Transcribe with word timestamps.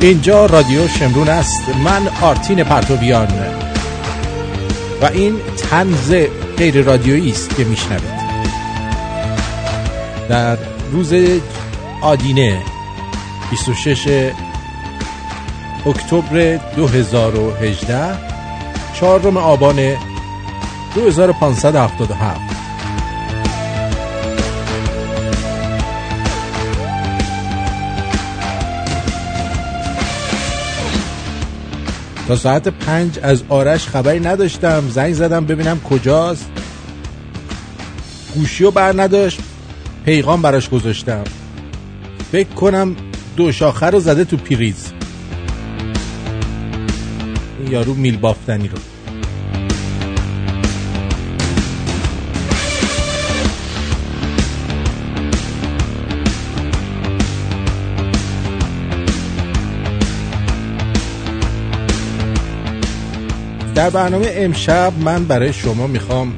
اینجا 0.00 0.46
رادیو 0.46 0.88
شمرون 0.88 1.28
است. 1.28 1.68
من 1.84 2.08
آرتین 2.22 2.64
پرتویان 2.64 3.28
و 5.02 5.04
این 5.04 5.36
تنز 5.70 6.14
غیر 6.56 6.82
رادیویی 6.82 7.30
است 7.30 7.56
که 7.56 7.64
میشنوید. 7.64 8.18
در 10.28 10.56
روز 10.92 11.12
آدینه 12.02 12.62
26 13.50 14.30
اکتبر 15.86 16.56
2018 16.76 18.18
چهارم 18.94 19.36
آبان 19.36 19.96
2577 20.94 22.57
تا 32.28 32.36
ساعت 32.36 32.68
پنج 32.68 33.18
از 33.22 33.42
آرش 33.48 33.86
خبری 33.86 34.20
نداشتم. 34.20 34.88
زنگ 34.88 35.14
زدم 35.14 35.46
ببینم 35.46 35.80
کجاست. 35.80 36.50
گوشی 38.34 38.64
رو 38.64 38.70
بر 38.70 39.02
نداشت. 39.02 39.40
پیغام 40.04 40.42
براش 40.42 40.68
گذاشتم. 40.68 41.24
فکر 42.32 42.48
کنم 42.48 42.96
دو 43.36 43.52
شاخه 43.52 43.86
رو 43.86 44.00
زده 44.00 44.24
تو 44.24 44.36
پیریز. 44.36 44.92
یارو 47.70 47.94
میل 47.94 48.16
بافتنی 48.16 48.68
رو. 48.68 48.78
در 63.78 63.90
برنامه 63.90 64.32
امشب 64.36 64.92
من 65.00 65.24
برای 65.24 65.52
شما 65.52 65.86
می‌خوام 65.86 66.34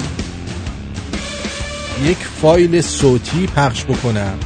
یک 2.05 2.19
فایل 2.19 2.80
صوتی 2.80 3.46
پخش 3.46 3.84
بکنم 3.84 4.38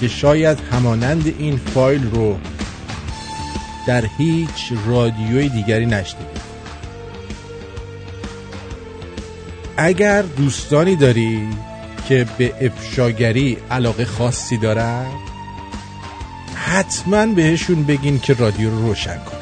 که 0.00 0.08
شاید 0.08 0.58
همانند 0.72 1.34
این 1.38 1.56
فایل 1.56 2.10
رو 2.10 2.38
در 3.86 4.04
هیچ 4.18 4.72
رادیوی 4.86 5.48
دیگری 5.48 5.86
نشنیدید. 5.86 6.40
اگر 9.76 10.22
دوستانی 10.22 10.96
داری 10.96 11.48
که 12.08 12.26
به 12.38 12.54
افشاگری 12.60 13.56
علاقه 13.70 14.04
خاصی 14.04 14.56
دارن 14.56 15.06
حتما 16.54 17.26
بهشون 17.26 17.84
بگین 17.84 18.20
که 18.20 18.34
رادیو 18.34 18.70
رو 18.70 18.86
روشن 18.86 19.18
کن. 19.18 19.37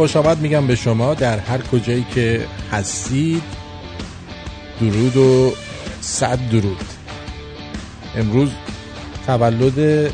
خوش 0.00 0.16
آمد 0.16 0.38
میگم 0.38 0.66
به 0.66 0.76
شما 0.76 1.14
در 1.14 1.38
هر 1.38 1.58
کجایی 1.58 2.06
که 2.14 2.46
هستید. 2.72 3.42
درود 4.80 5.16
و 5.16 5.52
صد 6.00 6.38
درود. 6.50 6.84
امروز 8.16 8.50
تولد 9.26 10.10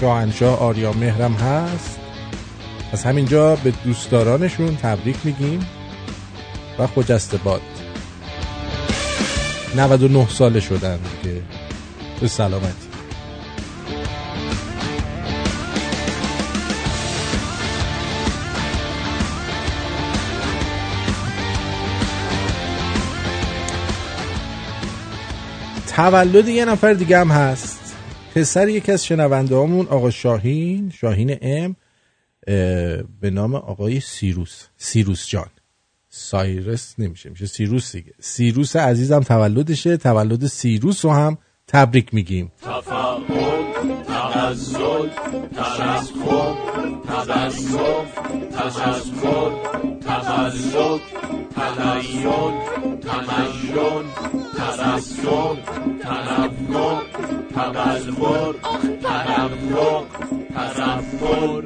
شاهنشاه 0.00 0.58
آریا 0.58 0.92
مهرم 0.92 1.32
هست. 1.32 1.98
از 2.92 3.04
همینجا 3.04 3.56
به 3.56 3.72
دوستدارانشون 3.84 4.76
تبریک 4.76 5.16
میگیم 5.24 5.66
و 6.78 6.86
خجسته 6.86 7.36
باد. 7.36 7.60
99 9.76 10.28
ساله 10.28 10.60
شدن 10.60 10.98
که 11.22 11.42
به 12.20 12.28
سلامتی. 12.28 12.85
تولد 25.96 26.48
یه 26.48 26.64
نفر 26.64 26.92
دیگه 26.92 27.18
هم 27.18 27.28
هست. 27.28 27.96
پسر 28.34 28.68
یکی 28.68 28.92
از 28.92 29.04
شنونده 29.06 29.56
همون 29.56 29.86
آقا 29.86 30.10
شاهین 30.10 30.90
شاهین 30.90 31.38
ام 31.42 31.76
به 33.20 33.30
نام 33.32 33.54
آقای 33.54 34.00
سیروس 34.00 34.66
سیروس 34.76 35.28
جان. 35.28 35.50
سایرس 36.08 36.94
نمیشه 36.98 37.30
میشه 37.30 37.46
سیروس 37.46 37.92
دیگه. 37.96 38.12
سیروس 38.20 38.76
عزیزم 38.76 39.20
تولدشه 39.20 39.96
تولد 39.96 40.46
سیروس 40.46 41.04
رو 41.04 41.10
هم 41.10 41.38
تبریک 41.66 42.14
میگیم. 42.14 42.52
تنزل 44.36 45.08
تشکر 45.56 46.54
تبسم 47.08 48.04
تشکر 48.52 49.50
تقلب 50.00 51.00
تلیون 51.56 52.54
تمیون 53.00 54.04
تبسم 54.56 55.56
تنفر 56.02 57.02
تنفق 57.54 58.54
تنفر 60.76 61.62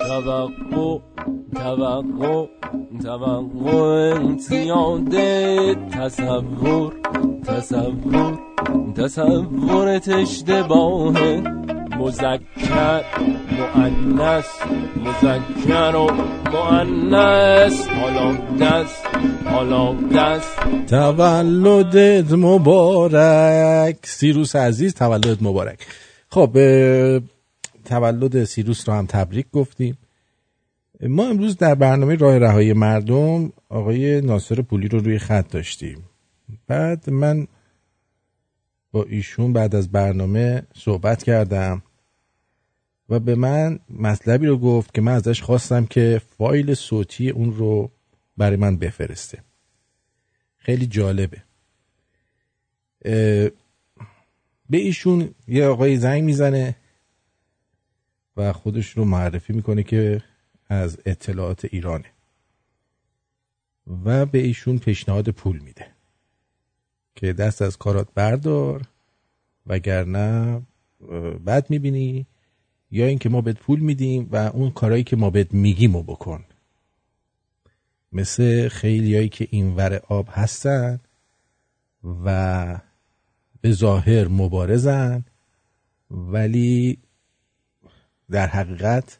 توقع 0.00 1.15
توقع 1.54 2.46
توقع 3.02 4.14
امتیاد 4.16 5.14
تصور 5.90 6.92
تصور 7.46 8.38
تصورت 8.96 10.08
اشتباهه. 10.08 11.42
مذکر 11.98 13.04
مؤنث 13.58 14.46
مذکر 14.96 15.96
و 15.96 16.10
مؤنث. 16.52 17.88
حالا 17.88 18.32
دست 18.60 19.06
حالا 19.44 19.94
دست. 19.94 20.58
تولدت 20.90 22.32
مبارک. 22.32 23.96
سیروس 24.02 24.56
عزیز 24.56 24.94
تولدت 24.94 25.42
مبارک. 25.42 25.78
خب 26.30 26.50
تولد 27.84 28.44
سیروس 28.44 28.88
رو 28.88 28.94
هم 28.94 29.06
تبریک 29.06 29.46
گفتیم. 29.52 29.98
ما 31.00 31.28
امروز 31.28 31.56
در 31.56 31.74
برنامه 31.74 32.14
راه 32.14 32.38
رهایی 32.38 32.72
مردم 32.72 33.52
آقای 33.68 34.20
ناصر 34.20 34.62
پولی 34.62 34.88
رو 34.88 34.98
روی 34.98 35.18
خط 35.18 35.50
داشتیم. 35.50 36.04
بعد 36.66 37.10
من 37.10 37.46
با 38.92 39.04
ایشون 39.04 39.52
بعد 39.52 39.74
از 39.74 39.92
برنامه 39.92 40.62
صحبت 40.74 41.22
کردم 41.22 41.82
و 43.08 43.20
به 43.20 43.34
من 43.34 43.78
مطلبی 43.90 44.46
رو 44.46 44.58
گفت 44.58 44.94
که 44.94 45.00
من 45.00 45.12
ازش 45.12 45.42
خواستم 45.42 45.86
که 45.86 46.20
فایل 46.38 46.74
صوتی 46.74 47.30
اون 47.30 47.52
رو 47.52 47.90
برای 48.36 48.56
من 48.56 48.76
بفرسته. 48.76 49.38
خیلی 50.56 50.86
جالبه. 50.86 51.42
به 54.70 54.78
ایشون 54.78 55.34
یه 55.48 55.66
آقای 55.66 55.96
زنگ 55.96 56.22
می‌زنه 56.22 56.76
و 58.36 58.52
خودش 58.52 58.90
رو 58.90 59.04
معرفی 59.04 59.52
می‌کنه 59.52 59.82
که 59.82 60.22
از 60.68 60.98
اطلاعات 61.06 61.64
ایرانه. 61.64 62.10
و 64.04 64.26
به 64.26 64.38
ایشون 64.38 64.78
پیشنهاد 64.78 65.28
پول 65.28 65.58
میده. 65.58 65.86
که 67.14 67.32
دست 67.32 67.62
از 67.62 67.76
کارات 67.76 68.08
بردار 68.14 68.82
وگرنه 69.66 70.62
بعد 71.44 71.70
می‌بینی 71.70 72.26
یا 72.90 73.06
اینکه 73.06 73.28
ما 73.28 73.40
بهت 73.40 73.58
پول 73.58 73.80
میدیم 73.80 74.28
و 74.32 74.36
اون 74.36 74.70
کارهایی 74.70 75.04
که 75.04 75.16
ما 75.16 75.30
بهت 75.30 75.54
میگیم 75.54 75.92
رو 75.96 76.02
بکن. 76.02 76.44
مثل 78.12 78.68
خیلیایی 78.68 79.28
که 79.28 79.48
این 79.50 79.76
ور 79.76 80.00
آب 80.08 80.28
هستن 80.30 81.00
و 82.24 82.80
به 83.60 83.72
ظاهر 83.72 84.28
مبارزن 84.28 85.24
ولی 86.10 86.98
در 88.30 88.46
حقیقت 88.46 89.18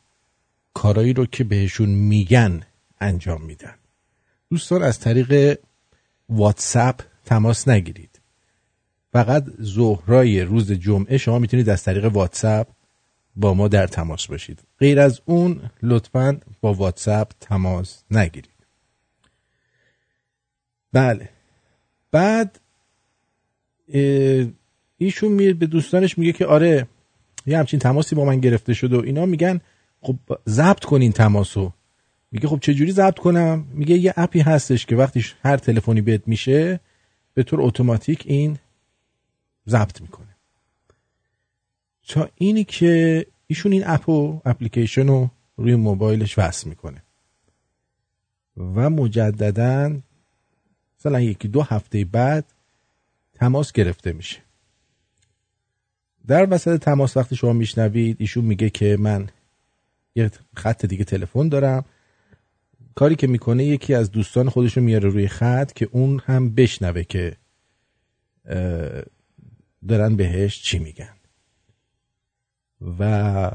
کارایی 0.77 1.13
رو 1.13 1.27
که 1.27 1.45
بهشون 1.45 1.89
میگن 1.89 2.63
انجام 3.01 3.43
میدن. 3.43 3.75
دوستان 4.51 4.83
از 4.83 5.01
طریق 5.01 5.59
واتساپ 6.29 7.03
تماس 7.25 7.69
نگیرید. 7.69 8.21
فقط 9.13 9.45
ظهرای 9.63 10.41
روز 10.41 10.73
جمعه 10.73 11.19
شما 11.19 11.39
می‌تونید 11.39 11.69
از 11.69 11.83
طریق 11.83 12.05
واتساپ 12.05 12.69
با 13.37 13.55
ما 13.55 13.69
در 13.69 13.87
تماس 13.87 14.27
باشید. 14.27 14.63
غیر 14.79 15.01
از 15.01 15.21
اون 15.25 15.71
لطفا 15.83 16.41
با 16.61 16.75
واتساپ 16.75 17.33
تماس 17.41 18.03
نگیرید. 18.11 18.67
بله. 20.93 21.29
بعد 22.11 22.61
ایشون 24.99 25.33
میره 25.33 25.53
به 25.53 25.67
دوستانش 25.67 26.19
میگه 26.19 26.33
که 26.33 26.47
آره 26.47 26.87
یه 27.47 27.59
همچین 27.59 27.81
تماسی 27.81 28.15
با 28.15 28.25
من 28.25 28.41
گرفته 28.41 28.75
شد 28.75 28.93
و 28.93 29.01
اینا 29.01 29.27
میگن 29.27 29.61
خب 30.07 30.17
ضبط 30.49 30.85
کنین 30.85 31.13
تماسو. 31.13 31.73
میگه 32.33 32.49
خب 32.49 32.59
چجوری 32.61 32.93
ضبط 32.93 33.19
کنم؟ 33.19 33.67
میگه 33.73 33.97
یه 33.99 34.15
اپی 34.17 34.41
هستش 34.41 34.87
که 34.87 34.97
وقتی 34.97 35.25
هر 35.43 35.57
تلفنی 35.57 36.01
بهت 36.01 36.29
میشه 36.29 36.81
به 37.35 37.43
طور 37.43 37.63
اتوماتیک 37.63 38.23
این 38.27 38.59
ضبط 39.69 40.01
می‌کنه. 40.01 40.37
تا 42.09 42.29
اینی 42.35 42.65
که 42.65 43.27
ایشون 43.47 43.73
این 43.73 43.83
اپ 43.87 44.11
اپلیکیشن 44.47 45.07
رو 45.07 45.31
روی 45.57 45.75
موبایلش 45.75 46.39
وصل 46.39 46.69
می‌کنه. 46.69 47.03
و 48.57 48.91
مجددا 48.91 49.97
مثلا 50.99 51.21
یکی 51.21 51.49
دو 51.49 51.63
هفته 51.63 52.05
بعد 52.05 52.45
تماس 53.35 53.73
گرفته 53.73 54.13
میشه. 54.13 54.39
در 56.27 56.47
وسط 56.51 56.81
تماس 56.81 57.17
وقتی 57.17 57.37
شما 57.37 57.53
میشنوید 57.53 58.17
ایشون 58.21 58.45
میگه 58.45 58.71
که 58.71 58.97
من 59.01 59.29
یه 60.17 60.31
خط 60.57 60.87
دیگه 60.87 61.05
تلفن 61.05 61.49
دارم. 61.49 61.85
کاری 62.95 63.17
که 63.17 63.27
می‌کنه 63.27 63.65
یکی 63.65 63.95
از 63.95 64.11
دوستان 64.11 64.49
خودشو 64.49 64.81
میاره 64.81 65.09
روی 65.09 65.29
خط 65.29 65.73
که 65.73 65.89
اون 65.93 66.21
هم 66.25 66.55
بشنوه 66.55 67.05
که 67.05 67.37
دارن 69.89 70.17
بهش 70.17 70.63
چی 70.63 70.79
میگن. 70.79 71.17
و 72.99 73.51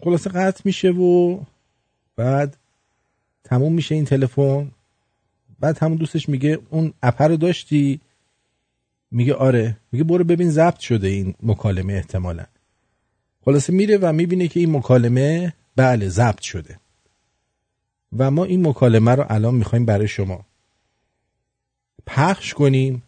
خلاصه 0.00 0.30
قطع 0.30 0.62
میشه 0.64 0.90
و 0.90 1.40
بعد 2.16 2.56
تموم 3.44 3.72
میشه 3.72 3.94
این 3.94 4.04
تلفن. 4.04 4.70
بعد 5.60 5.78
همون 5.78 5.96
دوستش 5.96 6.28
میگه 6.28 6.58
اون 6.70 6.92
اپر 7.02 7.28
رو 7.28 7.36
داشتی؟ 7.36 8.00
میگه 9.10 9.34
آره. 9.34 9.76
میگه 9.92 10.04
برو 10.04 10.24
ببین 10.24 10.50
ضبط 10.50 10.78
شده 10.78 11.08
این 11.08 11.34
مکالمه 11.42 11.92
احتمالا. 11.92 12.44
خلاصه 13.44 13.72
میره 13.72 13.98
و 13.98 14.12
می‌بینه 14.12 14.48
که 14.48 14.60
این 14.60 14.76
مکالمه 14.76 15.52
بله 15.76 16.08
ضبط 16.08 16.40
شده. 16.40 16.80
و 18.18 18.30
ما 18.30 18.44
این 18.44 18.68
مکالمه 18.68 19.10
رو 19.14 19.24
الان 19.28 19.54
می‌خوایم 19.54 19.86
برای 19.86 20.08
شما 20.08 20.46
پخش 22.06 22.54
کنیم 22.54 23.02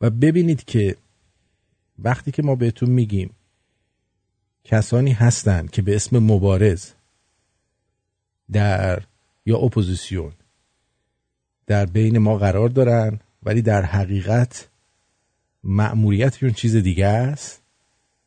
و 0.00 0.10
ببینید 0.10 0.64
که 0.64 0.96
وقتی 1.98 2.32
که 2.32 2.42
ما 2.42 2.54
بهتون 2.54 2.90
میگیم 2.90 3.30
کسانی 4.64 5.12
هستند 5.12 5.70
که 5.70 5.82
به 5.82 5.96
اسم 5.96 6.18
مبارز 6.18 6.92
در 8.52 9.02
یا 9.46 9.58
اپوزیسیون 9.58 10.32
در 11.66 11.86
بین 11.86 12.18
ما 12.18 12.38
قرار 12.38 12.68
دارن 12.68 13.20
ولی 13.42 13.62
در 13.62 13.82
حقیقت 13.82 14.68
مأموریتشون 15.64 16.52
چیز 16.52 16.76
دیگه 16.76 17.06
است. 17.06 17.62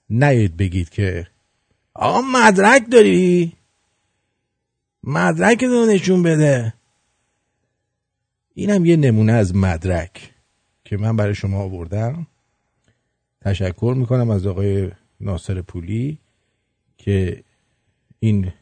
نیاید 0.10 0.58
بگید 0.58 0.90
که 0.90 1.28
آقا 1.94 2.22
مدرک 2.22 2.90
داری؟ 2.92 3.54
مدرک 5.04 5.64
رو 5.64 5.86
نشون 5.86 6.24
بده. 6.24 6.74
اینم 8.54 8.86
یه 8.86 8.96
نمونه 8.96 9.34
از 9.34 9.56
مدرک 9.56 10.34
که 10.86 10.98
من 10.98 11.16
برای 11.16 11.36
شما 11.36 11.60
آوردم. 11.60 12.28
تشکر 13.42 13.94
می‌کنم 13.98 14.30
از 14.30 14.48
آقای 14.48 14.92
ناصر 15.20 15.62
پولی 15.62 16.20
که 16.98 17.44
این 18.20 18.54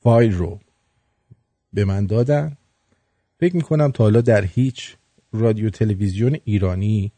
فایل 0.00 0.32
رو 0.32 0.60
به 1.72 1.84
من 1.84 2.06
دادن. 2.06 2.56
فکر 3.40 3.56
می‌کنم 3.56 3.90
تا 3.90 4.04
حالا 4.04 4.20
در 4.20 4.44
هیچ 4.44 4.96
رادیو 5.32 5.70
تلویزیون 5.70 6.38
ایرانی 6.44 7.12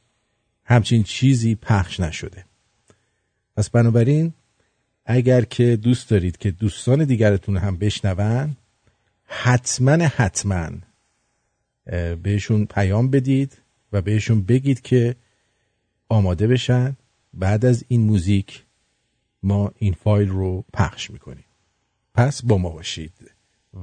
همچین 0.64 1.02
چیزی 1.02 1.54
پخش 1.54 2.00
نشده. 2.00 2.47
پس 3.58 3.70
بنابراین 3.70 4.32
اگر 5.04 5.44
که 5.44 5.76
دوست 5.76 6.10
دارید 6.10 6.36
که 6.36 6.50
دوستان 6.50 7.04
دیگرتون 7.04 7.56
هم 7.56 7.76
بشنون 7.76 8.56
حتما 9.24 9.92
حتما 9.92 10.70
بهشون 12.22 12.66
پیام 12.66 13.10
بدید 13.10 13.58
و 13.92 14.02
بهشون 14.02 14.42
بگید 14.42 14.80
که 14.80 15.16
آماده 16.08 16.46
بشن. 16.46 16.96
بعد 17.34 17.64
از 17.64 17.84
این 17.88 18.00
موزیک 18.00 18.64
ما 19.42 19.72
این 19.78 19.92
فایل 19.92 20.28
رو 20.28 20.64
پخش 20.72 21.10
می‌کنیم. 21.10 21.44
پس 22.14 22.42
با 22.44 22.58
ما 22.58 22.70
باشید 22.70 23.30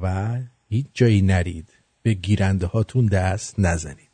و 0.01 0.37
هیچ 0.69 0.85
جایی 0.93 1.21
نرید. 1.21 1.69
به 2.01 2.13
گیرنده 2.13 2.65
هاتون 2.65 3.05
دست 3.05 3.59
نزنید. 3.59 4.04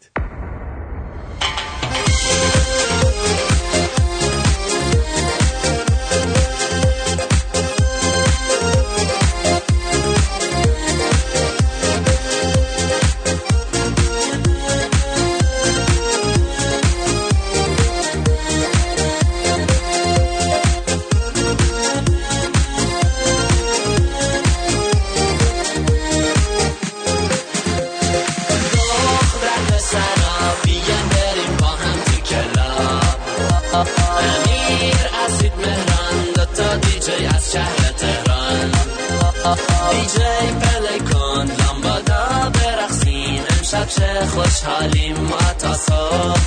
چه 44.02 44.26
خوشحالیم 44.26 45.16
ما 45.18 45.54
تا 45.60 45.74
صبح 45.74 46.42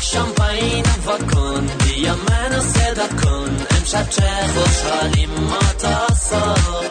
شامپاینم 0.00 1.00
وا 1.06 1.16
کن 1.32 1.66
بیا 1.66 2.14
منو 2.14 2.60
صدا 2.60 3.06
کن. 3.22 3.66
امشب 3.76 4.08
چه 4.10 4.28
خوشحالیم 4.54 5.30
ما 5.30 5.58
تا 5.78 6.14
صبح 6.14 6.89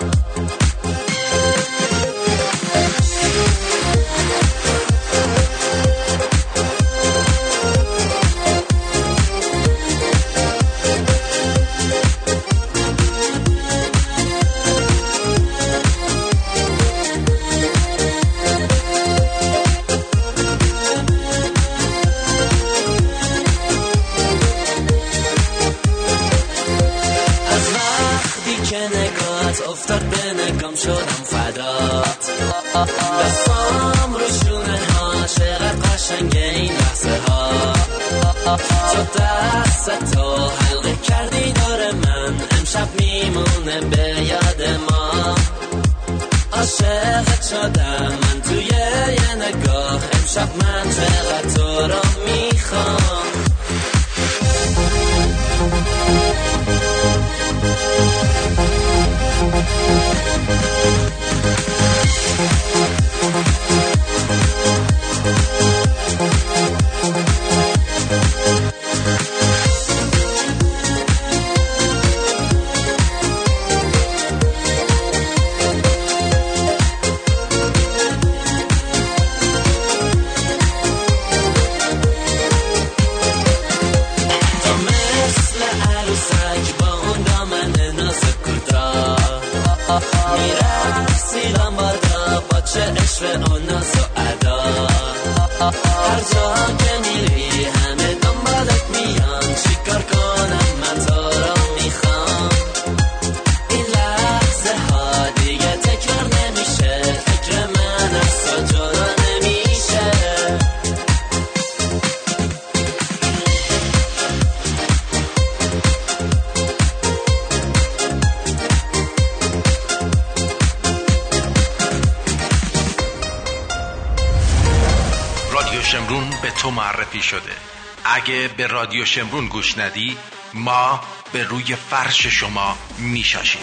شمرون 129.10 129.48
گوش 129.48 129.78
ندی 129.78 130.18
ما 130.54 131.02
به 131.34 131.44
روی 131.44 131.76
فرش 131.76 132.26
شما 132.28 132.78
میشاشیم? 132.98 133.62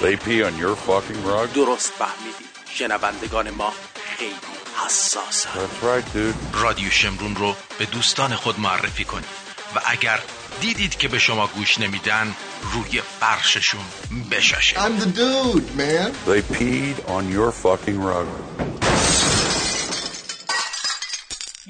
درست 1.55 1.93
فهمیدی 1.99 2.45
شنوندگان 2.75 3.50
ما 3.50 3.73
خیلی 4.19 4.35
حساسن 4.85 5.50
That's 5.55 5.85
right, 5.85 6.15
dude. 6.15 6.57
رادیو 6.62 6.91
شمرون 6.91 7.37
رو 7.37 7.57
به 7.79 7.85
دوستان 7.87 8.35
خود 8.35 8.61
معرفی 8.61 9.05
کنید 9.05 9.29
و 9.76 9.81
اگر 9.87 10.19
دیدید 10.61 10.97
که 10.97 11.09
به 11.09 11.19
شما 11.19 11.47
گوش 11.47 11.79
نمیدن 11.81 12.35
روی 12.73 13.03
فرششون 13.21 13.81
بشاشید 14.31 14.79
I'm 14.79 15.00
the 15.00 15.07
dude, 15.07 15.76
man. 15.76 16.12
They 16.26 16.43
peed 16.57 17.09
on 17.09 17.33
your 17.33 17.53
fucking 17.53 18.03
rug. 18.03 18.26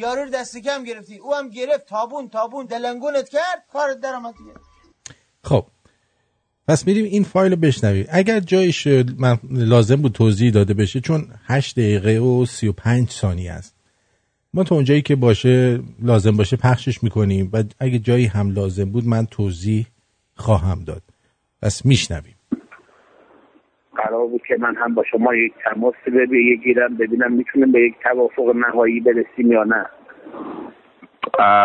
یارو 0.07 0.23
رو 0.23 0.31
دست 0.31 0.57
کم 0.59 0.85
گرفتی. 0.85 1.17
او 1.17 1.35
هم 1.35 1.49
گرفت. 1.49 1.87
تابون 1.87 2.29
تابون. 2.29 2.67
دلنگونت 2.67 3.29
کرد. 3.29 3.65
کارت 3.73 4.01
در 4.01 4.15
آمد 4.15 4.35
دیگه. 4.39 4.53
خب. 5.45 5.67
پس 6.69 6.87
میریم 6.87 7.05
این 7.05 7.25
فایل 7.25 7.53
رو 7.53 7.59
بشنویم. 7.59 8.07
اگر 8.09 8.41
جایش 8.41 8.87
لازم 9.51 9.97
بود 9.97 10.13
توضیح 10.13 10.51
داده 10.51 10.75
بشه 10.75 11.01
چون 11.01 11.29
8 11.45 11.79
دقیقه 11.79 12.19
و 12.19 12.47
35 12.47 13.11
ثانیه 13.11 13.53
است. 13.53 13.75
ما 14.55 14.65
تا 14.65 14.75
اونجایی 14.75 15.03
که 15.03 15.17
باشه 15.17 15.81
لازم 16.03 16.37
باشه 16.37 16.57
پخشش 16.57 17.03
می‌کنیم. 17.03 17.51
و 17.53 17.63
اگه 17.79 17.99
جایی 17.99 18.27
هم 18.27 18.51
لازم 18.51 18.91
بود 18.91 19.07
من 19.07 19.27
توضیح 19.27 19.87
خواهم 20.35 20.85
داد. 20.85 21.03
پس 21.63 21.85
میشنویم. 21.85 22.36
قرار 24.07 24.27
بود 24.27 24.43
که 24.49 24.57
من 24.59 24.77
هم 24.77 24.95
با 24.95 25.05
شما 25.05 25.35
یک 25.35 25.53
تماس 25.65 25.95
بگیرم 26.07 26.97
ببینم 26.97 27.33
می‌تونیم 27.33 27.73
به 27.73 27.81
یک 27.81 27.95
توافق 28.03 28.57
نهایی 28.57 29.01
برسیم 29.01 29.53
یا 29.53 29.65
نه 29.65 29.87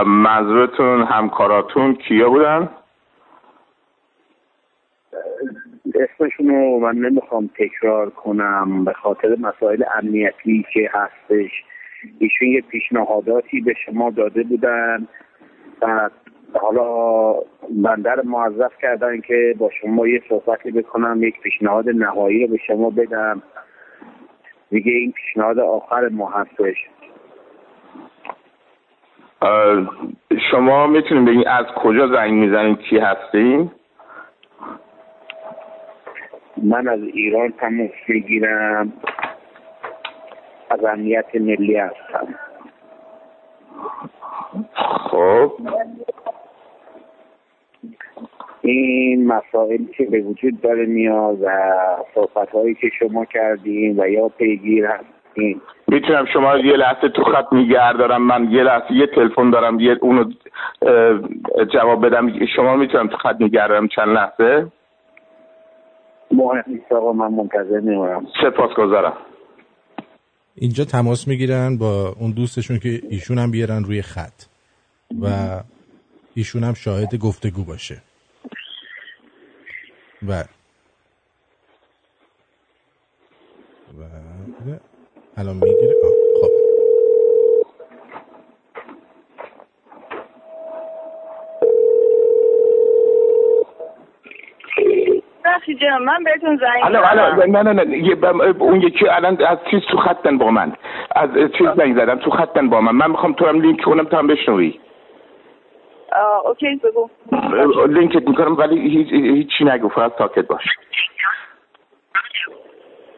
منظورتون 0.05 1.03
همکاراتون 1.03 1.93
کیا 1.93 2.29
بودن؟ 2.29 2.69
اسمشون 5.95 6.47
رو 6.47 6.79
من 6.79 6.95
نمی‌خوام 6.95 7.49
تکرار 7.55 8.09
کنم 8.09 8.85
به 8.85 8.93
خاطر 8.93 9.35
مسائل 9.39 9.83
امنیتی 9.97 10.65
که 10.73 10.89
هستش 10.93 11.51
ایشون 12.19 12.47
یه 12.47 12.61
پیشنهاداتی 12.61 13.61
به 13.61 13.73
شما 13.85 14.09
داده 14.09 14.43
بودن 14.43 15.07
و 15.81 16.09
حالا 16.53 17.33
بندر 17.69 18.21
موظف 18.21 18.77
کردن 18.81 19.21
که 19.21 19.55
با 19.57 19.69
شما 19.81 20.07
یه 20.07 20.21
صحبتی 20.29 20.71
بکنم 20.71 21.23
یک 21.23 21.41
پیشنهاد 21.41 21.89
نهایی 21.89 22.45
رو 22.45 22.51
به 22.51 22.57
شما 22.67 22.89
بدم. 22.89 23.41
دیگه 24.69 24.91
این 24.91 25.11
پیشنهاد 25.11 25.59
آخر 25.59 26.07
ما 26.07 26.29
هستش. 26.29 26.77
شما 30.51 30.87
می‌تونید 30.87 31.25
بگین 31.25 31.47
از 31.47 31.65
کجا 31.65 32.07
زنگ 32.07 32.31
می‌زنین 32.31 32.75
کی 32.75 32.97
هستین؟ 32.97 33.71
من 36.63 36.87
از 36.87 36.99
ایران 36.99 37.51
تماس 37.51 37.91
می‌گیرم. 38.07 38.93
از 40.69 40.83
امنیت 40.83 41.35
ملی 41.35 41.75
هستم. 41.75 42.35
خب. 45.11 45.51
این 48.61 49.27
مسائلی 49.27 49.89
که 49.97 50.03
به 50.03 50.21
وجود 50.21 50.61
داره 50.61 50.85
میاد 50.85 51.37
و 51.41 51.49
صحبت 52.15 52.49
هایی 52.49 52.73
که 52.73 52.89
شما 52.99 53.25
کردین 53.25 53.99
و 53.99 54.07
یا 54.07 54.27
پیگیر 54.27 54.85
هستین. 54.85 55.61
می‌تونم 55.87 56.25
شما 56.33 56.53
رو 56.53 56.65
یه 56.65 56.77
لحظه 56.77 57.09
تو 57.09 57.23
خط 57.23 57.53
نگه 57.53 57.93
دارم. 57.93 58.27
من 58.27 58.51
یه 58.51 58.63
لحظه 58.63 58.93
یه 58.93 59.07
تلفن 59.15 59.49
دارم 59.49 59.79
یه 59.79 59.95
اونو 60.01 60.31
جواب 61.73 62.05
بدم. 62.05 62.45
شما 62.55 62.75
می‌تونم 62.75 63.07
تو 63.07 63.17
خط 63.17 63.35
نگه 63.39 63.67
دارم 63.67 63.87
چند 63.87 64.07
لحظه؟ 64.07 64.71
مهم 66.31 66.63
نیست 66.67 66.91
آقا 66.91 67.13
من 67.13 67.33
منتظر 67.33 67.79
میمونم. 67.79 68.27
سپاسگزارم. 68.41 69.13
اینجا 70.55 70.83
تماس 70.85 71.27
می‌گیرن 71.27 71.77
با 71.77 72.15
اون 72.19 72.31
دوستشون 72.31 72.79
که 72.79 72.89
ایشون 73.09 73.37
هم 73.37 73.51
بیارن 73.51 73.83
روی 73.83 74.01
خط 74.01 74.43
و 75.21 75.27
ایشون 76.35 76.63
هم 76.63 76.73
شاهد 76.73 77.15
گفتگو 77.15 77.63
باشه. 77.63 77.95
و 80.27 80.31
و 83.99 84.03
الان 85.37 85.55
می‌گیره. 85.55 85.95
خب. 86.41 86.51
من 96.05 96.23
بهتون 96.23 96.57
زنگ 96.57 96.83
الو 96.83 97.45
نه 97.45 97.61
نه 97.61 97.83
نه 97.83 98.55
اون 98.59 98.81
یکی 98.81 99.07
الان 99.07 99.45
از 99.45 99.57
چیز 99.71 99.81
تو 99.91 99.97
خطن 99.97 100.37
با 100.37 100.51
من. 100.51 100.73
از 101.15 101.29
چیز 101.57 101.67
زنگ 101.77 101.95
زدم 101.95 102.19
تو 102.19 102.31
خطن 102.31 102.69
با 102.69 102.81
من. 102.81 102.91
من 102.91 103.11
می‌خوام 103.11 103.33
تو 103.33 103.45
هم 103.45 103.61
لینک 103.61 103.81
کنم 103.81 104.03
تو 104.03 104.17
هم 104.17 104.27
بشنوی. 104.27 104.79
okay 106.45 106.75
بگو. 106.83 107.09
لینکت 107.87 108.27
می‌کنم 108.27 108.57
ولی 108.57 108.89
هیچ 108.89 109.07
هیچی 109.11 109.63
نگو 109.63 109.89
فقط 109.89 110.17
ساکت 110.17 110.47
باش. 110.47 110.63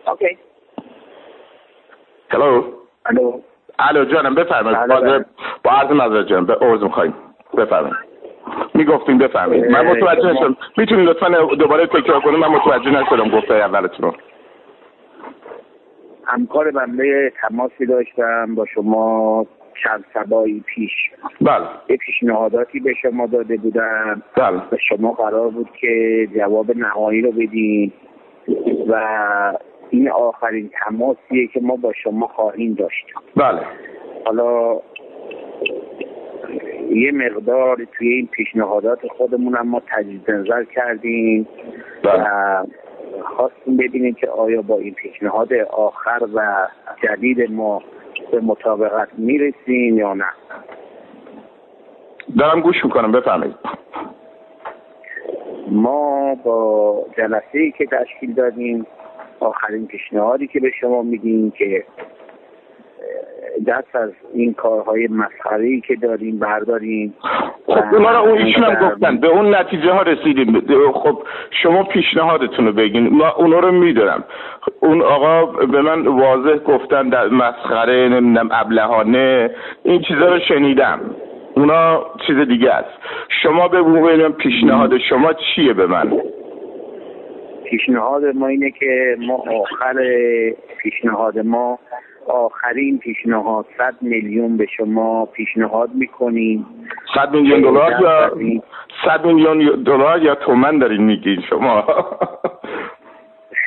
اوکی. 0.08 0.38
هلو 2.30 2.64
الو 3.06 3.42
الو 3.80 4.06
جانم 4.06 4.36
بفرمایید. 4.36 4.80
بله، 4.80 5.02
بله. 5.02 5.26
با 5.64 5.72
عرض 5.72 5.92
معذرت 5.92 6.28
جانم 6.28 6.46
به 6.46 6.56
عرض 6.56 6.84
می‌خوایم. 6.84 7.14
بفرمایید. 7.58 7.98
می‌گفتیم 8.74 9.18
بفرمایید. 9.18 9.66
من 9.66 9.86
متوجه 9.86 10.32
نشدم. 10.32 10.58
می‌تونید 10.78 11.10
لطفا 11.10 11.56
دوباره 11.56 11.88
تکرار 11.88 12.22
کنید؟ 12.22 12.40
من 12.40 12.48
متوجه 12.48 12.90
نشدم 12.90 13.30
گفته 13.30 13.54
اولتون 13.54 14.06
رو. 14.06 14.16
همکار 16.26 16.72
بنده 16.72 17.34
تماسی 17.42 17.86
داشتم 17.86 18.56
با 18.56 18.66
شما. 18.66 19.46
چند 19.84 20.06
پیش 20.66 20.92
بله. 21.42 21.66
یه 21.90 21.98
پیشنهاداتی 21.98 22.80
به 22.80 22.94
شما 23.02 23.28
داده 23.28 23.58
بودم. 23.58 24.24
بله. 24.38 24.58
و 24.58 24.78
شما 24.90 25.12
قرار 25.12 25.50
بود 25.50 25.70
که 25.82 26.28
جواب 26.36 26.78
نهایی 26.78 27.22
رو 27.22 27.32
بدین. 27.32 27.92
و 28.88 29.04
این 29.90 30.10
آخرین 30.10 30.70
تماسیه 30.86 31.48
که 31.48 31.60
ما 31.62 31.76
با 31.76 31.94
شما 32.04 32.28
خواهیم 32.28 32.74
داشت. 32.74 33.06
بله. 33.36 33.62
حالا 34.26 34.82
یه 36.90 37.12
مقدار 37.12 37.88
توی 37.98 38.08
این 38.08 38.28
پیشنهادات 38.28 39.08
خودمون 39.08 39.56
هم 39.56 39.68
ما 39.68 39.82
تجدید 39.88 40.32
نظر 40.32 40.64
کردیم. 40.64 41.48
و 42.04 42.18
بله 42.18 42.28
خواستیم 43.22 43.78
ببینیم 43.78 44.14
که 44.14 44.28
آیا 44.28 44.62
با 44.62 44.78
این 44.78 44.94
پیشنهاد 44.94 45.54
آخر 45.72 46.28
و 46.34 46.68
جدید 47.04 47.52
ما 47.52 47.84
به 48.34 48.42
مطابقت 48.42 49.08
می‌رسیم 49.18 49.98
یا 49.98 50.14
نه؟ 50.14 50.26
دارم 52.38 52.62
گوش 52.62 52.86
می‌کنم 52.86 53.12
بفرمایید. 53.12 53.56
ما 55.72 56.36
با 56.36 57.06
جلسه 57.18 57.60
ای 57.60 57.72
که 57.72 57.86
تشکیل 57.86 58.34
دادیم 58.34 58.86
آخرین 59.40 59.88
پیشنهادی 59.88 60.48
که 60.48 60.60
به 60.60 60.72
شما 60.82 61.02
میدیم 61.02 61.52
که 61.52 61.86
دست 63.68 63.96
از 63.96 64.10
این 64.34 64.54
کارهای 64.54 65.08
مسخره 65.08 65.66
ای 65.66 65.82
که 65.82 65.96
داریم 65.96 66.40
برداریم 66.40 67.14
خب 67.66 67.96
رو 67.96 68.06
اون 68.06 68.38
ایشون 68.38 68.64
هم 68.64 68.90
گفتن. 68.90 69.18
به 69.18 69.28
اون 69.28 69.56
نتیجه 69.56 69.92
ها 69.92 70.02
رسیدیم. 70.02 70.62
خب 70.94 71.24
شما 71.64 71.84
پیشنهادتون 71.84 72.66
رو 72.66 72.74
بگین. 72.74 73.10
ما 73.10 73.30
اونا 73.30 73.60
رو 73.60 73.72
می‌دونم. 73.72 74.24
اون 74.80 75.02
آقا 75.02 75.46
به 75.46 75.82
من 75.82 76.08
واضح 76.08 76.58
گفتن 76.58 77.10
در 77.10 77.28
مسخره 77.28 78.10
نمی‌دونم 78.10 78.50
ابلهانه. 78.52 79.50
این 79.84 80.02
چیزا 80.02 80.34
رو 80.34 80.40
شنیدم. 80.40 81.00
اونا 81.56 82.06
چیز 82.28 82.38
دیگه 82.38 82.72
است. 82.72 83.00
شما 83.44 83.68
بگو 83.68 84.02
ببینم 84.02 84.34
پیشنهاد 84.34 84.98
شما 84.98 85.34
چیه 85.34 85.74
به 85.74 85.88
من؟ 85.88 86.22
پیشنهاد 87.64 88.24
ما 88.36 88.48
اینه 88.48 88.72
که 88.72 89.16
ما 89.20 89.36
آخر 89.36 89.94
پیشنهاد 90.78 91.40
ما 91.40 91.80
آخرین 92.28 92.98
پیشنهاد 92.98 93.66
100 93.78 93.94
میلیون 94.02 94.58
به 94.58 94.66
شما 94.78 95.26
پیشنهاد 95.26 95.90
می‌کنیم. 95.94 96.66
100 97.16 97.34
میلیون 97.34 97.62
دلار 97.62 98.02
یا 98.02 98.32
100 99.06 99.26
میلیون 99.26 99.84
دلار 99.84 100.24
یا 100.24 100.36
تومن 100.36 100.80
دارین 100.80 101.04
میگین 101.04 101.42
شما؟ 101.50 101.84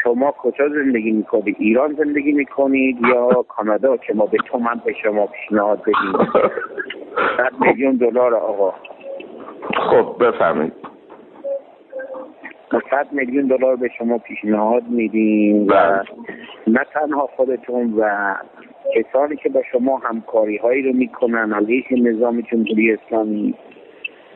شما 0.02 0.34
کجا 0.38 0.68
زندگی 0.68 1.10
می‌کنید؟ 1.10 1.56
ایران 1.58 1.92
زندگی 1.92 2.32
می‌کنید 2.32 2.96
یا 3.08 3.44
کانادا 3.48 3.96
که 3.96 4.14
ما 4.14 4.26
به 4.26 4.38
تومن 4.38 4.80
به 4.84 4.94
شما 5.02 5.26
پیشنهاد 5.26 5.80
بدیم؟ 5.82 6.12
100 7.36 7.52
میلیون 7.60 7.96
دلار 7.96 8.34
آقا. 8.34 8.74
خب 9.90 10.24
بفهمید 10.24 10.72
ما 12.72 12.80
100 12.90 13.06
میلیون 13.12 13.46
دلار 13.46 13.76
به 13.76 13.88
شما 13.98 14.18
پیشنهاد 14.18 14.82
میدیم 14.88 15.62
و 15.62 15.66
بله. 15.66 16.02
نه 16.66 16.84
تنها 16.92 17.28
خودتون 17.36 17.94
و 17.98 18.34
کسانی 18.94 19.36
که 19.36 19.48
با 19.48 19.62
شما 19.72 19.96
همکاری 19.98 20.56
هایی 20.56 20.82
رو 20.82 20.92
می‌کنن 20.92 21.52
علیه 21.52 21.84
نظام 21.90 22.40
جمهوری 22.40 22.92
اسلامی 22.92 23.54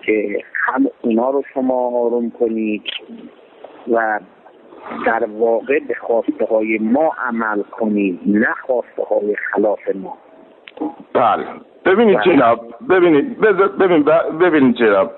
که 0.03 0.39
هم 0.55 0.87
اونا 1.03 1.31
رو 1.31 1.43
شما 1.55 1.75
آروم 2.05 2.31
کنید 2.31 2.83
و 3.93 4.21
در 5.07 5.25
واقع 5.39 5.79
به 5.89 5.95
خواسته 5.95 6.45
های 6.51 6.79
ما 6.79 7.13
عمل 7.29 7.63
کنید 7.63 8.21
نه 8.27 8.55
خواسته 8.67 9.03
های 9.11 9.35
خلاف 9.53 9.79
ما 9.95 10.19
بله 11.13 11.45
ببینید 11.85 12.19
بله. 12.19 12.25
جناب 12.37 12.75
ببینید 12.91 13.41
بذار- 13.41 13.69
ببین 13.69 14.03
ب- 14.03 14.45
ببینید 14.45 14.77
جناب 14.77 15.11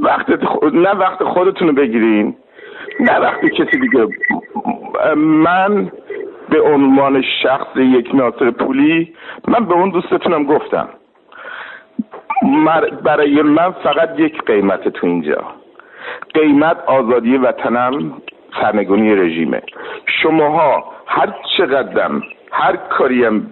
وقت 0.00 0.30
نه 0.72 0.90
وقت 0.90 1.24
خودتون 1.24 1.68
رو 1.68 1.74
بگیرین. 1.74 2.36
نه 3.00 3.18
وقت 3.18 3.40
کسی 3.44 3.80
دیگه. 3.80 4.08
من 5.16 5.90
به 6.48 6.60
عنوان 6.60 7.22
شخص 7.42 7.76
یک 7.76 8.14
ناصر 8.14 8.50
پولی 8.50 9.14
من 9.48 9.64
به 9.64 9.74
اون 9.74 9.90
دوستتونم 9.90 10.44
گفتم. 10.44 10.88
برای 13.04 13.42
من 13.42 13.70
فقط 13.70 14.20
یک 14.20 14.42
قیمت 14.42 14.88
تو 14.88 15.06
اینجا. 15.06 15.44
قیمت 16.34 16.76
آزادی 16.86 17.36
وطنم 17.36 18.12
سرنگونی 18.60 19.14
رژیمه. 19.14 19.62
شماها 20.22 20.84
هر 21.06 21.34
چقدرم 21.56 22.22
هر 22.52 22.76
کاری 22.76 23.24
هم 23.24 23.46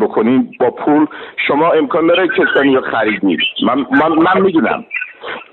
بکنین 0.00 0.50
با 0.60 0.70
پول 0.70 1.06
شما 1.46 1.70
امکان 1.70 2.06
داره 2.06 2.28
کسانی 2.28 2.74
رو 2.74 2.80
خریدید 2.80 3.40
من 3.66 3.86
من, 3.90 4.12
من 4.12 4.40
می‌دونم. 4.40 4.84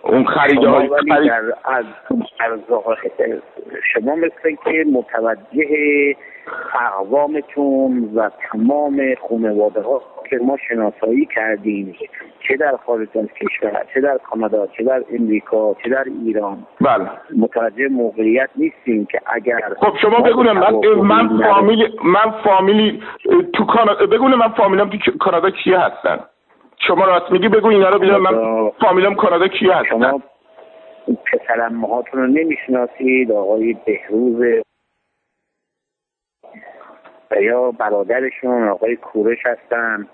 اون 0.04 0.26
خرید 0.26 0.62
شما 0.62 0.72
های 0.72 0.88
ولی 0.88 1.12
خرید 1.12 1.32
از 1.64 1.86
از 2.44 2.60
شما 3.94 4.16
مثل 4.16 4.56
که 4.64 4.86
متوجه 4.94 6.16
اقوامتون 6.74 8.12
و 8.16 8.30
تمام 8.52 9.02
خانواده 9.30 9.82
ها 9.82 10.02
که 10.30 10.38
ما 10.38 10.58
شناسایی 10.68 11.26
کردیم 11.26 11.96
چه 12.48 12.58
در 12.58 12.78
خارج 12.86 13.08
از 13.16 13.28
کشور 13.42 13.86
چه 13.94 14.02
در 14.02 14.18
کانادا 14.18 14.68
چه 14.68 14.84
در 14.84 15.04
امریکا 15.20 15.76
چه 15.84 15.90
در 15.90 16.06
ایران 16.24 16.58
بله. 16.82 17.10
متوجه 17.38 17.88
موقعیت 17.88 18.50
نیستیم 18.56 19.06
که 19.06 19.22
اگر 19.26 19.62
خب 19.80 19.94
شما 20.02 20.20
بگونه 20.20 20.54
من 20.54 20.74
من 21.04 21.44
فامیل 21.44 21.90
من 22.04 22.32
فامیلی 22.44 23.04
تو 23.54 23.66
کانادا 23.66 24.06
بگونه 24.06 24.36
من 24.36 24.50
فامیلم 24.50 24.90
تو 24.90 25.18
کانادا 25.20 25.50
کیه 25.50 25.80
هستن؟ 25.80 26.20
شما 26.80 27.06
راست 27.06 27.32
میگی 27.32 27.48
بگو 27.50 27.68
اینا 27.68 27.90
رو 27.90 28.00
بیارم 28.00 28.22
من 28.22 28.70
فامیلم 28.70 29.16
کانادا 29.16 29.48
کیه 29.48 29.76
هستن؟ 29.76 29.90
شما 29.90 30.22
پسر 31.06 31.68
ماهاتون 31.68 32.22
رو 32.22 32.28
نمی‌شناسید 32.28 33.32
آقای 33.32 33.74
بهروز 33.86 34.64
یا 37.42 37.72
برادرشون 37.72 38.68
آقای 38.68 38.96
کورش 38.96 39.46
هستن. 39.46 40.08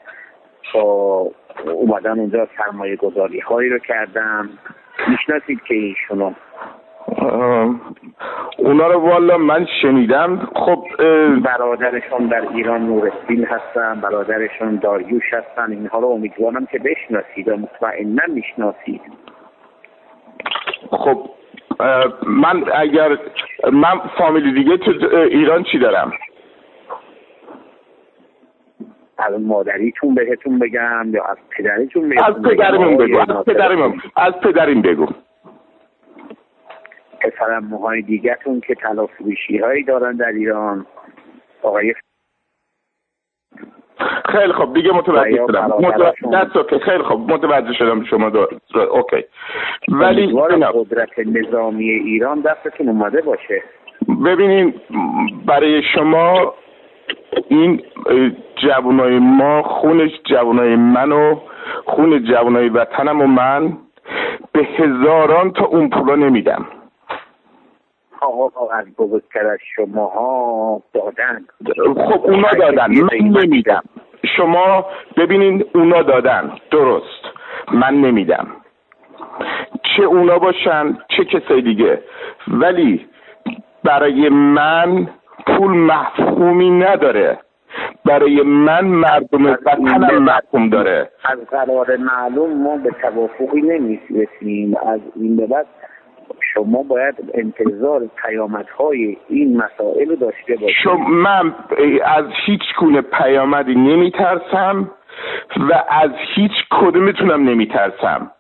با 0.74 1.32
اومدن 1.66 2.20
اونجا 2.20 2.48
سرمایه 2.58 2.96
گذاری 2.96 3.40
هایی 3.40 3.70
رو 3.70 3.80
کردم. 3.80 4.50
می‌شناسید 5.08 5.64
که 5.64 5.76
ایشونو 5.76 6.34
اونا 8.58 8.88
رو 8.88 9.00
والا 9.00 9.38
من 9.38 9.68
شنیدم. 9.82 10.50
خب 10.56 10.86
برادرشون 11.44 12.28
در 12.28 12.48
ایران 12.54 12.86
نورالدین 12.86 13.46
هستن 13.46 14.02
برادرشون 14.02 14.76
داریوش 14.76 15.34
هستن 15.34 15.72
اینها 15.72 16.00
رو 16.00 16.08
امیدوارم 16.08 16.66
که 16.66 16.80
بشناسید 16.80 17.48
و 17.48 17.58
مطمئنا 17.58 18.24
می‌شناسید. 18.28 19.02
خب 20.92 21.30
من 22.28 22.64
اگر 22.74 23.18
من 23.72 24.00
فامیلی 24.18 24.52
دیگه 24.52 24.78
تو 24.78 24.92
ایران 25.16 25.64
چی 25.64 25.80
دارم؟ 25.80 26.14
از 29.18 29.42
مادریتون 29.42 30.16
بهتون 30.16 30.60
بگم 30.60 31.06
یا 31.14 31.24
از 31.24 31.38
پدریتون 31.58 32.10
بهتون 32.10 32.26
از 32.26 32.42
پدرمون 32.42 32.98
بگم؟ 32.98 33.06
بگو 33.06 33.20
از 33.40 33.46
پدرمون 33.46 34.02
از 34.16 34.34
پدریم 34.34 34.82
بگو. 34.82 35.08
پسرم 37.24 37.66
موهای 37.66 38.02
دیگهتون 38.02 38.60
که 38.60 38.76
تلافروشی 38.76 39.58
هایی 39.58 39.84
دارن 39.84 40.16
در 40.16 40.32
ایران. 40.32 40.86
آقای 41.62 41.94
خیلی 44.26 44.54
خب 44.54 44.74
دیگه 44.74 44.92
متوجه 44.94 45.46
شدم. 45.48 45.66
متوجه 45.80 46.80
خیلی 46.80 47.04
خب 47.04 47.20
متوجه 47.28 47.74
شدم 47.74 48.04
شما 48.04 48.30
دار... 48.30 48.48
اوکی 48.76 49.24
ولی 49.88 50.34
قدرت 50.74 51.20
نظامی 51.20 51.90
ایران 51.90 52.42
دستتون 52.42 52.90
اومده 52.90 53.22
باشه. 53.22 53.64
ببینین 54.26 54.74
برای 55.46 55.84
شما 55.84 56.54
این 57.48 57.84
جوانای 58.56 59.20
ما 59.20 59.64
خون 59.64 60.12
جوانای 60.24 60.76
من 60.76 61.12
و 61.12 61.40
خون 61.86 62.24
جوانای 62.24 62.70
وطنم 62.70 63.22
و 63.22 63.28
من 63.28 63.78
به 64.52 64.60
هزاران 64.60 65.52
تا 65.52 65.66
اون 65.66 65.90
پولا 65.90 66.16
نمیدم. 66.16 66.66
آقا 68.22 68.70
از 68.74 68.86
بزرگتر 68.98 69.48
از 69.48 69.60
شماها 69.76 70.82
دادن. 70.94 71.46
خب 71.96 72.26
اونا 72.26 72.52
دادن. 72.60 72.92
من 72.92 73.42
نمیدم. 73.42 73.84
شما 74.38 74.86
ببینین 75.18 75.66
اونا 75.76 76.02
دادن. 76.02 76.52
درست. 76.72 77.24
من 77.72 77.94
نمیدم. 77.94 78.48
چه 79.84 80.04
اونا 80.04 80.40
باشن 80.40 80.98
چه 81.08 81.26
کسای 81.26 81.62
دیگه. 81.62 82.02
ولی 82.48 83.08
برای 83.84 84.30
من 84.30 85.08
پول 85.48 85.72
مفهومی 85.72 86.70
نداره. 86.70 87.40
برای 88.06 88.42
من 88.42 88.86
مردم 88.86 89.46
وطنم 89.46 90.24
مفهوم 90.24 90.70
داره. 90.70 91.10
از 91.26 91.40
قرار 91.52 91.98
معلوم 91.98 92.64
ما 92.64 92.78
به 92.78 92.92
توافقی 93.02 93.62
نمی‌رسیم. 93.62 94.78
از 94.86 95.00
این 95.16 95.36
به 95.36 95.48
بعد 95.48 95.66
شما 96.54 96.84
باید 96.84 97.16
انتظار 97.34 98.10
پیامدهای 98.26 99.18
این 99.30 99.58
مسائل 99.58 100.10
رو 100.10 100.16
داشته 100.16 100.56
باشید. 100.56 100.76
شما 100.84 101.08
من 101.10 101.56
از 102.06 102.26
هیچ 102.46 102.62
گونه 102.80 103.02
پیامدی 103.02 103.76
نمیترسم 103.76 104.92
و 105.70 105.84
از 105.90 106.12
هیچ 106.36 106.52
کدومتونم 106.72 107.50
نمیترسم. 107.50 108.32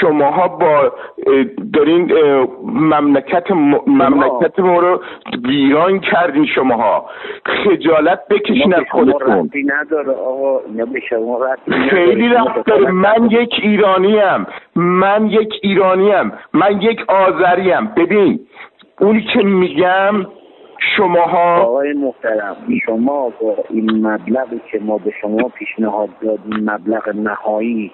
شماها 0.00 0.48
با 0.48 0.92
دارین 1.72 2.12
مملکت 2.64 3.50
م- 3.50 3.80
مملکت 3.86 4.58
ما 4.60 4.78
رو 4.78 5.00
ویران 5.44 6.00
کردین 6.00 6.46
شماها. 6.46 7.10
خجالت 7.44 8.28
بکشین 8.30 8.74
از 8.74 8.84
خودتون. 8.90 9.50
نداره 9.66 10.12
آقا. 10.12 10.60
شما. 11.10 11.40
خیلی 11.90 12.28
رفت 12.28 12.66
داره 12.66 12.90
من 12.90 13.30
یک 13.30 13.54
ایرانیم. 13.62 14.46
من 14.74 15.26
یک 15.26 15.54
ایرانیم. 15.62 16.32
من 16.52 16.80
یک 16.82 17.04
آذریم. 17.10 17.86
ببین 17.96 18.40
اونی 19.00 19.22
که 19.22 19.38
میگم 19.42 20.26
شماها 20.96 21.62
آقای 21.62 21.92
محترم 21.92 22.56
شما 22.86 23.32
با 23.40 23.54
این 23.70 24.06
مبلغی 24.06 24.60
که 24.70 24.78
ما 24.78 24.98
به 24.98 25.12
شما 25.20 25.48
پیشنهاد 25.48 26.08
دادیم 26.22 26.70
مبلغ 26.70 27.08
نهایی 27.16 27.92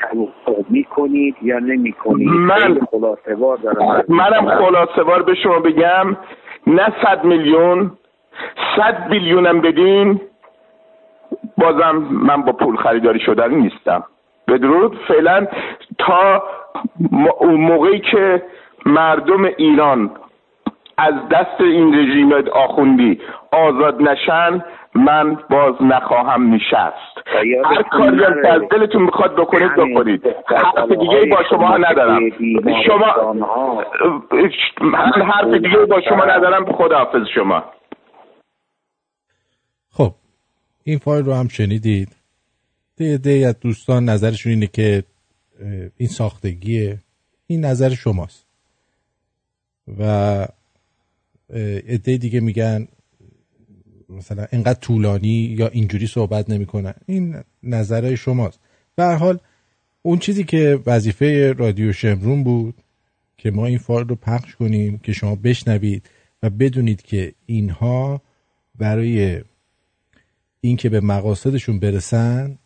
توافق 0.00 0.64
می‌کنید 0.70 1.36
یا 1.42 1.58
نمی‌کنید؟ 1.58 2.28
من- 2.28 2.54
خیلی 2.54 2.80
خلاصه 2.90 3.34
وار 3.34 3.56
دارم 3.56 4.04
منم 4.08 4.46
بار 5.04 5.22
به 5.22 5.34
شما 5.34 5.58
بگم 5.58 6.16
نه 6.66 6.92
صد 7.04 7.24
میلیون 7.24 7.90
صد 8.76 9.08
بیلیونم 9.08 9.60
بدین 9.60 10.20
بازم 11.58 11.96
من 12.10 12.42
با 12.42 12.52
پول 12.52 12.76
خریداری 12.76 13.20
شدنی 13.20 13.54
نیستم. 13.56 14.04
بدرود. 14.48 14.98
فعلا 15.08 15.46
تا 15.98 16.42
موقعی 17.42 17.98
که 18.00 18.42
مردم 18.86 19.44
ایران 19.44 20.10
از 20.98 21.14
دست 21.30 21.60
این 21.60 21.94
رژیم 21.94 22.32
آخوندی 22.52 23.20
آزاد 23.52 24.02
نشن 24.02 24.64
من 24.94 25.38
باز 25.50 25.74
نخواهم 25.80 26.54
نشست. 26.54 27.28
هر 27.64 27.82
کاری 27.82 28.24
از 28.24 28.62
دلتون 28.70 29.02
می‌خواد 29.02 29.36
بکنید 29.36 29.72
بکنید. 29.72 30.22
حرف 30.46 30.88
دیگه 30.88 31.26
با 31.30 31.42
شما 31.50 31.76
ندارم. 31.76 32.30
شما 32.86 33.32
من 34.80 35.12
حرف 35.22 35.54
دیگه 35.54 35.76
با 35.76 36.00
شما 36.08 36.24
ندارم. 36.24 36.72
خداحافظ 36.72 37.26
شما. 37.34 37.64
خب 39.92 40.12
این 40.84 40.98
فایل 40.98 41.24
رو 41.24 41.34
هم 41.34 41.48
شنیدید. 41.48 42.08
ده 42.98 43.18
ده 43.18 43.46
از 43.48 43.60
دوستان 43.60 44.04
نظرشون 44.04 44.52
اینه 44.52 44.66
که 44.66 45.02
این 45.96 46.08
ساختگیه. 46.08 46.98
این 47.46 47.64
نظر 47.64 47.88
شماست. 47.88 48.46
و 50.00 50.04
عده 51.88 52.16
دیگه 52.16 52.40
میگن 52.40 52.88
مثلا 54.08 54.46
اینقدر 54.52 54.78
طولانی 54.78 55.56
یا 55.58 55.68
اینجوری 55.68 56.06
صحبت 56.06 56.50
نمی‌کنن. 56.50 56.94
این 57.06 57.36
نظرهای 57.62 58.16
شماست. 58.16 58.58
به 58.96 59.04
حال 59.04 59.38
اون 60.02 60.18
چیزی 60.18 60.44
که 60.44 60.78
وظیفه 60.86 61.52
رادیو 61.52 61.92
شمرون 61.92 62.44
بود 62.44 62.74
که 63.36 63.50
ما 63.50 63.66
این 63.66 63.78
فایل 63.78 64.08
رو 64.08 64.16
پخش 64.16 64.54
کنیم 64.54 64.98
که 64.98 65.12
شما 65.12 65.34
بشنوید 65.34 66.10
و 66.42 66.50
بدونید 66.50 67.02
که 67.02 67.32
اینها 67.46 68.22
برای 68.78 69.40
اینکه 70.60 70.88
به 70.88 71.00
مقاصدشون 71.00 71.78
برسن 71.78 72.58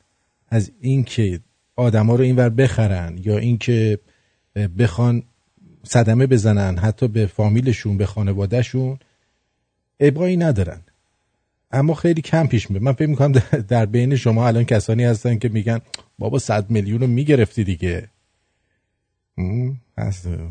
از 0.49 0.73
اینکه 0.81 1.41
آدما 1.77 2.15
رو 2.15 2.23
اینور 2.23 2.49
بخرن 2.49 3.19
یا 3.25 3.39
اینکه 3.39 3.99
بخوان 4.79 5.23
صدمه 5.85 6.27
بزنن 6.27 6.79
حتی 6.79 7.09
به 7.09 7.27
فامیلشون 7.27 7.97
به 7.97 8.07
خانوادهشون 8.07 8.99
ابقایی 10.01 10.37
ندارن. 10.37 10.81
اما 11.71 11.95
خیلی 11.95 12.23
کم 12.23 12.47
پیش 12.47 12.71
میاد 12.71 12.83
من 12.83 12.93
فکر 12.93 13.09
می‌کنم 13.09 13.33
در- 13.69 13.87
بین 13.87 14.17
شما 14.17 14.47
الان 14.47 14.65
کسانی 14.65 15.05
هستن 15.05 15.39
که 15.39 15.49
میگن 15.49 15.81
بابا 16.19 16.39
صد 16.39 16.71
میلیون 16.71 17.01
رو 17.01 17.07
می‌گرفتی 17.07 17.65
دیگه. 17.65 18.09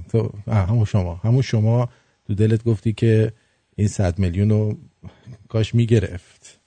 تو 0.10 0.32
همون 0.48 0.86
شما. 0.86 1.15
همون 1.15 1.41
شما 1.41 1.89
تو 2.28 2.36
دلت 2.36 2.63
گفتی 2.63 2.93
که 2.93 3.34
این 3.76 3.88
صد 3.88 4.19
میلیون 4.19 4.50
رو 4.50 4.78
کاش 5.48 5.76
می‌گرفت. 5.76 6.60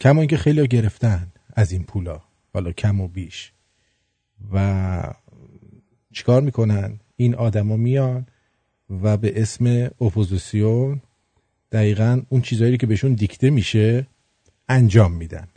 کما 0.00 0.20
اینکه 0.20 0.36
خیلی 0.36 0.60
ها 0.60 0.66
گرفتن 0.66 1.32
از 1.54 1.72
این 1.72 1.84
پولا 1.84 2.20
حالا 2.54 2.72
کم 2.72 3.00
و 3.00 3.08
بیش. 3.08 3.52
و 4.52 5.14
چیکار 6.12 6.42
می‌کنن؟ 6.42 7.00
این 7.16 7.34
آدما 7.34 7.76
میان 7.76 8.26
و 8.90 9.16
به 9.16 9.42
اسم 9.42 9.66
اپوزیسیون 10.00 11.00
دقیقا 11.72 12.22
اون 12.28 12.42
چیزهایی 12.42 12.76
که 12.76 12.86
بهشون 12.86 13.12
دیکته 13.14 13.50
میشه 13.50 14.06
انجام 14.68 15.12
میدن؟ 15.12 15.48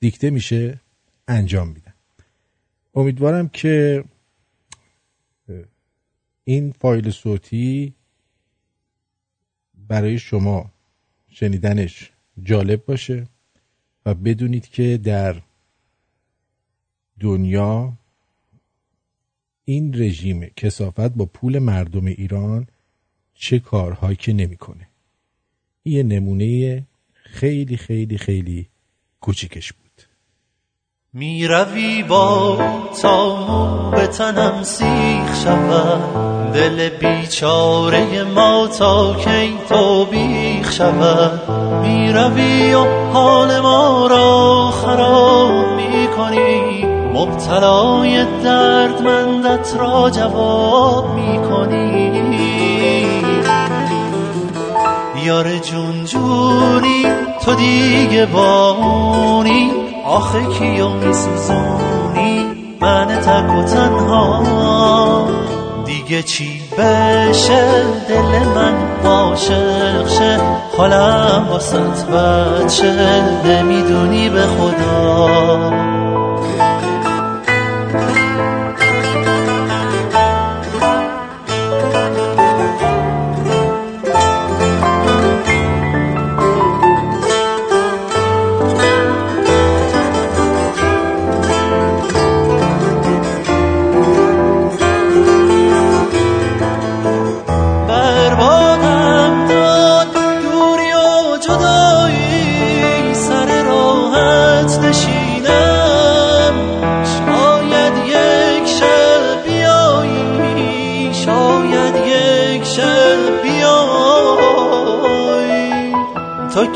دیکته 0.00 0.30
میشه 0.30 0.80
انجام 1.28 1.68
میدن. 1.68 1.94
امیدوارم 2.94 3.48
که 3.48 4.04
این 6.44 6.72
فایل 6.72 7.10
صوتی 7.10 7.94
برای 9.88 10.18
شما 10.18 10.70
شنیدنش 11.28 12.12
جالب 12.42 12.84
باشه 12.84 13.26
و 14.06 14.14
بدونید 14.14 14.68
که 14.68 14.98
در 15.04 15.42
دنیا 17.20 17.92
این 19.64 20.02
رژیم 20.02 20.50
کسافت 20.56 21.14
با 21.14 21.24
پول 21.24 21.58
مردم 21.58 22.06
ایران 22.06 22.66
چه 23.34 23.58
کارهایی 23.58 24.16
که 24.16 24.32
نمی‌کنه. 24.32 24.88
یه 25.84 26.02
نمونه 26.02 26.82
خیلی 27.12 27.76
خیلی 27.76 28.18
خیلی 28.18 28.68
کوچیکش 29.20 29.72
بود. 29.72 29.84
می 31.12 31.46
روی 31.46 32.02
با 32.02 32.58
تا 33.02 33.90
به 33.90 34.06
تنم 34.06 34.62
سیخ 34.62 35.42
شود. 35.44 36.52
دل 36.52 36.88
بیچاره 36.88 38.24
ما 38.24 38.68
تا 38.78 39.14
کی 39.14 39.54
تو 39.68 40.04
بیخ 40.04 40.72
شود. 40.72 41.50
می 41.82 42.12
روی 42.12 42.74
و 42.74 42.84
حال 43.12 43.60
ما 43.60 44.06
را 44.06 44.70
خراب 44.70 45.76
می 45.76 46.08
کنی 46.16 46.73
مبتلای 47.14 48.24
دردمندت 48.44 49.76
را 49.78 50.10
جواب 50.10 51.14
می 51.14 51.38
کنی 51.48 52.14
یار 55.24 55.58
جون 55.58 56.04
جونی 56.04 57.06
تو 57.44 57.54
دیگه 57.54 58.26
بامونی 58.26 59.70
آخه 60.06 60.46
کیو 60.58 60.88
میسوزونی؟ 60.88 62.46
من 62.80 63.06
تک 63.06 63.58
و 63.58 63.62
تنها. 63.62 65.26
دیگه 65.84 66.22
چی 66.22 66.60
بشه؟ 66.78 67.64
دل 68.08 68.48
من 68.54 68.74
عاشق 69.04 70.08
شه. 70.08 70.40
حالم 70.76 71.46
واسط 71.50 72.04
بچه 72.04 72.92
نمی‌دونی 73.44 74.28
به 74.28 74.42
خدا. 74.42 75.93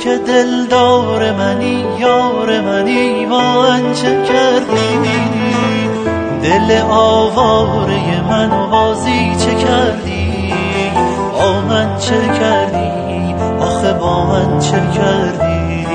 که 0.09 0.19
دلدار 0.19 1.33
منی 1.33 1.85
یار 1.99 2.61
منی 2.61 3.27
من 3.27 3.93
چه 3.93 4.25
کردی 4.29 4.99
دل 6.43 6.81
آواره 6.91 8.23
من 8.29 8.71
بازی 8.71 9.37
چه 9.39 9.55
کردی؟ 9.55 10.53
با 11.33 11.61
من 11.61 11.99
چه 11.99 12.21
کردی؟ 12.41 13.35
آخه 13.61 13.93
با 13.93 14.27
من 14.27 14.59
چه 14.59 14.71
کردی؟ 14.71 15.87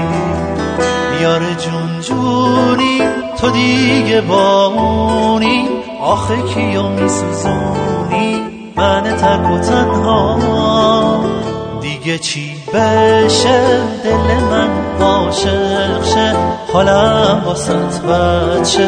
یار 1.21 1.39
جون 1.39 2.01
جونی 2.01 3.01
تو 3.37 3.49
دیگه 3.49 4.21
بامونی. 4.21 5.69
آخه 6.01 6.41
کیو 6.41 6.89
میسوزونی؟ 6.89 8.41
من 8.75 9.03
تک 9.03 9.51
و 9.51 9.57
تنها. 9.57 10.39
دیگه 11.81 12.17
چی؟ 12.17 12.62
بشه 12.73 13.61
دل 14.03 14.43
من 14.51 14.69
عاشق 15.01 16.03
شه 16.03 16.33
حالم 16.73 17.43
واسط 17.45 18.01
بچه 18.01 18.87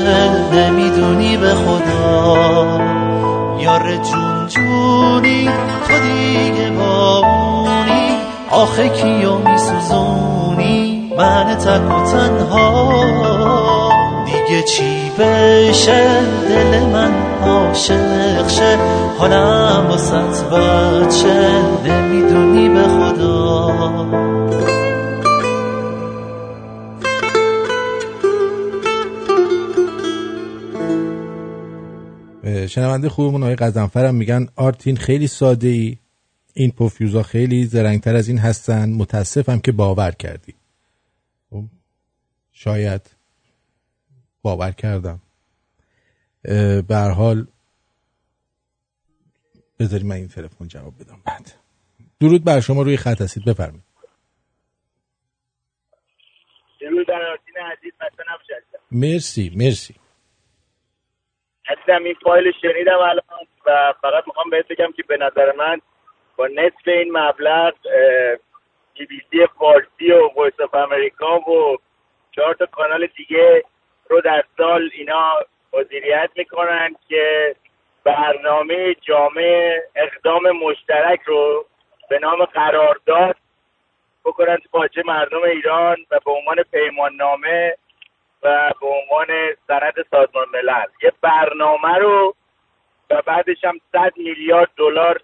نمی‌دونی 0.54 1.38
به 1.38 1.54
خدا. 1.54 2.66
یار 3.60 3.98
جون 3.98 4.48
جونی 4.48 5.50
تو 5.88 5.94
دیگه 6.04 6.70
بامونی 6.70 8.10
آخه 8.52 8.90
کیو 8.90 9.38
میسوزونی؟ 9.38 11.12
من 11.18 11.56
تک 11.56 11.98
و 11.98 12.04
تنها. 12.12 12.94
دیگه 14.26 14.64
چی 14.64 15.12
بشه؟ 15.20 16.08
دل 16.50 16.80
من 16.86 17.12
عاشق 17.46 18.48
شه 18.48 18.78
حالم 19.20 19.86
واسط 19.90 20.44
بچه 20.44 21.50
نمی‌دونی 21.86 22.55
شنونده 32.68 33.10
خوبمون 33.10 33.44
آقای 33.44 33.56
قزنفرم 33.56 34.16
میگن 34.16 34.48
آرتین 34.56 34.98
خیلی 34.98 35.28
ساده 35.28 35.68
ای 35.68 35.98
این 36.54 36.72
پوفیوزا 36.72 37.24
خیلی 37.24 37.66
زرنگتر 37.66 38.16
از 38.16 38.28
این 38.28 38.38
هستن. 38.38 38.90
متاسفم 38.90 39.60
که 39.60 39.72
باور 39.72 40.12
کردی. 40.12 40.54
خب، 41.50 41.64
شاید 42.52 43.02
باور 44.42 44.72
کردم. 44.72 45.22
به 46.88 47.14
حال 47.16 47.48
بذارید 49.80 50.06
من 50.06 50.16
این 50.16 50.28
تلفن 50.28 50.68
جواب 50.68 50.94
بدم 51.00 51.18
بعد. 51.26 51.65
درود 52.22 52.46
بر 52.46 52.60
شما 52.60 52.82
روی 52.82 52.98
خط 52.98 53.22
هستید. 53.22 53.46
بفرمایید. 53.46 53.84
درود 56.82 57.08
بر 57.08 57.22
آرتین 57.32 57.58
عزیز. 57.58 57.94
مرسی 58.92 59.52
مرسی. 59.56 59.96
عزیزم 61.68 62.04
این 62.04 62.16
فایل 62.24 62.52
شنیدم 62.62 63.00
الان 63.00 63.48
و 63.66 63.94
فقط 64.02 64.24
می‌خوام 64.28 64.50
بهت 64.50 64.68
بگم 64.68 64.92
که 64.96 65.04
به 65.04 65.18
نظر 65.18 65.52
من 65.58 65.82
با 66.38 66.48
نصف 66.48 66.88
این 66.88 67.18
مبلغ 67.18 67.74
بی 68.94 69.06
بی 69.06 69.22
سی 69.32 69.48
فارسی 69.60 70.12
و 70.12 70.28
Voice 70.36 70.60
of 70.60 70.76
America 70.76 71.40
و 71.40 71.78
چهار 72.32 72.54
تا 72.54 72.66
کانال 72.66 73.08
دیگه 73.18 73.64
رو 74.10 74.22
در 74.22 74.44
سال 74.58 74.90
اینا 74.94 75.34
مدیریت 75.74 76.30
می‌کنن 76.36 76.96
که 77.10 77.56
برنامه 78.04 78.96
جامع 79.02 79.78
اقدام 79.96 80.52
مشترک 80.52 81.22
رو 81.26 81.66
به 82.10 82.20
نام 82.20 82.46
قرارداد 82.46 83.36
بکنن 84.26 84.58
تو 84.58 84.70
پاچه 84.72 85.04
مردم 85.06 85.42
ایران 85.44 85.98
و 86.12 86.20
به 86.26 86.32
عنوان 86.32 86.64
پیمان 86.72 87.16
نامه 87.16 87.78
و 88.44 88.72
به 88.82 88.88
عنوان 88.88 89.28
سند 89.68 89.94
سازمان 90.12 90.46
ملل 90.54 90.86
یه 91.04 91.12
برنامه 91.22 91.98
رو 91.98 92.36
و 93.10 93.22
بعدش 93.22 93.64
هم 93.64 93.80
100 93.92 94.14
میلیارد 94.18 94.70
دلار 94.78 95.22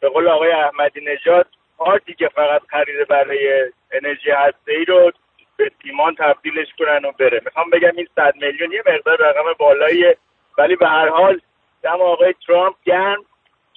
به 0.00 0.08
قول 0.08 0.28
آقای 0.28 0.52
احمدی 0.52 1.00
نژاد 1.00 1.46
پارتی 1.76 2.14
که 2.14 2.28
فقط 2.28 2.62
خریده 2.68 3.04
برای 3.04 3.72
انرژی 3.92 4.30
هسته 4.30 4.72
ای 4.72 4.84
رو 4.84 5.12
به 5.56 5.70
سیمان 5.82 6.14
تبدیلش 6.14 6.68
کنن 6.78 7.04
و 7.04 7.12
بره. 7.12 7.40
می‌خوام 7.44 7.70
بگم 7.70 7.92
این 7.96 8.08
100 8.16 8.34
میلیون 8.36 8.72
یه 8.72 8.82
مقدار 8.86 9.18
رقم 9.18 9.52
بالاییه 9.58 10.16
ولی 10.58 10.76
به 10.76 10.88
هر 10.88 11.08
حال 11.08 11.40
دم 11.82 12.00
آقای 12.00 12.34
ترامپ 12.46 12.76
گرم. 12.84 13.24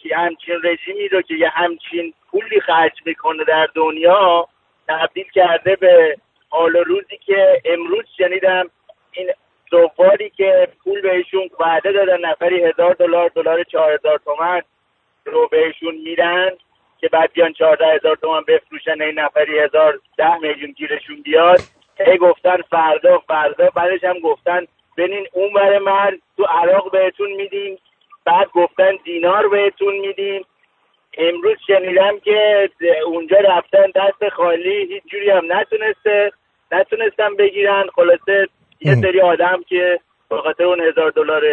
که 0.03 0.17
همچین 0.17 0.55
رژیمی 0.63 1.07
رو 1.07 1.21
که 1.21 1.33
یه 1.33 1.49
همچین 1.49 2.13
پولی 2.31 2.61
خرج 2.61 2.91
می‌کنه 3.05 3.43
در 3.43 3.67
دنیا 3.75 4.47
تبدیل 4.87 5.29
کرده 5.33 5.75
به 5.75 6.17
حال 6.49 6.75
روزی 6.75 7.17
که 7.17 7.61
امروز 7.65 8.05
شنیدم 8.17 8.69
این 9.11 9.31
زواری 9.71 10.29
که 10.29 10.67
پول 10.83 11.01
بهشون 11.01 11.49
وعده 11.59 11.91
دادن 11.91 12.25
نفری 12.25 12.63
هزار 12.63 12.93
دلار 12.93 13.29
دلار 13.35 13.63
چهار 13.63 13.93
هزار 13.93 14.19
تومن 14.25 14.61
رو 15.25 15.47
بهشون 15.47 15.95
میدن 15.95 16.49
که 16.97 17.07
بعد 17.07 17.31
بیان 17.33 17.53
چهارده 17.53 17.85
هزار 17.85 18.15
تومن 18.15 18.41
بفروشن 18.47 19.01
این 19.01 19.19
نفری 19.19 19.59
هزار 19.59 19.99
ده 20.17 20.37
میلیون 20.37 20.71
گیرشون 20.71 21.21
بیاد. 21.21 21.59
هی 22.07 22.17
گفتن 22.17 22.57
فردا 22.61 23.19
فردا 23.19 23.69
بعدش 23.75 24.03
هم 24.03 24.19
گفتن 24.19 24.65
بنین 24.97 25.27
اون 25.33 25.53
بر 25.53 26.17
تو 26.37 26.43
عراق 26.43 26.91
بهتون 26.91 27.31
میدیم 27.31 27.77
بعد 28.29 28.47
گفتن 28.53 28.91
دینار 29.03 29.47
بهتون 29.47 29.97
میدیم. 29.97 30.45
امروز 31.17 31.57
شنیدم 31.67 32.19
که 32.19 32.69
اونجا 33.05 33.37
رفتن 33.37 33.85
دست 33.95 34.29
خالی 34.29 34.93
هیچ 34.93 35.03
جوری 35.11 35.29
هم 35.29 35.53
نتونسته 35.53 36.31
نتونستن 36.71 37.35
بگیرن. 37.35 37.87
خلاصه 37.95 38.47
یه 38.81 38.95
سری 38.95 39.21
آدم 39.21 39.63
که 39.67 39.99
به 40.29 40.37
خاطر 40.37 40.63
اون 40.63 40.81
هزار 40.81 41.11
دلار 41.11 41.43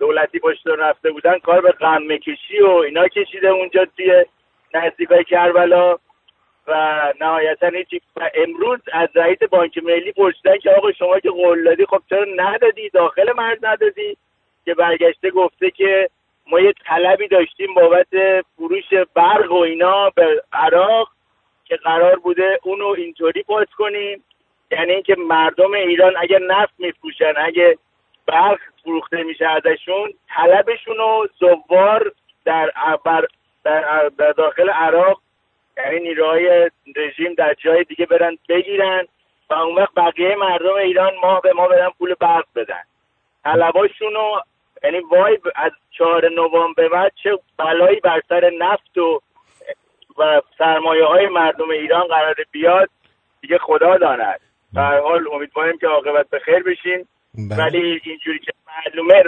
دولتی 0.00 0.38
پشت 0.38 0.66
رفته 0.66 1.10
بودن 1.10 1.38
کار 1.38 1.60
به 1.60 1.70
قمه 1.70 2.18
کشی 2.18 2.60
و 2.60 2.70
اینا 2.70 3.08
کشیده 3.08 3.48
اونجا 3.48 3.84
توی 3.96 4.24
نزدیکای 4.74 5.24
کربلا. 5.24 5.96
و 6.66 7.12
نهایتا 7.20 7.68
هیچی 7.68 8.00
و 8.16 8.30
امروز 8.34 8.80
از 8.92 9.08
رئیس 9.14 9.38
بانک 9.50 9.78
ملی 9.78 10.12
پرسیدن 10.12 10.58
که 10.58 10.70
آقا 10.70 10.92
شما 10.92 11.20
که 11.20 11.30
قول 11.30 11.64
دادی 11.64 11.86
خب 11.86 12.02
چرا 12.10 12.24
ندادی؟ 12.36 12.88
داخل 12.88 13.32
مرز 13.36 13.58
ندادی؟ 13.64 14.16
که 14.64 14.74
برگشته 14.74 15.30
گفته 15.30 15.70
که 15.70 16.10
ما 16.50 16.60
یه 16.60 16.72
طلبی 16.86 17.28
داشتیم 17.28 17.74
بابت 17.74 18.08
فروش 18.56 18.84
برق 19.14 19.52
و 19.52 19.56
اینا 19.56 20.10
به 20.10 20.42
عراق 20.52 21.08
که 21.64 21.76
قرار 21.76 22.16
بوده 22.16 22.58
اونو 22.62 22.86
اینطوری 22.86 23.42
پاس 23.42 23.68
کنیم. 23.78 24.24
یعنی 24.70 24.92
اینکه 24.92 25.16
مردم 25.18 25.72
ایران 25.72 26.14
اگه 26.16 26.38
نفت 26.38 26.74
میفروشن 26.78 27.32
اگه 27.36 27.78
برق 28.26 28.58
فروخته 28.84 29.22
میشه 29.22 29.48
ازشون 29.48 30.12
طلبشون 30.28 30.96
رو 30.96 31.28
زوار 31.38 32.12
در, 32.44 32.72
بر 33.04 33.26
در, 33.64 34.08
داخل 34.36 34.70
عراق 34.70 35.20
یعنی 35.76 36.00
نیروهای 36.00 36.70
رژیم 36.96 37.34
در 37.34 37.54
جای 37.54 37.84
دیگه 37.84 38.06
برن 38.06 38.38
بگیرن 38.48 39.06
و 39.50 39.54
اون 39.54 39.74
وقت 39.74 39.94
بقیه 39.94 40.36
مردم 40.36 40.74
ایران 40.74 41.12
ما 41.22 41.40
به 41.40 41.52
ما 41.52 41.68
بدن 41.68 41.88
پول 41.98 42.14
برق 42.20 42.44
بدن. 42.56 42.82
طلباشون 43.44 44.14
رو 44.14 44.40
یعنی 44.84 44.98
وای 44.98 45.38
از 45.56 45.72
چهار 45.90 46.28
نوامبر 46.28 46.82
به 46.82 46.88
بعد 46.88 47.12
چه 47.22 47.38
بلایی 47.58 48.00
بر 48.00 48.20
سر 48.28 48.50
نفت 48.58 48.98
و 48.98 49.20
و 50.18 50.42
سرمایه 50.58 51.04
های 51.04 51.26
مردم 51.26 51.70
ایران 51.70 52.06
قرار 52.06 52.34
بیاد 52.50 52.88
دیگه 53.40 53.58
خدا 53.58 53.96
داند. 53.98 54.40
به 54.72 54.80
هر 54.80 55.00
حال 55.00 55.28
امیدواریم 55.32 55.78
که 55.78 55.86
عاقبت 55.86 56.28
به 56.30 56.38
خیر 56.38 56.62
بشین. 56.62 57.06
ولی 57.58 58.00
اینجوری 58.04 58.38
که 58.38 58.52
معلومه 58.66 59.22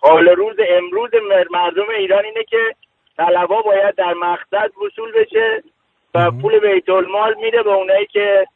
حال 0.00 0.28
روز 0.28 0.56
امروز 0.68 1.10
مردم 1.50 1.88
ایران 1.98 2.24
اینه 2.24 2.44
که 2.44 2.74
طلبا 3.16 3.62
باید 3.62 3.94
در 3.94 4.14
مقصد 4.14 4.70
وصول 4.86 5.12
بشه 5.12 5.62
و 6.14 6.30
پول 6.30 6.58
بیت 6.58 6.88
المال 6.88 7.34
میره 7.34 7.62
به 7.62 7.70
اونایی 7.70 8.06
که 8.06 8.46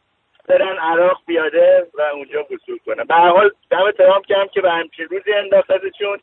برن 0.49 0.79
عراق 0.79 1.19
بیاده 1.27 1.87
و 1.99 2.03
اونجا 2.03 2.41
وصول 2.43 2.79
کنه 2.87 3.05
به 3.05 3.15
هر 3.15 3.29
حال 3.29 3.51
دم 3.71 3.91
تمام 3.91 4.23
کردم 4.29 4.49
که 4.55 4.61
به 4.61 4.71
همچین 4.71 5.07
روزی 5.11 5.33
انداختتشون 5.33 6.19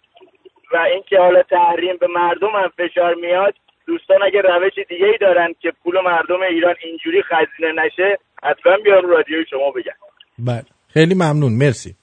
و 0.74 0.78
اینکه 0.78 1.20
حالا 1.20 1.44
تحریم 1.44 1.98
به 1.98 2.08
مردم 2.08 2.48
هم 2.48 2.72
فشار 2.78 3.16
میاد 3.16 3.54
دوستان 3.88 4.18
اگه 4.24 4.42
روش 4.42 4.74
دیگه 4.90 5.06
ای 5.06 5.18
دارن 5.22 5.56
که 5.62 5.74
پول 5.84 6.02
مردم 6.06 6.42
ایران 6.42 6.76
اینجوری 6.84 7.24
خزینه 7.24 7.72
نشه 7.86 8.18
حتما 8.44 8.78
بیان 8.84 9.04
رو 9.04 9.10
رادیوی 9.10 9.46
شما 9.50 9.72
بگن. 9.72 9.94
بله. 10.40 10.66
خیلی 10.88 11.14
ممنون. 11.14 11.54
مرسی. 11.54 11.96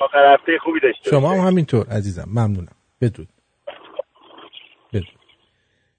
آخر 0.00 0.34
هفته 0.34 0.58
خوبی 0.58 0.80
داشته 0.80 1.10
شما 1.10 1.32
هم 1.32 1.46
همینطور 1.46 1.86
عزیزم. 1.90 2.28
ممنونم. 2.28 2.76
بدرود. 3.00 3.28
بدرود. 4.92 5.18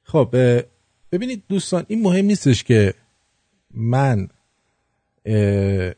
خب 0.03 0.27
ببینید 1.11 1.43
دوستان 1.49 1.83
این 1.87 2.01
مهم 2.01 2.25
نیستش 2.25 2.63
که 2.63 2.93
من 3.75 4.27
به 5.23 5.95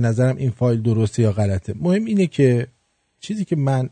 نظرم 0.00 0.36
این 0.36 0.50
فایل 0.50 0.82
درسته 0.82 1.22
یا 1.22 1.32
غلطه. 1.32 1.74
مهم 1.76 2.04
اینه 2.04 2.26
که 2.26 2.66
چیزی 3.20 3.44
که 3.44 3.56
من 3.56 3.90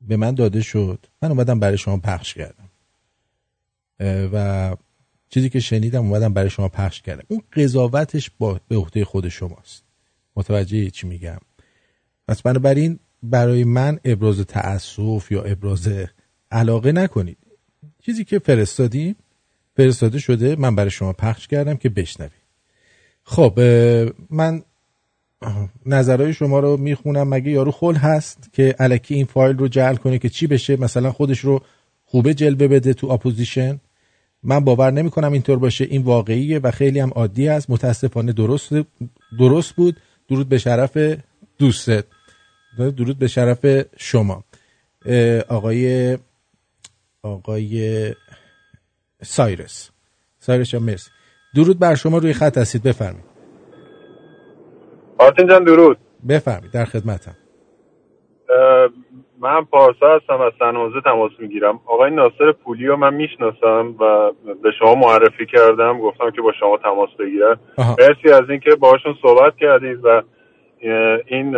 به 0.00 0.16
من 0.16 0.34
داده 0.34 0.60
شد 0.60 1.06
من 1.22 1.30
اومدم 1.30 1.60
برای 1.60 1.78
شما 1.78 1.96
پخش 1.96 2.34
کردم. 2.34 2.68
و 4.32 4.76
چیزی 5.30 5.48
که 5.48 5.60
شنیدم 5.60 6.06
اومدم 6.06 6.34
برای 6.34 6.50
شما 6.50 6.68
پخش 6.68 7.02
کردم. 7.02 7.24
اون 7.28 7.42
قضاوتش 7.52 8.30
با 8.38 8.60
به 8.68 8.76
عهده 8.76 9.04
خود 9.04 9.28
شماست. 9.28 9.82
متوجه 10.36 10.90
چی 10.90 11.06
میگم؟ 11.06 11.38
پس 12.28 12.42
بنابراین 12.42 12.98
برای 13.22 13.64
من 13.64 14.00
ابراز 14.04 14.40
تأسف 14.40 15.32
یا 15.32 15.42
ابراز 15.42 15.88
علاقه 16.50 16.92
نکنید. 16.92 17.38
چیزی 18.02 18.24
که 18.24 18.38
فرستادیم 18.38 19.16
فرستاده 19.76 20.18
شده 20.18 20.56
من 20.56 20.74
برای 20.76 20.90
شما 20.90 21.12
پخش 21.12 21.46
کردم 21.46 21.76
که 21.76 21.88
بشنوید. 21.88 22.37
خب 23.30 23.60
من 24.30 24.62
نظرهای 25.86 26.32
شما 26.32 26.60
رو 26.60 26.76
می‌خونم. 26.76 27.28
مگه 27.28 27.50
یارو 27.50 27.70
خل 27.70 27.94
هست 27.94 28.50
که 28.52 28.74
الکی 28.78 29.14
این 29.14 29.26
فایل 29.26 29.58
رو 29.58 29.68
جعل 29.68 29.96
کنه 29.96 30.18
که 30.18 30.28
چی 30.28 30.46
بشه؟ 30.46 30.76
مثلا 30.76 31.12
خودش 31.12 31.40
رو 31.40 31.62
خوبه 32.04 32.34
جلوه 32.34 32.68
بده 32.68 32.94
تو 32.94 33.06
اپوزیشن. 33.06 33.80
من 34.42 34.60
باور 34.60 34.90
نمی 34.90 35.10
کنم 35.10 35.32
اینطور 35.32 35.58
باشه. 35.58 35.84
این 35.84 36.02
واقعیه 36.02 36.58
و 36.58 36.70
خیلی 36.70 36.98
هم 36.98 37.10
عادی 37.10 37.48
است. 37.48 37.70
متاسفانه 37.70 38.32
درست 38.32 38.70
درست 39.38 39.72
بود. 39.74 39.96
درود 40.28 40.48
به 40.48 40.58
شرف 40.58 40.96
دوستت. 41.58 42.04
درود 42.78 43.18
به 43.18 43.28
شرف 43.28 43.66
شما. 43.96 44.44
آقای 45.48 46.18
آقای 47.22 48.14
سایرس. 49.22 49.90
سایرس 50.40 50.70
جان 50.70 50.82
مرسی. 50.82 51.10
درود 51.54 51.78
بر 51.78 51.94
شما 51.94 52.18
روی 52.18 52.32
خط 52.32 52.58
هستید. 52.58 52.82
بفرمایید. 52.82 53.24
آرتین 55.18 55.48
جان 55.48 55.64
درود. 55.64 55.98
بفرمایید 56.28 56.72
در 56.72 56.84
خدمتم. 56.84 57.36
من 59.40 59.64
پارسا 59.64 60.16
هستم 60.16 60.40
از 60.40 60.52
سنوزه 60.58 61.00
تماس 61.04 61.32
می‌گیرم. 61.38 61.80
آقای 61.86 62.10
ناصر 62.10 62.52
پولی 62.64 62.86
رو 62.86 62.96
من 62.96 63.14
می‌شناسم 63.14 63.94
و 64.00 64.32
به 64.62 64.70
شما 64.78 64.94
معرفی 64.94 65.46
کردم. 65.46 65.98
گفتم 66.00 66.30
که 66.30 66.42
با 66.42 66.52
شما 66.60 66.78
تماس 66.78 67.10
بگیرم. 67.18 67.60
مرسی 67.78 68.30
از 68.42 68.50
اینکه 68.50 68.74
باشون 68.74 69.14
صحبت 69.22 69.56
کردید 69.56 70.04
و 70.04 70.22
این 71.26 71.56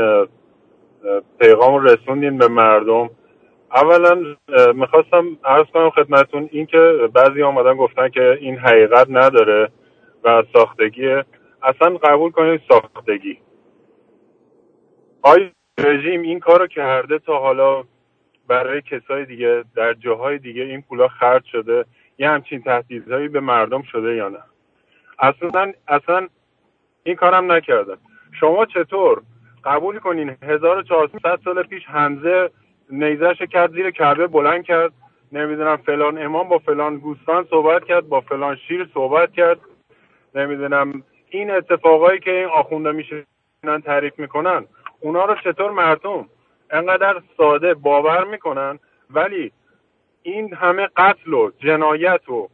پیغام 1.40 1.84
رسوندین 1.84 2.38
به 2.38 2.48
مردم. 2.48 3.10
اولا 3.74 4.22
می‌خواستم 4.74 5.24
عرض 5.44 5.66
کنم 5.74 5.90
خدمتون 5.90 6.48
این 6.52 6.66
که 6.66 6.92
بعضی 7.14 7.42
آمدن 7.42 7.74
گفتن 7.74 8.08
که 8.08 8.38
این 8.40 8.56
حقیقت 8.56 9.06
نداره. 9.10 9.68
و 10.24 10.42
ساختگیه 10.52 11.24
اصلا 11.62 11.96
قبول 11.96 12.30
کنید 12.30 12.60
ساختگی. 12.68 13.38
آیا 15.22 15.50
رژیم 15.78 16.22
این 16.22 16.38
کارو 16.40 16.66
کرده 16.66 17.18
تا 17.18 17.38
حالا 17.38 17.84
برای 18.48 18.82
کسای 18.82 19.24
دیگه 19.24 19.64
در 19.76 19.94
جاهای 19.94 20.38
دیگه 20.38 20.62
این 20.62 20.82
پولا 20.82 21.08
خرج 21.08 21.44
شده 21.44 21.84
یه 22.18 22.30
همچین 22.30 22.62
تهدیدهایی 22.62 23.28
به 23.28 23.40
مردم 23.40 23.82
شده 23.82 24.14
یا 24.14 24.28
نه؟ 24.28 24.42
اصلا 25.18 25.72
اصلا 25.88 26.28
این 27.04 27.16
کارم 27.16 27.52
نکردن 27.52 27.96
شما 28.40 28.66
چطور 28.66 29.22
قبول 29.64 29.98
کنین 29.98 30.36
1400 30.42 31.40
سال 31.44 31.62
پیش 31.62 31.86
حمزه 31.86 32.50
نیزش 32.90 33.42
کرد 33.50 33.72
زیر 33.72 33.90
کعبه 33.90 34.26
بلند 34.26 34.64
کرد 34.64 34.92
نمی‌دونم 35.32 35.76
فلان 35.76 36.22
امام 36.22 36.48
با 36.48 36.58
فلان 36.58 36.98
گوستان 36.98 37.46
صحبت 37.50 37.84
کرد 37.84 38.08
با 38.08 38.20
فلان 38.20 38.56
شیر 38.56 38.88
صحبت 38.94 39.32
کرد. 39.32 39.60
نمی‌دونم. 40.34 41.02
این 41.30 41.50
اتفاقایی 41.50 42.20
که 42.20 42.30
این 42.30 42.46
آخونده 42.46 42.92
میشنن 42.92 43.80
تعریف 43.84 44.18
می‌کنن 44.18 44.66
اونا 45.00 45.24
رو 45.24 45.34
چطور 45.44 45.70
مردم 45.70 46.28
انقدر 46.70 47.22
ساده 47.36 47.74
باور 47.74 48.24
می‌کنن؟ 48.24 48.78
ولی 49.10 49.52
این 50.22 50.54
همه 50.54 50.88
قتل 50.96 51.34
و 51.34 51.50
جنایت 51.58 52.28
و 52.28 52.48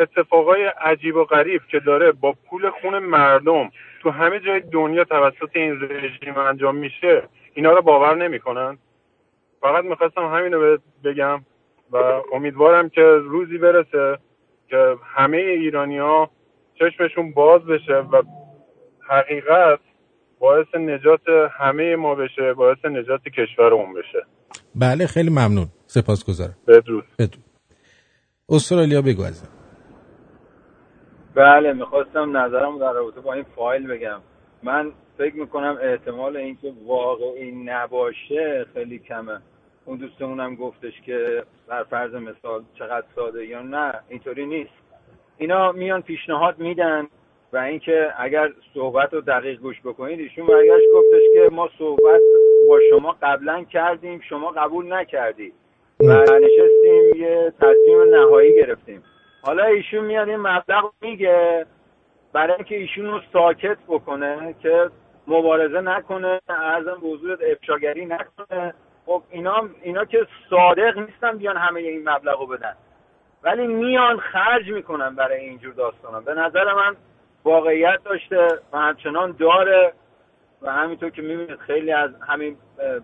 اتفاقای 0.00 0.64
عجیب 0.64 1.16
و 1.16 1.24
غریب 1.24 1.62
که 1.70 1.80
داره 1.80 2.12
با 2.12 2.34
پول 2.50 2.70
خون 2.70 2.98
مردم 2.98 3.70
تو 4.02 4.10
همه 4.10 4.40
جای 4.40 4.60
دنیا 4.60 5.04
توسط 5.04 5.50
این 5.52 5.80
رژیم 5.80 6.38
انجام 6.38 6.74
میشه 6.76 7.22
اینا 7.54 7.72
رو 7.72 7.82
باور 7.82 8.14
نمی‌کنن؟ 8.14 8.78
فقط 9.60 9.84
می‌خواستم 9.84 10.26
همین 10.26 10.52
رو 10.52 10.78
بگم 11.04 11.44
و 11.92 11.96
امیدوارم 12.32 12.88
که 12.88 13.02
روزی 13.02 13.58
برسه. 13.58 14.18
که 14.70 14.96
همه 15.16 15.36
ایرانی 15.36 15.98
ها 15.98 16.30
چشمشون 16.74 17.32
باز 17.32 17.62
بشه 17.62 17.92
و 17.92 18.22
حقیقت 19.08 19.80
باعث 20.38 20.66
نجات 20.74 21.20
همه 21.58 21.96
ما 21.96 22.14
بشه 22.14 22.54
باعث 22.54 22.84
نجات 22.84 23.22
کشورمون 23.22 23.94
بشه. 23.94 24.26
بله 24.74 25.06
خیلی 25.06 25.30
ممنون. 25.30 25.66
سپاسگزارم. 25.86 26.56
بدرود. 26.68 27.04
بدرود. 27.18 27.44
استرالیا 28.48 29.02
بگو 29.02 29.22
ازم 29.22 29.48
بله 31.34 31.72
می‌خواستم 31.72 32.36
نظرم 32.36 32.78
در 32.78 32.92
رابطه 32.92 33.20
با 33.20 33.32
این 33.32 33.44
فایل 33.56 33.86
بگم. 33.86 34.20
من 34.62 34.92
فکر 35.18 35.34
می‌کنم 35.36 35.78
احتمال 35.82 36.36
اینکه 36.36 36.72
واقعی 36.86 37.52
نباشه 37.64 38.66
خیلی 38.74 38.98
کمه. 38.98 39.40
اون 39.86 39.98
دوستمونم 39.98 40.54
گفتش 40.54 41.00
که 41.00 41.42
بر 41.68 41.84
فرض 41.84 42.14
مثال 42.14 42.64
چقدر 42.78 43.06
ساده 43.14 43.46
یا 43.46 43.62
نه 43.62 43.94
اینطوری 44.08 44.46
نیست. 44.46 44.70
اینا 45.38 45.72
میان 45.72 46.02
پیشنهاد 46.02 46.58
میدن 46.58 47.06
و 47.52 47.56
اینکه 47.56 48.12
اگر 48.18 48.52
صحبت 48.74 49.14
رو 49.14 49.20
دقیق 49.20 49.60
گوش 49.60 49.80
بکنید 49.80 50.20
ایشون 50.20 50.46
برگشت 50.46 50.84
گفتش 50.94 51.22
که 51.34 51.48
ما 51.52 51.68
صحبت 51.78 52.20
با 52.68 52.80
شما 52.90 53.16
قبلا 53.22 53.64
کردیم 53.64 54.20
شما 54.28 54.50
قبول 54.50 54.92
نکردی. 54.92 55.52
و 56.00 56.04
نشستیم 56.14 57.22
یه 57.22 57.52
تصمیم 57.60 58.14
نهایی 58.14 58.54
گرفتیم. 58.54 59.02
حالا 59.42 59.64
ایشون 59.64 60.04
میاد 60.04 60.28
این 60.28 60.40
مبلغ 60.40 60.92
میگه 61.00 61.66
برای 62.32 62.54
اینکه 62.54 62.76
ایشون 62.76 63.06
رو 63.06 63.20
ساکت 63.32 63.78
بکنه 63.88 64.54
که 64.62 64.90
مبارزه 65.26 65.80
نکنه 65.80 66.40
ارزم 66.48 66.98
به 67.02 67.08
حضورت 67.08 67.38
افشاگری 67.42 68.06
نکنه. 68.06 68.74
خب 69.06 69.22
اینا 69.30 69.68
اینا 69.82 70.04
که 70.04 70.18
صادق 70.50 70.98
نیستن 70.98 71.38
بیان 71.38 71.56
همه 71.56 71.80
این 71.80 72.08
مبلغ 72.08 72.40
رو 72.40 72.46
بدن. 72.46 72.74
ولی 73.42 73.66
میان 73.66 74.18
خرج 74.32 74.68
می‌کنن 74.68 75.14
برای 75.14 75.40
اینجور 75.40 75.74
داستانا 75.74 76.20
به 76.20 76.34
نظر 76.34 76.74
من 76.74 76.96
واقعیت 77.44 77.98
داشته 78.04 78.48
و 78.72 78.78
همچنان 78.78 79.36
داره 79.40 79.92
و 80.62 80.72
همینطور 80.72 81.10
که 81.10 81.22
می‌بینید 81.22 81.58
خیلی 81.58 81.92
از 81.92 82.10
همین 82.28 82.56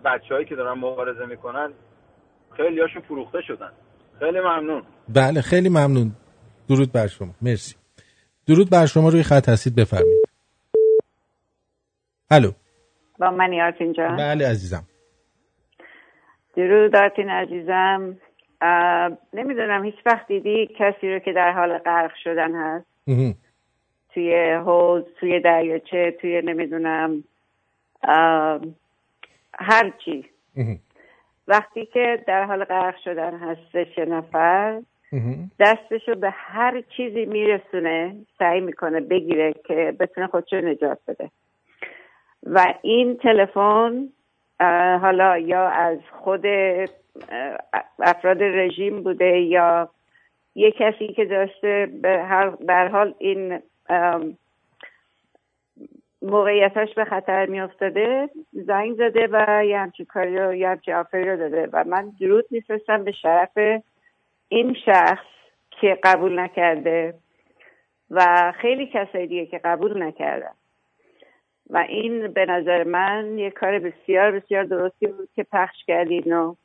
بچههایی 0.05 0.45
که 0.45 0.55
دارن 0.55 0.79
مبارزه 0.79 1.25
می‌کنن 1.25 1.73
خیلی 2.57 2.81
هاشون 2.81 3.01
فروخته 3.01 3.41
شدن. 3.41 3.71
خیلی 4.19 4.39
ممنون. 4.39 4.83
بله 5.09 5.41
خیلی 5.41 5.69
ممنون. 5.69 6.11
درود 6.69 6.91
بر 6.91 7.07
شما. 7.07 7.33
مرسی. 7.41 7.75
درود 8.47 8.69
بر 8.69 8.85
شما. 8.85 9.09
روی 9.09 9.23
خط 9.23 9.49
هستید 9.49 9.75
بفرمایید. 9.75 10.23
الو. 12.31 12.51
با 13.19 13.31
منی 13.31 13.61
آرتین 13.61 13.93
جان. 13.93 14.17
بله 14.17 14.49
عزیزم. 14.49 14.83
درود 16.55 16.95
آرتین 16.95 17.29
عزیزم 17.29 18.17
نمی‌دونم 19.33 19.83
هیچ 19.83 19.95
وقت 20.05 20.27
دیدی 20.27 20.67
کسی 20.77 21.13
رو 21.13 21.19
که 21.19 21.33
در 21.33 21.51
حال 21.51 21.77
غرق 21.77 22.15
شدن 22.23 22.55
هست. 22.55 22.85
توی 24.13 24.51
حوض 24.53 25.03
توی 25.19 25.39
دریاچه 25.39 26.11
توی 26.21 26.41
نمی‌دونم 26.41 27.23
اه، 28.03 28.61
هر 29.59 29.93
چی 30.05 30.25
مهم. 30.55 30.79
وقتی 31.47 31.85
که 31.85 32.23
در 32.27 32.43
حال 32.43 32.63
غرق 32.63 32.95
شدن 33.03 33.37
هستش 33.37 33.97
یه 33.97 34.05
نفر 34.05 34.81
مهم. 35.11 35.51
دستشو 35.59 36.15
به 36.15 36.29
هر 36.29 36.83
چیزی 36.97 37.25
میرسونه 37.25 38.15
سعی 38.39 38.61
می‌کنه 38.61 38.99
بگیره 38.99 39.53
که 39.65 39.95
بتونه 39.99 40.27
خودشو 40.27 40.55
نجات 40.55 40.99
بده 41.07 41.29
و 42.43 42.73
این 42.81 43.17
تلفن 43.17 44.09
حالا 45.01 45.37
یا 45.37 45.67
از 45.67 45.99
خود 46.11 46.45
افراد 47.99 48.43
رژیم 48.43 49.03
بوده 49.03 49.37
یا 49.39 49.89
یه 50.55 50.71
کسی 50.71 51.07
که 51.07 51.25
داشته 51.25 51.89
به 52.01 52.23
هر 52.69 52.87
حال 52.87 53.13
این 53.17 53.59
موقعیتش 56.21 56.93
به 56.93 57.05
خطر 57.05 57.45
میافتاده 57.45 58.29
زنگ 58.51 58.95
زده 58.95 59.27
و 59.31 59.65
یه 59.65 59.79
همچین 59.79 60.05
کاری 60.05 60.37
رو 60.37 60.53
یه 60.53 60.69
همچین 60.69 60.93
آفری 60.93 61.29
رو 61.29 61.37
داده 61.37 61.69
و 61.73 61.83
من 61.87 62.11
درود 62.19 62.45
میفرستم 62.51 63.03
به 63.03 63.11
شرف 63.11 63.57
این 64.49 64.75
شخص 64.85 65.25
که 65.69 65.99
قبول 66.03 66.39
نکرده 66.39 67.13
و 68.11 68.53
خیلی 68.57 68.87
کسای 68.93 69.27
دیگه 69.27 69.45
که 69.45 69.57
قبول 69.57 70.03
نکردن. 70.03 70.53
و 71.73 71.77
این 71.77 72.27
به 72.27 72.45
نظر 72.45 72.83
من 72.83 73.37
یه 73.37 73.49
کار 73.49 73.79
بسیار 73.79 74.31
بسیار 74.31 74.63
درستی 74.63 75.07
بود 75.07 75.29
که 75.35 75.45
پخش 75.51 75.85
کردین 75.87 76.33
و 76.33 76.55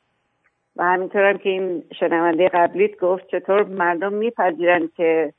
و 0.75 0.83
همینطور 0.83 1.23
هم 1.23 1.37
که 1.37 1.49
این 1.49 1.83
شنونده 1.99 2.49
قبلیت 2.49 2.99
گفت 2.99 3.27
چطور 3.27 3.63
مردم 3.63 4.13
میپذیرن 4.13 4.89
که 4.97 5.33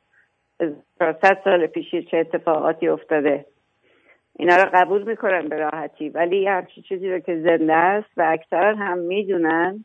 صد 0.98 1.40
سال 1.44 1.66
پیشی 1.66 2.02
چه 2.02 2.16
اتفاقاتی 2.16 2.88
افتاده. 2.88 3.44
اینا 4.38 4.56
رو 4.56 4.70
قبول 4.74 5.02
می‌کنن 5.02 5.48
به 5.48 5.56
راحتی 5.56 6.08
ولی 6.08 6.46
همچین 6.46 6.84
چیزی 6.88 7.10
رو 7.10 7.18
که 7.18 7.36
زنده 7.36 7.74
است 7.74 8.10
و 8.16 8.22
اکثرا 8.22 8.76
هم 8.76 8.98
می‌دونن 8.98 9.84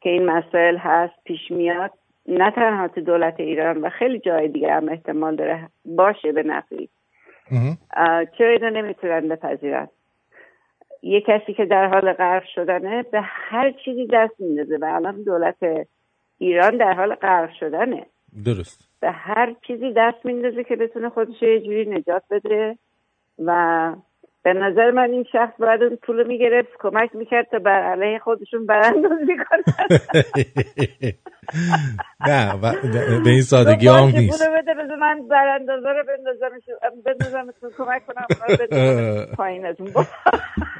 که 0.00 0.10
این 0.10 0.24
مسائل 0.24 0.76
هست 0.76 1.14
پیش 1.24 1.50
میاد 1.50 1.90
نه 2.28 2.50
تنها 2.50 2.88
تو 2.88 3.00
دولت 3.00 3.40
ایران 3.40 3.80
و 3.80 3.88
خیلی 3.90 4.18
جای 4.18 4.48
دیگه 4.48 4.72
هم 4.72 4.88
احتمال 4.88 5.36
داره 5.36 5.68
باشه 5.84 6.32
به 6.32 6.42
نفعی. 6.42 6.88
چرا 8.38 8.48
اینو 8.48 8.70
نمی‌تونن 8.70 9.28
بپذیرن. 9.28 9.88
یه 11.02 11.20
کسی 11.20 11.54
که 11.54 11.64
در 11.64 11.86
حال 11.88 12.12
غرق 12.12 12.44
شدنه 12.54 13.02
به 13.02 13.20
هر 13.22 13.70
چیزی 13.84 14.06
دست 14.12 14.40
میندازه. 14.40 14.76
و 14.76 14.84
الان 14.84 15.22
دولت 15.22 15.56
ایران 16.38 16.76
در 16.76 16.92
حال 16.92 17.14
غرق 17.14 17.50
شدنه. 17.60 18.06
درست. 18.44 19.00
به 19.00 19.10
هر 19.10 19.54
چیزی 19.66 19.92
دست 19.96 20.24
میندازه 20.24 20.64
که 20.64 20.76
بتونه 20.76 21.08
خودش 21.08 21.42
یه 21.42 21.60
جوری 21.60 21.86
نجات 21.90 22.22
بده 22.30 22.78
و 23.38 23.92
به 24.44 24.52
نظر 24.52 24.90
من 24.90 25.10
این 25.10 25.24
شخص 25.32 25.52
باید 25.58 25.82
اون 25.82 25.96
پول 25.96 26.26
می‌گرفت 26.26 26.68
کمک 26.78 27.10
می‌کرد 27.14 27.46
تا 27.50 27.58
بر 27.58 27.82
علیه 27.92 28.18
خودشون 28.18 28.66
براندازی 28.66 29.36
کنن. 29.36 29.98
نه 32.28 32.56
به 33.24 33.30
این 33.30 33.42
سادگی 33.42 33.88
هم 33.88 34.04
نیست. 34.04 34.38
پولو 34.38 34.62
بده 34.62 34.74
بذار 34.74 34.96
من 34.96 35.28
براندازه 35.28 35.88
رو 35.88 36.04
بندازمتون 37.04 37.70
کمک 37.78 38.02
کنم 38.06 38.26
بندازم 38.58 39.34
پایینتون 39.36 39.92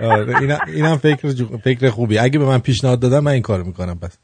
آره 0.01 0.35
اینم 0.67 0.97
فکر 0.97 1.29
فکر 1.65 1.91
خوبی. 1.91 2.19
اگه 2.19 2.39
به 2.39 2.45
من 2.45 2.59
پیشنهاد 2.59 3.01
دادن 3.03 3.19
من 3.19 3.33
این 3.33 3.43
کارو 3.43 3.65
می‌کنم 3.65 3.99
پس 4.03 4.19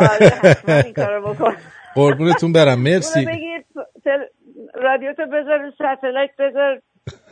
آره 0.00 0.84
این 0.84 0.94
کارو 0.94 1.22
بکن. 1.34 1.54
قربونتون 1.94 2.52
برم. 2.52 2.78
مرسی. 2.82 3.26
رادیو 4.74 5.12
تو 5.12 5.22
بذار 5.26 5.58
رو 5.58 5.70
satellite 5.70 6.30
بذار. 6.38 6.80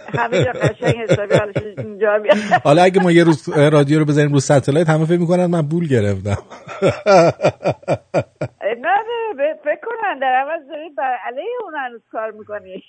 همه 0.09 0.45
جا 0.45 0.53
قشنگ 0.53 0.95
حسابی 0.97 1.35
حالش 1.35 1.57
اینجا 1.79 2.19
بیاد 2.19 2.37
حالا 2.65 2.83
اگه 2.83 3.03
ما 3.03 3.13
یه 3.13 3.25
روز 3.25 3.49
رادیو 3.49 3.99
رو 3.99 4.05
بزنیم 4.05 4.33
رو 4.33 4.41
satellite 4.41 4.89
همه 4.89 5.05
فکر 5.05 5.19
می‌کنن 5.19 5.47
من 5.47 5.63
پول 5.63 5.87
گرفتم. 5.87 6.39
نه 8.63 8.97
نه 9.37 9.55
فکر 9.65 9.81
کنن 9.87 10.19
در 10.21 10.35
عوض 10.35 10.69
داری 10.69 10.89
بر 10.99 11.17
علیه 11.27 11.45
اون 11.65 11.75
هنوز 11.75 12.01
کار 12.13 12.31
می‌کنی. 12.31 12.83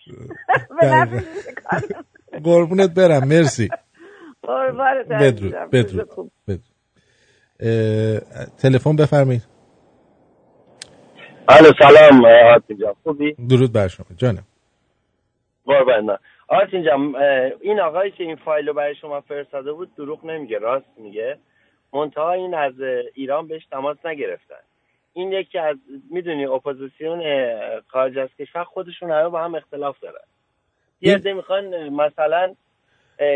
قربونت 2.44 2.94
برم 2.94 3.28
مرسی. 3.28 3.70
بدرود. 5.10 5.54
بدرود 5.72 6.42
تلفن 8.58 8.96
بفرمایید. 8.96 9.48
الو 11.50 11.72
سلام 11.80 12.26
آرتین 12.26 12.78
جان 12.78 12.94
خوبی؟ 13.04 13.34
درود 13.50 13.74
بر 13.74 13.88
شما 13.88 14.06
جانم. 14.18 14.44
قربان 15.66 16.06
نه 16.06 16.18
آرتین 16.52 16.84
جان 16.84 17.16
این 17.62 17.80
آقایی 17.80 18.12
که 18.12 18.24
این 18.24 18.36
فایل 18.36 18.68
رو 18.68 18.74
برای 18.74 18.96
شما 18.96 19.22
فرستاده 19.22 19.74
بود 19.74 19.96
دروغ 19.96 20.26
نمیگه 20.26 20.58
راست 20.58 20.86
میگه. 20.98 21.38
منتها 21.94 22.32
این 22.32 22.54
از 22.54 22.74
ایران 23.14 23.48
بهش 23.48 23.66
تماس 23.72 23.98
نگرفتن. 24.06 24.64
این 25.14 25.32
یکی 25.32 25.58
از 25.58 25.76
می‌دونی 26.12 26.46
اپوزیسیون 26.46 27.22
خارج 27.88 28.18
از 28.18 28.30
کشور 28.40 28.64
خودشون 28.64 29.12
همه 29.12 29.30
با 29.30 29.44
هم 29.44 29.56
اختلاف 29.56 30.00
دارن. 30.00 30.26
یه 31.02 31.16
عده 31.16 31.34
می‌خوان 31.34 31.90
مثلا 31.90 32.56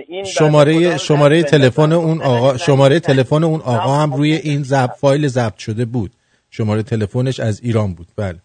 این 0.08 0.24
شماره 0.24 0.98
شماره 0.98 1.44
تلفن. 1.44 1.92
اون 1.92 2.22
آقا 2.22 2.58
شماره 2.58 3.00
تلفن 3.00 3.44
اون 3.44 3.60
آقا 3.60 3.94
هم 3.94 4.14
روی 4.14 4.34
این 4.34 4.64
زب 4.64 4.90
فایل 5.02 5.28
ضبط 5.28 5.58
شده 5.58 5.86
بود. 5.86 6.12
شماره 6.50 6.84
تلفنش 6.84 7.40
از 7.40 7.62
ایران 7.64 7.94
بود. 7.94 8.08
بله. 8.18 8.45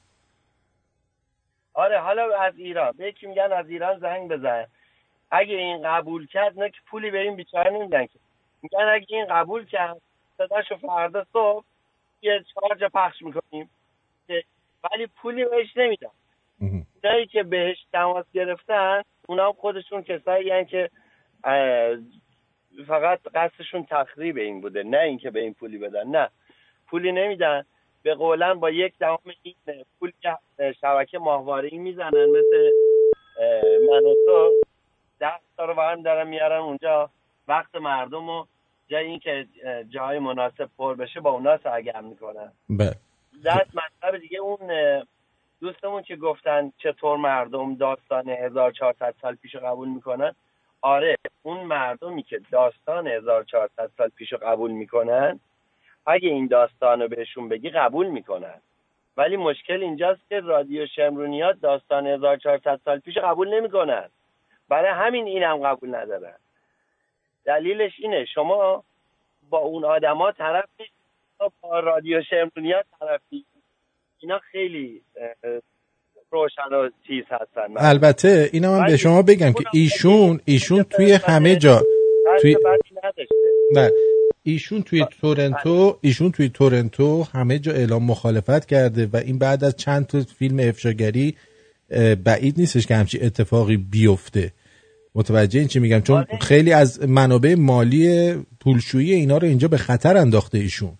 آره 1.81 1.99
حالا 2.01 2.37
از 2.41 2.59
ایران. 2.59 2.93
به 2.97 3.07
یکی 3.09 3.26
میگن 3.26 3.53
از 3.53 3.68
ایران 3.70 3.99
زنگ 3.99 4.31
بزن 4.31 4.66
اگه 5.31 5.55
این 5.57 5.83
قبول 5.83 6.26
کرد 6.26 6.59
نه 6.59 6.70
که 6.70 6.78
پولی 6.87 7.11
به 7.11 7.20
این 7.20 7.37
بیچاره 7.37 7.70
نمیدن 7.70 8.07
که. 8.07 8.18
میگن 8.62 8.89
اگه 8.89 9.07
این 9.16 9.26
قبول 9.26 9.64
کرد 9.66 9.97
صداشو 10.39 10.76
فردا 10.76 11.24
صبح 11.33 11.64
یه 12.22 12.45
چارج 12.55 12.85
پخش 12.85 13.22
می‌کنیم. 13.22 13.70
که- 14.26 14.45
ولی 14.93 15.07
پولی 15.07 15.45
بهش 15.45 15.76
نمیدن. 15.76 16.09
اونایی 17.05 17.26
که 17.26 17.43
بهش 17.43 17.76
تماس 17.93 18.26
گرفتن 18.33 19.03
اونا 19.28 19.47
هم 19.47 19.53
خودشون 19.53 20.03
کسایی 20.03 20.51
هن 20.51 20.64
که 20.64 20.91
فقط 22.87 23.20
قصدشون 23.35 23.85
تخریب 23.91 24.37
این 24.37 24.61
بوده. 24.61 24.83
نه 24.83 24.99
اینکه 24.99 25.31
به 25.31 25.41
این 25.41 25.55
پولی 25.55 25.78
بدن. 25.78 26.07
نه. 26.07 26.28
پولی 26.87 27.12
نمیدن. 27.12 27.64
به 28.03 28.14
قولن 28.14 28.55
با 28.55 28.70
یک 28.70 28.98
دهم 28.98 29.18
این 29.42 29.55
پول 30.01 30.12
که 30.22 30.38
شبکه 30.80 31.18
ماهواره 31.18 31.70
می‌زنن 31.72 32.26
مثل 32.26 32.70
من 33.90 34.05
و 34.05 34.14
تو 34.26 34.51
ده 35.18 35.32
تا 35.57 35.64
رو 35.64 35.74
برم 35.74 36.03
دارن 36.03 36.26
میارن 36.28 36.61
اونجا. 36.61 37.11
وقت 37.48 37.74
مردم 37.74 38.26
رو 38.26 38.46
جای 38.88 39.07
اینکه 39.07 39.46
جای 39.88 40.18
مناسب 40.18 40.68
پر 40.78 40.94
بشه 40.94 41.20
با 41.20 41.30
اونا 41.30 41.59
سرگرم 41.59 42.05
می‌کنن. 42.05 42.53
بله. 42.68 42.94
دست 43.44 43.70
مطلب 43.76 44.18
دیگه 44.20 44.38
اون 44.38 44.59
دوستمون 45.61 46.03
که 46.03 46.16
گفتن 46.16 46.72
چطور 46.78 47.16
مردم 47.16 47.74
داستان 47.74 48.28
1400 48.28 49.14
سال 49.22 49.34
پیش 49.34 49.57
قبول 49.57 49.88
می‌کنن. 49.88 50.34
آره 50.80 51.16
اون 51.42 51.61
مردمی 51.61 52.22
که 52.22 52.40
داستان 52.51 53.07
1400 53.07 53.90
سال 53.98 54.09
پیش 54.09 54.34
قبول 54.34 54.70
می‌کنن 54.70 55.40
اگه 56.07 56.28
این 56.28 56.46
داستان 56.46 57.03
رو 57.03 57.09
بهشون 57.09 57.48
بگی 57.48 57.70
قبول 57.70 58.07
می‌کنن. 58.07 58.61
ولی 59.16 59.36
مشکل 59.36 59.82
اینجاست 59.82 60.20
که 60.28 60.40
رادیو 60.40 60.86
شمرونیات 60.86 61.57
داستان 61.62 62.07
1400 62.07 62.80
سال 62.84 62.98
پیش 62.98 63.18
قبول 63.18 63.55
نمی‌کنن. 63.55 64.09
برای 64.68 64.90
همین 64.90 65.26
اینم 65.26 65.57
قبول 65.57 65.94
ندارن. 65.94 66.36
دلیلش 67.44 67.92
اینه 67.98 68.24
شما 68.34 68.84
با 69.51 69.59
اون 69.59 69.84
آدما 69.84 70.32
طرف 70.32 70.64
با 71.61 71.80
رادیو 71.80 72.22
شمرونیات 72.22 72.84
طرفی 73.01 73.44
اینا 74.18 74.38
خیلی 74.38 75.03
روشن 76.30 76.72
و 76.72 76.90
چیز 77.07 77.24
هستن. 77.30 77.66
البته 77.76 78.51
اینم 78.53 78.70
من 78.70 78.86
به 78.86 78.96
شما 78.96 79.22
بگم 79.22 79.53
که 79.53 79.64
ایشون 79.72 80.40
ایشون 80.44 80.82
توی 80.82 81.12
همه 81.12 81.57
جا 81.57 81.80
توی 82.40 82.57
نه 83.74 83.90
ایشون 84.43 84.82
توی 84.82 85.07
تورنتو 85.20 85.99
ایشون 86.01 86.32
توی 86.32 86.49
تورنتو 86.49 87.22
همه 87.34 87.59
جا 87.59 87.72
اعلام 87.72 88.05
مخالفت 88.05 88.66
کرده 88.66 89.07
و 89.12 89.16
این 89.16 89.38
بعد 89.38 89.64
از 89.64 89.76
چند 89.76 90.07
تا 90.07 90.20
فیلم 90.20 90.68
افشاگری 90.68 91.36
بعید 92.24 92.59
نیستش 92.59 92.86
که 92.86 92.95
همچی 92.95 93.20
اتفاقی 93.20 93.76
بیفته. 93.76 94.53
متوجه 95.14 95.59
این 95.59 95.68
چی 95.68 95.78
میگم؟ 95.78 96.01
چون 96.01 96.24
خیلی 96.41 96.72
از 96.72 97.09
منابع 97.09 97.55
مالی 97.55 98.34
پولشویی 98.61 99.14
اینا 99.14 99.38
رو 99.38 99.49
اینجا 99.49 99.68
به 99.68 99.76
خطر 99.76 100.16
انداخته 100.16 100.59
ایشون. 100.59 100.99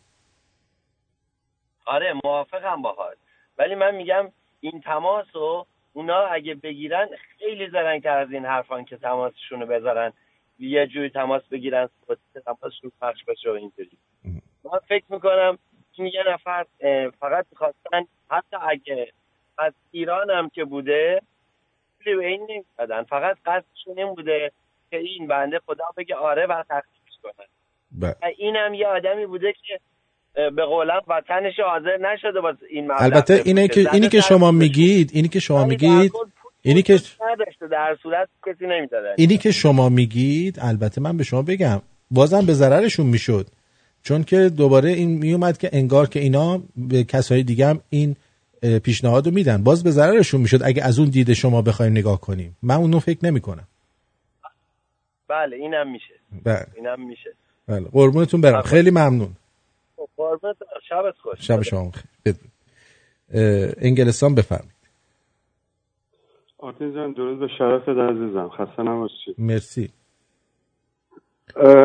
آره 1.86 2.12
موافقم 2.24 2.82
باهات. 2.82 3.16
ولی 3.59 3.74
من 3.74 3.95
میگم 3.95 4.32
این 4.61 4.80
تماس 4.80 5.26
رو 5.34 5.66
اونا 5.93 6.26
اگه 6.26 6.55
بگیرن 6.55 7.09
خیلی 7.38 7.70
زرنگ 7.72 8.03
تر 8.03 8.18
از 8.18 8.28
این 8.30 8.45
حرفان 8.45 8.84
که 8.84 8.97
تماسشون 8.97 9.61
رو 9.61 9.66
بذارن. 9.66 10.12
یه 10.61 10.87
جوری 10.87 11.11
تماس 11.11 11.43
بگیرن 11.51 11.89
تماسشون 12.45 12.93
پخش 13.01 13.25
بشه 13.25 13.51
و 13.51 13.53
اینجوری 13.53 13.99
من 14.65 14.79
فکر 14.89 15.05
می‌کنم 15.09 15.59
این 15.93 16.07
یه 16.07 16.23
نفر 16.33 16.67
فقط 17.21 17.47
می‌خواستن 17.51 18.07
حتی 18.31 18.57
اگه 18.71 19.13
از 19.59 19.73
ایران 19.91 20.31
هم 20.31 20.49
که 20.49 20.65
بوده 20.65 21.23
پولی 21.99 22.17
به 22.17 22.27
این 22.27 22.47
نمی‌دادن 22.51 23.03
فقط 23.03 23.37
قصدشون 23.47 23.99
این 23.99 24.15
بوده 24.15 24.53
که 24.91 24.97
این 24.97 25.27
بنده 25.27 25.61
خدا 25.67 25.85
بگه 25.97 26.15
آره 26.15 26.47
و 26.47 26.65
تخصیص 26.69 27.15
کنن. 27.23 27.47
و 28.01 28.15
اینم 28.39 28.75
یه 28.75 28.87
آدمی 28.87 29.27
بوده 29.27 29.53
که 29.53 29.81
به 30.51 30.65
قولم 30.65 31.01
وطنش 31.09 31.61
حاضر 31.61 31.97
نشده 31.97 32.41
باز 32.41 32.57
این 32.71 32.91
البته. 32.91 33.43
اینه 33.45 33.69
که 33.69 33.87
اینی 33.93 34.09
که 34.09 34.21
شما. 34.21 34.51
میگید 34.51 35.11
اینی 35.15 35.29
که 35.29 35.41
شما 35.41 35.65
میگید 35.65 36.13
اینی 36.63 36.83
که 36.83 37.01
در 37.71 37.97
صورت 38.03 38.29
کسی 38.47 38.67
نمی‌دادن 38.67 39.15
اینی 39.17 39.37
که 39.37 39.51
شما 39.51 39.89
میگید 39.89 40.59
البته 40.61 41.01
من 41.01 41.17
به 41.17 41.25
شما 41.25 41.43
بگم 41.43 41.83
بازم 42.11 42.47
به 42.47 42.53
ضررشون 42.55 43.07
می‌شد. 43.07 43.47
چون 44.03 44.25
که 44.25 44.49
دوباره 44.49 44.91
این 44.91 45.19
میومد 45.19 45.59
که 45.59 45.71
انگار 45.73 46.09
که 46.09 46.21
اینا 46.21 46.63
به 46.77 47.05
کسای 47.05 47.43
دیگه 47.43 47.67
هم 47.67 47.81
این 47.91 48.17
پیشنهاد 48.83 49.27
رو 49.27 49.33
میدن. 49.35 49.63
باز 49.63 49.85
به 49.85 49.91
ضررشون 49.91 50.41
می‌شد 50.41 50.61
اگه 50.65 50.85
از 50.85 50.99
اون 50.99 51.09
دید 51.09 51.33
شما 51.33 51.63
بخوایم 51.63 51.93
نگاه 51.93 52.21
کنیم. 52.21 52.57
من 52.63 52.75
اونو 52.75 52.99
فکر 52.99 53.19
نمی 53.23 53.41
کنم 53.41 53.69
بله 55.29 55.57
اینم 55.57 55.93
میشه. 55.93 56.15
بله. 56.45 56.67
اینم 56.77 57.09
میشه. 57.09 57.31
بله. 57.67 57.85
قربونتون 57.93 58.41
برم. 58.41 58.63
خیلی 58.63 58.91
ممنون. 58.91 59.37
خب، 59.97 60.09
قربونت. 60.17 60.57
شبت 60.89 61.15
خوش. 61.23 61.39
شب 61.41 61.63
شما. 61.63 61.93
اه، 62.27 63.73
انگلستان 63.79 64.35
بفرمایید. 64.35 64.80
آرتین 66.63 66.95
جان 66.95 67.13
درود 67.13 67.39
به 67.39 67.49
شرفت 67.49 67.89
عزیزم. 67.89 68.49
خسته 68.49 68.83
نباشی. 68.83 69.35
مرسی. 69.39 69.91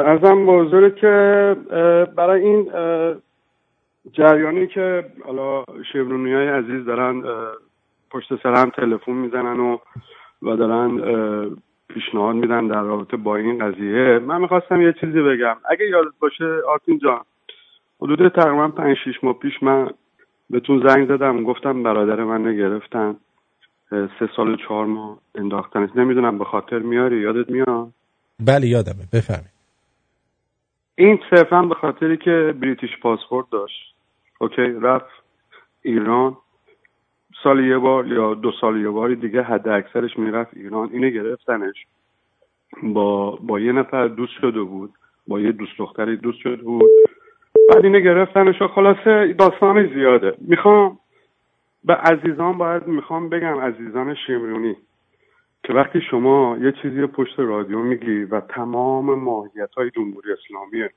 ازم 0.06 0.50
حضور 0.50 0.90
که 0.90 1.56
برای 2.16 2.42
این 2.42 2.72
جریانی 4.12 4.68
که 4.68 5.06
حالا 5.26 5.64
شبرونی 5.94 6.34
های 6.34 6.48
عزیز 6.48 6.86
دارن 6.86 7.24
پشت 8.12 8.44
سر 8.44 8.54
هم 8.54 8.70
تلفن 8.70 9.12
می‌زنن 9.12 9.60
و 9.60 9.78
و 10.42 10.56
دارن 10.56 11.00
پیشنهاد 11.88 12.36
میدن 12.36 12.68
در 12.68 12.82
رابطه 12.82 13.18
با 13.18 13.36
این 13.36 13.58
قضیه 13.60 14.20
من 14.20 14.42
می‌خواستم 14.42 14.82
یه 14.82 14.94
چیزی 15.02 15.22
بگم. 15.22 15.58
اگه 15.70 15.86
یادت 15.90 16.14
باشه 16.20 16.62
آرتین 16.70 17.00
جان 17.00 17.22
حدود 18.02 18.28
تقریبا 18.28 18.68
پنج 18.68 18.98
شیش 19.04 19.24
ماه 19.24 19.40
پیش 19.40 19.64
من 19.64 19.90
بهتون 20.50 20.88
زنگ 20.88 21.08
زدم 21.08 21.44
گفتم 21.44 21.84
برادر 21.84 22.24
من 22.24 22.46
رو 22.46 22.54
گرفتن. 22.54 23.16
سه 24.20 24.30
سال 24.36 24.50
و 24.50 24.56
چهار 24.56 24.86
ماه 24.86 25.20
انداختنش. 25.36 25.90
نمی‌دونم 25.96 26.38
به 26.38 26.46
خاطر 26.46 26.80
میاری؟ 26.80 27.18
یادت 27.18 27.50
میاد؟ 27.50 27.88
بله 28.40 28.68
یادمه. 28.68 29.04
بفرمایید 29.14 29.56
این 30.96 31.20
صرفا 31.30 31.62
به 31.62 31.76
خاطری 31.76 32.18
که 32.18 32.56
بریتیش 32.62 32.90
پاسپورت 33.02 33.46
داشت. 33.52 33.96
اوکی؟ 34.40 34.62
رفت 34.62 35.24
ایران. 35.82 36.38
سال 37.44 37.66
یه 37.66 37.78
بار 37.78 38.08
یا 38.08 38.34
دو 38.34 38.52
سال 38.62 38.82
یه 38.82 38.90
باری 38.90 39.16
دیگه 39.16 39.42
حد 39.42 39.68
اکثرش 39.68 40.18
می‌رفت 40.18 40.58
ایران. 40.58 40.90
اینو 40.94 41.10
گرفتنش. 41.10 41.76
با 42.84 43.32
با 43.32 43.60
یه 43.60 43.72
نفر 43.72 44.08
دوست 44.08 44.34
شده 44.42 44.62
بود. 44.62 44.94
با 45.28 45.40
یه 45.40 45.52
دوست 45.52 45.78
دختری 45.78 46.18
دوست 46.18 46.40
شده 46.40 46.64
بود. 46.64 46.90
بعد 47.70 47.86
اینو 47.86 48.00
گرفتنش 48.00 48.62
و 48.62 48.68
خلاصه 48.68 49.34
داستان 49.34 49.94
زیاده. 49.94 50.36
می‌خوام 50.42 51.00
به 51.86 51.94
عزیزان 51.94 52.58
باید 52.58 52.88
می‌خوام 52.88 53.30
بگم 53.30 53.60
عزیزان 53.60 54.16
شمرونی 54.28 54.76
که 55.64 55.74
وقتی 55.74 56.02
شما 56.02 56.58
یه 56.62 56.72
چیزی 56.72 57.06
پشت 57.06 57.40
رادیو 57.40 57.80
میگی 57.80 58.24
و 58.24 58.40
تمام 58.40 59.20
ماهیت 59.20 59.70
های 59.78 59.90
جمهوری 59.90 60.30
اسلامی 60.34 60.90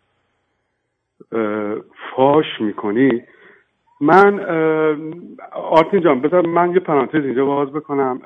فاش 2.17 2.61
می‌کنی 2.61 3.23
من 4.01 4.41
آرتین 5.53 6.01
جان 6.01 6.21
بذار 6.21 6.47
من 6.47 6.73
یه 6.73 6.81
پرانتز 6.81 7.25
اینجا 7.25 7.45
باز 7.45 7.73
بکنم. 7.73 8.21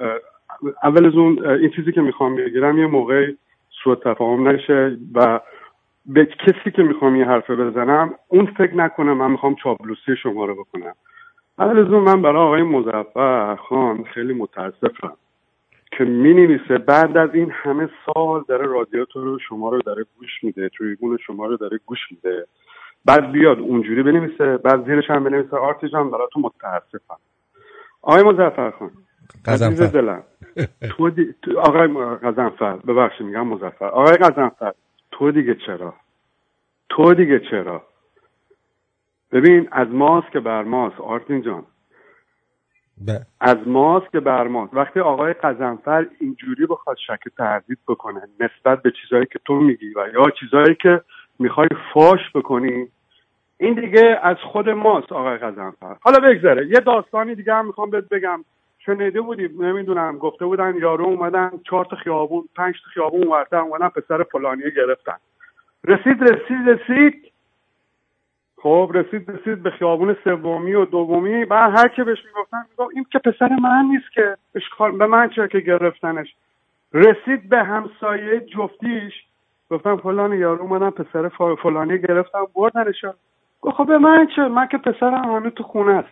اول 0.82 1.06
از 1.06 1.14
اون 1.14 1.46
این 1.46 1.70
چیزی 1.70 1.92
که 1.92 2.00
می‌خوام 2.00 2.36
بگیرم 2.36 2.78
یه 2.78 2.86
موقع 2.86 3.32
سوء 3.84 3.94
تفاهم 3.94 4.48
نشه 4.48 4.96
و 5.14 5.40
به 6.06 6.26
کسی 6.26 6.70
که 6.70 6.82
می‌خوام 6.82 7.16
یه 7.16 7.24
حرفه 7.26 7.56
بزنم 7.56 8.14
اون 8.28 8.46
فکر 8.46 8.74
نکنه 8.74 9.14
من 9.14 9.30
می‌خوام 9.30 9.54
چاپلوسی 9.54 10.16
شما 10.22 10.44
رو 10.44 10.54
بکنم. 10.54 10.94
اون 11.58 12.00
من 12.04 12.22
برای 12.22 12.42
آقای 12.42 12.62
مزفر 12.62 13.56
خان 13.56 14.04
خیلی 14.04 14.32
متاسفم 14.34 15.16
که 15.98 16.04
می 16.04 16.34
نویسه 16.34 16.78
بعد 16.78 17.16
از 17.16 17.34
این 17.34 17.50
همه 17.50 17.90
سال 18.06 18.44
داره 18.48 18.66
رادیو 18.66 19.04
تو 19.04 19.24
رو 19.24 19.38
شما 19.38 19.70
رو 19.70 19.82
داره 19.82 20.04
گوش 20.18 20.44
میده 20.44 20.68
تریبون 20.78 21.16
شما 21.16 21.46
رو 21.46 21.56
داره 21.56 21.80
گوش 21.86 21.98
میده. 22.10 22.46
بعد 23.04 23.32
بیاد 23.32 23.58
اونجوری 23.58 24.02
بنویسه 24.02 24.56
بعد 24.56 24.84
زیرش 24.86 25.10
هم 25.10 25.24
بنویسه. 25.24 25.56
آرتی 25.56 25.88
جان 25.88 26.10
برای 26.10 26.28
تو 26.32 26.40
متاسفم. 26.40 27.18
آقای 28.02 28.22
مزفر 28.22 28.70
خان 28.70 28.90
عزیز 29.46 29.82
قزنفر. 29.82 29.86
دلم 29.86 30.24
تو 30.88 31.10
دی... 31.10 31.34
تو- 31.42 31.58
آقای 31.60 31.88
قزنفر 32.16 32.76
ببخشید 32.76 33.26
میگم 33.26 33.46
مزفر 33.46 33.86
آقای 33.86 34.16
قزنفر 34.16 34.72
تو 35.10 35.32
دیگه 35.32 35.54
چرا؟ 35.66 35.94
تو 36.88 37.14
دیگه 37.14 37.40
چرا؟ 37.50 37.82
ببین 39.32 39.68
از 39.72 39.88
ماست 39.88 40.32
که 40.32 40.40
بر 40.40 40.62
ماست 40.62 41.00
آرتین 41.00 41.42
جان. 41.42 41.64
ب- 43.06 43.18
از 43.40 43.56
ماست 43.66 44.12
که 44.12 44.20
بر 44.20 44.46
ماست. 44.48 44.74
وقتی 44.74 45.00
آقای 45.00 45.32
قزنفر 45.32 46.06
اینجوری 46.20 46.66
بخواد 46.66 46.96
شک 47.06 47.20
تردید 47.38 47.78
بکنه 47.88 48.22
نسبت 48.40 48.82
به 48.82 48.92
چیزهایی 49.02 49.26
که 49.26 49.38
تو 49.44 49.54
میگی 49.54 49.94
و 49.96 50.08
یا 50.14 50.30
چیزهایی 50.40 50.74
که 50.74 51.00
می‌خوای 51.38 51.68
فاش 51.94 52.20
بکنی 52.34 52.88
این 53.58 53.74
دیگه 53.74 54.20
از 54.22 54.36
خود 54.36 54.68
ماست 54.68 55.12
آقای 55.12 55.38
قزنفر. 55.38 55.96
حالا 56.00 56.18
بگذره. 56.18 56.66
یه 56.66 56.80
داستانی 56.80 57.34
دیگه 57.34 57.54
هم 57.54 57.66
می‌خوام 57.66 57.90
بهت 57.90 58.08
بگم. 58.08 58.44
شنیده 58.78 59.20
بودی؟ 59.20 59.48
نمی‌دونم. 59.48 60.18
گفته 60.18 60.46
بودن 60.46 60.76
یارو 60.76 61.04
اومدن 61.04 61.50
چهار 61.70 61.84
تا 61.84 61.96
خیابون 61.96 62.48
پنج 62.56 62.74
تا 62.84 62.90
خیابون 62.94 63.26
ورتن 63.26 63.56
اومدن 63.56 63.88
پسر 63.88 64.22
فلانیه 64.22 64.70
گرفتن. 64.70 65.16
رسید 65.84 66.22
رسید 66.22 66.68
رسید. 66.68 67.31
خب 68.62 68.90
رسید 68.94 69.30
رسید 69.30 69.62
به 69.62 69.70
خیابون 69.70 70.16
سومی 70.24 70.74
و 70.74 70.84
دومی. 70.84 71.44
بعد 71.44 71.78
هر 71.78 71.88
که 71.88 72.04
بهش 72.04 72.18
می‌گفتن 72.24 72.64
می‌گفت 72.70 72.94
این 72.94 73.06
که 73.12 73.18
پسر 73.18 73.48
من 73.48 73.84
نیست 73.90 74.12
که 74.14 74.36
اشکال 74.54 74.98
به 74.98 75.06
من 75.06 75.28
چه 75.28 75.48
که 75.48 75.60
گرفتنش؟ 75.60 76.34
رسید 76.92 77.48
به 77.48 77.64
همسایه 77.64 78.40
جفتیش. 78.40 79.12
گفتم 79.70 79.96
فلان 79.96 80.32
یارو 80.32 80.62
اومدن 80.62 80.90
پسر 80.90 81.28
فلانی 81.62 81.98
گرفتن 81.98 82.38
بردنش 82.54 83.04
گفت 83.60 83.76
خب 83.76 83.86
به 83.86 83.98
من 83.98 84.26
چه؟ 84.36 84.48
من 84.48 84.66
که 84.66 84.78
پسرم 84.78 85.24
هنوز 85.24 85.52
تو 85.52 85.62
خونه 85.62 85.92
است. 85.92 86.08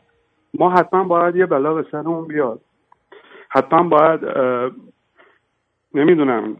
ما 0.54 0.70
حتما 0.70 1.04
باید 1.04 1.36
یه 1.36 1.46
بلا 1.46 1.74
به 1.74 1.86
سرمون 1.92 2.26
بیاد. 2.28 2.60
حتما 3.48 3.82
باید 3.82 4.20
نمی‌دونم 5.94 6.56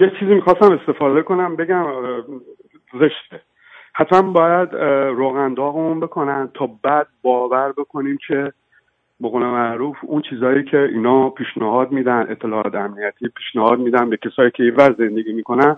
یه 0.00 0.12
چیزی 0.20 0.34
می‌خواستم 0.34 0.72
استفاده 0.72 1.22
کنم 1.22 1.56
بگم 1.56 1.86
زشته. 2.92 3.40
حتما 4.00 4.32
باید 4.32 4.74
روغن 5.16 5.54
داغمون 5.54 6.00
بکنن 6.00 6.50
تا 6.54 6.70
بعد 6.82 7.06
باور 7.22 7.72
بکنیم 7.72 8.18
که 8.26 8.52
به 9.20 9.28
قول 9.28 9.42
معروف 9.42 9.96
اون 10.02 10.22
چیزهایی 10.22 10.64
که 10.64 10.78
اینا 10.78 11.30
پیشنهاد 11.30 11.92
میدن 11.92 12.26
اطلاعات 12.30 12.74
امنیتی 12.74 13.28
پیشنهاد 13.28 13.78
میدن 13.78 14.10
به 14.10 14.16
کسایی 14.16 14.50
که 14.50 14.62
اینور 14.62 14.94
زندگی 14.98 15.32
می‌کنن 15.32 15.76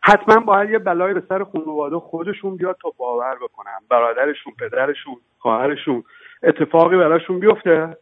حتما 0.00 0.40
باید 0.40 0.70
یه 0.70 0.78
بلایی 0.78 1.14
به 1.14 1.22
سر 1.28 1.44
خانواده 1.44 1.98
خودشون 1.98 2.56
بیاد 2.56 2.76
تا 2.82 2.92
باور 2.98 3.34
بکنن. 3.42 3.78
برادرشون 3.88 4.52
پدرشون 4.58 5.16
خواهرشون 5.38 6.04
اتفاقی 6.42 6.96
براشون 6.96 7.40
بیفته. 7.40 7.96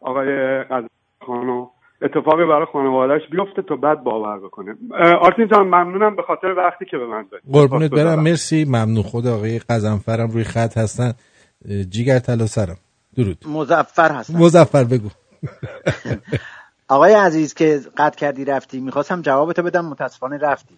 آقای 0.00 0.64
خانو 1.26 1.68
اتفاقی 2.04 2.44
برای 2.44 2.66
خانوادهش 2.72 3.22
بیفته 3.30 3.62
تا 3.62 3.76
بعد 3.76 4.04
باور 4.04 4.38
بکنه. 4.38 4.76
آرتین 5.20 5.48
جان 5.48 5.66
ممنونم 5.66 6.16
به 6.16 6.22
خاطر 6.22 6.46
وقتی 6.46 6.84
که 6.90 6.96
به 6.98 7.06
من 7.06 7.24
دادی. 7.32 7.42
قربونت 7.52 7.90
برم. 7.90 8.20
مرسی. 8.22 8.64
ممنون. 8.64 9.02
خود 9.02 9.26
آقای 9.26 9.58
قزنفرم 9.58 10.30
روی 10.30 10.44
خط 10.44 10.78
هستن. 10.78 11.12
جیگر 11.90 12.18
طلا 12.18 12.46
سرم. 12.46 12.76
درود. 13.16 13.38
مزفر 13.48 14.12
هستم. 14.12 14.38
مزفر 14.38 14.84
بگو. 14.84 15.08
آقای 16.88 17.12
عزیز 17.14 17.54
که 17.54 17.80
قطع 17.96 18.18
کردی 18.18 18.44
رفتی 18.44 18.80
می‌خواستم 18.80 19.22
جوابتو 19.22 19.62
بدم. 19.62 19.84
متاسفانه 19.86 20.38
رفتی. 20.38 20.74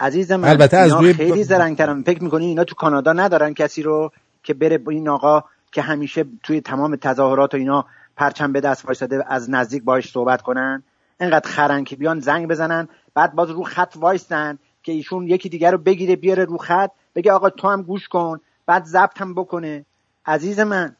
عزیز 0.00 0.32
من 0.32 0.48
البته 0.48 0.76
از 0.76 0.92
روی- 0.92 1.12
خیلی 1.12 1.44
زرنگترم 1.44 2.02
فکر 2.02 2.22
می‌کنی 2.22 2.46
اینا 2.46 2.64
تو 2.64 2.74
کانادا 2.74 3.12
ندارن 3.12 3.54
کسی 3.54 3.82
رو 3.82 4.10
که 4.42 4.54
بره 4.54 4.78
با 4.78 4.92
این 4.92 5.08
آقا 5.08 5.44
که 5.72 5.82
همیشه 5.82 6.24
توی 6.42 6.60
تمام 6.60 6.96
تظاهرات 6.96 7.54
و 7.54 7.56
اینا 7.56 7.84
پرچم 8.18 8.52
به 8.52 8.60
دست 8.60 8.84
وایساده 8.84 9.24
از 9.28 9.50
نزدیک 9.50 9.82
باهاش 9.82 10.10
صحبت 10.10 10.42
کنن. 10.42 10.82
انقدر 11.20 11.50
خرن 11.50 11.84
که 11.84 11.96
بیان 11.96 12.20
زنگ 12.20 12.48
بزنن 12.48 12.88
بعد 13.14 13.34
باز 13.34 13.50
رو 13.50 13.62
خط 13.62 13.92
وایستن 13.96 14.58
که 14.82 14.92
ایشون 14.92 15.26
یکی 15.26 15.48
دیگر 15.48 15.70
رو 15.70 15.78
بگیره 15.78 16.16
بیاره 16.16 16.44
رو 16.44 16.58
خط 16.58 16.90
بگه 17.14 17.32
آقا 17.32 17.50
تو 17.50 17.68
هم 17.68 17.82
گوش 17.82 18.08
کن 18.08 18.40
بعد 18.66 18.84
ضبط 18.84 19.20
هم 19.20 19.34
بکنه. 19.34 19.84
عزیز 20.26 20.60
من 20.60 20.96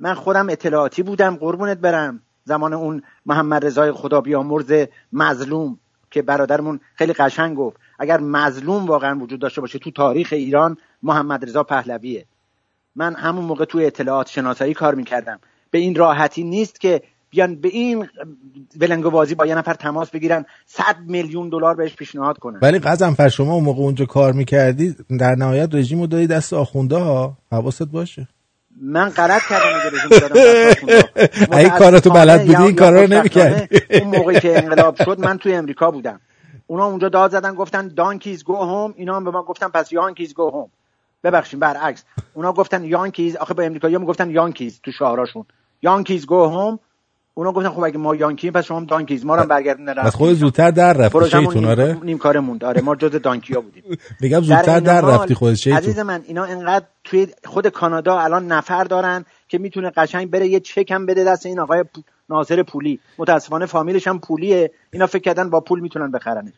من 0.00 0.14
خودم 0.14 0.48
اطلاعاتی 0.50 1.02
بودم 1.02 1.36
قربونت 1.36 1.78
برم. 1.78 2.22
زمان 2.44 2.72
اون 2.72 3.02
محمد 3.26 3.66
رضای 3.66 3.92
خدا 3.92 4.20
بیامرز 4.20 4.86
مظلوم 5.12 5.78
که 6.10 6.22
برادرمون 6.22 6.80
خیلی 6.94 7.12
قشنگ 7.12 7.56
گفت. 7.56 7.76
اگر 7.98 8.20
مظلوم 8.20 8.86
واقعا 8.86 9.18
وجود 9.18 9.40
داشته 9.40 9.60
باشه 9.60 9.78
تو 9.78 9.90
تاریخ 9.90 10.28
ایران 10.32 10.76
محمد 11.02 11.44
رضا 11.44 11.62
پهلویه. 11.62 12.26
من 12.96 13.14
همون 13.14 13.44
موقع 13.44 13.64
توی 13.64 13.86
اطلاعات 13.86 14.28
شناسایی 14.28 14.74
کار 14.74 14.94
می‌کردم. 14.94 15.40
به 15.72 15.78
این 15.78 15.94
راحتی 15.94 16.44
نیست 16.44 16.80
که 16.80 17.02
بیان 17.30 17.54
به 17.54 17.68
این 17.68 18.08
ولنگو 18.80 19.10
بازی 19.10 19.34
با 19.34 19.46
یه 19.46 19.54
نفر 19.54 19.74
تماس 19.74 20.10
بگیرن 20.10 20.44
صد 20.66 20.96
میلیون 21.06 21.48
دلار 21.48 21.74
بهش 21.74 21.94
پیشنهاد 21.94 22.38
کنن. 22.38 22.58
ولی 22.62 22.78
قزنفر 22.78 23.28
شما 23.28 23.54
اون 23.54 23.64
موقع 23.64 23.80
اونجا 23.80 24.04
کار 24.04 24.32
می‌کردی 24.32 24.96
در 25.20 25.34
نهایت 25.34 25.74
رژیم 25.74 26.00
رو 26.00 26.06
دادی 26.06 26.26
دست 26.26 26.52
آخونده 26.52 26.96
ها؟ 26.96 27.38
حواست 27.52 27.82
باشه. 27.82 28.28
من 28.82 29.08
غلط 29.08 29.42
کردم 29.48 29.66
اگه 29.66 29.96
رژیم 29.96 30.18
دادم. 30.18 30.38
اگه 31.58 31.70
کاراتو 31.70 32.10
بلد 32.10 32.46
بودی 32.46 32.62
این 32.62 32.76
کارا 32.76 33.02
رو 33.02 33.10
یا 33.10 33.18
نمی‌کردی. 33.18 33.78
اون 33.90 34.16
موقعی 34.16 34.40
که 34.40 34.58
انقلاب 34.58 34.96
شد 35.04 35.20
من 35.20 35.38
توی 35.38 35.54
امریکا 35.54 35.90
بودم. 35.90 36.20
اونا 36.66 36.86
اونجا 36.86 37.08
داد 37.08 37.30
زدن 37.30 37.54
گفتن 37.54 37.88
دانکیز 37.88 38.44
گو 38.44 38.56
هوم 38.56 38.94
اینا 38.96 39.16
هم 39.16 39.24
به 39.24 39.30
ما 39.30 39.42
گفتن 39.42 39.68
پس 39.68 39.92
یانکیز 39.92 40.34
گو 40.34 40.50
هوم 40.50 40.70
ببخشید 41.24 41.60
برعکس. 41.60 42.04
اونا 42.34 42.52
گفتن 42.52 42.84
یانکیز 42.84 43.36
آخه 43.36 43.54
به 43.54 43.66
امریکایی 43.66 43.98
می‌گفتن 43.98 44.30
یانکیز 44.30 44.80
تو 44.82 44.92
شعاراشون. 44.92 45.44
یانکیز 45.82 46.26
گو 46.26 46.44
هوم 46.44 46.78
اونا 47.34 47.52
گفتن 47.52 47.68
خب 47.68 47.84
اگه 47.84 47.98
ما 47.98 48.14
یانکی 48.14 48.50
پس 48.50 48.64
شما 48.64 48.76
هم 48.76 48.84
دانکیز 48.84 49.24
ما 49.24 49.36
رو 49.36 49.46
برگردوندن 49.46 49.98
از 49.98 50.14
خود 50.14 50.32
زودتر 50.32 50.70
در 50.70 50.92
رفتی 50.92 51.18
پروژمون 51.18 51.44
شیطون 51.44 51.64
آره؟ 51.64 51.98
نیم 52.02 52.18
کاره 52.18 52.40
موند 52.40 52.64
آره 52.64 52.80
ما 52.80 52.96
جز 52.96 53.10
دانکیا 53.10 53.60
بودیم. 53.60 53.84
میگم 54.20 54.40
زودتر 54.40 54.80
در 54.80 55.00
رفتی 55.00 55.34
خود 55.34 55.54
شیطون. 55.54 55.78
عزیز 55.78 55.98
من 55.98 56.22
اینا 56.26 56.44
انقدر 56.44 56.84
توی 57.04 57.26
خود 57.44 57.68
کانادا 57.68 58.18
الان 58.18 58.46
نفر 58.46 58.84
دارن 58.84 59.24
که 59.48 59.58
می‌تونه 59.58 59.90
قشنگ 59.90 60.30
بره 60.30 60.48
یه 60.48 60.60
چک 60.60 60.90
هم 60.90 61.06
بده 61.06 61.24
دست 61.24 61.46
این 61.46 61.60
آقای 61.60 61.84
ناصر 62.30 62.62
پولی. 62.62 63.00
متاسفانه 63.18 63.66
فامیلش 63.66 64.06
هم 64.06 64.18
پولیه. 64.18 64.70
اینا 64.90 65.06
فکر 65.06 65.22
کردن 65.22 65.50
با 65.50 65.60
پول 65.60 65.80
می‌تونن 65.80 66.10
بخرنش. 66.10 66.52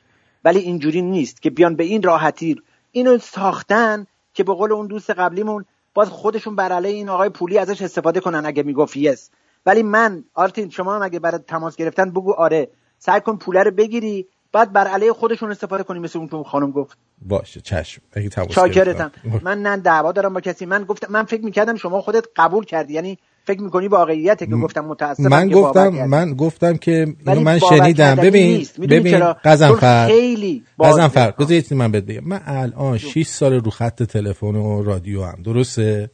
ولی 0.44 0.58
اینجوری 0.58 1.02
نیست 1.02 1.42
که 1.42 1.50
بیان 1.50 1.76
به 1.76 1.84
این 1.84 2.02
راحتی 2.02 2.56
اینو 2.92 3.18
ساختن 3.18 4.06
که 4.34 4.44
به 4.44 4.54
قول 4.54 4.72
اون 4.72 4.86
دوست 4.86 5.10
قبلیمون 5.10 5.64
باز 5.94 6.08
خودشون 6.08 6.56
بر 6.56 6.72
علیه 6.72 6.94
این 6.94 7.08
آقای 7.08 7.28
پولی 7.28 7.58
ازش 7.58 7.82
استفاده 7.82 8.20
کنن 8.20 8.46
اگه 8.46 8.62
می‌گفت 8.62 8.96
یس. 8.96 9.30
ولی 9.66 9.82
من 9.82 10.24
آرتین 10.34 10.70
شما 10.70 10.94
هم 10.94 11.02
اگه 11.02 11.18
برای 11.18 11.40
تماس 11.46 11.76
گرفتن 11.76 12.10
بگو 12.10 12.32
آره. 12.32 12.70
سعی 12.98 13.20
کن 13.20 13.36
پوله 13.36 13.62
رو 13.62 13.70
بگیری 13.70 14.28
بعد 14.52 14.72
بر 14.72 14.86
علیه 14.86 15.12
خودشون 15.12 15.50
استفاده 15.50 15.82
کنی 15.82 15.98
مثل 15.98 16.18
اون 16.18 16.28
که 16.28 16.48
خانم 16.50 16.70
گفت. 16.70 16.98
باشه 17.22 17.60
چشم. 17.60 18.02
اگه 18.12 18.28
تماس 18.28 18.52
شاکرتم. 18.52 19.12
من 19.42 19.62
نه 19.62 19.76
دعوا 19.76 20.12
دارم 20.12 20.34
با 20.34 20.40
کسی. 20.40 20.66
من 20.66 20.84
گفتم 20.84 21.12
من 21.12 21.24
فکر 21.24 21.44
می‌کردم 21.44 21.76
شما 21.76 22.00
خودت 22.00 22.24
قبول 22.36 22.64
کردی. 22.64 22.94
یعنی 22.94 23.18
فکر 23.46 23.60
می‌کنی 23.60 23.88
واقعیته 23.88 24.46
که 24.46 24.56
گفتم 24.56 24.84
متاسفم 24.84 25.28
من 25.28 25.48
که 25.48 25.54
گفتم. 25.54 25.88
من 25.88 26.34
گفتم 26.34 26.76
که 26.76 27.14
اینو 27.26 27.40
من 27.40 27.58
شنیدم. 27.58 28.14
ببین 28.14 28.66
ببین؟ 28.80 29.18
قزنفر 29.44 30.06
خیلی. 30.06 30.62
قزنفر 30.80 31.30
بذار 31.30 31.62
من 31.70 31.92
بهت 31.92 32.04
بگم. 32.04 32.24
من 32.24 32.40
الان 32.46 32.98
6 32.98 33.26
سال 33.26 33.52
رو 33.52 33.70
خط 33.70 34.02
تلفن 34.02 34.46
و 34.46 34.82
رادیو 34.82 35.24
هم. 35.24 35.42
درسته؟ 35.44 36.10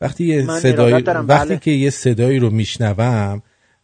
وقتی 0.00 0.24
یه 0.24 0.42
دارم، 0.72 1.28
وقتی 1.28 1.48
بله. 1.48 1.58
که 1.58 1.70
یه 1.70 1.90
صدایی 1.90 2.38
رو 2.38 2.50
میشنوم 2.50 3.42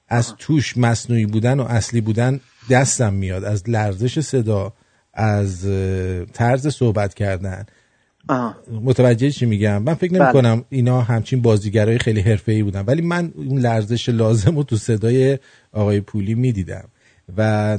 از 0.09 0.35
توش 0.39 0.77
مصنوعی 0.77 1.27
بودن 1.27 1.61
و 1.61 1.63
اصلی 1.63 2.01
بودن 2.01 2.41
دستم 2.71 3.13
میاد. 3.13 3.45
از 3.45 3.71
لرزش 3.71 4.21
صدا 4.21 4.73
از 5.15 5.67
طرز 6.33 6.69
صحبت 6.69 7.15
کردن. 7.15 7.67
متوجه 8.83 9.31
چی 9.31 9.47
میگم؟ 9.47 9.83
من 9.83 9.95
فکر 9.95 10.13
نمی 10.13 10.25
بله. 10.25 10.33
کنم 10.33 10.65
اینا 10.69 11.01
همچین 11.01 11.43
بازیگرای 11.43 11.99
خیلی 11.99 12.21
حرفه‌ای 12.21 12.63
بودن 12.63 12.81
ولی 12.81 13.03
من 13.03 13.33
اون 13.35 13.59
لرزش 13.59 14.09
لازم 14.09 14.57
رو 14.57 14.63
تو 14.63 14.77
صدای 14.77 15.39
آقای 15.73 16.01
پولی 16.01 16.35
می‌دیدم. 16.35 16.89
و 17.37 17.79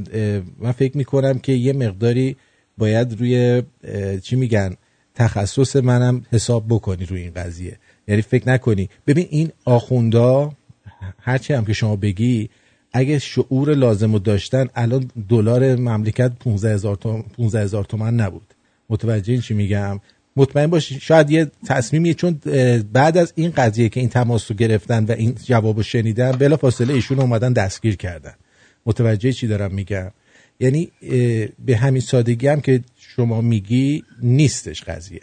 من 0.59 0.71
فکر 0.71 0.97
می‌کنم 0.97 1.39
که 1.39 1.51
یه 1.51 1.73
مقداری 1.73 2.35
باید 2.77 3.19
روی 3.19 3.63
چی 4.23 4.35
میگن 4.35 4.75
تخصص 5.15 5.75
منم 5.75 6.25
حساب 6.31 6.65
بکنی 6.69 7.05
روی 7.05 7.21
این 7.21 7.33
قضیه. 7.33 7.77
یعنی 8.07 8.21
فکر 8.21 8.49
نکنی. 8.49 8.89
ببین 9.07 9.27
این 9.29 9.51
آخوندا 9.65 10.51
هرچی 11.19 11.53
هم 11.53 11.65
که 11.65 11.73
شما 11.73 11.95
بگی 11.95 12.49
اگه 12.93 13.19
شعور 13.19 13.73
لازم 13.73 14.13
رو 14.13 14.19
داشتن 14.19 14.67
الان 14.75 15.11
دلار 15.29 15.75
مملکت 15.75 16.31
15 16.39 16.73
هزار 16.73 16.95
تومن, 16.95 17.21
15 17.21 17.61
هزار 17.61 17.83
تومن 17.83 18.13
نبود. 18.13 18.53
متوجه 18.89 19.33
این 19.33 19.41
چی 19.41 19.53
میگم؟ 19.53 19.99
مطمئن 20.37 20.67
باشی 20.67 20.99
شاید 20.99 21.29
یه 21.29 21.51
تصمیمیه 21.67 22.13
چون 22.13 22.41
بعد 22.93 23.17
از 23.17 23.33
این 23.35 23.51
قضیه 23.57 23.89
که 23.89 23.99
این 23.99 24.09
تماس 24.09 24.51
رو 24.51 24.57
گرفتن 24.57 25.05
و 25.05 25.11
این 25.11 25.35
جواب 25.43 25.77
رو 25.77 25.83
شنیدن 25.83 26.31
بلا 26.31 26.57
فاصله 26.57 26.93
ایشون 26.93 27.19
اومدن 27.19 27.53
دستگیر 27.53 27.95
کردن. 27.95 28.33
متوجه 28.85 29.31
چی 29.31 29.47
دارم 29.47 29.71
میگم؟ 29.73 30.11
یعنی 30.59 30.91
به 31.65 31.77
همین 31.77 32.01
سادگی 32.01 32.47
هم 32.47 32.61
که 32.61 32.83
شما 32.97 33.41
میگی 33.41 34.03
نیستش 34.21 34.83
قضیه. 34.83 35.21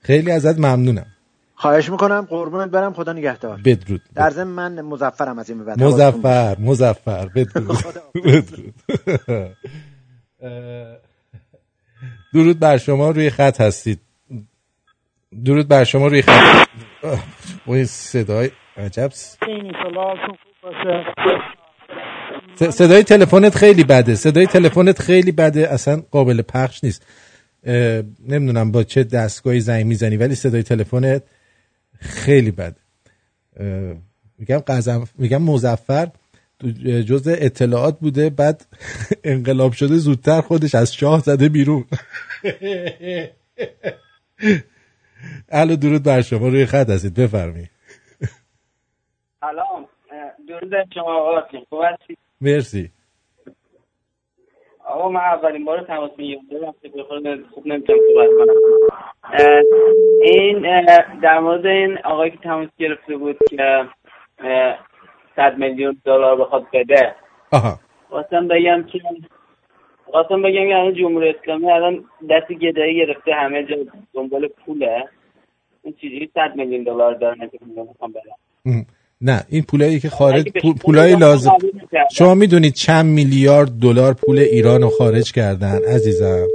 خیلی 0.00 0.30
ازت 0.30 0.58
ممنونم. 0.58 1.06
خواهش 1.54 1.90
می‌کنم. 1.90 2.26
قربونت 2.30 2.70
برم. 2.70 2.92
خدا 2.92 3.12
نگهدار. 3.12 3.60
بدرود. 3.64 4.02
در 4.14 4.30
ضمن 4.30 4.72
من 4.72 4.80
مزفرم 4.80 5.38
از 5.38 5.50
این 5.50 5.64
بعد. 5.64 5.82
مزفر 5.82 6.58
مزفر 6.58 7.26
بدرود. 7.26 7.78
بدرود. 8.24 8.74
درود 12.34 12.58
بر 12.58 12.78
شما. 12.78 13.10
روی 13.10 13.30
خط 13.30 13.60
هستید. 13.60 14.00
درود 15.44 15.68
بر 15.68 15.84
شما 15.84 16.06
روی 16.06 16.22
خط. 16.22 16.68
وای 17.66 17.84
صدای 17.84 18.50
عجب 18.76 19.10
صدای 22.70 23.02
تلفنت 23.02 23.54
خیلی 23.56 23.84
بده. 23.84 24.14
صدای 24.14 24.46
تلفنت 24.46 25.02
خیلی 25.02 25.32
بده. 25.32 25.68
اصلا 25.72 26.02
قابل 26.10 26.42
پخش 26.42 26.84
نیست. 26.84 27.06
نمی‌دونم 28.28 28.72
با 28.72 28.82
چه 28.82 29.04
دستگاهی 29.04 29.60
زنگ 29.60 29.86
می‌زنی 29.86 30.16
ولی 30.16 30.34
صدای 30.34 30.62
تلفنت 30.62 31.22
خیلی 31.98 32.50
بده. 32.50 32.76
میگم 34.38 34.58
قزم 34.58 35.08
میگم 35.18 35.42
مزفر 35.42 36.08
تو 36.58 36.70
جز 37.02 37.28
اطلاعات 37.28 37.98
بوده 38.00 38.30
بعد 38.30 38.66
انقلاب 39.24 39.72
شده 39.72 39.96
زودتر 39.96 40.40
خودش 40.40 40.74
از 40.74 40.94
شاه 40.94 41.20
زده 41.20 41.48
بیرون. 41.48 41.84
الو 45.48 45.76
درود 45.76 46.02
بر 46.04 46.20
شما 46.20 46.48
روی 46.48 46.66
خط 46.66 46.90
هستید 46.90 47.14
بفرمایید. 47.14 47.70
سلام. 49.40 49.88
درود 50.48 50.92
شما 50.94 51.12
آقا. 51.14 51.40
خوب 51.68 51.84
مرسی. 52.40 52.90
آقا 54.84 55.08
من 55.08 55.20
اولین 55.20 55.64
بار 55.64 55.84
تماس 55.86 56.10
می‌گیرم. 56.18 56.74
خوب 57.50 57.66
نمی‌تونم 57.66 57.98
صحبت 58.14 58.28
کنم. 58.38 58.54
این 60.22 60.84
در 61.22 61.38
مورد 61.38 61.66
این 61.66 61.98
آقایی 62.04 62.30
که 62.30 62.36
تماس 62.36 62.68
گرفته 62.78 63.16
بود 63.16 63.36
که 63.50 63.84
صد 65.36 65.58
میلیون 65.58 66.00
دلار 66.04 66.36
بخواد 66.36 66.66
بده. 66.72 67.14
آها. 67.52 67.78
خواستم 68.08 68.48
بگم 68.48 68.82
که 68.92 69.00
خواستم 70.10 70.42
بگم 70.42 70.68
که 70.68 70.76
الان 70.76 70.94
جمهوری 70.94 71.28
اسلامی 71.28 71.70
الان 71.70 72.04
دست 72.30 72.52
گدایی 72.52 72.96
گرفته 72.96 73.32
همه 73.34 73.64
جا 73.64 73.76
دنبال 74.14 74.48
پوله. 74.48 75.04
این 75.82 75.94
چیزی 76.00 76.30
صد 76.34 76.56
میلیون 76.56 76.84
دلار 76.84 77.14
دارن. 77.14 77.50
نه 79.20 79.44
این 79.48 79.62
پولایی 79.70 80.00
که 80.00 80.08
خارج 80.08 80.44
پول- 80.62 80.74
پولای 80.84 81.16
لازم 81.16 81.56
می‌کردم. 81.62 82.08
شما 82.12 82.34
می‌دونید 82.34 82.72
چند 82.72 83.06
میلیارد 83.06 83.68
دلار 83.82 84.14
پول 84.26 84.38
ایران 84.38 84.82
رو 84.82 84.88
خارج 84.88 85.32
کردن 85.32 85.78
عزیزم؟ 85.94 86.46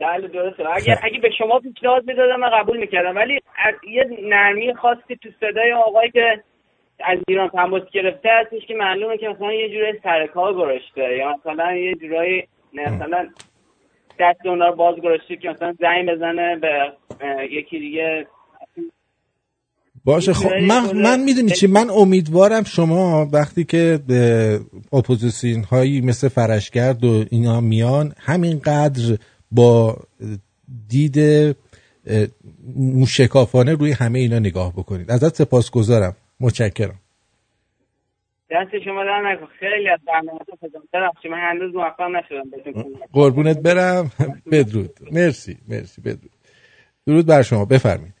بله 0.00 0.28
درسته. 0.28 0.62
اگه 0.74 0.98
اگه 1.02 1.18
به 1.22 1.30
شما 1.38 1.58
پیشنهاد 1.58 2.04
می‌دادم 2.06 2.40
من 2.40 2.50
قبول 2.52 2.76
می‌کردم. 2.76 3.16
ولی 3.16 3.38
یه 3.90 4.04
نرمی 4.22 4.74
خاصی 4.74 5.16
تو 5.22 5.28
صدای 5.40 5.72
آقایی 5.72 6.10
که 6.10 6.42
از 7.04 7.18
ایران 7.28 7.48
تماس 7.48 7.82
گرفته 7.92 8.28
هستش 8.40 8.66
که 8.68 8.74
معلومه 8.74 9.18
که 9.18 9.28
مثلا 9.28 9.52
یه 9.52 9.68
جورایی 9.68 9.94
سرکار 10.02 10.54
گرشته. 10.54 11.16
یا 11.18 11.34
مثلا 11.36 11.72
یه 11.76 11.94
جورایی 11.94 12.48
مثلا 12.72 13.28
دست 14.20 14.46
اونا 14.46 14.68
رو 14.68 14.76
باز 14.76 14.94
گرشته 15.02 15.36
که 15.36 15.48
مثلا 15.48 15.74
زنگ 15.80 16.08
بزنه 16.08 16.56
به 16.56 16.92
یکی 17.50 17.78
دیگه. 17.78 18.26
باشه 20.04 20.32
خب 20.32 20.52
من, 20.52 20.96
من 20.96 21.20
می‌دونی 21.20 21.50
چی؟ 21.50 21.66
من 21.66 21.90
امیدوارم 21.90 22.64
شما 22.64 23.28
وقتی 23.32 23.64
که 23.64 23.98
اپوزیسیون 24.92 25.64
هایی 25.64 26.00
مثل 26.00 26.28
فرشگرد 26.28 27.04
و 27.04 27.24
اینا 27.30 27.60
میان 27.60 28.12
همینقدر 28.18 29.18
با 29.50 29.96
دید 30.88 31.16
موشکافانه 32.76 33.72
روی 33.72 33.92
همه 33.92 34.18
اینا 34.18 34.38
نگاه 34.38 34.72
بکنید. 34.72 35.10
ازت 35.10 35.34
سپاسگزارم. 35.34 36.16
متشکرم. 36.40 37.00
دست 38.50 38.78
شما 38.84 39.04
در 39.04 39.22
نکن. 39.22 39.46
خیلی 39.46 39.88
از 39.88 40.00
برنامه 40.06 40.38
من 41.30 41.38
هنوز 41.38 41.74
موفق 41.74 42.02
نشدم. 42.02 42.42
قربونت 43.12 43.62
برم. 43.62 44.10
بدرود. 44.52 44.90
مرسی 45.12 45.56
مرسی. 45.68 46.02
بدرود. 46.02 46.30
درود 47.06 47.26
بر 47.26 47.42
شما. 47.42 47.64
بفرمایید. 47.64 48.14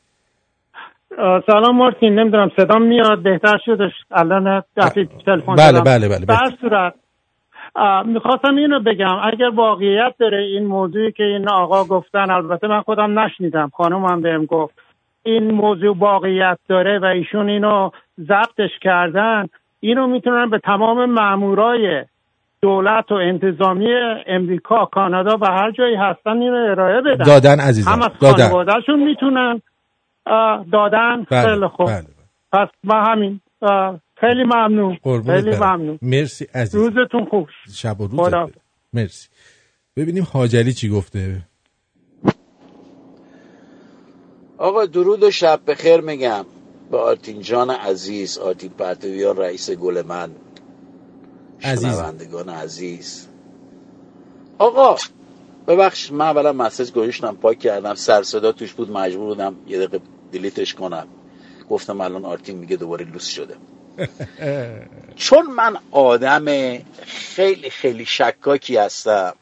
سلام 1.46 1.76
مارتین. 1.76 2.18
نمی‌دونم 2.18 2.50
صدام 2.56 2.82
میاد؟ 2.82 3.22
بهتر 3.22 3.58
شدش 3.64 3.92
الان 4.10 4.62
دفعه 4.76 5.04
تلفن 5.26 5.54
بله،. 5.54 5.80
بله، 5.80 6.08
بله، 6.08 6.26
بهتر. 6.26 6.56
صورت 6.60 6.94
می‌خواستم 8.06 8.56
اینو 8.56 8.80
بگم. 8.80 9.18
اگر 9.32 9.48
واقعیت 9.54 10.14
داره 10.18 10.42
این 10.42 10.66
موضوعی 10.66 11.12
که 11.12 11.22
این 11.22 11.48
آقا 11.48 11.84
گفتن 11.84 12.30
البته 12.30 12.66
من 12.66 12.80
خودم 12.82 13.18
نشنیدم. 13.18 13.70
خانومم 13.74 14.22
بهم 14.22 14.44
گفت. 14.44 14.74
این 15.22 15.50
موضوع 15.50 15.96
واقعیت 15.98 16.58
داره 16.68 16.98
و 16.98 17.04
ایشون 17.04 17.48
اینو 17.48 17.90
ضبطش 18.20 18.70
کردن 18.82 19.46
اینو 19.80 20.06
می‌تونن 20.06 20.50
به 20.50 20.58
تمام 20.58 21.10
مامورای 21.10 22.04
دولت 22.62 23.12
و 23.12 23.14
انتظامی 23.14 23.88
امریکا 24.26 24.84
کانادا 24.84 25.38
و 25.40 25.44
هر 25.44 25.70
جایی 25.70 25.96
هستن 25.96 26.30
اینو 26.30 26.70
ارائه 26.70 27.00
بدن 27.00 27.24
دادن 27.24 27.60
عزیزم، 27.60 27.90
هم 27.90 28.02
از 28.02 28.10
دادن. 28.20 28.48
خانوادهشون 28.48 29.02
می‌تونن 29.02 29.62
دادن 30.72 31.26
بله، 31.30 31.42
خیلی 31.42 31.68
خوب 31.68 31.86
بله. 31.86 32.06
پس 32.52 32.68
ما 32.84 33.04
همین 33.04 33.40
خیلی 34.20 34.44
ممنون 34.44 34.98
خیلی 35.04 35.50
برم. 35.50 35.74
ممنون 35.74 35.98
مرسی 36.02 36.46
عزیز 36.54 36.74
روزتون 36.74 37.24
خوب 37.24 37.48
شب 37.74 38.00
و 38.00 38.06
روزت 38.06 38.28
خدا. 38.28 38.46
بخیر. 38.46 38.56
مرسی 38.92 39.28
ببینیم 39.96 40.26
حاجلی 40.32 40.72
چی 40.72 40.88
گفته 40.88 41.42
آقا 44.58 44.86
درود 44.86 45.22
و 45.22 45.30
شب 45.30 45.60
بخیر 45.68 46.00
میگم 46.00 46.44
به 46.90 46.98
آرتین 46.98 47.40
جان 47.42 47.70
عزیز 47.70 48.38
آرتین 48.38 48.70
پرتویان 48.70 49.36
رئیس 49.36 49.70
گل 49.70 50.02
من. 50.02 50.32
شنوندگان 51.58 52.48
عزیز. 52.48 53.26
آقا 54.58 54.96
ببخش 55.68 56.10
من 56.12 56.26
اولا 56.26 56.52
مسیج 56.52 56.92
گذاشتم 56.92 57.36
پاک 57.36 57.58
کردم 57.58 57.94
سر 57.94 58.22
صدا 58.22 58.52
توش 58.52 58.72
بود 58.72 58.90
مجبور 58.90 59.26
بودم 59.28 59.56
یه 59.66 59.78
دقیقه 59.78 60.00
دیلیتش 60.32 60.74
کنم. 60.74 61.08
گفتم 61.70 62.00
الان 62.00 62.24
آرتین 62.24 62.58
میگه 62.58 62.76
دوباره 62.76 63.04
لوس 63.04 63.26
شده. 63.26 63.56
چون 65.16 65.46
من 65.46 65.78
آدم 65.90 66.46
خیلی 67.06 67.70
خیلی 67.70 68.04
شکاکی 68.04 68.76
هستم 68.76 69.34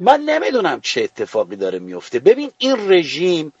من 0.00 0.20
نمی‌دونم 0.20 0.80
چه 0.80 1.02
اتفاقی 1.02 1.56
داره 1.56 1.78
میفته. 1.78 2.18
ببین 2.18 2.52
این 2.58 2.90
رژیم 2.92 3.52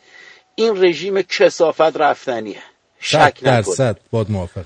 این 0.54 0.84
رژیم 0.84 1.22
کسافت 1.22 1.96
رفتنیه. 1.96 2.62
شک 3.00 3.40
درصد 3.42 3.96
باد 4.10 4.30
موافقم. 4.30 4.64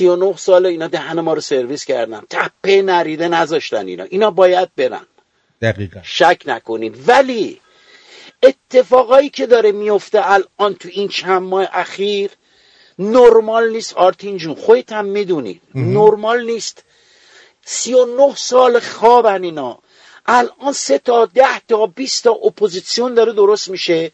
و 0.00 0.16
نه 0.16 0.36
ساله 0.36 0.68
اینا 0.68 0.86
دهن 0.86 1.20
ما 1.20 1.34
رو 1.34 1.40
سرویس 1.40 1.84
کردن. 1.84 2.22
تپه 2.30 2.82
نریده 2.82 3.28
نذاشتن 3.28 3.86
اینا. 3.86 4.04
اینا 4.04 4.30
باید 4.30 4.68
برن. 4.76 5.06
دقیقا. 5.62 6.00
شک 6.02 6.42
نکنید. 6.46 7.08
ولی 7.08 7.60
اتفاقایی 8.42 9.28
که 9.28 9.46
داره 9.46 9.72
میفته 9.72 10.30
الان 10.30 10.74
تو 10.74 10.88
این 10.92 11.08
چند 11.08 11.42
ماه 11.42 11.68
اخیر 11.72 12.30
نرمال 12.98 13.70
نیست 13.70 13.94
آرتین 13.94 14.36
جون. 14.36 14.54
خودت 14.54 14.92
هم 14.92 15.04
می‌دونی. 15.04 15.60
نرمال 15.74 16.44
نیست. 16.44 16.84
سی 17.64 17.94
و 17.94 18.04
نه 18.04 18.34
سال 18.36 18.80
خوابن 18.80 19.44
اینا. 19.44 19.78
الان 20.26 20.72
سه 20.72 20.98
تا 20.98 21.26
ده 21.26 21.60
تا 21.68 21.86
بیست 21.86 22.24
تا 22.24 22.30
اپوزیسیون 22.30 23.14
داره 23.14 23.32
درست 23.32 23.68
میشه. 23.68 24.12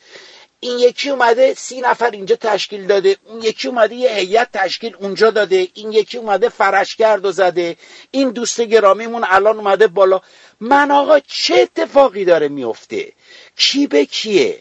این 0.61 0.79
یکی 0.79 1.11
اومده 1.11 1.55
سی 1.55 1.81
نفر 1.81 2.11
اینجا 2.11 2.37
تشکیل 2.37 2.87
داده 2.87 3.17
اون 3.25 3.43
یکی 3.43 3.69
اومده 3.69 3.95
یه 3.95 4.11
هیئت 4.11 4.49
تشکیل 4.53 4.97
اونجا 5.01 5.31
داده 5.31 5.69
این 5.75 5.93
یکی 5.93 6.19
اومده 6.19 6.49
فرشگرد 6.49 7.25
و 7.25 7.33
زده 7.33 7.77
این 8.11 8.31
دوست 8.31 8.61
گرامیمون 8.61 9.25
الان 9.29 9.57
اومده 9.57 9.87
بالا. 9.87 10.21
من 10.61 10.91
آقا 10.91 11.19
چه 11.21 11.55
اتفاقی 11.55 12.25
داره 12.25 12.49
میفته؟ 12.49 13.13
کی 13.57 13.87
به 13.87 14.05
کیه؟ 14.05 14.59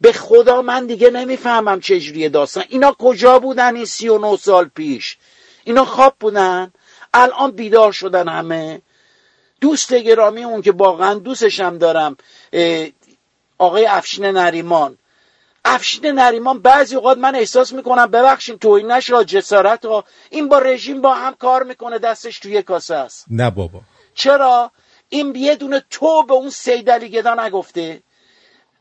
به 0.00 0.12
خدا 0.12 0.62
من 0.62 0.86
دیگه 0.86 1.10
نمی‌فهمم 1.10 1.80
چجوریه 1.80 2.28
داستان. 2.28 2.64
اینا 2.68 2.96
کجا 2.98 3.38
بودن 3.38 3.76
این 3.76 3.84
سی 3.84 4.08
و 4.08 4.18
نه 4.18 4.36
سال 4.36 4.70
پیش؟ 4.74 5.16
اینا 5.64 5.84
خواب 5.84 6.14
بودن؟ 6.20 6.72
الان 7.14 7.50
بیدار 7.50 7.92
شدن 7.92 8.28
همه؟ 8.28 8.82
دوست 9.60 9.94
گرامی 9.94 10.44
اون 10.44 10.62
که 10.62 10.72
واقعا 10.72 11.14
دوستشم 11.14 11.78
دارم 11.78 12.16
آقای 13.58 13.86
افشین 13.86 14.24
نریمان. 14.24 14.98
افشین 15.64 16.06
نریمان 16.06 16.58
بعضی 16.58 16.96
اوقات 16.96 17.18
من 17.18 17.34
احساس 17.34 17.72
می‌کنم 17.72 18.06
ببخشین 18.06 18.58
توهینش 18.58 19.10
را 19.10 19.24
جسارت 19.24 19.84
ها 19.84 20.04
این 20.30 20.48
با 20.48 20.58
رژیم 20.58 21.00
با 21.00 21.14
هم 21.14 21.34
کار 21.34 21.62
می‌کنه 21.62 21.98
دستش 21.98 22.38
توی 22.38 22.62
کاسه 22.62 22.94
است. 22.94 23.24
نه 23.30 23.50
بابا. 23.50 23.80
چرا؟ 24.14 24.70
این 25.08 25.34
یه 25.36 25.56
دونه 25.56 25.84
تو 25.90 26.22
به 26.22 26.34
اون 26.34 26.50
سید 26.50 26.90
علی 26.90 27.08
گدا 27.08 27.34
نگفته. 27.34 28.02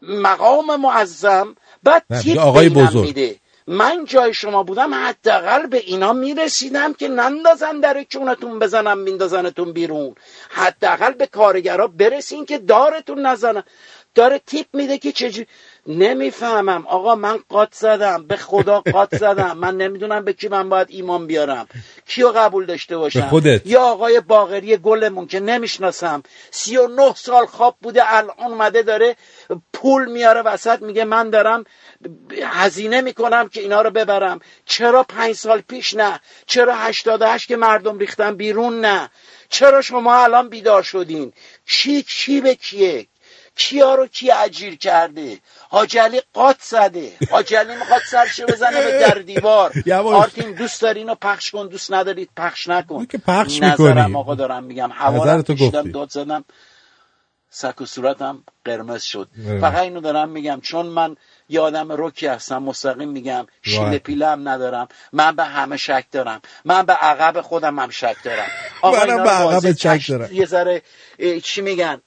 مقام 0.02 0.76
معظم 0.76 1.56
بعد 1.84 2.04
تیپ 2.22 2.40
آقای 2.40 2.70
بزرگ. 2.70 3.06
میده. 3.06 3.40
من 3.68 4.06
جای 4.06 4.34
شما 4.34 4.64
بودم 4.64 4.94
حداقل 4.94 5.68
به 5.68 5.78
اینا 5.78 6.14
می‌رسیدم 6.14 6.94
که 6.94 7.08
نندازن 7.08 7.80
در 7.80 8.04
چونتون 8.04 8.60
بزنم 8.60 8.98
میندازنتون 8.98 9.74
بیرون. 9.74 10.16
حداقل 10.50 11.14
به 11.14 11.28
کارگرا 11.28 11.88
برسین 11.88 12.46
که 12.46 12.58
دارتون 12.58 13.26
نزنن. 13.26 13.64
داره 14.16 14.40
تیپ 14.40 14.68
میده 14.74 14.98
که 14.98 15.12
چجوری 15.12 15.48
نمی‌فهمم. 15.88 16.88
آقا 16.88 17.16
من 17.16 17.40
قات 17.50 17.74
زدم. 17.74 18.28
به 18.28 18.38
خدا 18.38 18.80
قات 18.80 19.18
زدم. 19.18 19.58
من 19.58 19.78
نمی‌دونم 19.78 20.26
به 20.26 20.34
کی 20.34 20.48
من 20.48 20.70
باید 20.70 20.88
ایمان 20.90 21.28
بیارم. 21.28 21.68
کیو 22.08 22.32
قبول 22.32 22.66
داشته 22.66 22.98
باشم؟ 22.98 23.28
خودت. 23.28 23.62
یا 23.66 23.82
آقای 23.82 24.20
باغری 24.20 24.78
گلمون 24.78 25.28
که 25.28 25.40
نمی‌شناسم. 25.40 26.24
سی 26.52 26.78
و 26.78 26.88
نه 26.88 27.14
سال 27.16 27.46
خواب 27.46 27.76
بوده 27.82 28.02
الان 28.06 28.36
اومده 28.38 28.82
داره 28.82 29.16
پول 29.74 30.12
میاره 30.12 30.42
وسط 30.42 30.82
میگه 30.82 31.04
من 31.04 31.30
دارم 31.30 31.64
هزینه 32.42 33.02
می‌کنم 33.02 33.50
که 33.50 33.62
اینا 33.62 33.82
رو 33.82 33.90
ببرم. 33.90 34.40
چرا 34.66 35.04
پنج 35.04 35.36
سال 35.36 35.62
پیش 35.62 35.94
نه؟ 35.94 36.20
چرا 36.46 36.76
هشتاد 36.76 37.22
و 37.22 37.26
هشت 37.26 37.48
که 37.48 37.56
مردم 37.56 37.98
ریختن 37.98 38.36
بیرون 38.36 38.82
نه؟ 38.82 39.10
چرا 39.50 39.82
شما 39.82 40.16
الان 40.24 40.50
بیدار 40.50 40.84
شدین؟ 40.84 41.34
کی 41.66 42.04
کی 42.04 42.42
به 42.42 42.56
کیه؟ 42.56 43.08
کیا 43.56 43.96
رو 43.96 44.08
کی 44.08 44.32
اجیر 44.32 44.76
کرده؟ 44.76 45.40
حاج 45.70 45.98
علی 45.98 46.22
قات 46.34 46.58
زده. 46.62 47.12
حاج 47.32 47.56
علی 47.56 47.76
می‌خواد 47.76 48.02
سرشو 48.12 48.46
بزنه 48.46 48.82
به 48.82 49.00
در 49.00 49.20
دیوار. 49.20 49.72
آرتین 50.06 50.52
دوست 50.52 50.82
داری 50.82 51.00
اینو 51.00 51.16
پخش 51.16 51.52
کن 51.52 51.68
دوست 51.68 51.94
ندارید 51.94 52.30
پخش 52.38 52.68
نکن. 52.68 53.06
که 53.06 53.18
پخش 53.18 53.62
نظرم. 53.62 54.16
آقا 54.16 54.36
دارم 54.36 54.64
میگم. 54.64 54.92
نظرتو 55.10 55.54
کشیدم. 55.54 55.92
داد 55.92 56.10
زدم. 56.10 56.46
سک 57.50 57.82
و 57.82 57.86
صورتم 57.86 58.44
قرمز 58.66 59.04
شد. 59.04 59.30
فقط 59.62 59.78
اینو 59.78 60.02
دارم 60.02 60.30
میگم. 60.30 60.62
چون 60.62 60.86
من 60.86 61.16
یه 61.50 61.60
آدم 61.60 61.88
رکی 61.90 62.28
هستم 62.28 62.64
مستقیم 62.64 63.10
میگم. 63.10 63.48
شیل. 63.62 63.98
پیله 63.98 64.28
هم 64.28 64.50
ندارم. 64.50 64.88
من 65.12 65.36
به 65.36 65.44
همه 65.44 65.78
شک 65.78 66.06
دارم. 66.12 66.42
من 66.66 66.86
به 66.86 66.94
عقب 66.94 67.42
خودم 67.42 67.80
هم 67.80 67.90
شک 67.90 68.16
دارم. 68.24 68.48
آقا 68.82 68.98
منم 68.98 69.10
اینا 69.10 69.24
به 69.24 69.30
واضح 69.30 69.74
شک 69.74 70.10
دارم. 70.10 70.30
یه 70.32 70.46
ذره 70.46 70.82
چی 71.44 71.62
میگن؟ 71.62 72.02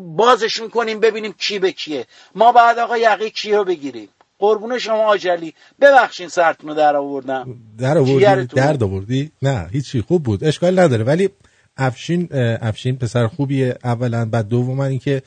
بازشون 0.00 0.68
کنیم 0.68 1.00
ببینیم 1.00 1.34
کی 1.38 1.58
به 1.58 1.72
کیه. 1.72 2.06
ما 2.34 2.52
بعد 2.52 2.78
آقا 2.78 2.98
یقه 2.98 3.30
کی 3.30 3.52
رو 3.52 3.64
بگیریم. 3.64 4.08
قربون 4.38 4.78
شما 4.78 5.04
آجلی 5.04 5.54
ببخشین 5.80 6.28
سرتون 6.28 6.70
رو 6.70 6.76
در 6.76 6.96
آوردم. 6.96 7.56
در 7.78 7.98
آوردی. 7.98 8.46
درد 8.46 8.82
آوردی؟ 8.82 9.30
نه 9.42 9.68
هیچی. 9.72 10.00
خوب 10.00 10.22
بود. 10.22 10.44
اشکال 10.44 10.78
نداره. 10.78 11.04
ولی 11.04 11.28
افشین 11.76 12.28
افشین 12.60 12.96
پسر 12.96 13.26
خوبیه 13.26 13.78
اولا. 13.84 14.24
بعد 14.24 14.48
دوما 14.48 14.84
اینکه 14.84 15.22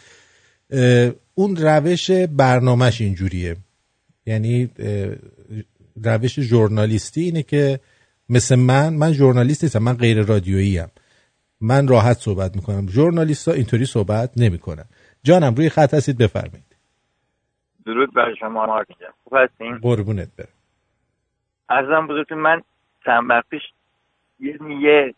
اون 1.36 1.56
روش 1.56 2.12
برنامهش 2.12 3.02
اینجوریه. 3.02 3.56
یعنی 4.26 4.70
روش 6.04 6.40
ژورنالیستی 6.40 7.22
اینه 7.22 7.44
که 7.44 7.80
مثل 8.30 8.56
من 8.56 8.94
من 8.94 9.14
ژورنالیست 9.14 9.64
نیستم 9.64 9.84
من 9.84 9.94
غیر 9.94 10.22
رادیویی 10.22 10.80
ام. 10.80 10.90
من 11.64 11.88
راحت 11.88 12.18
صحبت 12.18 12.56
می‌کنم. 12.56 12.88
ژورنالیست 12.88 13.48
ها 13.48 13.54
اینطوری 13.54 13.86
صحبت 13.86 14.30
نمی‌کنن. 14.38 14.86
جانم 15.24 15.56
روی 15.56 15.70
خط 15.70 15.94
هستید 15.94 16.18
بفرمایید. 16.18 16.76
درود 17.86 18.14
بر 18.14 18.34
شما 18.40 18.66
جان. 18.66 19.14
خوب 19.24 19.34
هستین؟ 19.38 19.78
قربونت 19.78 20.30
برم. 20.38 20.48
ارزم 21.70 22.08
بزرگتون 22.08 22.38
من 22.38 22.62
چند 23.06 23.30
وقت 23.30 23.46
پیش 23.50 23.62
یه 24.40 24.60
یه 24.82 25.14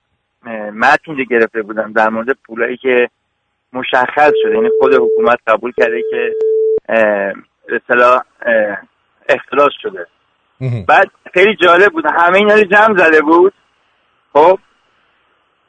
اه، 0.46 0.70
متن 0.70 1.12
اینجا 1.12 1.24
گرفته 1.30 1.62
بودم 1.62 1.94
در 1.94 2.10
مورد 2.10 2.28
پولایی 2.46 2.78
که 2.78 3.10
مشخص 3.74 4.32
شده 4.44 4.56
یعنی 4.56 4.70
خود 4.80 4.94
حکومت 4.94 5.40
قبول 5.48 5.72
کرده 5.78 6.02
که 6.12 6.34
اصطلاح 7.76 8.22
اختلاس 9.30 9.72
شده. 9.82 10.08
بعد 10.88 11.12
خیلی 11.34 11.56
جالب 11.56 11.92
بود. 11.92 12.06
همه 12.06 12.38
اینا 12.38 12.54
رو 12.54 12.64
جمع 12.64 12.98
زده 12.98 13.22
بود. 13.22 13.54
خب؟ 14.34 14.60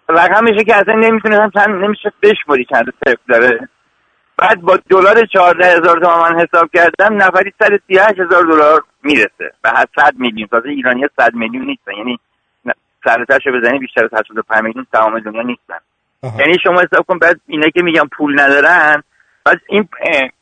رقمشه 0.09 0.65
که 0.65 0.77
اصلا 0.77 0.95
نمی‌تونه 0.95 1.51
چند 1.55 1.85
نمیشه 1.85 2.13
بشماری 2.23 2.65
چند 2.65 2.95
صفر 3.05 3.17
داره. 3.29 3.69
بعد 4.39 4.61
با 4.61 4.79
دلار 4.91 5.27
چهارده 5.27 5.67
هزار 5.67 6.01
تومن 6.01 6.33
من 6.33 6.41
حساب 6.41 6.71
کردم 6.75 7.23
نفری 7.23 7.53
سر 7.59 7.79
سی 7.87 7.99
هزار 7.99 8.43
دلار 8.43 8.83
می‌رسه. 9.03 9.53
به 9.63 9.71
هر 9.71 9.85
صد 9.97 10.13
میلیون. 10.19 10.49
تازه 10.49 10.69
ایرانی 10.69 11.03
ها 11.03 11.09
صد 11.17 11.35
میلیون 11.35 11.67
نیستن. 11.67 11.93
یعنی 11.93 12.19
سرتش 13.05 13.47
رو 13.47 13.61
بزنی 13.61 13.79
بیشتر 13.79 14.05
از 14.05 14.11
85 14.15 14.63
میلیون 14.63 14.87
تمام 14.93 15.19
دنیا 15.19 15.43
نیستن. 15.43 15.79
یعنی 16.39 16.59
شما 16.63 16.81
حساب 16.81 17.07
کن 17.07 17.19
بعد 17.19 17.41
اینا 17.47 17.69
که 17.69 17.83
میگن 17.83 18.07
پول 18.17 18.41
ندارن 18.41 19.03
پس 19.47 19.57
این 19.69 19.89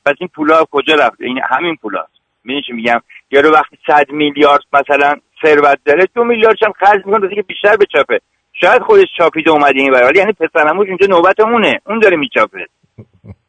پس 0.07 0.15
این 0.21 0.29
پولا 0.35 0.65
کجا 0.71 0.95
رفته؟ 0.95 1.25
این 1.25 1.41
همین 1.51 1.77
پولاست. 1.77 2.13
می‌دونی 2.45 2.77
میگم؟ 2.77 3.01
یارو 3.31 3.51
وقتی 3.51 3.79
100 3.87 4.11
میلیارد 4.11 4.63
مثلا 4.73 5.15
ثروت 5.43 5.79
داره 5.85 6.09
دو 6.15 6.25
میلیارد 6.25 6.57
هم 6.65 6.73
خرج 6.73 7.07
می‌کنه 7.07 7.35
که 7.35 7.43
بیشتر 7.43 7.77
بچاپه 7.77 8.21
شاید 8.61 8.83
خودش 8.83 9.07
چاپیده 9.19 9.51
اومده 9.51 9.81
این 9.81 9.93
برای. 9.93 10.05
ولی 10.05 10.19
یعنی 10.19 10.33
پسرموش 10.33 10.89
اونجا 10.89 11.07
نوبت 11.07 11.41
اونه 11.41 11.81
اون 11.87 11.99
داره 11.99 12.17
میچاپه. 12.17 12.67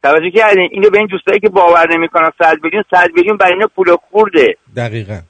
توجه 0.02 0.30
کردین؟ 0.30 0.68
اینو 0.72 0.90
به 0.90 0.98
این 0.98 1.06
دوستایی 1.06 1.40
که 1.40 1.48
باور 1.48 1.92
نمی‌کنن 1.92 2.30
100 2.42 2.56
میلیون 2.62 2.84
100 2.90 3.10
میلیون 3.14 3.36
برای 3.36 3.52
اینا 3.52 3.66
پول 3.76 3.96
خورده. 4.10 4.56
دقیقا. 4.76 5.20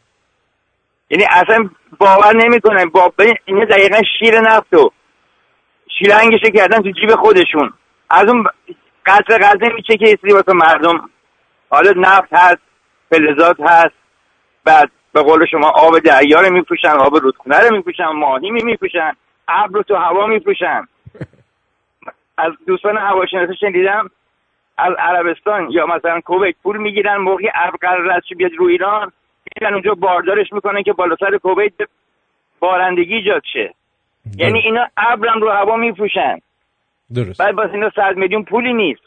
یعنی 1.10 1.24
اصلا 1.30 1.68
باور 1.98 2.36
نمی‌کنن. 2.36 2.84
با 2.84 3.12
اینا 3.44 3.64
دقیقا 3.64 4.00
شیر 4.18 4.40
نفت 4.40 4.74
و 4.74 4.92
شیلنگشو 5.98 6.50
کردن 6.54 6.82
تو 6.82 6.90
جیب 6.90 7.14
خودشون. 7.14 7.72
از 8.10 8.28
اون 8.28 8.44
قطر 9.06 9.38
قطره 9.38 9.74
میچه 9.74 9.96
که 9.96 10.12
اسری 10.12 10.32
واسه 10.32 10.52
مردم 10.52 11.10
حالا 11.68 11.92
نفت 11.96 12.28
هست 12.32 12.62
فلزات 13.10 13.56
هست. 13.60 13.94
بعد 14.64 14.90
به 15.12 15.22
قول 15.22 15.46
شما 15.50 15.68
آب 15.68 15.98
دریا 15.98 16.40
رو 16.40 16.52
میپوشن 16.52 16.88
آب 16.88 17.16
رودخونه 17.16 17.58
رو 17.58 17.76
میپوشن 17.76 18.04
ماهی 18.04 18.50
می 18.50 18.62
میپوشن 18.62 19.12
ابر 19.48 19.74
رو 19.74 19.82
تو 19.82 19.94
هوا 19.94 20.26
میپوشن 20.26 20.88
از 22.38 22.52
دوستان 22.66 22.98
هواشناسی 22.98 23.56
شنیدم 23.56 24.10
از 24.78 24.94
عربستان 24.98 25.70
یا 25.70 25.86
مثلا 25.86 26.20
کویت 26.20 26.54
پول 26.62 26.76
می‌گیرن 26.76 27.16
موقعی 27.16 27.50
ابر 27.54 27.76
قرار 27.80 28.10
است 28.10 28.26
بیاد 28.36 28.52
رو 28.52 28.66
ایران 28.66 29.12
میرن 29.60 29.72
اونجا 29.72 29.94
باردارش 29.94 30.52
می‌کنن 30.52 30.82
که 30.82 30.92
بالا 30.92 31.16
سر 31.20 31.38
کویت 31.38 31.72
بارندگی 32.60 33.14
ایجاد 33.14 33.42
شه. 33.52 33.74
یعنی 34.36 34.58
اینا 34.58 34.86
ابرم 34.96 35.40
رو 35.40 35.50
هوا 35.50 35.76
میپوشن. 35.76 36.38
درست. 37.14 37.42
بعد 37.42 37.54
واسه 37.54 37.72
اینا 37.72 37.90
صد 37.90 38.16
میلیون 38.16 38.44
پولی 38.44 38.72
نیست. 38.72 39.02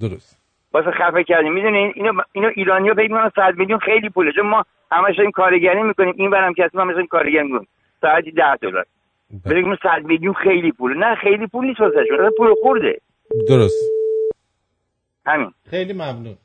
درست. 0.00 0.40
واسه 0.72 0.90
خفه 0.90 1.24
کردیم 1.24 1.52
می‌دونی؟ 1.52 1.92
اینو 1.94 2.22
اینو 2.32 2.50
ایرانی 2.54 2.88
ها 2.88 2.94
فکر 2.94 3.12
می‌کنن 3.12 3.30
صد 3.36 3.58
میلیون 3.58 3.78
خیلی 3.78 4.08
پوله. 4.08 4.32
چون 4.32 4.46
ما 4.46 4.64
همش 4.92 5.18
این 5.18 5.30
کارگری 5.30 5.82
می‌کنیم. 5.82 6.14
این 6.16 6.30
برم 6.30 6.54
که 6.54 6.64
اصلا 6.64 6.84
مثلا 6.84 7.06
کارگری 7.06 7.42
می‌کنیم. 7.42 7.68
ساعتی 8.00 8.30
ده 8.30 8.56
دلار. 8.56 8.84
بگیم 9.30 9.76
صد 9.82 10.04
میلیون 10.04 10.34
خیلی 10.34 10.72
پوله 10.72 10.94
نه 10.94 11.14
خیلی 11.22 11.46
پول 11.46 11.66
نیست 11.66 11.80
واسه 11.80 11.96
شون 12.08 12.30
پول 12.38 12.54
خورده. 12.62 13.00
درست. 13.48 13.82
همین. 15.26 15.50
خیلی 15.70 15.92
ممنون. 15.92 16.36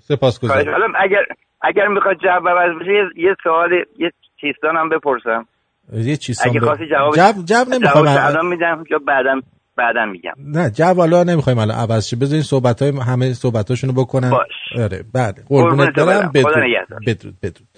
سپاسگزارم. 0.00 0.70
حالا 0.72 0.86
اگر 0.98 1.24
اگر 1.62 1.86
می‌خواد 1.88 2.16
جواب 2.22 2.48
عوض 2.48 2.80
بشه 2.80 2.92
یه- 2.92 3.24
یه 3.28 3.36
سوال 3.42 3.72
یه 3.98 4.12
چیستان 4.40 4.76
هم 4.76 4.88
بپرسم. 4.88 5.46
یه 5.92 6.16
چیز 6.16 6.40
اگه 6.44 6.60
خواستی 6.60 6.86
جواب 6.88 7.14
جواب 7.16 7.44
جواب 7.44 7.68
نمی‌خوام 7.68 8.06
الان. 8.06 8.24
الان 8.24 8.46
میدم 8.46 8.84
یا 8.90 8.98
بعدم 8.98 9.40
بعدم 9.76 10.08
میگم. 10.08 10.32
نه 10.38 10.70
جواب 10.70 10.96
حالا 10.96 11.22
نمی‌خوایم 11.24 11.58
الان. 11.58 11.76
عوض 11.78 12.06
شه. 12.06 12.16
بذارین 12.16 12.42
صحبت 12.42 12.82
های 12.82 12.92
همه 13.06 13.32
صحبتاشونو 13.32 13.92
بکنن. 13.92 14.30
باش. 14.30 14.78
آره 14.82 15.04
بله. 15.14 15.34
قربونت 15.48 15.94
برم. 15.94 16.30
بدرود. 16.34 17.04
بدرود 17.06 17.34
بدرود. 17.42 17.68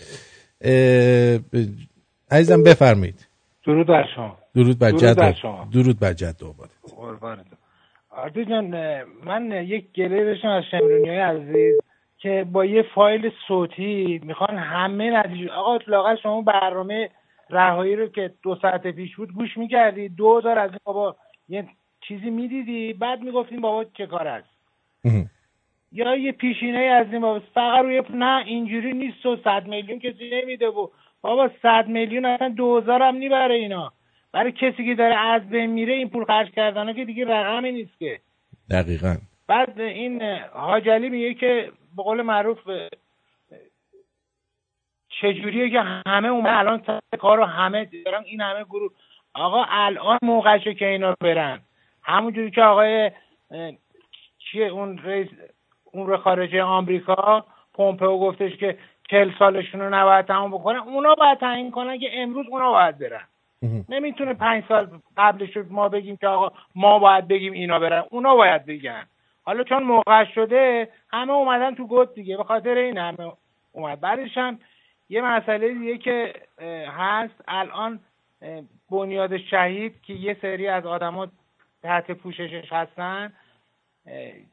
عزیزم 2.31 2.63
بفرمایید. 2.63 3.26
درود 3.67 3.87
بر 3.87 4.07
شما. 4.15 4.37
درود 4.55 4.79
بر 4.79 4.91
جد. 4.91 5.35
درود 5.73 6.01
بر 6.01 6.13
جد 6.13 6.43
و 6.43 6.47
آباد. 6.47 6.71
قربانتون 6.97 7.59
آرتی 8.11 8.45
جان 8.45 9.03
من 9.25 9.51
یک 9.53 9.93
گله 9.93 10.25
داشتم 10.25 10.49
از 10.49 10.65
شمرونی 10.71 11.09
های 11.09 11.19
عزیز 11.19 11.79
که 12.19 12.47
با 12.53 12.65
یه 12.65 12.83
فایل 12.95 13.31
صوتی 13.49 14.21
می‌خوان 14.25 14.59
همه 14.59 15.11
نتیجه 15.11 15.53
آقا 15.53 15.79
لاغر 15.87 16.17
شما 16.17 16.43
برنامه 16.43 17.11
رهایی 17.51 17.97
رو 17.97 18.09
که 18.09 18.31
دو 18.43 18.57
ساعت 18.63 18.87
پیش 18.87 19.17
بود 19.17 19.33
گوش 19.33 19.57
می‌کردی. 19.57 20.09
دو 20.09 20.41
دار 20.41 20.59
از 20.59 20.71
این 20.71 20.81
بابا 20.85 21.17
یه 21.49 21.69
چیزی 22.09 22.31
می‌دیدی. 22.31 22.93
بعد 22.93 23.21
می‌گفتیم 23.21 23.61
بابا 23.61 23.85
چه 23.85 24.07
کار 24.07 24.29
است؟ 24.29 24.49
یا 25.93 26.17
یه 26.17 26.33
پیشینه 26.33 26.79
از 26.79 27.07
این 27.13 27.21
بابا. 27.21 27.41
فقط 27.55 27.85
روی 27.85 28.03
نه 28.11 28.47
اینجوری 28.47 28.93
نیست 28.93 29.27
و 29.27 29.37
صد 29.45 29.67
میلیون 29.67 29.99
کسی 29.99 30.31
نمیده 30.33 30.69
و 30.69 30.89
بابا 31.21 31.51
صد 31.63 31.89
میلیون 31.89 32.25
اصلا 32.25 32.49
دوزار 32.49 33.03
هم 33.03 33.15
نیبره 33.17 33.55
اینا. 33.55 33.93
برای 34.33 34.53
کسی 34.53 34.87
که 34.87 34.95
داره 34.95 35.17
از 35.17 35.49
بین 35.49 35.67
میره 35.67 35.95
این 35.95 36.11
پول 36.11 36.25
خرج 36.25 36.51
کردنه 36.51 36.95
که 36.95 37.05
دیگه 37.05 37.25
رقمی 37.25 37.73
نیست 37.73 37.99
که. 37.99 38.21
دقیقا. 38.71 39.17
بعد 39.49 39.81
این 39.81 40.23
حاجلی 40.53 41.09
میگه 41.09 41.35
که 41.35 41.73
به 41.97 42.03
قول 42.03 42.23
معروف 42.23 42.59
چجوریه 45.09 45.71
که 45.71 45.81
همه 46.07 46.29
اومد 46.29 46.55
الان 46.55 46.83
سر 46.87 47.01
کار 47.19 47.37
رو 47.37 47.45
همه 47.45 47.89
دارن 48.05 48.23
این 48.25 48.41
همه 48.41 48.65
گروه. 48.65 48.93
آقا 49.35 49.65
الان 49.69 50.19
موقعشه 50.23 50.75
که 50.75 50.87
اینا 50.87 51.15
برن. 51.21 51.61
همونجوری 52.03 52.51
که 52.51 52.63
آقای 52.63 53.11
چیه 54.39 54.67
اون 54.67 54.99
رئیس 54.99 55.29
امور 55.95 56.17
خارجه 56.17 56.63
آمریکا 56.63 57.47
پومپئو 57.75 58.19
گفتش 58.19 58.57
که 58.57 58.79
چل 59.11 59.31
سالشون 59.39 59.81
رو 59.81 59.95
نباید 59.95 60.27
تمام 60.27 60.51
بکنن 60.51 60.79
اونا 60.79 61.15
باید 61.15 61.39
تعیین 61.39 61.71
کنن 61.71 61.99
که 61.99 62.11
امروز 62.13 62.47
اونا 62.49 62.71
باید 62.73 62.99
برن. 62.99 63.25
نمی‌تونه 63.89 64.35
پنج 64.35 64.65
سال 64.69 64.89
قبلش 65.17 65.57
رو 65.57 65.65
ما 65.71 65.89
بگیم 65.89 66.17
که 66.17 66.29
آقا 66.29 66.53
ما 66.75 66.99
باید 66.99 67.29
بگیم 67.29 67.53
اینا 67.53 67.79
برن 67.79 68.05
اونا 68.11 68.35
باید 68.35 68.67
بگن. 68.67 69.07
حالا 69.43 69.65
چون 69.65 69.83
موقع 69.83 70.25
شده 70.25 70.89
همه 71.13 71.33
اومدن 71.33 71.75
تو 71.75 71.87
گد 71.87 72.15
دیگه 72.15 72.37
به 72.37 72.45
خاطر 72.45 72.75
این 72.75 72.99
همه 72.99 73.33
اومد. 73.73 74.01
بعدش 74.01 74.39
هم 74.39 74.59
یه 75.09 75.23
مسئله 75.23 75.75
دیگه 75.75 75.99
که 75.99 76.35
هست. 76.99 77.45
الان 77.49 78.01
بنیاد 78.91 79.37
شهید 79.37 80.03
که 80.03 80.13
یه 80.13 80.37
سری 80.43 80.69
از 80.69 80.87
آدما 80.87 81.27
تحت 81.83 82.11
پوششش 82.11 82.73
هستن. 82.73 83.33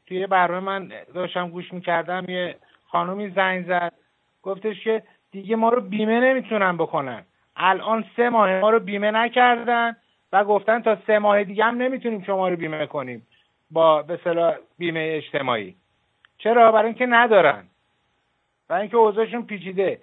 توی 0.08 0.28
برنامه 0.28 0.66
من 0.66 0.92
داشتم 1.14 1.50
گوش 1.50 1.74
می‌کردم 1.74 2.26
یه 2.28 2.56
خانومی 2.88 3.30
زنگ 3.30 3.66
زد. 3.68 3.94
گفتش 4.44 4.84
که 4.84 5.04
دیگه 5.32 5.56
ما 5.56 5.70
رو 5.70 5.82
بیمه 5.82 6.20
نمی‌تونن 6.20 6.78
بکنن. 6.78 7.24
الان 7.56 8.06
سه 8.16 8.30
ماه 8.30 8.60
ما 8.60 8.70
رو 8.70 8.80
بیمه 8.80 9.12
نکردن 9.12 9.96
و 10.34 10.44
گفتن 10.44 10.82
تا 10.82 10.98
سه 11.08 11.20
ماه 11.20 11.44
دیگه 11.44 11.64
هم 11.64 11.78
نمی‌تونیم 11.78 12.24
شما 12.24 12.50
رو 12.50 12.56
بیمه 12.56 12.86
کنیم 12.86 13.28
با 13.72 14.02
به 14.02 14.14
اصطلاح 14.14 14.56
بیمه 14.78 15.14
اجتماعی. 15.14 15.76
چرا؟ 16.38 16.72
برای 16.72 16.86
اینکه 16.86 17.06
ندارن. 17.06 17.64
برای 18.68 18.82
اینکه 18.82 18.98
اوضاعشون 18.98 19.46
پیچیده. 19.46 20.00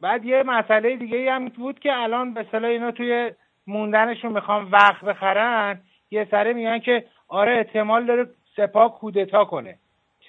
بعد 0.00 0.24
یه 0.24 0.42
مسئله 0.42 0.96
دیگه 0.96 1.18
ای 1.18 1.28
هم 1.28 1.48
بود 1.48 1.78
که 1.78 1.92
الان 1.92 2.34
به 2.34 2.40
اصطلاح 2.40 2.70
اینا 2.70 2.90
توی 2.90 3.32
موندنشون 3.66 4.32
می‌خوان 4.32 4.64
وقت 4.70 5.04
بخرن 5.04 5.80
یه 6.10 6.28
سره 6.30 6.52
میگن 6.52 6.78
که 6.78 7.04
آره 7.28 7.56
احتمال 7.56 8.06
داره 8.06 8.26
سپاه 8.56 8.98
کودتا 8.98 9.44
کنه. 9.44 9.78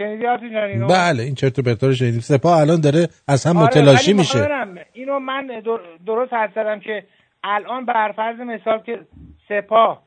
شنیدی 0.01 0.55
اینو 0.55 0.87
بله 0.87 1.23
این 1.23 1.35
چرت 1.35 1.59
و 1.59 1.61
پرتا 1.61 1.87
رو 1.87 1.93
شنیدیم 1.93 2.19
سپاه 2.19 2.59
الان 2.59 2.81
داره 2.81 3.07
از 3.27 3.45
هم 3.45 3.57
آره، 3.57 3.65
متلاشی 3.65 4.13
میشه. 4.13 4.39
اینو 4.93 5.19
من 5.19 5.47
در- 5.47 5.79
درست 6.05 6.33
حد 6.33 6.51
زدم 6.55 6.79
که 6.79 7.03
الان 7.43 7.85
بر 7.85 8.11
فرض 8.11 8.39
مثال 8.39 8.79
که 8.79 8.99
سپاه 9.49 10.03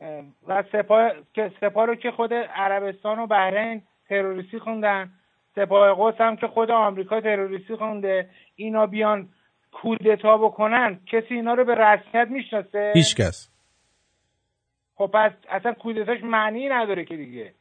اه، 0.00 0.24
و 0.48 0.64
سپاه 0.72 1.10
که 1.34 1.52
سپاه 1.60 1.86
رو 1.86 1.94
که 1.94 2.10
خود 2.10 2.34
عربستان 2.34 3.18
و 3.18 3.26
بحرین 3.26 3.82
تروریستی 4.08 4.58
خوندن 4.58 5.10
سپاه 5.56 5.96
قدس 5.98 6.20
هم 6.20 6.36
که 6.36 6.46
خود 6.46 6.70
آمریکا 6.70 7.20
تروریستی 7.20 7.76
خونده 7.76 8.28
اینا 8.56 8.86
بیان 8.86 9.28
کودتا 9.72 10.36
بکنن 10.38 11.00
کسی 11.06 11.34
اینا 11.34 11.54
رو 11.54 11.64
به 11.64 11.74
رسمیت 11.74 12.28
می‌شناسه؟ 12.30 12.92
هیچ 12.94 13.16
کس. 13.16 13.50
خب 14.94 15.10
پس 15.14 15.32
اصلا 15.50 15.72
کودتاش 15.72 16.18
معنی 16.24 16.68
نداره 16.68 17.04
که 17.04 17.16
دیگه. 17.16 17.52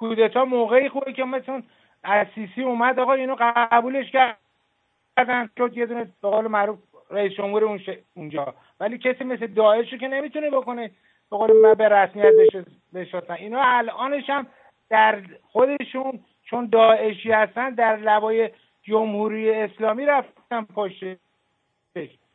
کودتا 0.00 0.44
موقعی 0.44 0.88
خوبه 0.88 1.12
که 1.12 1.24
مثلا 1.24 1.62
از 2.02 2.26
سیسی 2.34 2.62
اومد 2.62 2.98
آقا 2.98 3.12
اینو 3.12 3.36
قبولش 3.40 4.10
کردن. 4.10 5.50
شد 5.58 5.76
یه 5.76 5.86
دونه 5.86 6.04
به 6.22 6.28
قول 6.28 6.46
معروف 6.46 6.78
رئیس 7.10 7.32
جمهور 7.32 7.64
اون 7.64 7.80
اونجا. 8.14 8.54
ولی 8.80 8.98
کسی 8.98 9.24
مثل 9.24 9.46
داعش 9.46 9.92
رو 9.92 9.98
که 9.98 10.08
نمی‌تونه 10.08 10.50
بکنه. 10.50 10.90
به 11.30 11.36
قول 11.36 11.52
من 11.62 11.74
به 11.74 11.88
رسمیت 11.88 12.32
بش- 12.34 12.64
بشناسن. 12.94 13.34
اینا 13.34 13.62
الانش 13.62 14.30
هم 14.30 14.46
در 14.90 15.22
خودشون 15.42 16.20
چون 16.44 16.66
داعشی 16.66 17.32
هستن 17.32 17.70
در 17.70 17.96
لبای 17.96 18.50
جمهوری 18.82 19.50
اسلامی 19.50 20.06
رفتن 20.06 20.64
پشتش. 20.74 21.16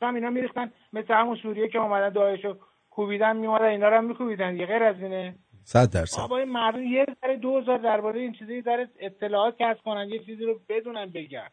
هم 0.02 0.16
اینا 0.16 0.30
میریختن. 0.30 0.72
مثل 0.94 1.14
همون 1.14 1.36
سوریه 1.36 1.68
که 1.68 1.80
اومدن 1.80 2.10
داعش 2.10 2.46
رو 2.46 2.56
کوبیدن 2.92 3.36
میومدن 3.36 3.66
اینا 3.66 3.90
رو 3.90 3.98
هم 3.98 4.04
میکوبیدن 4.04 4.56
یه 4.56 4.66
غیر 4.66 4.84
از 4.84 5.02
اینه. 5.02 5.36
صد 5.68 5.90
درصد. 5.90 6.32
این 6.32 6.52
مردم 6.52 6.84
یه 6.84 7.06
ذره 7.22 7.38
دوزار 7.38 7.78
درباره 7.78 8.20
این 8.22 8.34
چیزی 8.40 8.62
در 8.62 8.88
اطلاعات 9.00 9.56
کسب 9.60 9.84
کنن 9.86 10.10
یه 10.10 10.20
چیزی 10.20 10.44
رو 10.44 10.60
بدونن 10.70 11.06
بگن. 11.06 11.50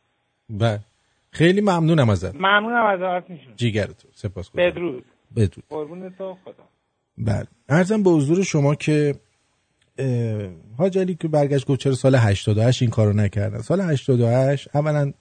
بله 0.51 0.81
خیلی 1.31 1.61
ممنونم 1.61 2.11
ازت. 2.11 2.35
ممنونم 2.35 2.87
از 2.87 3.03
آرتینشون 3.03 3.57
جیگرتون. 3.57 4.11
سپاس 4.15 4.51
بدرود. 4.51 5.05
بدرود. 5.37 5.65
قربون 5.71 6.11
تو 6.11 6.37
خدا. 6.45 6.65
بله. 7.19 7.47
ارزم 7.69 8.03
به 8.03 8.11
حضور 8.11 8.43
شما 8.43 8.75
که 8.75 9.15
حاج 10.79 10.99
علی 10.99 11.15
که 11.15 11.29
برگشت 11.29 11.67
گفت 11.67 11.81
چرا 11.81 11.93
سال 11.93 12.15
88 12.15 12.83
این 12.83 12.91
کارو 12.91 13.13
نکردن. 13.13 13.59
سال 13.59 13.81
88 13.81 14.77
اولا 14.77 15.13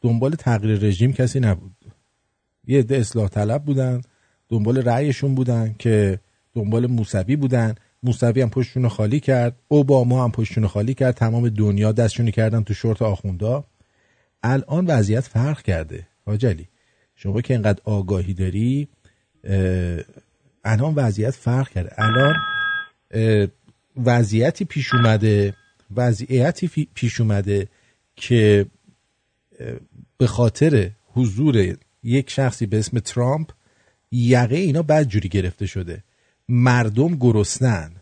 دنبال 0.00 0.30
تغییر 0.30 0.78
رژیم 0.78 1.12
کسی 1.12 1.40
نبود. 1.40 1.72
یه 2.66 2.78
عده 2.78 2.96
اصلاح 2.96 3.28
طلب 3.28 3.64
بودن 3.64 4.00
دنبال 4.48 4.82
رأیشون 4.82 5.34
بودن 5.34 5.74
که 5.78 6.20
دنبال 6.58 6.86
موسوی 6.86 7.36
بودن. 7.36 7.74
موسوی 8.02 8.42
هم 8.42 8.50
پشتشون 8.50 8.88
خالی 8.88 9.20
کرد. 9.20 9.56
اوباما 9.68 10.24
هم 10.24 10.32
پشتشون 10.32 10.66
خالی 10.66 10.94
کرد. 10.94 11.14
تمام 11.14 11.48
دنیا 11.48 11.92
دستشون 11.92 12.30
کردن 12.30 12.62
تو 12.62 12.74
شورت 12.74 13.02
آخوندا. 13.02 13.64
الان 14.42 14.86
وضعیت 14.86 15.24
فرق 15.24 15.62
کرده. 15.62 16.06
حاج 16.26 16.46
علی 16.46 16.68
شما 17.16 17.40
که 17.40 17.54
اینقدر 17.54 17.80
آگاهی 17.84 18.34
داری 18.34 18.88
الان 20.64 20.94
وضعیت 20.94 21.30
فرق 21.30 21.68
کرده. 21.68 21.92
الان 21.98 22.34
وضعیتی 24.04 24.64
پیش 24.64 24.94
اومده 24.94 25.54
وضعیتی 25.96 26.86
پیش 26.94 27.20
اومده 27.20 27.68
که 28.16 28.66
به 30.18 30.26
خاطر 30.26 30.90
حضور 31.12 31.76
یک 32.02 32.30
شخصی 32.30 32.66
به 32.66 32.78
اسم 32.78 32.98
ترامپ 32.98 33.50
یقه 34.12 34.56
اینا 34.56 34.82
بد 34.82 35.04
جوری 35.04 35.28
گرفته 35.28 35.66
شده. 35.66 36.04
مردم 36.48 37.14
گرسنن. 37.16 37.92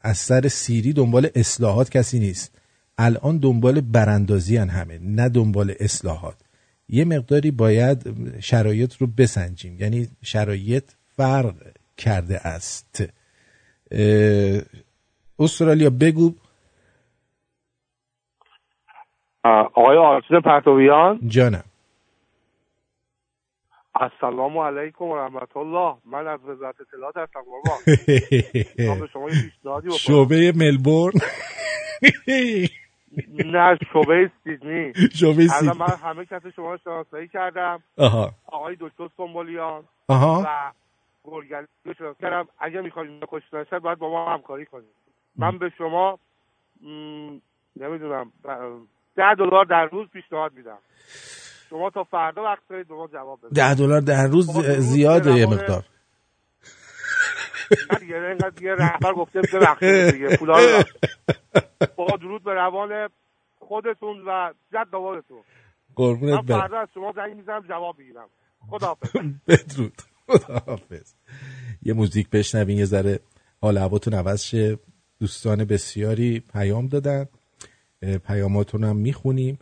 از 0.00 0.18
سر 0.18 0.48
سیری 0.48 0.92
دنبال 0.92 1.28
اصلاحات 1.34 1.90
کسی 1.90 2.18
نیست. 2.18 2.58
الان 2.98 3.38
دنبال 3.38 3.80
براندازی 3.80 4.56
هن 4.56 4.68
همه 4.68 4.98
نه 5.02 5.28
دنبال 5.28 5.74
اصلاحات. 5.80 6.36
یه 6.88 7.04
مقداری 7.04 7.50
باید 7.50 7.98
شرایط 8.40 8.94
رو 8.94 9.06
بسنجیم. 9.06 9.76
یعنی 9.80 10.08
شرایط 10.22 10.84
فرق 11.16 11.54
کرده 11.96 12.38
است. 12.38 13.04
استرالیا 15.38 15.90
بگو. 15.90 16.34
آقای 19.44 19.96
آرتین 19.96 20.40
پرتویان. 20.40 21.20
جانم. 21.26 21.64
السلام 23.94 24.58
علیکم 24.58 25.04
و 25.04 25.16
رحمت 25.16 25.56
الله 25.56 25.96
من 26.04 26.26
از 26.26 26.40
وزارت 26.44 26.80
اطلاعات 26.80 27.16
هستم 27.16 27.40
قربان 27.40 27.78
به 29.00 29.06
شما 29.12 29.30
یه 29.30 29.42
پیشنهادی 29.42 29.90
شعبه 29.90 30.52
ملبورن. 30.56 31.14
نه 33.44 33.78
شعبه 33.92 34.30
سیدنی. 34.44 34.92
شعبه 35.14 35.46
سیدنی. 35.46 35.78
من 35.78 35.86
همه 35.86 36.24
کس 36.24 36.46
شما 36.56 36.76
شناسایی 36.76 37.28
کردم. 37.28 37.82
آها. 37.98 38.32
آقای 38.46 38.76
دکتر 38.80 39.08
سنبولیان 39.16 39.84
آها. 40.08 40.42
و 40.46 40.72
گرگلی 41.24 41.66
شناسایی 41.84 42.14
کردم. 42.20 42.48
اگه 42.58 42.80
می‌خواید 42.80 43.10
اینا 43.10 43.26
کشته 43.30 43.56
نشد 43.58 43.78
باید 43.78 43.98
با 43.98 44.10
ما 44.10 44.32
همکاری 44.34 44.66
کنید. 44.66 44.94
من 45.36 45.58
به 45.58 45.72
شما 45.78 46.18
نمی‌دونم 47.76 48.32
ده 49.16 49.34
دلار 49.34 49.64
در 49.64 49.84
روز 49.84 50.08
پیشنهاد 50.08 50.52
میدم. 50.52 50.78
شما 51.72 51.90
تا 51.90 52.04
فردا 52.04 52.42
وقت 52.42 52.62
دارید 52.70 52.88
به 52.88 52.94
ما 52.94 53.08
جواب 53.12 53.38
بدید. 53.38 53.56
ده 53.56 53.74
دلار 53.74 54.00
در 54.00 54.26
روز 54.26 54.50
زیاده 54.66 55.34
یه 55.34 55.46
مقدار. 55.46 55.84
دیگه 58.00 58.16
اینقدر 58.16 58.74
رهبر 58.74 59.14
گفته 59.14 59.40
ببخشید 59.40 60.10
دیگه 60.10 60.36
پولا. 60.36 60.84
با 61.96 62.16
درود 62.16 62.44
به 62.44 62.54
روان 62.54 63.08
خودتون 63.58 64.22
و 64.26 64.52
جد 64.72 64.86
داوودتون 64.92 65.36
من 65.36 65.44
قربونت 65.96 66.44
برم. 66.44 66.60
فردا 66.60 66.78
از 66.78 66.88
شما 66.94 67.12
زنگ 67.16 67.36
می‌زنم 67.36 67.60
جواب 67.68 67.98
می‌گیرم. 67.98 68.28
خداحافظ. 68.70 69.10
بدرود. 69.48 69.94
خداحافظ. 70.26 71.14
یه 71.82 71.92
موزیک 71.92 72.30
بشنوین 72.30 72.78
یه 72.78 72.84
ذره 72.84 73.20
حال 73.60 73.78
هواتون 73.78 74.14
عوض 74.14 74.42
شه. 74.42 74.78
دوستان 75.20 75.64
بسیاری 75.64 76.40
پیام 76.52 76.88
دادن. 76.88 77.28
پیاماتون 78.26 78.84
هم 78.84 78.96
می‌خونیم. 78.96 79.58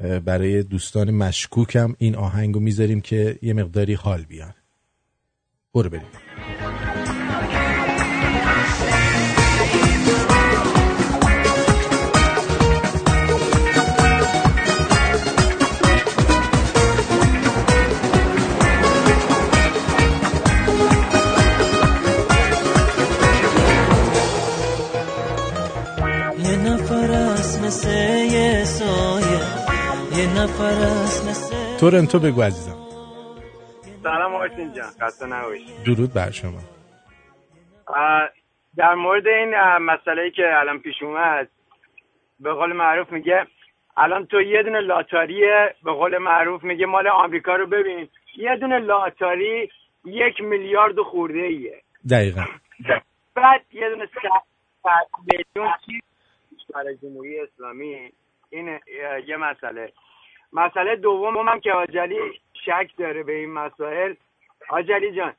برای 0.00 0.62
دوستان 0.62 1.10
مشکوکم 1.10 1.94
این 1.98 2.16
آهنگ 2.16 2.54
رو 2.54 2.60
می‌ذاریم 2.60 3.00
که 3.00 3.38
یه 3.42 3.52
مقداری 3.54 3.94
حال 3.94 4.22
بیان. 4.22 4.54
برو 5.74 5.90
بریم. 5.90 6.08
نفر 30.42 30.64
است 30.64 31.28
مثل 31.28 31.78
تورنتو 31.80 32.18
بگو 32.18 32.42
عزیزم. 32.42 32.76
سلام 34.02 34.34
آرتین 34.34 34.72
جان 34.72 34.90
خسته 35.00 35.26
نباشی. 35.26 35.82
درود 35.86 36.14
بر 36.14 36.30
شما. 36.30 36.60
در 38.76 38.94
مورد 38.94 39.26
این 39.26 39.54
مسئله 39.78 40.30
که 40.30 40.42
الان 40.60 40.78
پیش 40.78 41.02
اومد 41.02 41.48
به 42.40 42.52
قول 42.52 42.72
معروف 42.72 43.12
میگه 43.12 43.46
الان 43.96 44.26
تو 44.26 44.40
یه 44.40 44.62
دونه 44.62 44.80
لاتاری 44.80 45.40
به 45.84 45.92
قول 45.92 46.18
معروف 46.18 46.64
میگه 46.64 46.86
مال 46.86 47.08
آمریکا 47.08 47.56
رو 47.56 47.66
ببین. 47.66 48.08
یه 48.36 48.56
دونه 48.56 48.78
لاتاری 48.78 49.70
یک 50.04 50.40
میلیارد 50.40 50.98
و 50.98 51.04
خورده 51.04 51.38
ایه 51.38 51.82
دقیقا. 52.10 52.44
بعد 53.34 53.60
یه 53.72 53.88
دونه 53.88 54.08
میلیون 55.32 55.72
چی 55.86 56.00
برای 56.74 56.96
جمهوری 56.96 57.40
اسلامی. 57.40 58.12
این 58.50 58.78
یه 59.26 59.36
مسئله. 59.36 59.92
مسئله 60.52 60.96
دوم 60.96 61.48
هم 61.48 61.60
که 61.60 61.72
آجلی 61.72 62.40
شک 62.64 62.90
داره 62.98 63.22
به 63.22 63.32
این 63.32 63.52
مسائل. 63.52 64.14
آجلی 64.68 65.12
جان 65.12 65.34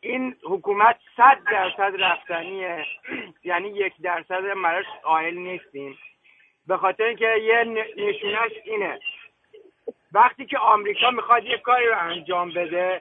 این 0.00 0.36
حکومت 0.44 0.98
صد 1.16 1.38
درصد 1.52 1.92
رفتنیه. 1.98 2.86
یعنی 3.44 3.68
یک 3.68 3.92
درصد 4.02 4.42
براش 4.64 4.86
قائل 5.02 5.34
نیستیم. 5.34 5.98
به 6.66 6.76
خاطر 6.76 7.04
اینکه 7.04 7.26
یه 7.26 7.64
نشونش 7.96 8.52
اینه. 8.64 9.00
وقتی 10.12 10.46
که 10.46 10.58
آمریکا 10.58 11.10
می‌خواد 11.10 11.44
یه 11.44 11.58
کاری 11.58 11.86
رو 11.86 11.98
انجام 11.98 12.50
بده 12.50 13.00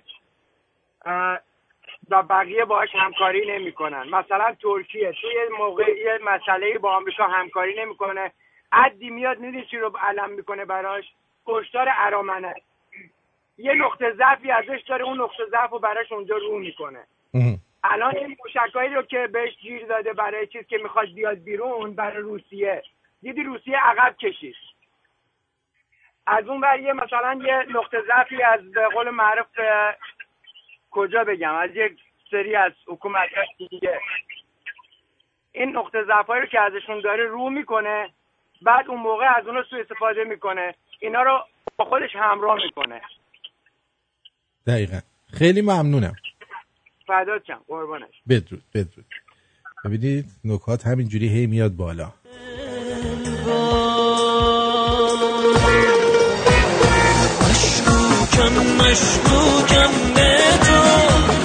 و 2.10 2.24
بقیه 2.24 2.66
باهاش 2.66 2.96
همکاری 2.96 3.52
نمی‌کنن. 3.52 4.10
مثلا 4.10 4.56
ترکیه 4.62 5.12
توی 5.12 5.58
موقع 5.58 5.98
یه 5.98 6.20
مسئله 6.24 6.78
با 6.78 6.96
آمریکا 6.96 7.28
همکاری 7.28 7.82
نمی‌کنه. 7.82 8.32
عدی 8.72 9.10
میاد 9.10 9.40
می‌دونی 9.40 9.66
چی 9.66 9.78
رو 9.78 9.98
علم 10.02 10.30
می‌کنه 10.30 10.66
براش؟ 10.66 11.06
کشتار 11.46 11.88
ارامنه. 11.92 12.56
یه 13.58 13.74
نقطه 13.74 14.14
ضعفی 14.14 14.52
ازش 14.52 14.82
داره 14.88 15.06
اون 15.06 15.22
نقطه 15.22 15.46
ضعف 15.52 15.70
رو 15.70 15.80
براش 15.80 16.12
اونجا 16.12 16.38
رو 16.38 16.60
می‌کنه. 16.60 17.04
الان 17.84 18.18
این 18.18 18.38
موشکایی 18.46 18.90
رو 18.90 19.02
که 19.02 19.28
بهش 19.28 19.58
گیر 19.58 19.86
داده 19.86 20.14
برای 20.14 20.48
چیز 20.48 20.68
که 20.68 20.78
می‌خواد 20.78 21.14
بیاد 21.14 21.38
بیرون 21.38 21.94
برای 21.94 22.18
روسیه. 22.18 22.84
دیدی 23.22 23.44
روسیه 23.44 23.78
عقب 23.78 24.16
کشید. 24.18 24.56
از 26.28 26.48
اون 26.48 26.62
بر 26.62 26.80
یه 26.80 26.94
مثلا 26.94 27.40
یه 27.44 27.66
نقطه 27.70 28.02
ضعفی 28.02 28.44
از 28.44 28.72
به 28.72 28.88
قول 28.88 29.10
معروف 29.10 29.48
اه، 29.58 29.96
کجا 30.92 31.24
بگم؟ 31.24 31.54
از 31.54 31.70
یک 31.76 32.00
سری 32.32 32.56
از 32.56 32.72
حکومت 32.88 33.30
دیگه. 33.58 34.00
این 35.52 35.78
نقطه 35.78 36.04
ضعفایی 36.04 36.42
رو 36.42 36.48
که 36.48 36.62
ازشون 36.62 37.00
داره 37.00 37.26
رو 37.26 37.50
می‌کنه 37.50 38.10
بعد 38.62 38.88
اون 38.88 39.02
موقع 39.02 39.26
از 39.38 39.48
اون 39.48 39.64
سوء 39.70 39.80
استفاده 39.80 40.24
می‌کنه. 40.24 40.76
اینا 41.00 41.22
رو 41.22 41.40
با 41.78 41.86
خودش 41.86 42.16
همراه 42.16 42.56
می‌کنه. 42.56 43.02
دقیقا. 44.68 45.00
خیلی 45.34 45.62
ممنونم. 45.62 46.16
فدات 47.08 47.46
شم. 47.48 47.62
قربانش 47.68 48.16
بدرود 48.30 48.64
بدرود. 48.74 49.06
ببینید 49.86 50.26
نکات 50.46 50.88
همینجوری 50.88 51.28
هی 51.28 51.48
میاد 51.48 51.72
بالا. 51.72 52.14
مشکوکم 57.42 58.54
مشکوکم 58.82 60.14
به 60.16 60.38
تو. 60.66 61.37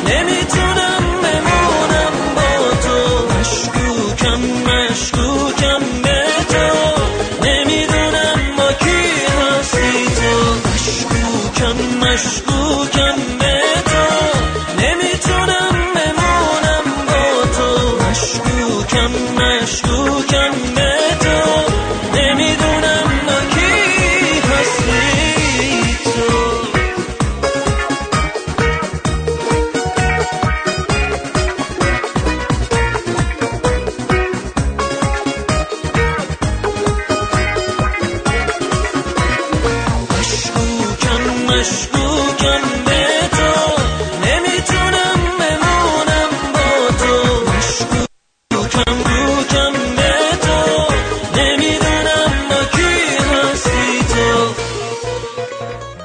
به 48.75 50.37
تو 50.43 50.93
نمی‌دونم 51.39 52.49
با 52.51 52.65
کی 52.73 53.17
هستی 53.19 53.99
تو. 54.15 54.55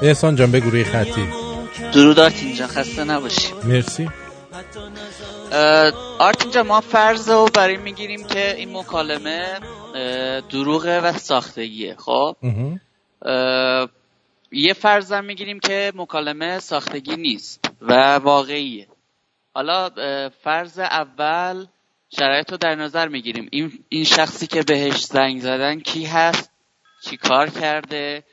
احسان 0.02 0.36
جان 0.36 0.52
بگو 0.52 0.70
روی 0.70 0.84
خطی. 0.84 1.28
درود 1.94 2.18
آرتین 2.18 2.54
جان 2.54 2.68
خسته 2.68 3.04
نباشی. 3.04 3.52
مرسی. 3.64 4.10
آرتین 6.18 6.50
جان 6.50 6.66
ما 6.66 6.80
فرض 6.80 7.28
رو 7.28 7.48
برای 7.54 7.76
می‌گیریم 7.76 8.24
که 8.26 8.56
این 8.56 8.76
مکالمه 8.76 9.60
دروغه 10.50 11.00
و 11.00 11.12
ساختگیه 11.12 11.96
خب؟ 11.98 12.36
اه، 13.22 13.88
یه 14.52 14.72
فرض 14.72 15.12
هم 15.12 15.24
می‌گیریم 15.24 15.60
که 15.60 15.92
مکالمه 15.96 16.58
ساختگی 16.58 17.16
نیست 17.16 17.70
و 17.80 18.14
واقعیه. 18.14 18.86
حالا 19.54 19.90
فرض 20.44 20.78
اول 20.78 21.66
شرایط 22.10 22.50
رو 22.50 22.56
در 22.56 22.74
نظر 22.74 23.08
می‌گیریم. 23.08 23.48
این, 23.52 23.72
این 23.88 24.04
شخصی 24.04 24.46
که 24.46 24.62
بهش 24.62 25.04
زنگ 25.04 25.40
زدن 25.40 25.80
کی 25.80 26.04
هست؟ 26.04 26.50
چی 27.04 27.16
کار 27.16 27.50
کرده؟ 27.50 28.24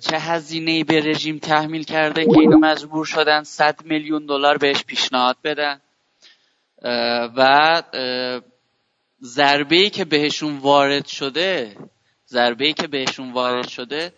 چه 0.00 0.18
هزینه 0.18 0.84
به 0.84 1.00
رژیم 1.00 1.38
تحمیل 1.38 1.82
کرده 1.82 2.24
که 2.24 2.38
اینو 2.40 2.58
مجبور 2.58 3.04
شدن 3.04 3.42
100 3.42 3.80
میلیون 3.84 4.26
دلار 4.26 4.58
بهش 4.58 4.84
پیشنهاد 4.84 5.36
بدن؟ 5.44 5.80
و 7.36 7.82
ضربه 9.22 9.76
ای 9.76 9.90
که 9.90 10.04
بهشون 10.04 10.58
وارد 10.58 11.06
شده 11.06 11.76
ضربه 12.28 12.66
ای 12.66 12.72
که 12.72 12.86
بهشون 12.86 13.32
وارد 13.32 13.68
شده 13.68 14.12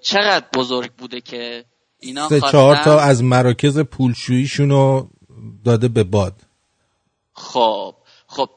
چقدر 0.00 0.46
بزرگ 0.54 0.92
بوده 0.92 1.20
که 1.20 1.64
اینا 2.00 2.28
سه 2.28 2.40
چهار 2.40 2.76
تا 2.76 3.00
از 3.00 3.22
مراکز 3.22 3.78
پولشوییشون 3.78 4.70
رو 4.70 5.10
داده 5.64 5.88
به 5.88 6.04
باد. 6.04 6.32
خب. 7.34 7.94
خب 8.26 8.50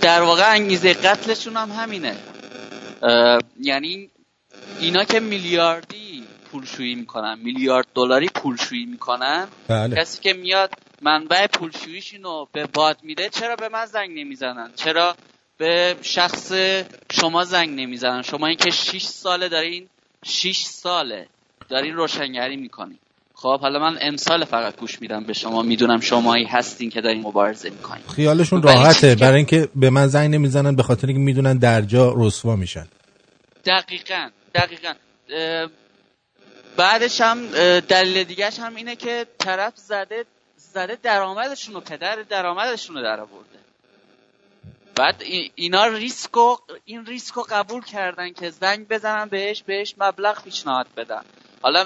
در 0.00 0.22
واقع 0.22 0.52
انگیزه 0.52 0.94
قتلشون 0.94 1.56
هم 1.56 1.70
همینه. 1.70 2.16
یعنی 3.60 4.10
اینا 4.80 5.04
که 5.04 5.20
میلیاردی 5.20 6.24
پولشویی 6.52 6.94
می‌کنن 6.94 7.38
میلیارد 7.38 7.86
دلاری 7.94 8.28
پولشویی 8.28 8.84
می‌کنن 8.84 9.48
بله. 9.68 9.96
کسی 9.96 10.22
که 10.22 10.32
میاد 10.32 10.70
منبع 11.02 11.46
پولشوییشون 11.46 12.22
رو 12.22 12.48
به 12.52 12.66
باد 12.66 12.98
میده 13.02 13.28
چرا 13.28 13.56
به 13.56 13.68
من 13.68 13.86
زنگ 13.86 14.18
نمی‌زنن؟ 14.18 14.72
چرا 14.76 15.16
به 15.56 15.96
شخص 16.02 16.52
شما 17.12 17.44
زنگ 17.44 17.80
نمی‌زنن؟ 17.80 18.22
شما 18.22 18.46
این 18.46 18.56
که 18.56 18.70
6 18.70 19.02
ساله 19.02 19.48
دارین 19.48 19.88
6 20.24 20.62
ساله 20.64 21.28
دارین 21.68 21.94
روشنگری 21.94 22.56
می‌کنین. 22.56 22.98
خب 23.44 23.60
حالا 23.60 23.78
من 23.78 23.98
امسال 24.00 24.44
فقط 24.44 24.76
گوش 24.76 25.00
میدم 25.00 25.24
به 25.24 25.32
شما. 25.32 25.62
می‌دونم 25.62 26.00
شمایی 26.00 26.44
هستین 26.44 26.90
که 26.90 27.00
دارین 27.00 27.22
مبارزه 27.22 27.70
می‌کنین. 27.70 28.02
خیالشون 28.16 28.62
راحته. 28.62 29.14
برای 29.14 29.36
اینکه 29.36 29.68
به 29.74 29.90
من 29.90 30.06
زنگ 30.06 30.34
نمی‌زنن 30.34 30.76
به 30.76 30.82
خاطر 30.82 31.06
اینکه 31.06 31.22
می‌دونن 31.22 31.58
در 31.58 31.82
جا 31.82 32.14
رسوا 32.16 32.56
میشن. 32.56 32.86
دقیقا 33.64 34.28
دقیقا. 34.54 34.94
بعدش 36.76 37.20
هم 37.20 37.50
دلیل 37.80 38.24
دیگهش 38.24 38.58
هم 38.58 38.76
اینه 38.76 38.96
که 38.96 39.26
طرف 39.38 39.72
زده 39.76 40.24
زده 40.56 40.98
درآمدشون 41.02 41.74
رو 41.74 41.80
پدر 41.80 42.16
درآمدشون 42.30 42.96
رو 42.96 43.02
در 43.02 43.20
آورده. 43.20 43.58
بعد 44.96 45.22
ای- 45.22 45.50
اینا 45.54 45.86
ریسکو 45.86 46.56
این 46.84 47.06
ریسکو 47.06 47.42
قبول 47.50 47.82
کردن 47.82 48.32
که 48.32 48.50
زنگ 48.50 48.88
بزنن 48.88 49.28
بهش 49.28 49.62
بهش 49.62 49.94
مبلغ 49.98 50.42
پیشنهاد 50.42 50.86
بدن. 50.96 51.22
حالا 51.64 51.84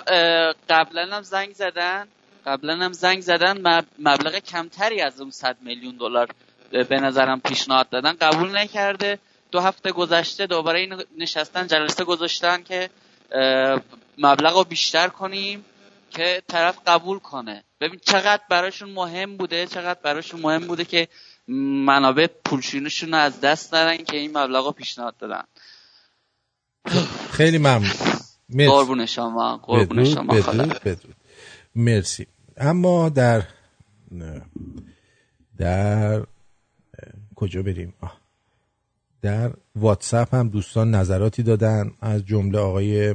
قبلا 0.71 1.17
هم 1.17 1.23
زنگ 1.23 1.53
زدن. 1.55 2.09
قبلا 2.47 2.77
هم 2.77 2.93
زنگ 2.93 3.21
زدن. 3.21 3.59
مب- 3.61 3.87
مبلغ 3.99 4.39
کمتری 4.39 5.01
از 5.01 5.21
اون 5.21 5.31
100 5.31 5.57
میلیون 5.61 5.97
دلار 5.97 6.29
به 6.71 7.01
نظرم 7.01 7.41
پیشنهاد 7.41 7.89
دادن. 7.89 8.13
قبول 8.13 8.57
نکرده. 8.59 9.19
دو 9.51 9.61
هفته 9.61 9.93
گذشته 9.93 10.47
دوباره 10.47 10.89
نشستن 11.19 11.67
جلسه 11.67 12.05
گذاشتن 12.05 12.63
که 12.63 12.91
مبلغ 14.19 14.57
رو 14.57 14.65
بیشتر 14.65 15.09
کنیم 15.09 15.65
که 16.11 16.43
طرف 16.49 16.79
قبول 16.87 17.19
کنه. 17.19 17.65
ببین 17.81 18.01
چقدر 18.07 18.43
براشون 18.51 18.91
مهم 18.91 19.37
بوده 19.37 19.67
چقدر 19.67 20.01
براشون 20.03 20.41
مهم 20.41 20.67
بوده 20.67 20.85
که 20.85 21.09
منابع 21.89 22.27
پولشونشون 22.45 23.09
رو 23.15 23.19
از 23.19 23.41
دست 23.41 23.75
ندن 23.75 24.05
که 24.05 24.17
این 24.17 24.39
مبلغ 24.39 24.67
رو 24.67 24.73
پیشنهاد 24.73 25.17
دادن. 25.17 25.45
خیلی 27.33 27.59
ممنون. 27.59 27.91
قربون 28.57 29.07
شما 29.07 29.57
قربون 29.57 29.85
بدرود 29.85 30.05
شما 30.05 30.41
خدا 30.41 30.65
بدرود 30.65 30.83
بدرود. 30.83 31.17
مرسی. 31.75 32.27
اما 32.57 33.09
در 33.09 33.43
نه. 34.11 34.43
در 35.59 36.27
کجا 37.35 37.63
بریم؟ 37.63 37.95
آه. 38.01 38.17
در 39.23 39.53
واتساپ 39.77 40.35
هم 40.35 40.49
دوستان 40.49 40.95
نظراتی 40.95 41.43
دادن. 41.43 41.91
از 42.01 42.27
جمله 42.27 42.59
آقای 42.59 43.15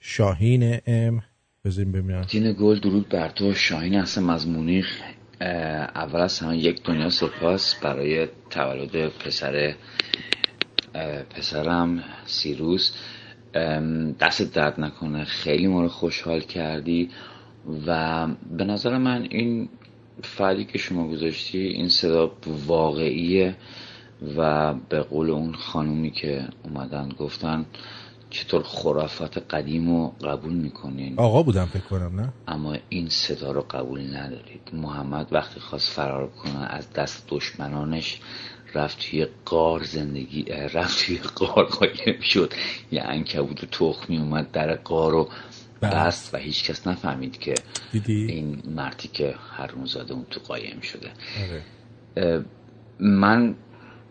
شاهین 0.00 0.80
ام. 0.86 1.22
بذاریم 1.64 1.92
ببینم. 1.92 2.24
تین 2.24 2.52
گل 2.52 2.80
درود 2.80 3.08
بر 3.08 3.28
تو. 3.28 3.54
شاهین 3.54 3.94
هستم 3.94 4.30
از 4.30 4.48
مونیخ 4.48 5.00
اول 5.94 6.20
از 6.20 6.38
همه 6.38 6.58
یک 6.58 6.82
دنیا 6.82 7.10
سپاس 7.10 7.74
برای 7.74 8.28
تولد 8.50 9.08
پسر 9.08 9.74
پسرم 11.30 12.04
سیروس. 12.26 12.92
دست 14.20 14.54
درد 14.54 14.80
نکنه 14.80 15.24
خیلی 15.24 15.66
ما 15.66 15.82
رو 15.82 15.88
خوشحال 15.88 16.40
کردی 16.40 17.10
و 17.86 18.26
به 18.50 18.64
نظر 18.64 18.98
من 18.98 19.26
این 19.30 19.68
فعلی 20.22 20.64
که 20.64 20.78
شما 20.78 21.08
گذاشتی 21.08 21.58
این 21.58 21.88
صدا 21.88 22.32
واقعیه 22.66 23.56
و 24.36 24.74
به 24.88 25.00
قول 25.00 25.30
اون 25.30 25.52
خانومی 25.54 26.10
که 26.10 26.48
اومدن 26.64 27.08
گفتن 27.08 27.66
چطور 28.30 28.62
خرافات 28.62 29.38
قدیم 29.38 29.90
رو 29.90 30.14
قبول 30.24 30.52
می‌کنین 30.52 31.14
آقا 31.18 31.42
بودم 31.42 31.64
فکر 31.64 31.82
کنم 31.82 32.20
نه؟ 32.20 32.32
اما 32.48 32.76
این 32.88 33.08
صدا 33.08 33.52
رو 33.52 33.60
قبول 33.70 34.16
ندارید. 34.16 34.70
محمد 34.72 35.28
وقتی 35.32 35.60
خواست 35.60 35.90
فرار 35.92 36.30
کنه 36.30 36.64
از 36.64 36.92
دست 36.92 37.24
دشمنانش 37.28 38.20
رفت 38.74 38.98
توی 39.10 39.26
قار 39.44 39.82
زندگی 39.82 40.44
رفت 40.44 41.06
توی 41.06 41.18
قار 41.18 41.64
قایم 41.64 42.20
شد 42.20 42.52
یه 42.92 43.02
انکبوت 43.02 43.64
تخمی 43.64 44.18
اومد 44.18 44.50
در 44.50 44.74
قار 44.74 45.12
رو 45.12 45.28
بست 45.82 46.34
و 46.34 46.36
هیچکس 46.36 46.86
نفهمید 46.86 47.38
که 47.38 47.54
دیدی؟ 47.92 48.24
این 48.26 48.62
مردی 48.66 49.08
که 49.08 49.34
هرونزاده 49.50 50.14
اون 50.14 50.26
تو 50.30 50.40
قایم 50.40 50.80
شده 50.80 51.10
آره. 51.42 52.44
من 53.00 53.54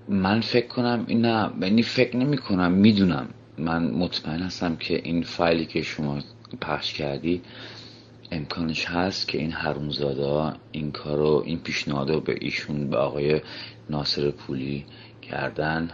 من 0.09 0.41
فکر 0.41 0.67
کنم 0.67 1.05
این 1.07 1.21
نه 1.21 1.51
یعنی 1.61 1.83
فکر 1.83 2.17
نمی 2.17 2.37
کنم 2.37 2.71
می‌دونم 2.71 3.27
من 3.57 3.83
مطمئن 3.91 4.39
هستم 4.39 4.75
که 4.75 5.01
این 5.03 5.23
فایلی 5.23 5.65
که 5.65 5.81
شما 5.81 6.19
پخش 6.61 6.93
کردی 6.93 7.41
امکانش 8.31 8.85
هست 8.85 9.27
که 9.27 9.37
این 9.37 9.51
حرومزاده 9.51 10.25
ها 10.25 10.53
این 10.71 10.91
کارو 10.91 11.43
این 11.45 11.59
پیشنهاد 11.59 12.09
رو 12.09 12.19
به 12.21 12.35
ایشون 12.41 12.89
به 12.89 12.97
آقای 12.97 13.41
ناصر 13.89 14.31
پولی 14.31 14.85
کردن 15.21 15.89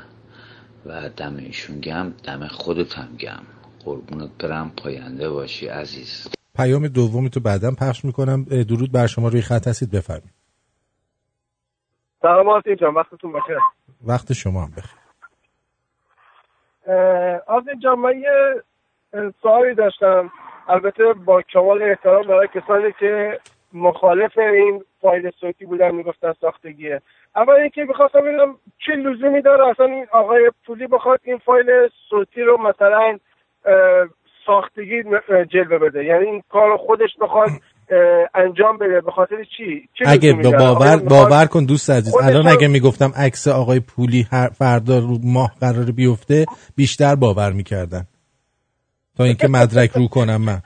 و 0.85 1.09
دم 1.09 1.35
ایشون 1.35 1.79
گم 1.79 2.13
دم 2.23 2.47
خودت 2.47 2.93
هم 2.93 3.17
گم. 3.17 3.43
قربونت 3.85 4.29
برم 4.39 4.71
پاینده 4.83 5.29
باشی 5.29 5.67
عزیز. 5.67 6.27
پیام 6.55 6.87
دومی 6.87 7.29
تو 7.29 7.39
بعدا 7.39 7.71
پخش 7.81 8.05
می‌کنم. 8.05 8.43
درود 8.43 8.91
بر 8.91 9.07
شما 9.07 9.27
روی 9.27 9.41
خط 9.41 9.67
هستید 9.67 9.91
بفرمایید. 9.91 10.33
سلام 12.21 12.49
آرتین 12.49 12.75
جان 12.75 12.93
وقتتون 12.93 13.33
بخیر. 13.33 13.57
وقت 14.07 14.33
شما 14.33 14.63
هم 14.63 14.71
بخیر. 14.71 14.99
آرتین 17.47 17.79
جان 17.83 17.99
من 17.99 18.13
یه 18.19 18.63
سوالی 19.41 19.75
داشتم. 19.75 20.31
البته 20.67 21.03
با 21.25 21.41
کمال 21.41 21.83
احترام 21.83 22.27
برای 22.27 22.47
کسانی 22.47 22.93
که 22.99 23.39
مخالف 23.76 24.38
این 24.38 24.84
فایل 25.01 25.32
صوتی 25.39 25.65
بودن 25.65 25.95
می‌گفتن 25.95 26.34
ساختگیه. 26.41 27.01
اول 27.36 27.53
اینکه 27.53 27.82
می‌خواستم 27.82 28.21
ببینم 28.21 28.55
چه 28.86 28.91
لزومی 28.91 29.41
داره. 29.41 29.67
اصلا 29.67 29.86
این 29.86 30.05
آقای 30.11 30.51
پولی 30.65 30.88
بخواد 30.88 31.19
این 31.23 31.38
فایل 31.38 31.65
صوتی 32.09 32.41
رو 32.41 32.57
مثلا 32.57 33.17
ساختگی 34.45 35.03
جلوه 35.51 35.78
بده. 35.80 36.05
یعنی 36.05 36.26
این 36.26 36.43
کار 36.49 36.78
خودش 36.78 37.09
بخواد 37.21 37.49
انجام 38.36 38.78
بده. 38.78 39.01
به 39.01 39.11
خاطر 39.11 39.43
چی؟ 39.57 39.89
چه 39.93 40.05
اگه؟ 40.07 40.34
باور 40.34 40.97
باور 40.97 41.45
کن 41.45 41.65
دوست 41.65 41.89
عزیز. 41.89 42.15
الان 42.23 42.47
اگه 42.47 42.67
می‌گفتم 42.67 43.11
عکس 43.17 43.47
آقای 43.47 43.80
پولی 43.80 44.28
هر 44.32 44.47
فردا 44.47 44.99
رو 44.99 45.17
ماه 45.23 45.51
قرار 45.59 45.91
بیفته 45.95 46.45
بیشتر 46.78 47.15
باور 47.15 47.51
می‌کردن. 47.51 48.03
تا 49.17 49.23
اینکه 49.23 49.47
مدرک 49.47 49.91
رو 49.91 50.07
کنم 50.07 50.41
من. 50.41 50.61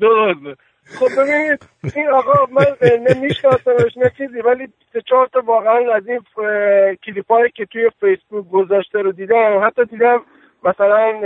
درست 0.00 0.58
خب 0.94 1.22
ببینید 1.22 1.68
این 1.96 2.08
آقا 2.08 2.46
من 2.52 2.66
نمیشناسمش 3.08 3.96
نه 3.96 4.10
چیزی 4.18 4.40
ولی 4.40 4.68
سه 4.92 5.00
چهار 5.00 5.26
تا 5.26 5.42
واقعا 5.46 5.94
از 5.94 6.08
این 6.08 6.20
کلیپ 7.06 7.32
هایی 7.32 7.50
که 7.54 7.66
توی 7.66 7.90
فیسبوک 8.00 8.48
گذاشته 8.48 8.98
رو 8.98 9.12
دیدم 9.12 9.60
حتی 9.66 9.84
دیدم 9.84 10.22
مثلا 10.64 11.20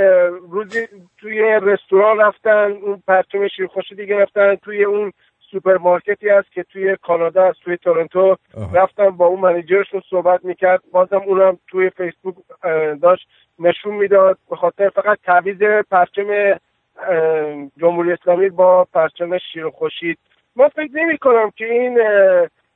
روزی 0.51 0.87
توی 1.19 1.61
رستوران 1.63 2.19
رفتن 2.19 2.73
اون 2.83 3.03
پرچم 3.07 3.49
شیرخورشیدی 3.49 4.07
گرفتن 4.07 4.55
توی 4.55 4.85
اون 4.85 5.13
سوپرمارکتی 5.51 6.29
هست 6.29 6.53
که 6.53 6.63
توی 6.63 6.97
کانادا 7.03 7.45
است 7.45 7.61
توی 7.65 7.77
تورنتو 7.77 8.37
رفتن 8.75 9.11
با 9.11 9.27
اون 9.27 9.41
manager 9.41 9.80
شون 9.80 10.03
صحبت 10.11 10.45
می‌کرد 10.45 10.83
بازم 10.93 11.23
اونم 11.27 11.59
توی 11.69 11.91
فیسبوک 11.91 12.35
داشت 13.03 13.29
نشون 13.59 13.95
می‌داد 13.95 14.39
به 14.51 14.57
خاطر 14.57 14.89
فقط 14.89 15.19
تعویض 15.25 15.63
پرچم 15.91 16.59
جمهوری 17.81 18.13
اسلامی 18.13 18.49
با 18.49 18.85
پرچم 18.85 19.39
شیر 19.39 19.67
و 19.67 19.71
خورشید. 19.71 20.19
من 20.57 20.69
فکر 20.69 20.91
نمی 20.93 21.19
کنم 21.19 21.51
که 21.57 21.65
این 21.65 21.99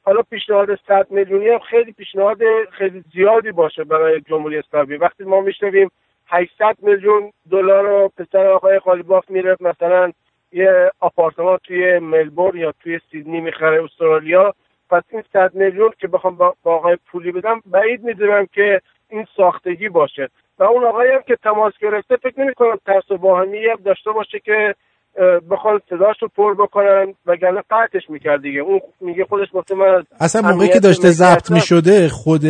حالا 0.02 0.22
پیشنهاد 0.30 0.78
100 0.88 1.06
میلیونی 1.10 1.48
هم 1.48 1.58
خیلی 1.58 1.92
پیشنهاد 1.92 2.38
خیلی 2.72 3.04
زیادی 3.12 3.52
باشه 3.52 3.84
برای 3.84 4.20
جمهوری 4.20 4.58
اسلامی. 4.58 4.96
وقتی 4.96 5.24
ما 5.24 5.40
میشنویم 5.40 5.90
800 6.28 6.76
میلیون 6.82 7.32
دلار 7.50 7.84
رو 7.84 8.12
پسر 8.16 8.46
آقای 8.46 8.78
قالیباف 8.78 9.30
میره 9.30 9.56
مثلا 9.60 10.12
یه 10.52 10.90
آپارتمان 11.00 11.58
توی 11.64 11.98
ملبورن 11.98 12.58
یا 12.58 12.72
توی 12.82 13.00
سیدنی 13.10 13.40
می‌خره 13.40 13.84
استرالیا. 13.84 14.54
پس 14.90 15.02
این 15.10 15.22
100 15.32 15.54
میلیون 15.54 15.92
که 15.98 16.08
بخوام 16.08 16.36
با 16.36 16.54
آقای 16.64 16.96
پولی 17.06 17.32
بدم 17.32 17.62
بعید 17.66 18.04
می‌دونم 18.04 18.46
که 18.46 18.80
این 19.08 19.26
ساختگی 19.36 19.88
باشه. 19.88 20.28
و 20.58 20.64
اون 20.64 20.84
آقایی 20.84 21.12
هم 21.12 21.22
که 21.26 21.36
تماس 21.36 21.72
گرفته 21.82 22.16
فکر 22.16 22.40
نمی 22.40 22.54
کنم 22.54 22.78
ترس 22.86 23.10
و 23.10 23.16
واهمی 23.16 23.66
هم 23.66 23.76
داشته 23.84 24.10
باشه 24.10 24.38
که 24.44 24.74
اه، 25.18 25.40
بخوان 25.50 25.80
صداش 25.90 26.22
رو 26.22 26.28
پر 26.36 26.54
بکنن 26.54 27.14
وگرنه 27.26 27.62
قطعش 27.70 28.10
می‌کرد 28.10 28.42
دیگه. 28.42 28.60
اون 28.60 28.80
میگه 29.00 29.24
خودش 29.24 29.48
گفته 29.52 29.74
من 29.74 30.04
اصلا 30.20 30.50
موقعی 30.50 30.68
که 30.68 30.80
داشته 30.80 31.10
ضبط 31.10 31.36
هستم. 31.36 31.54
می 31.54 31.60
شده 31.60 32.08
خود 32.08 32.42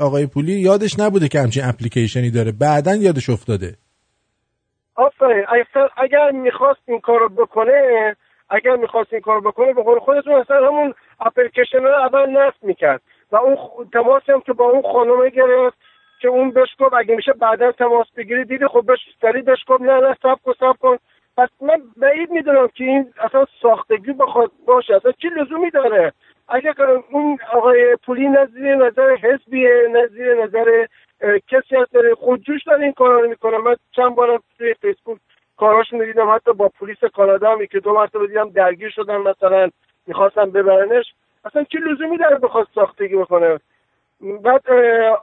آقای 0.00 0.26
پولی 0.26 0.52
یادش 0.52 0.98
نبوده 0.98 1.28
که 1.28 1.38
همچین 1.38 1.62
اپلیکیشنی 1.64 2.30
داره. 2.30 2.52
بعدا 2.60 2.94
یادش 2.94 3.30
افتاده. 3.30 3.74
آفرین. 4.94 5.44
اگر, 5.96 6.30
می‌خواست 6.30 6.80
این 6.88 7.00
کارو 7.00 7.28
بکنه 7.28 8.16
اگر 8.50 8.76
می‌خواست 8.76 9.12
این 9.12 9.22
کارو 9.22 9.40
بکنه 9.40 9.72
به 9.72 9.82
قول 9.82 9.98
خودتون 9.98 10.32
اصلا 10.34 10.56
همون 10.66 10.94
اپلیکیشن 11.20 11.78
رو 11.78 11.94
اول 12.06 12.30
نصب 12.30 12.62
می‌کرد. 12.62 13.00
و 13.32 13.36
اون 13.36 13.56
تماسی 13.92 14.32
هم 14.32 14.40
که 14.40 14.52
با 14.52 14.64
اون 14.64 14.82
خانمه 14.92 15.30
گرفت 15.30 15.78
که 16.22 16.28
اون 16.28 16.50
بهش 16.50 16.68
گفت 16.78 16.94
اگه 16.94 17.16
میشه 17.16 17.32
بعدا 17.32 17.72
تماس 17.72 18.06
بگیری 18.16 18.44
دیدی 18.44 18.66
خب 18.66 18.86
بهش 18.86 18.98
سریع 19.20 19.42
بهش 19.42 19.64
گفت 19.66 19.82
نه 19.82 20.00
نه 20.00 20.16
سب 20.22 20.38
کن 20.44 20.52
سب 20.60 20.76
کن. 20.80 20.96
پس 21.36 21.48
من 21.60 21.82
بعید 21.96 22.30
می‌دونم 22.30 22.68
که 22.68 22.84
این 22.84 23.12
اصلا 23.20 23.44
ساختگی 23.62 24.12
بخواد 24.12 24.50
باشه. 24.66 24.96
اصلا 24.96 25.12
چی 25.12 25.28
لزومی 25.28 25.70
داره؟ 25.70 26.12
اگر 26.48 26.74
اون 27.10 27.38
آقای 27.52 27.96
پولی 28.06 28.28
نظیر 28.28 28.74
نظر 28.74 29.16
حزبیه 29.16 29.88
نظیر 29.90 30.44
نظر 30.44 30.86
کسی 31.48 31.76
هست 31.76 31.92
داره 31.92 32.14
خودجوش 32.14 32.62
داره 32.66 32.82
این 32.82 32.92
کارا 32.92 33.20
رو 33.20 33.28
می‌کنه. 33.28 33.58
من 33.58 33.76
چند 33.96 34.14
بارم 34.14 34.42
توی 34.58 34.74
فیسبوک 34.74 35.18
کاراشون 35.56 36.00
رو 36.00 36.06
دیدم 36.06 36.30
حتی 36.30 36.52
با 36.52 36.68
پلیس 36.80 37.04
کانادا 37.04 37.52
هم 37.52 37.66
که 37.66 37.80
دو 37.80 37.92
مرتبه 37.92 38.26
دیدم 38.26 38.50
درگیر 38.50 38.90
شدن 38.90 39.16
مثلا 39.16 39.70
می‌خواستم 40.06 40.50
ببرنش. 40.50 41.14
اصلا 41.44 41.64
چه 41.64 41.78
لزومی 41.78 42.18
داره 42.18 42.36
بخواد 42.36 42.68
ساختگی 42.74 43.16
بکنه؟ 43.16 43.58
بعد 44.22 44.70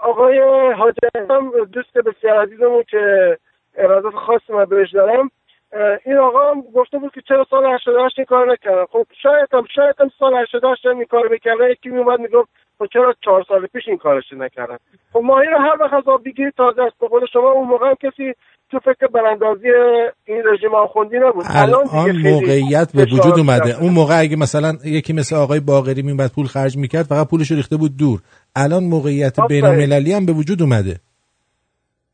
آقای 0.01 0.39
حاجی 0.73 0.99
هم 1.29 1.65
دوست 1.65 1.93
بسیار 1.93 2.41
عزیزمون 2.41 2.83
که 2.83 3.37
ارادت 3.77 4.15
خاصی 4.15 4.53
من 4.53 4.65
بهش 4.65 4.91
دارم 4.91 5.31
این 6.05 6.17
آقا 6.17 6.51
هم 6.51 6.61
گفته 6.61 6.97
بود 6.97 7.13
که 7.13 7.21
چرا 7.21 7.45
سال 7.49 7.65
88 7.65 8.19
این 8.19 8.25
کار 8.25 8.51
نکردن 8.51 8.85
خب 8.85 9.05
شاید 9.21 9.47
هم 9.53 9.65
شاید 9.75 9.95
هم 9.99 10.11
سال 10.19 10.35
88 10.35 10.85
هم 10.85 10.97
این 10.97 11.05
کار 11.05 11.27
می‌کردن 11.27 11.69
یکی 11.69 11.89
میومد 11.89 12.19
می‌گفت 12.19 12.49
خب 12.79 12.85
چرا 12.85 13.15
چهار 13.21 13.43
سال 13.43 13.67
پیش 13.67 13.87
این 13.87 13.97
کارش 13.97 14.33
نکردن 14.33 14.77
خب 15.13 15.19
ماهی 15.19 15.47
رو 15.47 15.57
هر 15.57 15.77
وقت 15.79 15.93
از 15.93 16.07
آب 16.07 16.23
بگیری 16.23 16.51
تازه 16.51 16.83
است. 16.83 16.99
به 16.99 17.07
قول 17.07 17.25
شما 17.25 17.51
اون 17.51 17.67
موقع 17.67 17.87
هم 17.87 17.95
کسی 17.95 18.33
تو 18.71 18.79
فکر 18.79 19.07
براندازی 19.07 19.67
این 20.25 20.43
رژیم 20.53 20.75
آخوندی 20.75 21.19
نبود. 21.19 21.45
الان 21.49 21.85
موقعیت 22.23 22.91
به 22.95 23.03
وجود 23.03 23.37
اومده. 23.37 23.81
اون 23.81 23.93
موقع 23.93 24.19
اگه 24.19 24.35
مثلا 24.35 24.73
یکی 24.85 25.13
مثل 25.13 25.35
آقای 25.35 25.59
باقری 25.59 26.01
میمد 26.01 26.31
پول 26.35 26.45
خرج 26.45 26.77
می‌کرد 26.77 27.05
فقط 27.05 27.29
پولش 27.29 27.51
ریخته 27.51 27.77
بود 27.77 27.97
دور. 27.97 28.19
الان 28.55 28.83
موقعیت. 28.83 29.39
بین 29.49 29.65
المللی 29.65 30.13
هم 30.13 30.25
به 30.25 30.33
وجود 30.33 30.61
اومده. 30.61 30.95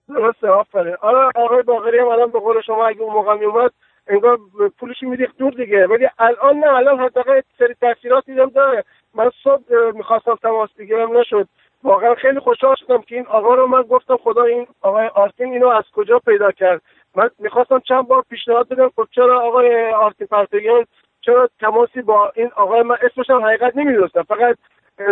درسته 0.10 0.48
آفرین. 0.48 0.96
آره 1.02 1.32
آقای 1.36 1.64
باقری 1.64 2.00
هم 2.00 2.08
الان 2.08 2.32
به 2.32 2.40
قول 2.40 2.62
شما 2.68 2.88
اگه 2.88 3.02
اون 3.02 3.14
موقع 3.14 3.36
میومد 3.38 3.72
انگار 4.08 4.38
پولش 4.80 4.96
میریخت 5.02 5.38
دور 5.38 5.52
دیگه. 5.52 5.88
ولی 5.88 6.06
الان 6.20 6.56
نه 6.58 6.68
الان 6.68 7.00
حداقل 7.00 7.42
سری 7.60 7.76
تاثیراتی 7.82 8.32
هم 8.32 8.50
داره. 8.50 8.84
من 9.16 9.32
صبح 9.44 9.64
می‌خواستم 9.96 10.36
تماس 10.42 10.70
بگیرم 10.80 11.18
نشد. 11.18 11.48
واقعا 11.84 12.16
خیلی 12.16 12.40
خوشحال 12.40 12.76
شدم 12.76 13.02
که 13.02 13.16
این 13.16 13.26
آقا 13.28 13.56
رو 13.56 13.68
من 13.68 13.82
گفتم 13.82 14.18
خدا 14.18 14.44
این 14.44 14.68
آقای 14.82 15.08
آرتین 15.08 15.54
اینو 15.54 15.68
از 15.68 15.84
کجا 15.94 16.20
پیدا 16.20 16.52
کرد. 16.52 16.82
من 17.16 17.30
می‌خواستم 17.40 17.80
چند 17.80 18.08
بار 18.08 18.24
پیشنهاد 18.30 18.70
بدم 18.70 18.92
خب 18.96 19.08
چرا 19.12 19.42
آقای 19.42 19.92
آرتین 19.92 20.28
پرتویان 20.28 20.86
چرا 21.22 21.50
تماسی 21.60 22.02
با 22.02 22.32
این 22.36 22.50
آقای 22.56 22.82
من؟ 22.82 22.96
اسمش 23.02 23.30
هم 23.30 23.46
حقیقت 23.46 23.78
نمی‌دونستم. 23.78 24.24
فقط 24.24 24.58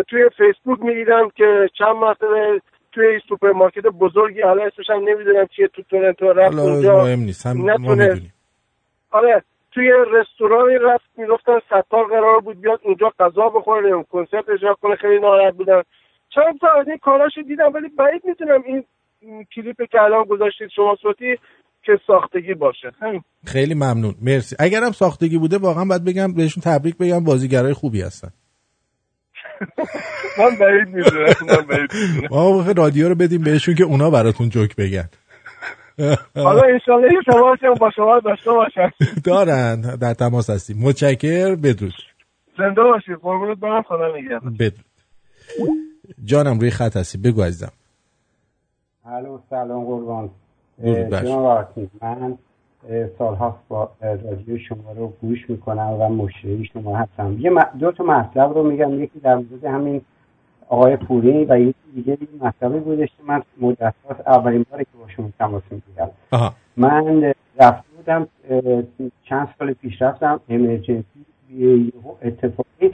توی 0.10 0.30
فیسبوک 0.38 0.80
می‌دیدم 0.80 1.30
که 1.36 1.70
چند 1.78 1.96
مرتبه 1.96 2.62
توی 2.92 3.20
سوپرمارکت 3.30 3.82
بزرگی 3.82 4.42
حالا 4.42 4.64
اسمش 4.64 4.90
هم 4.90 5.10
نمی‌دونم 5.10 5.48
چیه 5.48 5.68
تو 5.68 5.82
تورنتو 5.82 6.34
رفت 6.34 6.60
اونجا. 6.60 6.96
مهم 7.04 7.20
نیست 7.20 7.46
هم 7.46 7.58
ما 7.58 7.74
نتونه 7.74 8.04
می‌دونیم. 8.04 8.34
آره 9.12 9.44
توی 9.72 9.92
رستورانی 10.12 10.78
رفت 10.78 11.06
می‌گفتن 11.18 11.60
ستار 11.60 12.06
قرار 12.06 12.40
بود 12.40 12.62
بیاد 12.62 12.80
اونجا 12.84 13.12
غذا 13.20 13.50
بخوره 13.50 14.04
کنسرت 14.12 14.50
اجرا 14.50 14.74
کنه 14.74 14.96
خیلی 14.96 15.20
ناراحت 15.20 15.54
بودن. 15.54 15.82
چند 16.36 16.60
تا 16.62 16.68
از 16.82 16.88
این 16.88 16.98
کاراشو 16.98 17.42
دیدم 17.42 17.74
ولی 17.74 17.88
بعید 17.90 18.22
می‌دونم 18.26 18.64
این 18.66 18.84
کلیپ 19.56 19.90
که 19.92 20.02
الان 20.02 20.24
گذاشتید 20.24 20.70
شما 20.76 20.98
صوتی 21.02 21.36
که 21.84 21.92
ساختگی 22.08 22.54
باشه. 22.54 22.92
همین 23.02 23.22
خیلی 23.46 23.74
ممنون. 23.74 24.16
مرسی. 24.22 24.56
اگرم 24.60 24.92
ساختگی 24.92 25.38
بوده 25.38 25.58
واقعا 25.58 25.86
باید 25.86 26.04
بگم 26.04 26.34
بهشون 26.34 26.64
تبریک 26.64 26.98
بگم 26.98 27.24
بازیگرای 27.24 27.74
خوبی 27.74 28.02
هستن. 28.02 28.30
من 30.40 30.56
بعید 30.60 30.88
می‌دونم 30.88 31.88
ما 32.32 32.66
رادیو 32.78 33.10
رو 33.10 33.16
بدیم 33.16 33.44
بهشون 33.44 33.76
که 33.76 33.84
اونا 33.84 34.10
براتون 34.10 34.50
جوک 34.50 34.76
بگن. 34.76 35.10
حالا 36.36 36.62
انشالله 36.62 37.10
این 37.10 37.22
هم 37.62 37.74
با 37.74 37.92
شما 37.96 38.20
داشته 38.20 38.52
باشن. 38.52 38.92
دارن. 39.26 39.82
در 39.82 40.14
تماس 40.14 40.50
هستیم. 40.50 40.78
متشکر 40.82 41.56
بدرود. 41.56 41.94
زنده 42.58 42.84
باشید. 42.84 43.16
قربونت 43.22 43.58
برم. 43.58 43.82
خدا 43.82 44.18
نگهدار. 44.18 44.42
بدرود. 44.60 44.86
جانم 46.26 46.60
روی 46.60 46.70
خط 46.70 46.98
هستی. 46.98 47.18
بگو 47.18 47.42
عزیزم. 47.42 47.72
الو 49.06 49.40
سلام 49.50 49.86
قربان. 49.86 50.30
جناب 50.84 51.74
من 52.02 52.38
اه، 52.90 53.08
سالهاست 53.18 53.58
با 53.68 53.92
رادیو 54.02 54.58
شما 54.58 54.92
رو 54.92 55.14
گوش 55.22 55.50
می‌کنم 55.50 55.90
و 56.00 56.10
مشتری 56.10 56.70
شما 56.74 56.98
هستم. 56.98 57.38
یه 57.40 57.52
دو 57.80 57.92
تا 57.92 58.04
مطلب 58.04 58.54
رو 58.54 58.64
میگم. 58.64 59.04
یکی 59.04 59.20
در 59.20 59.36
مورد 59.36 59.66
همین 59.66 60.02
آقای 60.70 60.98
پوری 60.98 61.46
و 61.46 61.60
یکی 61.60 61.92
دیگه 61.96 62.18
یه 62.22 62.28
مطلبی 62.42 62.80
بودش 62.80 63.10
که 63.18 63.24
من 63.28 63.44
مدت 63.62 63.94
اولین 64.28 64.66
باری 64.72 64.84
که 64.84 64.98
با 65.00 65.08
شما 65.08 65.30
تماس 65.40 65.64
می‌گیرم. 65.72 66.12
من 66.78 67.34
رفته 67.60 67.90
بودم 67.98 68.28
چند 69.30 69.48
سال 69.60 69.74
پیش 69.74 70.02
رفتم. 70.02 70.40
امرجنسی 70.50 71.26
اتفاقی 72.22 72.94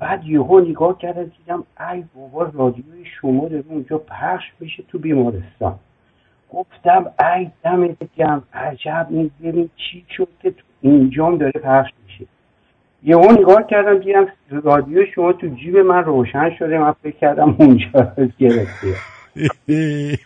بعد 0.00 0.24
یهو 0.24 0.60
نگاه 0.60 0.98
کردم 0.98 1.24
دیدم 1.24 1.64
ای 1.92 2.04
بابا 2.14 2.50
رادیوی 2.54 3.04
شما 3.20 3.48
داره 3.48 3.64
اونجا 3.68 3.98
پخش 3.98 4.44
میشه 4.60 4.82
تو 4.88 4.98
بیمارستان. 4.98 5.78
گفتم 6.52 7.12
ای 7.36 7.50
دمت 7.64 7.96
گرم 8.16 8.42
عجب 8.54 9.06
این 9.10 9.30
ببین 9.42 9.70
چی 9.76 10.04
شد 10.16 10.28
که 10.42 10.50
تو 10.50 10.62
اینجام 10.80 11.38
داره 11.38 11.52
پخش 11.60 11.90
میشه. 12.06 12.26
یهو 13.02 13.32
نگاه 13.32 13.66
کردم 13.66 13.98
دیدم 13.98 14.26
رادیو 14.50 15.06
شما 15.14 15.32
تو 15.32 15.46
جیب 15.48 15.76
من 15.76 16.04
روشن 16.04 16.50
شده 16.58 16.78
من 16.78 16.92
فکر 16.92 17.16
کردم 17.16 17.56
اونجا 17.58 18.12
گرفته. 18.38 18.94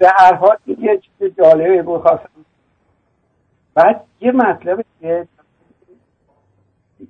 به 0.00 0.08
هر 0.16 0.34
حال 0.34 0.56
یه 0.66 0.98
چیز 0.98 1.36
جالبه 1.38 1.82
بود 1.82 2.02
خواستم 2.02 2.28
بعد 3.74 4.04
یه 4.20 4.32
مطلب 4.32 4.84
دیگه 5.00 5.28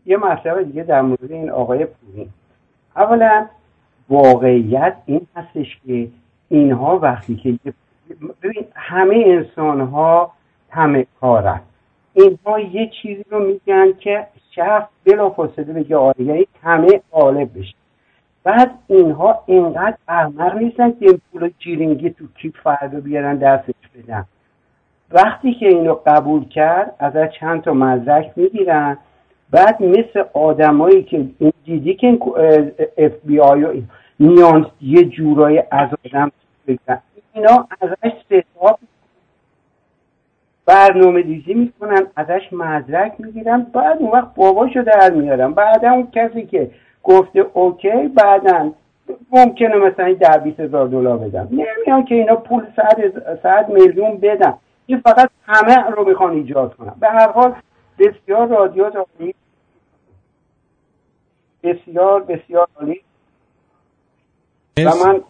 یه 0.06 0.16
مطلب 0.16 0.62
دیگه 0.62 0.82
در 0.82 1.02
مورد 1.02 1.32
این 1.32 1.50
آقای 1.50 1.84
پوری 1.84 2.30
اولا 2.96 3.46
واقعیت 4.08 4.96
این 5.06 5.26
هستش 5.36 5.78
که 5.86 6.08
اینها 6.48 6.98
وقتی 6.98 7.36
که 7.36 7.58
ببین 8.42 8.64
همه 8.74 9.24
انسان 9.26 9.80
ها 9.80 10.32
همه 10.70 11.06
کارن. 11.20 11.60
اینها 12.14 12.60
یه 12.60 12.90
چیزی 13.02 13.24
رو 13.30 13.46
میگن 13.46 13.92
که 13.92 14.26
شخص 14.50 14.88
بلافاصله 15.04 15.72
بگه 15.72 15.96
آره 15.96 16.22
یعنی 16.22 16.46
همه 16.62 17.00
غالب 17.12 17.58
بشه. 17.58 17.74
بعد 18.44 18.70
اینها 18.86 19.42
اینقدر 19.46 19.96
احمق 20.08 20.56
نیستن 20.56 20.90
که 20.90 20.96
این 21.00 21.20
پول 21.32 21.50
جیرینگی 21.58 22.10
تو 22.10 22.24
کیف 22.36 22.60
فردا 22.60 23.00
بیارن 23.00 23.36
دستش 23.36 23.74
بدن. 23.98 24.24
وقتی 25.10 25.54
که 25.54 25.68
اینو 25.68 25.94
قبول 26.06 26.48
کرد 26.48 26.94
ازش 26.98 27.28
چند 27.40 27.62
تا 27.62 27.72
مدرک 27.72 28.32
می‌گیرن. 28.36 28.98
بعد 29.54 29.82
مثل 29.82 30.24
آدمایی 30.32 31.02
که 31.02 31.26
دیدی 31.64 31.94
که 31.94 32.18
اف 32.98 33.12
بی 33.24 33.40
آی 33.40 33.64
و 33.64 33.72
نیانس 34.20 34.66
یه 34.80 35.04
جورایی 35.04 35.62
از 35.70 35.88
آدم 36.04 36.32
بگن 36.66 37.00
اینا 37.32 37.66
ازش 37.80 38.12
ستاب 38.24 38.78
برنامه 40.66 41.22
ریزی 41.22 41.54
می‌کنن 41.54 42.06
ازش 42.16 42.52
مدرک 42.52 43.12
می‌گیرن. 43.18 43.66
بعد 43.72 43.98
اون 43.98 44.10
وقت 44.10 44.34
باباشو 44.34 44.82
در 44.82 45.10
میارن. 45.10 45.52
بعدا 45.52 45.90
اون 45.90 46.08
کسی 46.12 46.46
که 46.46 46.70
گفته 47.02 47.46
اوکی 47.52 48.08
بعدا 48.08 48.72
ممکنه 49.32 49.76
مثلا 49.76 50.14
ده 50.14 50.38
بیست 50.44 50.60
هزار 50.60 50.86
دلار 50.86 51.18
بدن 51.18 51.48
نمیان 51.50 52.04
که 52.04 52.14
اینا 52.14 52.36
پول 52.36 52.66
صد 53.42 53.68
میلیون 53.68 54.16
بدن. 54.16 54.54
این 54.86 55.00
فقط 55.00 55.30
همه 55.46 55.90
رو 55.90 56.08
می‌خوان 56.08 56.32
ایجاد 56.32 56.74
کنن. 56.74 56.94
به 57.00 57.08
هر 57.08 57.32
حال 57.32 57.54
بسیار 57.98 58.46
رادیو 58.46 58.84
عالی 58.84 59.34
بسیار 61.64 62.22
بسیار 62.22 62.68
عالی. 62.76 63.00
و. 64.76 64.94
من 65.04 65.20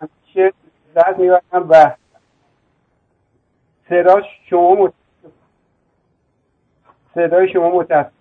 همیشه 0.00 0.52
لذت 0.96 1.18
می‌برم 1.18 1.70
و 1.70 1.96
شما 4.50 4.74
مت... 4.74 4.92
صدای 7.14 7.52
شما 7.52 7.78
متاسف 7.78 8.12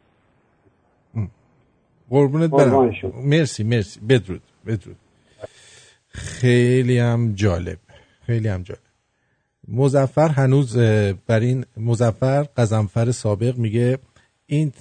قربونت 2.10 2.50
برم. 2.50 2.92
مرسی 3.24 3.64
مرسی. 3.64 4.00
بدرود 4.00 4.42
بدرود. 4.66 4.98
خیلی 6.08 7.00
هم 7.00 7.34
جالب 7.36 7.78
خیلی 8.26 8.48
هم 8.48 8.64
جالب. 8.64 8.82
مزفر 9.68 10.28
هنوز 10.28 10.78
بر 11.28 11.40
این 11.40 11.66
مزفر 11.78 12.44
قزنفر 12.58 13.12
سابق 13.12 13.58
میگه 13.58 14.00
این 14.48 14.72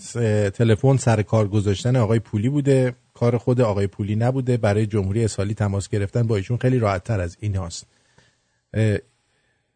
تلفن 0.51 0.97
سر 0.97 1.23
کار 1.23 1.49
گذاشتن 1.49 1.97
آقای 1.97 2.19
پولی 2.19 2.49
بوده. 2.49 2.95
کار 3.15 3.39
خود 3.39 3.61
آقای 3.61 3.87
پولی 3.87 4.17
نبوده. 4.17 4.57
برای 4.57 4.87
جمهوری 4.87 5.25
اسلامی 5.25 5.55
تماس 5.55 5.89
گرفتن 5.89 6.23
با 6.23 6.37
ایشون 6.37 6.57
خیلی 6.57 6.79
راحت 6.79 7.05
تر 7.05 7.21
از 7.21 7.37
این 7.41 7.57
هاست. 7.57 7.87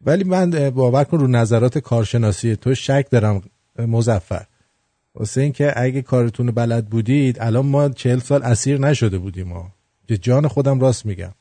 ولی 0.05 0.23
من 0.23 0.69
باور 0.69 1.03
کن 1.03 1.19
رو 1.19 1.27
نظرات 1.27 1.77
کارشناسی 1.77 2.55
تو 2.55 2.75
شک 2.75 3.07
دارم 3.11 3.41
مزفر 3.79 4.45
واسه 5.15 5.41
اینکه 5.41 5.73
اگه 5.75 6.01
کارتون 6.01 6.51
بلد 6.51 6.85
بودید 6.85 7.37
الان 7.39 7.65
ما 7.65 7.89
چهل 7.89 8.19
سال 8.19 8.43
اسیر 8.43 8.77
نشده 8.77 9.17
بودیم 9.17 9.47
ما. 9.47 9.71
که 10.07 10.17
جان 10.17 10.47
خودم 10.47 10.79
راست 10.79 11.05
میگم. 11.05 11.31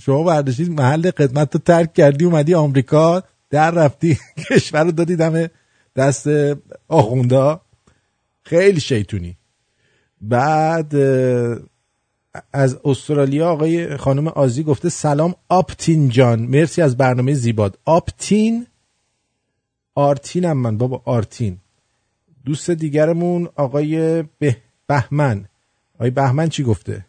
شما 0.00 0.22
برداشتید 0.22 0.70
محل 0.70 1.10
خدمت 1.10 1.54
رو 1.54 1.60
ترک 1.60 1.94
کردی 1.94 2.24
اومدی 2.24 2.54
آمریکا. 2.54 3.22
در 3.50 3.70
رفتی 3.70 4.18
کشور 4.50 4.84
رو 4.84 4.92
دادی 4.92 5.16
دم 5.16 5.48
دست 5.96 6.26
آخوندا. 6.88 7.60
خیلی 8.42 8.80
شیطونی. 8.80 9.36
بعد 10.20 10.94
از 12.52 12.78
استرالیا 12.84 13.50
آقای 13.50 13.96
خانم 13.96 14.28
آزی 14.28 14.62
گفته 14.62 14.88
سلام 14.88 15.34
آپتین 15.48 16.08
جان. 16.08 16.40
مرسی 16.40 16.82
از 16.82 16.96
برنامه 16.96 17.34
زیباد. 17.34 17.78
آپتین؟ 17.84 18.66
آرتینم 19.94 20.56
من 20.56 20.78
بابا 20.78 21.02
آرتین. 21.04 21.58
دوست 22.44 22.70
دیگرمون 22.70 23.48
آقای 23.54 24.22
به 24.22 24.56
بهمن 24.86 25.44
آقای 25.94 26.10
بهمن 26.10 26.48
چی 26.48 26.62
گفته؟ 26.62 27.04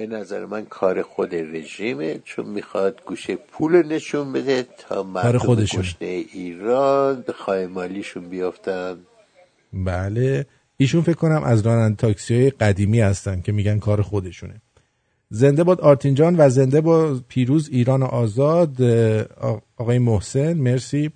به 0.00 0.06
نظر 0.06 0.46
من 0.46 0.64
کار 0.64 1.02
خود 1.02 1.34
رژیمه 1.34 2.20
چون 2.24 2.46
می‌خواد 2.46 3.00
گوشه 3.06 3.36
پول 3.36 3.86
نشون 3.86 4.32
بده 4.32 4.66
تا 4.78 5.02
مردم 5.02 5.38
خودشون. 5.38 5.80
گشنه 5.80 6.08
ایران 6.08 7.24
به 7.26 7.32
خایمالیشون 7.32 8.28
بیافتن. 8.28 8.98
بله. 9.72 10.46
ایشون 10.76 11.02
فکر 11.02 11.14
کنم 11.14 11.42
از 11.44 11.66
راننده 11.66 11.96
تاکسی 11.96 12.34
های 12.34 12.50
قدیمی 12.50 13.00
هستن 13.00 13.40
که 13.40 13.52
میگن 13.52 13.78
کار 13.78 14.02
خودشونه. 14.02 14.60
زنده 15.30 15.64
باد 15.64 15.80
آرتین 15.80 16.14
جان 16.14 16.36
و 16.38 16.48
زنده 16.48 16.80
با 16.80 17.20
پیروز 17.28 17.68
ایران 17.68 18.02
آزاد 18.02 18.82
آقای 19.76 19.98
محسن 19.98 20.52
مرسی. 20.52 21.10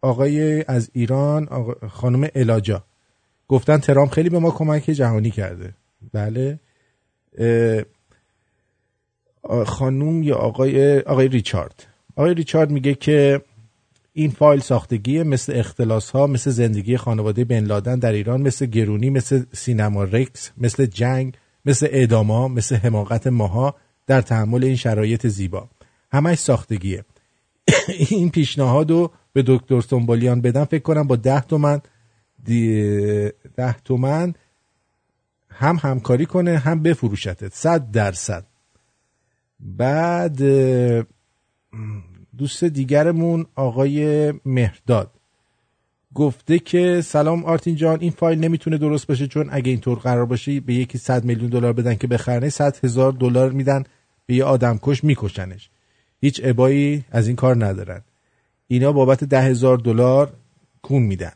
آقای 0.00 0.64
از 0.68 0.90
ایران 0.92 1.48
خانم 1.88 2.28
الاجا. 2.34 2.84
گفتن 3.50 3.78
ترامپ 3.78 4.10
خیلی 4.12 4.28
به 4.28 4.38
ما 4.38 4.50
کمک 4.50 4.90
جهانی 4.90 5.30
کرده. 5.30 5.74
بله. 6.12 6.60
خانوم 9.66 10.22
یا 10.22 10.36
آقای 10.36 11.00
آقای 11.00 11.28
ریچارد. 11.28 11.86
آقای 12.16 12.34
ریچارد 12.34 12.70
میگه 12.70 12.94
که 12.94 13.42
این 14.12 14.30
فایل 14.30 14.60
ساختگی 14.60 15.22
مثل 15.22 15.52
اختلاس 15.56 16.10
ها 16.10 16.26
مثل 16.26 16.50
زندگی 16.50 16.96
خانواده 16.96 17.44
بن 17.44 17.64
لادن 17.64 17.98
در 17.98 18.12
ایران 18.12 18.42
مثل 18.42 18.66
گرونی 18.66 19.10
مثل 19.10 19.42
سینما 19.52 20.04
رکس 20.04 20.50
مثل 20.58 20.86
جنگ 20.86 21.34
مثل 21.64 21.88
اعدام 21.90 22.30
ها 22.30 22.48
مثل 22.48 22.76
حماقت 22.76 23.26
ماها 23.26 23.74
در 24.06 24.20
تحمل 24.20 24.64
این 24.64 24.76
شرایط 24.76 25.26
زیبا. 25.26 25.68
همش 26.12 26.38
ساختگیه. 26.38 27.04
این 28.10 28.30
پیشنهاد 28.30 28.90
رو 28.90 29.10
به 29.32 29.44
دکتر 29.46 29.80
سنبالیان 29.80 30.40
بدم. 30.40 30.64
فکر 30.64 30.82
کنم 30.82 31.06
با 31.06 31.16
ده 31.16 31.40
تومن 31.40 31.80
ده 32.44 33.76
تومن 33.84 34.34
هم 35.50 35.78
همکاری 35.82 36.26
کنه 36.26 36.58
هم 36.58 36.82
بفروشتت. 36.82 37.54
صد 37.54 37.90
درصد. 37.90 38.46
بعد 39.60 40.42
دوست 42.38 42.64
دیگرمون 42.64 43.46
آقای 43.54 44.32
مهرداد 44.44 45.10
گفته 46.14 46.58
که 46.58 47.00
سلام 47.00 47.44
آرتین 47.44 47.76
جان 47.76 48.00
این 48.00 48.10
فایل 48.10 48.38
نمی‌تونه 48.38 48.78
درست 48.78 49.06
باشه 49.06 49.26
چون 49.26 49.48
اگه 49.50 49.70
اینطور 49.70 49.98
قرار 49.98 50.26
باشه 50.26 50.60
به 50.60 50.74
یکی 50.74 50.98
100 50.98 51.24
میلیون 51.24 51.50
دلار 51.50 51.72
بدن 51.72 51.94
که 51.94 52.06
بخرنه 52.06 52.48
100 52.48 52.84
هزار 52.84 53.12
دلار 53.12 53.50
میدن 53.52 53.84
به 54.26 54.34
یه 54.34 54.44
آدم 54.44 54.78
کش 54.82 55.04
میکشنش. 55.04 55.70
هیچ 56.20 56.40
ابایی 56.44 57.04
از 57.10 57.26
این 57.26 57.36
کار 57.36 57.64
ندارن. 57.64 58.00
اینا 58.68 58.92
بابت 58.92 59.24
ده 59.24 59.42
هزار 59.42 59.78
دلار 59.78 60.32
کون 60.82 61.02
میدن. 61.02 61.32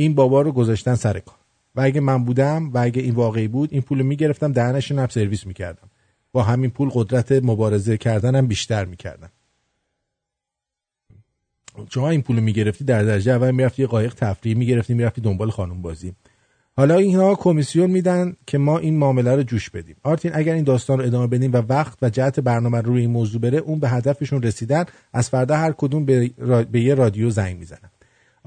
این 0.00 0.14
بابا 0.14 0.42
رو 0.42 0.52
گذاشتن 0.52 0.94
سر 0.94 1.18
کار. 1.18 1.36
و 1.74 1.80
اگه 1.80 2.00
من 2.00 2.24
بودم 2.24 2.70
و 2.72 2.78
اگه 2.78 3.02
این 3.02 3.14
واقعی 3.14 3.48
بود 3.48 3.72
این 3.72 3.82
پول 3.82 4.02
می‌گرفتم 4.02 4.52
دهنش 4.52 4.92
هم 4.92 5.06
سرویس 5.06 5.46
می‌کردم. 5.46 5.90
با 6.32 6.42
همین 6.42 6.70
پول 6.70 6.88
قدرت 6.92 7.32
مبارزه 7.32 7.96
کردنم 7.96 8.46
بیشتر 8.46 8.84
می‌کردم. 8.84 9.30
شما 11.90 12.10
این 12.10 12.22
پول 12.22 12.40
می‌گرفتی 12.40 12.84
در 12.84 13.02
درجه 13.02 13.32
اول 13.32 13.50
می‌رفتی 13.50 13.82
یه 13.82 13.88
قایق 13.88 14.14
تفریحی 14.14 14.58
می‌گرفتی 14.58 14.94
می‌رفتی 14.94 15.20
دنبال 15.20 15.50
خانم 15.50 15.82
بازی. 15.82 16.12
حالا 16.76 16.96
اینها 16.96 17.34
کمیسیون 17.34 17.90
میدن 17.90 18.36
که 18.46 18.58
ما 18.58 18.78
این 18.78 18.96
معامله 18.96 19.36
رو 19.36 19.42
جوش 19.42 19.70
بدیم. 19.70 19.96
آرتین 20.02 20.30
اگر 20.34 20.54
این 20.54 20.64
داستان 20.64 20.98
رو 20.98 21.04
ادامه 21.04 21.26
بدیم 21.26 21.52
و 21.52 21.56
وقت 21.56 21.98
و 22.02 22.10
جهت 22.10 22.40
برنامه 22.40 22.80
رو 22.80 22.92
روی 22.92 23.00
این 23.00 23.10
موضوع 23.10 23.40
بره 23.40 23.58
اون 23.58 23.78
به 23.78 23.88
هدفشون 23.88 24.42
رسیدن 24.42 24.84
از 25.12 25.30
فردا 25.30 25.56
هر 25.56 25.72
کدوم 25.72 26.04
به, 26.04 26.30
را... 26.38 26.62
به 26.62 26.80
یه 26.80 26.94
رادیو 26.94 27.30
زنگ 27.30 27.58
می‌زنن. 27.58 27.90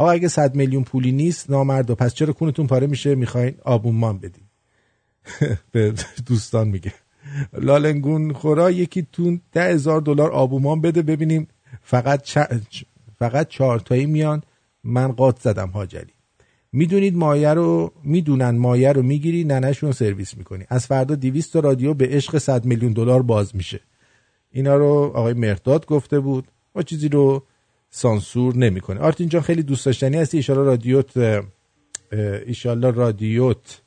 آقا 0.02 0.12
اگه 0.12 0.28
100 0.28 0.56
میلیون 0.56 0.84
پولی 0.84 1.12
نیست 1.12 1.50
نامرد 1.50 1.90
و 1.90 1.96
پس 1.96 2.14
چرا 2.14 2.34
کونتون 2.34 2.68
پاره 2.68 2.88
میشه؟ 2.88 3.16
می‌خواین 3.16 3.56
آبونمان 3.64 4.18
بدیم 4.18 4.50
به 5.72 5.94
دوستان 6.26 6.68
میگه. 6.68 6.94
لالنگون 7.54 8.34
خورا 8.34 8.72
یکی 8.72 9.08
تون 9.12 9.42
ده 9.52 9.64
هزار 9.64 10.02
دلار 10.02 10.32
آبومان 10.32 10.82
بده 10.82 11.02
ببینیم. 11.02 11.48
فقط 11.82 12.26
چ- 12.28 12.84
فقط 13.20 13.48
چهار 13.48 13.80
تایی 13.80 14.06
میان. 14.06 14.44
من 14.84 15.12
قات 15.12 15.40
زدم 15.40 15.70
حاجلی. 15.74 16.14
می‌دونید 16.72 17.16
مایه 17.16 17.54
رو 17.54 17.94
می‌دونن 18.04 18.58
مایه 18.58 18.92
رو 18.92 19.02
می‌گیری 19.02 19.44
ننشون 19.44 19.92
سرویس 19.92 20.38
می‌کنی. 20.38 20.66
از 20.70 20.88
فردا 20.88 21.16
200 21.16 21.54
تا 21.54 21.60
رادیو 21.60 21.94
به 21.94 22.08
عشق 22.08 22.38
100 22.38 22.66
میلیون 22.66 22.94
دلار 22.94 23.22
باز 23.22 23.56
میشه. 23.56 23.80
اینا 24.52 24.76
رو 24.76 25.12
آقای 25.16 25.34
مرداد 25.34 25.86
گفته 25.86 26.20
بود. 26.20 26.48
ما 26.76 26.82
چیزی 26.82 27.10
رو 27.10 27.44
سانسور 27.94 28.56
نمی‌کنه. 28.56 29.00
آرتین 29.00 29.30
جان 29.30 29.42
خیلی 29.42 29.64
دوست 29.64 29.86
داشتنی 29.86 30.18
هستی. 30.18 30.38
ایشالا 30.38 30.64
رادیوت 30.64 31.44
ایشالا 32.48 32.90
رادیوت 32.90 33.82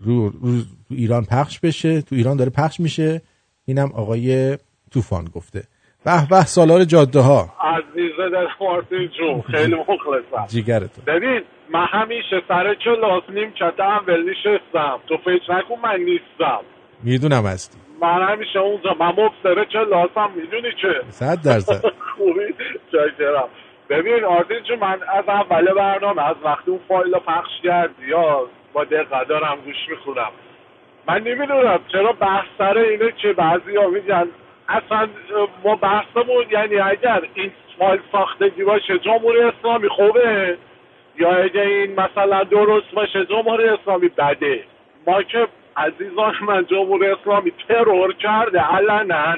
رو, 0.00 0.28
رو, 0.28 0.50
رو 0.90 0.96
ایران 0.96 1.24
پخش 1.24 1.60
بشه. 1.60 2.02
تو 2.02 2.14
ایران 2.14 2.36
داره 2.36 2.50
پخش 2.50 2.80
میشه. 2.80 3.22
اینم 3.64 3.92
آقای 3.94 4.58
طوفان 4.92 5.24
گفته. 5.24 5.62
به 6.04 6.26
به 6.30 6.44
سالار 6.44 6.84
جاده 6.84 7.20
ها 7.20 7.52
عزیزه 7.60 8.30
در 8.32 8.46
مارتین 8.60 9.08
جون 9.18 9.42
خیلی 9.42 9.74
مخلصم. 9.74 10.46
جیگرتون. 10.48 11.04
ببین 11.04 11.40
من 11.72 11.86
همیشه 11.90 12.36
سر 12.48 12.74
کلاس 12.84 13.22
نیم 13.34 13.50
چته 13.50 13.82
اول 13.82 14.30
نشستم 14.30 14.98
تو 15.08 15.16
فکر 15.16 15.52
نکن 15.52 15.74
من 15.82 16.00
نیستم. 16.04 16.60
می‌دونم 17.02 17.46
هستی. 17.46 17.78
من 18.00 18.22
همیشه 18.22 18.58
اونجا 18.58 18.96
من 19.00 19.06
مبصر 19.06 19.64
کلاسم 19.64 20.30
می‌دونی 20.36 20.72
چه؟ 20.82 21.00
صد 21.08 21.38
درصد. 21.44 21.84
خوبی. 22.16 22.54
چاکرم 22.92 23.48
ببین 23.88 24.24
آرتین 24.24 24.62
جون 24.62 24.78
من 24.78 24.98
از 25.14 25.28
اول 25.28 25.74
برنامه 25.74 26.28
از 26.28 26.36
وقتی 26.44 26.70
اون 26.70 26.80
فایل 26.88 27.14
رو 27.14 27.20
پخش 27.20 27.60
کردی 27.62 28.06
یا 28.06 28.46
با 28.72 28.84
دقت 28.84 29.28
دارم 29.28 29.58
گوش 29.64 29.88
می‌خونم. 29.88 30.30
من 31.08 31.22
نمی‌دونم 31.22 31.80
چرا 31.92 32.12
بحث 32.12 32.46
سر 32.58 32.78
اینه 32.78 33.12
که 33.12 33.32
بعضی 33.32 33.76
ها 33.76 33.88
میگن 33.88 34.26
اصلا 34.68 35.08
ما 35.64 35.76
بحثمون 35.76 36.44
یعنی 36.50 36.78
اگر 36.78 37.22
این 37.34 37.52
فایل 37.78 38.00
ساختگی 38.12 38.64
باشه 38.64 38.98
جمهوری 38.98 39.40
اسلامی 39.40 39.88
خوبه؟ 39.88 40.56
یا 41.18 41.36
اگه 41.36 41.60
این 41.60 42.00
مثلا 42.00 42.44
درست 42.44 42.90
باشه 42.94 43.26
جمهوری 43.26 43.68
اسلامی 43.68 44.08
بده؟ 44.08 44.64
ما 45.06 45.22
که 45.22 45.46
عزیزان 45.78 46.34
من 46.40 46.66
جمهوری 46.66 47.06
اسلامی 47.06 47.52
ترور 47.68 48.12
کرده. 48.12 48.60
علنا 48.60 49.36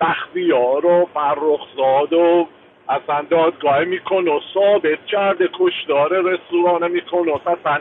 بختیار 0.00 0.86
و 0.86 1.08
فرخزاد 1.14 2.12
و 2.12 2.48
اصلا 2.88 3.22
دادگاه 3.30 3.84
می‌کنه 3.84 4.30
و 4.30 4.40
ثابت 4.54 5.06
کرده 5.06 5.48
کشدار 5.52 6.20
رستوران 6.22 6.90
می‌کنه 6.90 7.32
اصلا 7.46 7.80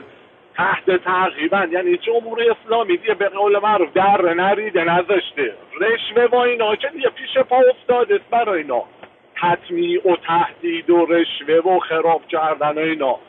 تحت 0.55 1.03
تعقیبن. 1.03 1.69
یعنی 1.71 1.97
جمهوری 1.97 2.49
اسلامی 2.49 2.97
دیگه 2.97 3.13
به 3.13 3.29
قول 3.29 3.59
معروف 3.59 3.93
در 3.93 4.33
نریده 4.33 4.83
نذاشته. 4.83 5.53
رشوه 5.81 6.25
و 6.25 6.35
اینا 6.35 6.75
که 6.75 6.87
دیگه 6.87 7.09
پیش 7.09 7.37
پا 7.37 7.61
افتاده 7.69 8.19
برای 8.31 8.61
اینا. 8.61 8.83
تطمیع 9.41 10.11
و 10.11 10.15
تهدید 10.15 10.89
و 10.89 11.05
رشوه 11.05 11.73
و 11.73 11.79
خراب 11.79 12.27
کردن 12.27 12.75
و 12.75 12.79
اینا. 12.79 13.19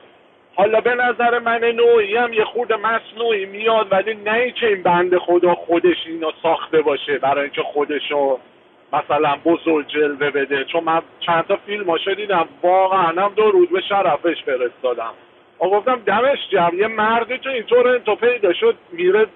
حالا 0.57 0.81
به 0.81 0.95
نظر 0.95 1.39
من 1.39 1.65
نوعی 1.65 2.17
هم 2.17 2.33
یه 2.33 2.45
خورده 2.45 2.77
مصنوعی 2.77 3.47
میاد 3.47 3.87
ولی 3.91 4.15
نه 4.15 4.33
اینکه 4.33 4.67
این 4.67 4.83
بند 4.83 5.19
خدا 5.19 5.55
خودش 5.55 6.07
اینو 6.07 6.31
ساخته 6.43 6.83
باشه 6.83 7.19
برای 7.19 7.43
اینکه 7.43 7.63
خودشو 7.63 8.39
مثلا 8.93 9.37
بزرگ 9.45 9.87
جلوه 9.87 10.31
بده. 10.31 10.65
چون 10.65 10.85
من 10.85 11.03
چند 11.21 11.45
تا 11.47 11.57
فیلم 11.67 11.91
ها 11.91 12.15
دیدم 12.15 12.49
واقعا 12.63 13.25
هم 13.25 13.33
درود 13.37 13.71
به 13.71 13.81
شرفش 13.81 14.43
فرستادم. 14.45 15.13
و 15.61 15.65
گفتم 15.65 16.03
دمش 16.07 16.39
گرم 16.51 16.79
یه 16.79 16.87
مردی 16.87 17.39
تو 17.39 17.51
اینطور 17.51 17.89
انتو 17.89 18.15
پیدا 18.15 18.53
شد 18.53 18.77
میره 18.93 19.27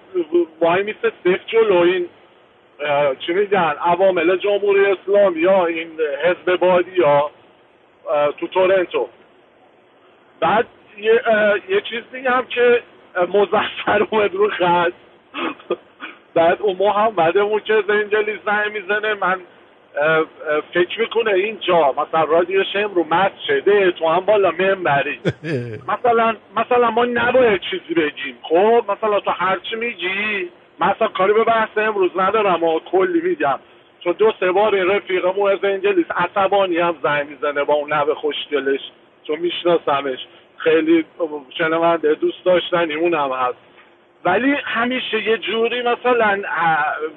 وای 0.61 0.83
میسه 0.83 1.13
سفت 1.25 1.47
جلو 1.47 1.77
این 1.77 2.09
چی 3.19 3.33
میگن 3.33 3.75
عوامل 3.85 4.37
جمهوری 4.37 4.87
اسلام 4.87 5.39
یا 5.39 5.67
این 5.67 5.89
حزب 6.25 6.57
بادی 6.57 6.91
یا 6.97 7.31
تو 8.39 8.47
تورنتو. 8.47 9.09
بعد 10.41 10.67
یه, 11.01 11.23
یه 11.69 11.81
چیز 11.81 12.03
دیگه 12.13 12.31
هم 12.31 12.47
که 12.47 12.83
مزفر 13.29 14.07
اومد 14.11 14.35
رو 14.35 14.51
خط. 14.51 14.93
بعد 16.35 16.63
اون 16.63 16.77
محمدمون 16.77 17.61
که 17.61 17.85
زنجلی 17.89 18.39
زنگ 18.47 18.73
می‌زنه 18.73 19.15
من 19.15 19.41
فکر 20.75 21.01
می‌کنه 21.01 21.31
اینجا 21.31 21.93
مثلا 21.93 22.25
رادیو 22.25 22.65
شم 22.73 22.95
رو 22.95 23.07
مد 23.11 23.33
شده 23.47 23.91
تو 23.91 24.09
هم 24.09 24.21
بالا 24.21 24.51
منبری. 24.51 25.19
مثلا 25.93 26.37
مثلا 26.57 26.91
ما 26.91 27.05
نباید 27.05 27.61
چیزی 27.61 27.95
بگیم. 27.95 28.39
خب 28.43 28.85
مثلا 28.89 29.21
تو 29.21 29.31
هرچی 29.31 29.77
میگی 29.77 30.49
مثلا 30.81 31.09
کاری 31.09 31.33
به 31.33 31.45
بحث 31.45 31.69
امروز 31.77 32.11
ندارم 32.17 32.65
و 32.65 32.81
کلی 32.81 33.21
میگم. 33.21 33.59
چون 34.05 34.13
دو 34.19 34.33
سه 34.41 34.53
بار 34.53 34.75
این 34.75 34.87
رفیقمون 34.87 35.53
از 35.53 35.65
انجلیس 35.65 36.07
عصبانی 36.11 36.79
هم 36.79 36.97
زنگ 37.03 37.29
می‌زنه 37.29 37.65
با 37.65 37.75
اون 37.75 37.93
نوه 37.93 38.15
خوشگلش. 38.15 38.81
چون 39.27 39.39
میشناسمش. 39.39 40.19
خیلی 40.65 41.05
شنونده 41.59 42.15
دوست 42.15 42.45
داشتنی 42.45 42.95
اونم 42.95 43.31
هست. 43.33 43.59
ولی 44.25 44.55
همیشه 44.65 45.23
یه 45.27 45.39
جوری 45.39 45.83
مثلا 45.83 46.43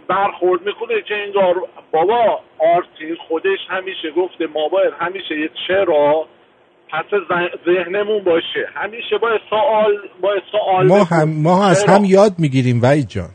برخورد 0.08 0.62
می‌کنه 0.66 1.02
که 1.02 1.16
انگار 1.16 1.56
بابا 1.92 2.40
آرتین 2.76 3.16
خودش 3.28 3.60
همیشه 3.70 4.12
گفته 4.18 4.48
ما 4.48 4.68
باید 4.68 4.94
همیشه 5.00 5.40
یه 5.40 5.50
چرا؟ 5.68 6.26
پس 6.90 7.06
ذهن- 7.30 7.50
ذهنمون 7.66 8.24
باشه. 8.24 8.70
همیشه 8.76 9.18
باید 9.18 9.42
سوال 9.50 9.98
باید 10.22 10.44
سوال 10.52 10.88
ما. 10.88 11.04
هم 11.04 11.30
ما 11.44 11.68
از؟ 11.68 11.86
هم 11.86 12.06
یاد 12.06 12.32
می‌گیریم 12.40 12.82
وحید 12.84 13.08
جان. 13.08 13.30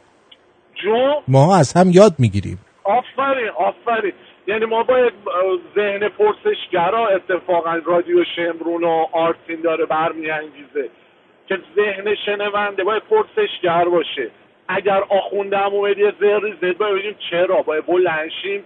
جون؟ 0.74 1.14
ما 1.28 1.56
از 1.56 1.72
هم 1.76 1.90
یاد 1.90 2.12
می‌گیریم. 2.18 2.58
آفرین 2.84 3.48
آفرین. 3.48 4.12
یعنی 4.48 4.64
ما 4.64 4.82
باید 4.82 5.12
ذهن 5.74 6.08
پرسشگرا 6.08 7.08
اتفاقا 7.08 7.80
رادیو 7.84 8.24
شمرون 8.24 8.84
و 8.84 9.06
آرتین 9.12 9.60
داره 9.60 9.86
برمیانگیزه. 9.86 10.88
که 11.48 11.58
ذهن 11.76 12.14
شنونده 12.14 12.84
باید 12.84 13.02
پرسشگر 13.02 13.84
باشه. 13.84 14.30
اگر 14.68 15.02
آخونده 15.08 15.66
اومد 15.66 15.98
یه 15.98 16.12
ذری 16.20 16.54
زد 16.62 16.78
باید 16.78 16.94
بگیم 16.94 17.16
چرا. 17.30 17.62
باید 17.62 17.86
بلنشیم 17.86 18.64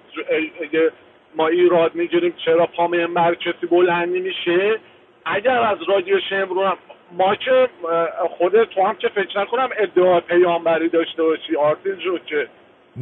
اگه 0.62 0.90
ما 1.36 1.48
ایراد 1.48 1.94
می‌گیریم 1.94 2.34
چرا 2.44 2.66
پا 2.66 2.86
منبر 2.86 3.34
کسی 3.34 3.66
بلند 3.66 4.08
نمیشه. 4.08 4.78
اگر 5.24 5.58
از 5.62 5.78
رادیو 5.88 6.20
شمرون 6.30 6.66
هم 6.66 6.76
ما 7.12 7.34
که 7.34 7.50
اه، 7.50 8.28
خودت 8.28 8.70
تو 8.70 8.86
هم 8.86 8.94
که 8.94 9.08
فکر 9.08 9.40
نکنم 9.40 9.68
ادعا 9.76 10.20
پیامبری 10.20 10.88
داشته 10.88 11.22
باشی 11.22 11.56
آرتین 11.56 11.94
جون 11.94 12.20
که 12.26 12.48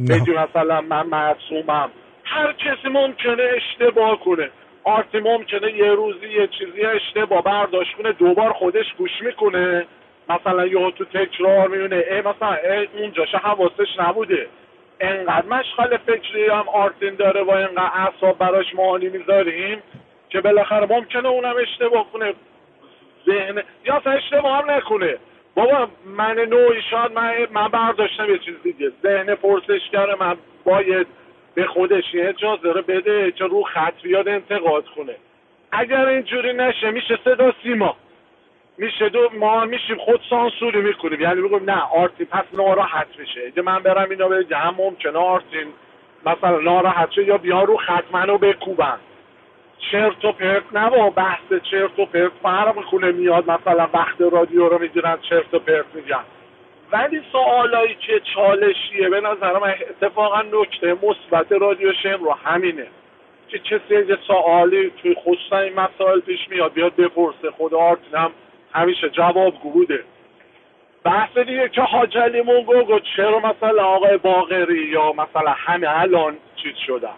بگی 0.09 0.31
مثلا 0.31 0.81
من 0.81 1.07
معصومم. 1.07 1.89
هر 2.23 2.51
کسی 2.51 2.89
ممکنه 2.89 3.43
اشتباه 3.43 4.19
کنه. 4.19 4.49
آرتی 4.83 5.19
ممکنه 5.19 5.73
یه 5.73 5.91
روزی 5.91 6.27
یه 6.27 6.47
چیزی 6.47 6.81
اشتباه. 6.81 7.43
برداشت 7.43 7.93
کنه 7.95 8.11
دوبار 8.11 8.53
خودش 8.53 8.93
گوش 8.97 9.21
می‌کنه. 9.21 9.85
مثلا 10.29 10.67
یه 10.67 10.91
تو 10.91 11.05
تکرار 11.05 11.67
میونه 11.67 11.95
ای 11.95 12.21
مثلا 12.21 12.53
ای 12.53 12.87
اونجاش 12.97 13.35
حواسش 13.35 13.99
نبوده. 13.99 14.47
انقدر 14.99 15.45
مشغل 15.45 15.97
فکری 15.97 16.47
هم 16.47 16.69
آرتین 16.69 17.15
داره 17.15 17.43
و 17.43 17.49
انقدر 17.49 17.91
اعصاب 17.93 18.37
براش 18.37 18.75
معانی 18.75 19.09
می‌ذاریم 19.09 19.83
که 20.29 20.41
بالاخره 20.41 20.85
ممکنه 20.85 21.27
اونم 21.27 21.55
اشتباه 21.61 22.11
کنه. 22.11 22.33
ذهن 23.25 23.63
یا 23.85 23.95
اصلا 23.95 24.13
اشتباه 24.13 24.63
هم 24.63 24.71
نکنه. 24.71 25.17
بابا 25.55 25.87
من 26.05 26.35
نوعی 26.35 26.81
شاید 26.91 27.11
من, 27.11 27.47
من 27.51 27.67
برداشتم 27.67 28.29
یه 28.31 28.37
چیز 28.37 28.55
دیگه. 28.63 28.91
ذهن 29.03 29.35
پرسشگر 29.35 30.15
من 30.19 30.37
باید 30.63 31.07
به 31.55 31.65
خودش 31.67 32.03
این 32.13 32.27
اجازه 32.27 32.71
رو 32.71 32.81
بده 32.81 33.31
که 33.31 33.45
رو 33.45 33.63
خط 33.63 34.01
بیاد 34.03 34.27
انتقاد 34.27 34.85
کنه. 34.85 35.15
اگر 35.71 36.05
اینجوری 36.05 36.53
نشه 36.53 36.91
میشه 36.91 37.19
صدا 37.25 37.53
سیما. 37.63 37.95
میشه 38.77 39.09
دو 39.09 39.29
ما 39.39 39.65
میشیم 39.65 39.97
خود 39.97 40.21
سانسوری 40.29 40.81
می‌کنیم. 40.81 41.21
یعنی 41.21 41.41
بگم 41.41 41.71
نه 41.71 41.81
آرتین 41.81 42.25
پس 42.25 42.43
ناراحت 42.53 43.07
میشه. 43.17 43.41
اگه 43.45 43.61
من 43.61 43.79
برم 43.79 44.09
اینا 44.09 44.27
بگم 44.27 44.75
ممکنه 44.77 45.19
آرتین. 45.19 45.67
مثلا 46.25 46.59
ناراحت 46.59 47.11
شه 47.11 47.23
یا 47.23 47.37
بیا 47.37 47.63
رو 47.63 47.77
خط 47.77 48.03
منو 48.11 48.37
بکوبن. 48.37 48.97
چرت 49.91 50.25
و 50.25 50.31
پرت 50.31 50.63
نه 50.73 50.89
با 50.89 51.09
بحث 51.09 51.53
چرت 51.71 51.99
و 51.99 52.05
پرت. 52.05 52.31
فرق 52.43 52.77
می‌کنه 52.77 53.11
میاد 53.11 53.51
مثلا 53.51 53.89
وقت 53.93 54.21
رادیو 54.21 54.69
رو 54.69 54.79
می‌گیرن 54.79 55.17
چرت 55.29 55.53
و 55.53 55.59
پرت 55.59 55.85
میگن. 55.93 56.23
ولی 56.91 57.21
سوالایی 57.31 57.95
که 57.95 58.21
چالشیه. 58.35 59.09
به 59.09 59.21
نظر 59.21 59.59
من 59.59 59.73
اتفاقا 59.89 60.41
نکته 60.41 60.93
مثبت 60.93 61.51
رادیو 61.51 61.93
شم 61.93 62.23
رو 62.23 62.31
همینه. 62.31 62.87
که 63.47 63.59
کسی 63.59 63.95
یه 63.95 64.17
سوالی 64.27 64.91
توی 65.01 65.15
خصوصا 65.15 65.57
این 65.57 65.73
مسائل 65.73 66.19
پیش 66.19 66.49
میاد 66.49 66.73
بیاد 66.73 66.95
بپرسه. 66.95 67.51
خود 67.57 67.73
آرتین 67.73 68.15
هم 68.15 68.31
همیشه 68.73 69.09
جوابگو 69.09 69.69
بوده 69.71 70.03
بحث 71.03 71.37
دیگه 71.37 71.69
که 71.69 71.81
حاج 71.81 72.17
علی 72.17 72.43
گفت 72.67 73.03
چرا 73.15 73.39
مثلا 73.39 73.83
آقای 73.83 74.17
باقری 74.17 74.87
یا 74.87 75.11
مثلا 75.11 75.51
همه 75.51 75.99
الان 75.99 76.37
چیز 76.55 76.75
شدن 76.87 77.15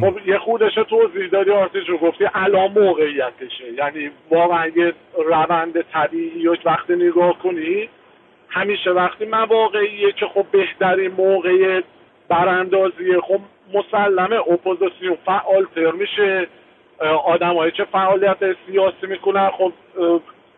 خب 0.00 0.28
یه 0.28 0.38
خودش 0.38 0.74
توضیح 0.74 1.26
دادی 1.26 1.50
آرتیش 1.50 1.88
رو 1.88 1.98
گفتی 1.98 2.24
الان 2.34 2.72
موقعیتشه. 2.72 3.72
یعنی 3.78 4.10
واقعا 4.30 4.66
یه 4.66 4.92
روند 5.24 5.80
طبیعی 5.92 6.48
و 6.48 6.56
وقتی 6.64 6.94
نگاه 6.94 7.38
کنی 7.38 7.88
همیشه 8.48 8.90
وقتی 8.90 9.24
مواقعیه 9.24 10.12
که 10.12 10.26
خب 10.26 10.46
بهترین 10.52 11.10
موقع 11.10 11.80
براندازیه 12.28 13.20
خب 13.20 13.40
مسلمه 13.74 14.36
اپوزیسیون 14.36 15.16
فعالتر 15.26 15.90
میشه. 15.90 16.46
آدمایی 17.24 17.72
که 17.72 17.84
فعالیت 17.84 18.56
سیاسی 18.66 19.06
می‌کنن 19.06 19.50
خب 19.50 19.72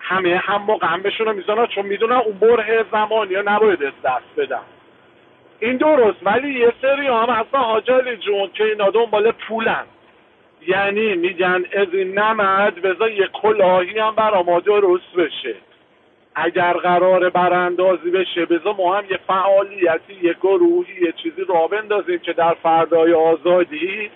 همه 0.01 0.37
هم 0.37 0.63
موقع 0.63 0.87
هم 0.87 1.03
بهشون 1.03 1.43
رو 1.49 1.67
چون 1.67 1.87
می‌دونن 1.87 2.17
اون 2.17 2.39
برهه 2.39 2.85
زمانی 2.93 3.35
ها 3.35 3.43
نباید 3.47 3.79
دست 3.81 4.37
بدن. 4.37 4.61
این 5.61 5.77
درست 5.77 6.19
ولی 6.23 6.61
یه 6.61 6.73
سری 6.83 7.07
هم 7.07 7.31
اصلا 7.31 7.61
حاجالی 7.61 8.17
جون 8.17 8.51
که 8.55 8.65
اینا 8.65 8.91
دنبال 8.91 9.31
پولن. 9.31 9.85
یعنی 10.67 11.15
میگن 11.15 11.65
از 11.73 11.89
این 11.93 12.19
نمد 12.19 12.75
بذار 12.75 13.11
یه 13.11 13.27
کلاهی 13.27 13.99
هم 13.99 14.15
برا 14.15 14.43
ما 14.43 14.61
درست 14.61 15.13
بشه. 15.17 15.55
اگر 16.45 16.73
قرار 16.73 17.31
براندازی 17.31 18.11
بشه 18.11 18.45
بذار 18.47 18.75
ما 18.79 18.97
هم 18.97 19.05
یه 19.11 19.19
فعالیتی 19.27 20.15
یه 20.23 20.35
گروهی 20.43 20.95
یه 21.07 21.13
چیزی 21.23 21.43
را 21.49 21.67
بندازیم 21.67 22.19
که 22.19 22.33
در 22.33 22.55
فردای 22.63 23.15
آزادی 23.15 24.11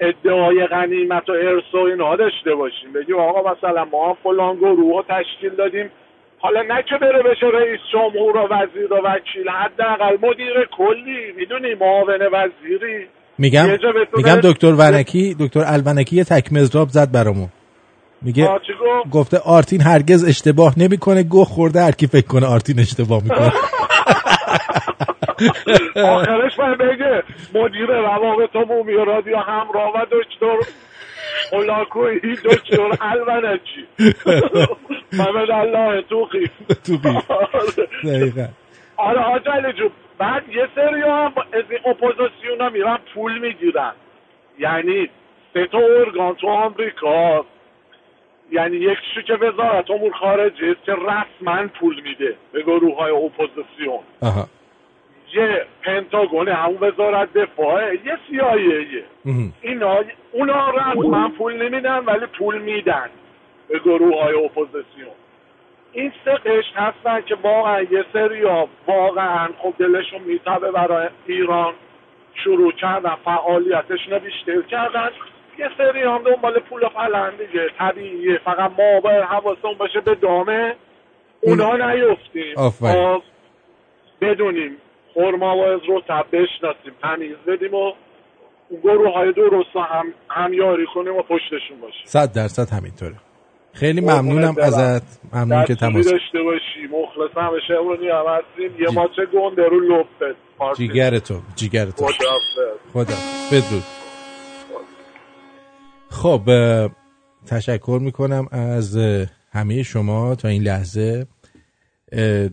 ادعای 0.00 0.66
غنیمت 0.66 1.28
و 1.28 1.32
ارث 1.32 1.74
و 1.74 1.78
اینها 1.78 2.16
داشته 2.16 2.54
باشیم. 2.54 2.92
بگیم 2.92 3.18
آقا 3.18 3.52
مثلا 3.52 3.84
ما 3.84 4.08
هم 4.08 4.16
فلان 4.22 4.56
گروه 4.56 4.96
رو 4.96 5.04
تشکیل 5.08 5.50
دادیم. 5.50 5.90
حالا 6.38 6.62
نه 6.62 6.82
که 6.82 6.96
بره 7.00 7.22
بشه 7.22 7.46
رئیس 7.46 7.80
جمهور 7.92 8.36
و 8.36 8.48
وزیر 8.50 8.92
و 8.92 8.96
وکیل 8.96 9.48
حداقل 9.48 10.16
مدیر 10.22 10.68
کلی 10.78 11.32
می‌دونی 11.36 11.74
معاون 11.74 12.20
وزیری. 12.32 13.06
میگم 13.38 13.66
میگم 14.16 14.40
دکتر 14.44 14.74
ونکی 14.78 15.36
دکتر 15.40 15.62
الونکی 15.66 16.16
یه 16.16 16.24
تک 16.24 16.52
مزراب 16.52 16.88
زد 16.88 17.12
برامون. 17.12 17.48
میگه؟ 18.24 18.48
گفته 19.12 19.38
آرتین 19.38 19.80
هرگز 19.80 20.24
اشتباه 20.28 20.74
نمی‌کنه. 20.78 21.22
گو 21.22 21.44
خورده 21.44 21.80
هر 21.80 21.92
کی 21.92 22.06
فکر 22.06 22.26
کنه 22.26 22.46
آرتین 22.46 22.80
اشتباه 22.80 23.22
می‌کنه. 23.22 23.52
آخرش 26.04 26.58
من 26.58 26.74
بگه 26.74 27.22
مدیر 27.54 27.86
روابط 27.86 28.56
عمومی 28.56 28.92
رادیو 28.92 29.36
همراه 29.36 29.92
و 29.94 30.06
دکتر 30.10 30.58
هلاکویی 31.52 32.36
دکتر 32.44 32.82
الونکی 33.00 33.84
محمد 35.18 35.50
الله 35.50 36.02
توقی 36.02 36.50
توقی 36.86 37.18
دقیقا. 38.04 38.48
آره 38.96 39.20
حاج 39.20 39.48
علی 39.48 39.72
جون 39.72 39.90
بعد 40.18 40.42
یه 40.48 40.68
سری 40.74 41.02
هم 41.02 41.32
از 41.52 41.64
این 41.70 41.80
اپوزیسیون 41.86 42.60
ها 42.60 42.68
میرن 42.68 42.98
پول 43.14 43.38
می‌گیرن. 43.38 43.92
یعنی 44.58 45.08
سه 45.54 45.66
تا 45.72 45.78
ارگان 45.78 46.34
تو 46.34 46.48
آمریکا 46.48 47.44
یعنی 48.54 48.76
یکیشو 48.76 49.22
که 49.22 49.34
وزارت 49.34 49.90
امور 49.90 50.12
خارجه 50.12 50.66
است 50.66 50.84
که 50.84 50.92
رسما 50.92 51.68
پول 51.80 52.00
میده 52.00 52.36
به 52.52 52.62
گروه 52.62 52.96
های 52.96 53.12
اپوزیسیون. 53.12 54.00
آها. 54.22 54.48
یه 55.34 55.66
پنتاگون 55.82 56.48
همون 56.48 56.78
وزارت 56.80 57.32
دفاعه 57.32 58.00
یه 58.06 58.18
CIA 58.28 58.85
ه 58.85 59.04
اینا 59.62 60.04
اونا 60.32 60.70
رسما 60.70 61.28
پول 61.28 61.62
نمیدن 61.62 61.98
ولی 61.98 62.26
پول 62.26 62.58
میدن 62.58 63.10
به 63.68 63.78
گروه 63.78 64.22
های 64.22 64.44
اپوزیسیون. 64.44 65.14
این 65.92 66.12
سه 66.24 66.30
قشر 66.30 66.76
هستن 66.76 67.20
که 67.20 67.34
واقعا 67.34 67.82
یه 67.82 68.04
سری 68.12 68.42
ها 68.42 68.68
واقعا 68.86 69.48
خب 69.58 69.74
دلشون 69.78 70.20
میتابه 70.20 70.70
برای 70.70 71.08
ایران. 71.26 71.74
شروع 72.44 72.72
کردن 72.72 73.14
فعالیتشون 73.24 74.12
رو 74.12 74.18
بیشتر 74.18 74.62
کردن. 74.62 75.10
یه 75.58 75.68
سری 75.78 76.02
هم 76.02 76.22
دنبال 76.22 76.60
پول 76.70 76.82
و 76.82 77.30
دیگه. 77.30 77.66
طبیعیه. 77.78 78.38
فقط 78.44 78.70
ما 78.78 79.00
باید 79.00 79.24
حواسمون 79.24 79.74
باشه 79.78 80.00
به 80.00 80.14
دامه. 80.14 80.74
اونا 81.40 81.76
نیفتیم. 81.76 82.54
آفرین. 82.56 82.92
خب، 82.92 83.22
بدونیم. 84.20 84.76
خورما 85.14 85.56
و 85.56 85.60
از 85.60 85.80
بشناسیم. 86.32 86.92
تمیز 87.02 87.36
بدیم 87.46 87.74
و 87.74 87.92
گروه 88.82 89.14
های 89.14 89.32
درست 89.32 89.68
رو 89.74 89.80
هم 89.80 90.14
همیاری 90.30 90.86
کنیم 90.94 91.16
و 91.16 91.22
پشتشون 91.22 91.80
باشیم. 91.80 92.04
صد 92.04 92.32
درصد 92.32 92.70
همینطوره. 92.70 93.14
خیلی 93.72 94.00
ممنونم 94.00 94.54
ازت. 94.62 95.20
ممنون 95.34 95.64
که 95.64 95.74
تماس 95.74 96.10
داشته 96.10 96.42
باشی. 96.42 96.86
مخلص 96.86 97.36
هم 97.36 97.56
بشه. 97.56 97.74
اونی 97.74 98.08
هم 98.08 98.24
هستیم. 98.28 98.82
یه 98.82 98.90
ماچه 98.94 99.26
گنده 99.26 99.68
رو 99.68 99.80
لپت 99.80 100.36
جیگر 100.76 101.18
تو 101.18 101.34
جیگر 101.56 101.84
تو 101.84 102.06
خداحافظ. 102.06 102.92
خدا 102.92 103.14
بدرود. 103.52 103.93
خب 106.24 106.50
تشکر 107.46 107.98
می‌کنم 108.02 108.48
از 108.50 108.98
همه 109.50 109.82
شما 109.82 110.34
تا 110.34 110.48
این 110.48 110.62
لحظه. 110.62 111.26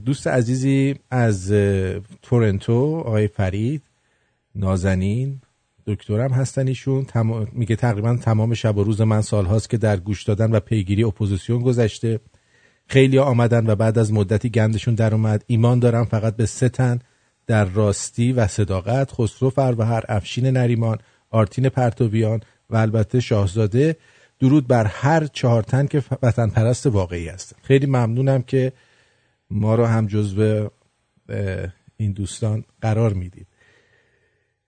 دوست 0.06 0.27
عزیزی 0.27 0.95
از 1.11 1.52
تورنتو 2.22 3.03
آقای 3.06 3.27
فرید 3.27 3.84
نازنین 4.56 5.41
دکترم 5.88 6.31
هستن 6.31 6.68
ایشون. 6.68 7.06
تمام 7.06 7.48
میگه 7.52 7.76
تقریبا 7.76 8.18
تمام 8.18 8.53
شب 8.53 8.77
و 8.77 8.84
روز 8.84 9.02
من 9.02 9.22
سالهاست 9.22 9.69
که 9.69 9.77
در 9.77 9.98
گوش 9.98 10.23
دادن 10.23 10.52
و 10.52 10.60
پیگیری 10.60 11.03
اپوزیسیون 11.03 11.61
گذشته. 11.61 12.19
خیلی 12.88 13.19
آمدن 13.19 13.69
و 13.69 13.76
بعد 13.76 13.98
از 13.98 14.14
مدتی 14.14 14.49
گندشون 14.49 14.95
در 14.95 15.14
اومد. 15.14 15.43
ایمان 15.48 15.80
دارم 15.80 16.06
فقط 16.06 16.35
به 16.35 16.45
سه 16.45 16.69
تن 16.69 16.99
در 17.48 17.65
راستی 17.65 18.31
و 18.31 18.48
صداقت 18.48 19.11
خسرو 19.11 19.49
فروهر 19.49 20.03
افشین 20.07 20.45
نریمان 20.45 20.98
آرتین 21.30 21.69
پرتویان 21.69 22.41
و 22.72 22.76
البته 22.76 23.19
شاهزاده 23.19 23.95
درود 24.39 24.68
بر 24.68 24.85
هر 24.85 25.26
چهار 25.26 25.64
تن 25.64 25.88
که 25.88 26.03
وطن 26.23 26.49
پرست 26.49 26.88
واقعی 26.88 27.27
هستن. 27.27 27.57
خیلی 27.64 27.85
ممنونم 27.85 28.41
که 28.41 28.73
ما 29.49 29.76
رو 29.76 29.85
هم 29.85 30.07
جزو 30.07 30.69
این 31.98 32.11
دوستان 32.11 32.64
قرار 32.81 33.14
می‌دید. 33.14 33.48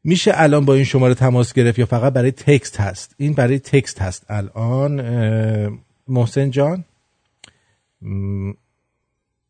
میشه 0.03 0.31
الان 0.35 0.65
با 0.65 0.73
این 0.73 0.84
شماره 0.84 1.13
تماس 1.13 1.53
گرفت 1.53 1.80
یا 1.80 1.85
فقط 1.85 2.13
برای 2.13 2.31
تکست 2.31 2.80
هست؟ 2.80 3.15
این 3.17 3.34
برای 3.34 3.59
تکست 3.59 4.01
هست. 4.01 4.25
الان 4.30 5.01
محسن 6.07 6.51
جان. 6.51 6.85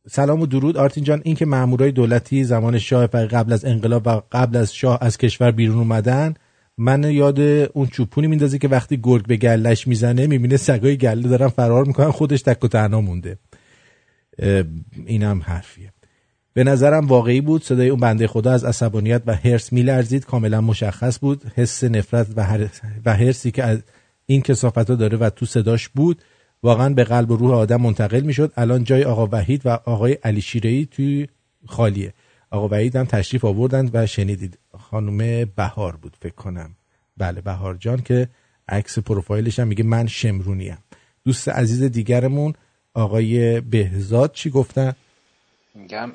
سلام 0.10 0.42
و 0.42 0.46
درود. 0.46 0.78
آرتین 0.78 1.04
جان 1.04 1.22
این 1.24 1.36
که 1.36 1.46
مامورای 1.46 1.92
دولتی 1.92 2.44
زمان 2.44 2.80
شاه 2.80 3.08
قبل 3.08 3.54
از 3.54 3.66
انقلاب 3.66 4.08
و 4.08 4.22
قبل 4.32 4.58
از 4.58 4.76
شاه 4.76 4.98
از 5.02 5.18
کشور 5.18 5.52
بیرون 5.52 5.78
اومدن 5.78 6.34
من 6.78 7.04
یاد 7.04 7.40
اون 7.40 7.88
چوپونی 7.88 8.28
میندازه 8.28 8.58
که 8.58 8.68
وقتی 8.68 9.00
گرگ 9.04 9.28
به 9.28 9.38
گلش 9.38 9.88
می‌زنه 9.88 10.28
می‌بینه 10.28 10.58
سگای 10.58 10.98
گله 10.98 11.28
دارن 11.28 11.48
فرار 11.48 11.86
می‌کنن 11.86 12.12
خودش 12.12 12.42
تک 12.42 12.64
و 12.64 12.68
تنها 12.68 13.02
مونده. 13.02 13.38
اینم 15.06 15.42
حرفیه. 15.42 15.94
به 16.54 16.64
نظرم 16.64 17.08
واقعی 17.08 17.42
بود 17.42 17.64
صدای 17.64 17.90
اون 17.90 18.00
بنده 18.00 18.28
خدا 18.28 18.52
از 18.52 18.64
عصبانیت 18.64 19.22
و 19.26 19.36
هرس 19.36 19.74
میلرزید 19.74 20.26
کاملا 20.26 20.62
مشخص 20.62 21.20
بود. 21.20 21.44
حس 21.56 21.84
نفرت 21.84 22.28
و, 22.36 22.44
هر... 22.44 22.70
و 23.06 23.16
هرسی 23.16 23.52
که 23.52 23.64
از 23.64 23.80
این 24.26 24.42
کسافت 24.42 24.90
ها 24.90 24.96
داره 24.96 25.18
و 25.18 25.30
تو 25.30 25.46
صداش 25.46 25.90
بود 25.90 26.22
واقعا 26.64 26.90
به 26.90 27.04
قلب 27.04 27.32
و 27.32 27.36
روح 27.36 27.54
آدم 27.54 27.82
منتقل 27.82 28.22
می‌شد. 28.22 28.54
الان 28.58 28.84
جای 28.84 29.04
آقا 29.04 29.30
وحید 29.32 29.62
و 29.66 29.70
آقای 29.70 30.14
علی 30.14 30.42
شیرهی 30.42 30.88
توی 30.92 31.28
خالیه. 31.66 32.14
آقا 32.54 32.68
وحید 32.68 32.96
هم 32.96 33.06
تشریف 33.06 33.46
آوردند 33.46 33.90
و 33.94 34.06
شنیدید. 34.06 34.58
خانم 34.80 35.46
بهار 35.46 35.96
بود 35.96 36.18
فکر 36.22 36.36
کنم. 36.36 36.76
بله 37.18 37.42
بهار 37.42 37.76
جان 37.76 38.02
که 38.02 38.30
عکس 38.70 39.00
پروفایلش 39.00 39.60
هم 39.60 39.68
میگه 39.68 39.84
من 39.84 40.08
شمرونیم 40.08 40.78
دوست 41.26 41.50
عزیز 41.50 41.84
دیگرمون 41.84 42.54
آقای 42.94 43.62
بهزاد 43.62 44.32
چی 44.32 44.50
گفتن؟ 44.50 44.96
میگم 45.76 46.12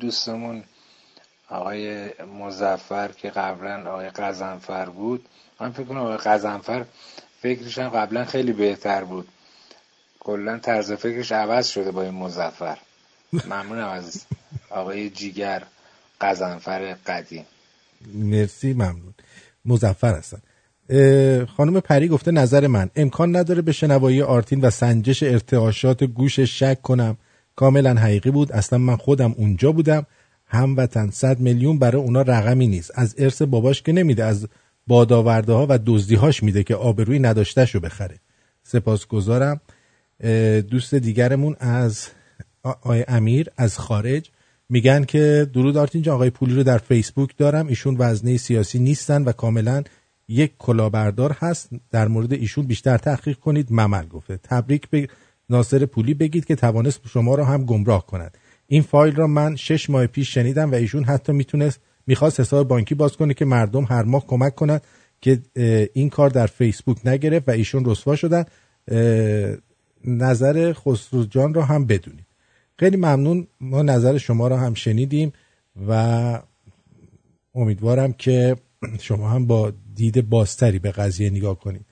دوستمون 0.00 0.62
آقای 1.48 2.10
مزفر 2.40 3.08
که 3.08 3.30
قبلا 3.30 3.90
آقای 3.90 4.08
قزنفر 4.10 4.88
بود. 4.88 5.26
من 5.60 5.72
فکر 5.72 5.84
کنم 5.84 5.98
آقای 5.98 6.16
قزنفر 6.16 6.84
فکرش 7.42 7.78
هم 7.78 7.88
قبلا 7.88 8.24
خیلی 8.24 8.52
بهتر 8.52 9.04
بود. 9.04 9.28
کلا 10.20 10.58
طرز 10.58 10.92
فکرش 10.92 11.32
عوض 11.32 11.68
شده 11.68 11.90
با 11.90 12.02
این 12.02 12.14
مزفر 12.14 12.78
ممنونم 13.32 13.88
از 13.88 14.24
آقای 14.76 15.10
جیگر 15.10 15.62
قزنفر 16.20 16.96
قدیم. 17.06 17.44
مرسی 18.14 18.72
ممنون. 18.72 19.14
مزفر 19.64 20.14
هستن 20.14 20.38
خانم 21.46 21.80
پری 21.80 22.08
گفته 22.08 22.30
نظر 22.30 22.66
من. 22.66 22.90
امکان 22.96 23.36
نداره 23.36 23.62
به 23.62 23.72
شنوایی 23.72 24.22
آرتین 24.22 24.60
و 24.60 24.70
سنجش 24.70 25.22
ارتعاشات 25.22 26.04
گوش 26.04 26.40
شک 26.40 26.82
کنم. 26.82 27.16
کاملا 27.56 27.94
حقیقی 27.94 28.30
بود. 28.30 28.52
اصلا 28.52 28.78
من 28.78 28.96
خودم 28.96 29.34
اونجا 29.36 29.72
بودم. 29.72 30.06
هموطن 30.46 31.10
صد 31.10 31.40
میلیون 31.40 31.78
برای 31.78 32.02
اونا 32.02 32.22
رقمی 32.22 32.66
نیست. 32.66 32.90
از 32.94 33.14
ارث 33.18 33.42
باباش 33.42 33.82
که 33.82 33.92
نمیده 33.92 34.24
از 34.24 34.48
بادآورده 34.86 35.52
ها 35.52 35.66
و 35.68 35.78
دزدیهاش 35.86 36.42
میده 36.42 36.62
که 36.62 36.74
آبروی 36.74 37.18
نداشتهش 37.18 37.74
رو 37.74 37.80
بخره. 37.80 38.18
سپاسگزارم. 38.62 39.60
دوست 40.70 40.94
دیگرمون 40.94 41.56
از 41.60 42.06
آقای 42.62 43.04
امیر 43.08 43.50
از 43.56 43.78
خارج. 43.78 44.30
میگن 44.68 45.04
که 45.04 45.50
درود 45.52 45.76
آرتین 45.76 46.02
جان 46.02 46.14
آقای 46.14 46.30
پولی 46.30 46.54
رو 46.54 46.62
در 46.62 46.78
فیسبوک 46.78 47.36
دارم. 47.36 47.66
ایشون 47.66 47.96
وزنه 47.98 48.36
سیاسی 48.36 48.78
نیستن 48.78 49.22
و 49.22 49.32
کاملا 49.32 49.82
یک 50.28 50.52
کلاهبردار 50.58 51.36
هست. 51.38 51.70
در 51.90 52.08
مورد 52.08 52.32
ایشون 52.32 52.66
بیشتر 52.66 52.98
تحقیق 52.98 53.38
کنید. 53.38 53.68
ممل 53.70 54.06
گفته. 54.06 54.36
تبریک 54.36 54.90
به 54.90 55.08
ناصر 55.50 55.86
پولی 55.86 56.14
بگید 56.14 56.44
که 56.44 56.56
توانست 56.56 57.00
شما 57.08 57.34
را 57.34 57.44
هم 57.44 57.64
گمراه 57.64 58.06
کند. 58.06 58.38
این 58.66 58.82
فایل 58.82 59.16
را 59.16 59.26
من 59.26 59.56
شش 59.56 59.90
ماه 59.90 60.06
پیش 60.06 60.34
شنیدم 60.34 60.72
و 60.72 60.74
ایشون 60.74 61.04
حتی 61.04 61.32
می‌تونست 61.32 61.80
می‌خواست 62.06 62.40
حساب 62.40 62.68
بانکی 62.68 62.94
باز 62.94 63.16
کنه 63.16 63.34
که 63.34 63.44
مردم 63.44 63.84
هر 63.84 64.02
ماه 64.02 64.26
کمک 64.26 64.54
کنند 64.54 64.82
که 65.20 65.42
این 65.92 66.08
کار 66.10 66.30
در 66.30 66.46
فیسبوک 66.46 67.06
نگرفت 67.06 67.48
و 67.48 67.50
ایشون 67.50 67.84
رسوا 67.84 68.16
شدن. 68.16 68.44
نظر 70.04 70.72
خسرو 70.72 71.24
جان 71.24 71.54
را 71.54 71.64
هم 71.64 71.86
بدونید. 71.86 72.25
خیلی 72.78 72.96
ممنون. 72.96 73.46
ما 73.60 73.82
نظر 73.82 74.18
شما 74.18 74.48
را 74.48 74.58
هم 74.58 74.74
شنیدیم 74.74 75.32
و 75.88 76.42
امیدوارم 77.54 78.12
که 78.12 78.56
شما 79.00 79.30
هم 79.30 79.46
با 79.46 79.72
دید 79.94 80.28
بازتری 80.28 80.78
به 80.78 80.90
قضیه 80.90 81.30
نگاه 81.30 81.60
کنید. 81.60 81.86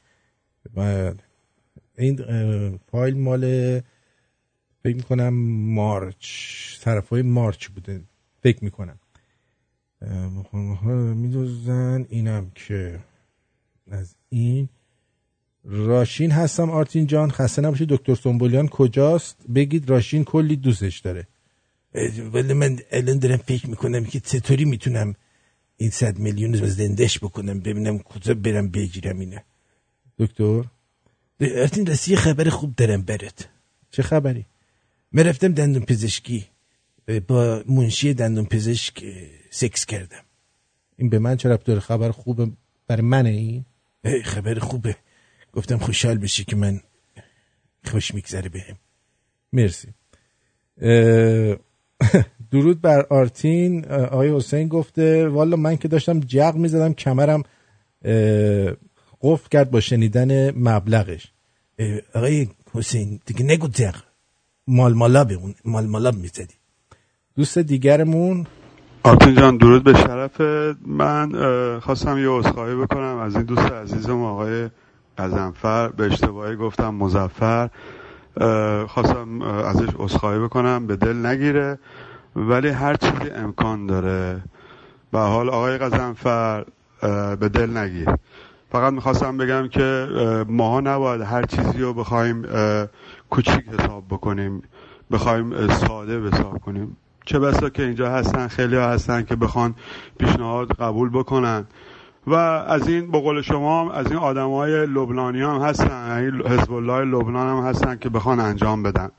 این 1.98 2.16
فایل 2.92 3.16
مال 3.16 3.80
فکر 4.82 4.96
می‌کنم 4.96 5.34
مارچ 5.74 6.26
طرف 6.80 7.08
های 7.08 7.22
مارچ 7.22 7.68
بوده. 7.68 8.00
فکر 8.42 8.64
می‌کنم. 8.64 8.98
میدوزن 11.14 12.06
اینم 12.08 12.50
که 12.54 13.00
از 13.90 14.14
این 14.28 14.68
راشین 15.64 16.30
هستم 16.30 16.70
آرتین 16.70 17.06
جان. 17.06 17.30
خسته 17.30 17.62
نباشید. 17.62 17.88
دکتر 17.88 18.14
سنبولیان 18.14 18.68
کجاست؟ 18.68 19.36
بگید 19.54 19.90
راشین 19.90 20.24
کلی 20.24 20.56
دوستش 20.56 20.98
داره. 20.98 21.26
ولی 22.32 22.52
من 22.52 22.78
الان 22.90 23.18
دارم 23.18 23.36
فکر 23.36 23.70
می‌کنم 23.70 24.04
که 24.04 24.20
چطوری 24.20 24.64
می‌تونم 24.64 25.14
این 25.76 25.90
صد 25.90 26.18
میلیون 26.18 26.54
رو 26.54 26.66
زندش 26.66 27.18
بکنم 27.18 27.60
ببینم 27.60 27.98
کجا 27.98 28.34
برم 28.34 28.70
بگیرم 28.70 29.18
اینه 29.18 29.44
دکتر؟ 30.18 30.64
آرتین 31.40 31.88
یه 32.06 32.16
خبر 32.16 32.48
خوب 32.48 32.74
دارم 32.76 33.02
برات. 33.02 33.48
چه 33.90 34.02
خبری؟ 34.02 34.46
من 35.12 35.22
رفتم 35.22 35.52
دندون 35.52 35.84
پزشکی 35.84 36.46
با 37.28 37.62
منشی 37.68 38.14
دندون 38.14 38.44
پزشک 38.44 39.04
سکس 39.50 39.86
کردم. 39.86 40.22
این 40.96 41.08
به 41.08 41.18
من 41.18 41.38
ربط 41.38 41.64
داره؟ 41.64 41.80
خبر 41.80 42.10
خوبه 42.10 42.50
برای 42.86 43.02
منه 43.02 43.28
این؟ 43.28 43.64
خبر 44.24 44.58
خوبه. 44.58 44.96
گفتم 45.54 45.78
خوشحال 45.78 46.18
بشی 46.18 46.44
که 46.44 46.56
من 46.56 46.80
خوش 47.84 48.14
میگذره 48.14 48.48
بهم. 48.48 48.76
مرسی. 49.52 49.88
درود 52.50 52.80
بر 52.80 53.06
آرتین. 53.10 53.84
آقای 53.84 54.36
حسین 54.36 54.68
گفته 54.68 55.28
والا 55.28 55.56
من 55.56 55.76
که 55.76 55.88
داشتم 55.88 56.20
جغ 56.20 56.54
می‌زدم 56.54 56.92
کمرم 56.92 57.42
قفل 59.22 59.48
کرد 59.50 59.70
با 59.70 59.80
شنیدن 59.80 60.50
مبلغش. 60.50 61.32
آقای 62.14 62.48
حسین 62.72 63.20
دیگه 63.26 63.44
نگو 63.44 63.68
جغ. 63.68 63.94
اون 64.66 64.78
مال 65.64 65.86
مالا 65.86 66.10
می‌زدی. 66.10 66.54
دوست 67.36 67.58
دیگرمون؟ 67.58 68.46
آرتین 69.02 69.34
جان 69.34 69.56
درود 69.56 69.84
به 69.84 69.92
شرف 69.94 70.40
من 70.86 71.32
خواستم 71.80 72.18
یه 72.18 72.28
عذرخواهی 72.28 72.74
بکنم 72.74 73.18
از 73.18 73.34
این 73.34 73.44
دوست 73.44 73.72
عزیزم 73.72 74.22
آقای 74.22 74.68
قزنفر 75.18 75.88
به 75.88 76.06
اشتباهی 76.06 76.56
گفتم 76.56 76.94
مزفر. 76.94 77.68
خواستم 78.88 79.42
ازش 79.42 79.88
عذرخواهی 79.98 80.38
بکنم 80.38 80.86
به 80.86 80.96
دل 80.96 81.26
نگیره 81.26 81.78
ولی 82.36 82.68
هر 82.68 82.94
چیزی 82.94 83.30
امکان 83.30 83.86
داره. 83.86 84.40
به 85.12 85.18
حال 85.18 85.50
آقای 85.50 85.78
قزنفر 85.78 86.64
به 87.40 87.48
دل 87.48 87.76
نگیر. 87.76 88.08
فقط 88.72 88.92
می‌خواستم 88.92 89.36
بگم 89.36 89.68
که 89.68 90.08
اه، 90.16 90.44
ماها 90.48 90.80
نباید 90.80 91.20
هر 91.20 91.42
چیزی 91.42 91.78
رو 91.78 91.94
بخوایم 91.94 92.46
کوچیک 93.30 93.68
حساب 93.68 94.04
بکنیم 94.10 94.62
بخوایم 95.10 95.68
ساده 95.68 96.28
حساب 96.28 96.58
کنیم. 96.58 96.96
چه 97.24 97.38
بسا 97.38 97.68
که 97.68 97.82
اینجا 97.82 98.10
هستن 98.10 98.48
خیلی 98.48 98.76
هستن 98.76 99.22
که 99.22 99.36
بخوان 99.36 99.74
پیشنهاد 100.18 100.72
قبول 100.72 101.10
بکنن. 101.10 101.64
و 102.26 102.34
از 102.34 102.88
این 102.88 103.10
به 103.10 103.20
قول 103.20 103.42
شما 103.42 103.92
از 103.92 104.06
این 104.06 104.16
آدم 104.16 104.50
های 104.50 104.86
لبنانی 104.86 105.40
هم 105.40 105.60
هستن 105.60 106.08
یعنی 106.08 106.42
حزب 106.48 106.72
الله 106.72 107.04
لبنان 107.04 107.58
هم 107.58 107.68
هستن 107.68 107.96
که 107.96 108.08
بخوان 108.08 108.40
انجام 108.40 108.82
بدن. 108.82 109.10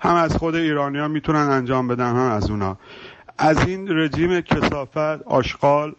هم 0.00 0.14
از 0.14 0.36
خود 0.36 0.54
ایرانی 0.54 0.98
ها 0.98 1.08
می‌تونن 1.08 1.38
انجام 1.38 1.88
بدن 1.88 2.10
هم 2.10 2.30
از 2.32 2.50
اونا. 2.50 2.78
از 3.38 3.68
این 3.68 3.88
رژیم 3.88 4.40
کسافت 4.40 5.22
آشغال 5.26 5.94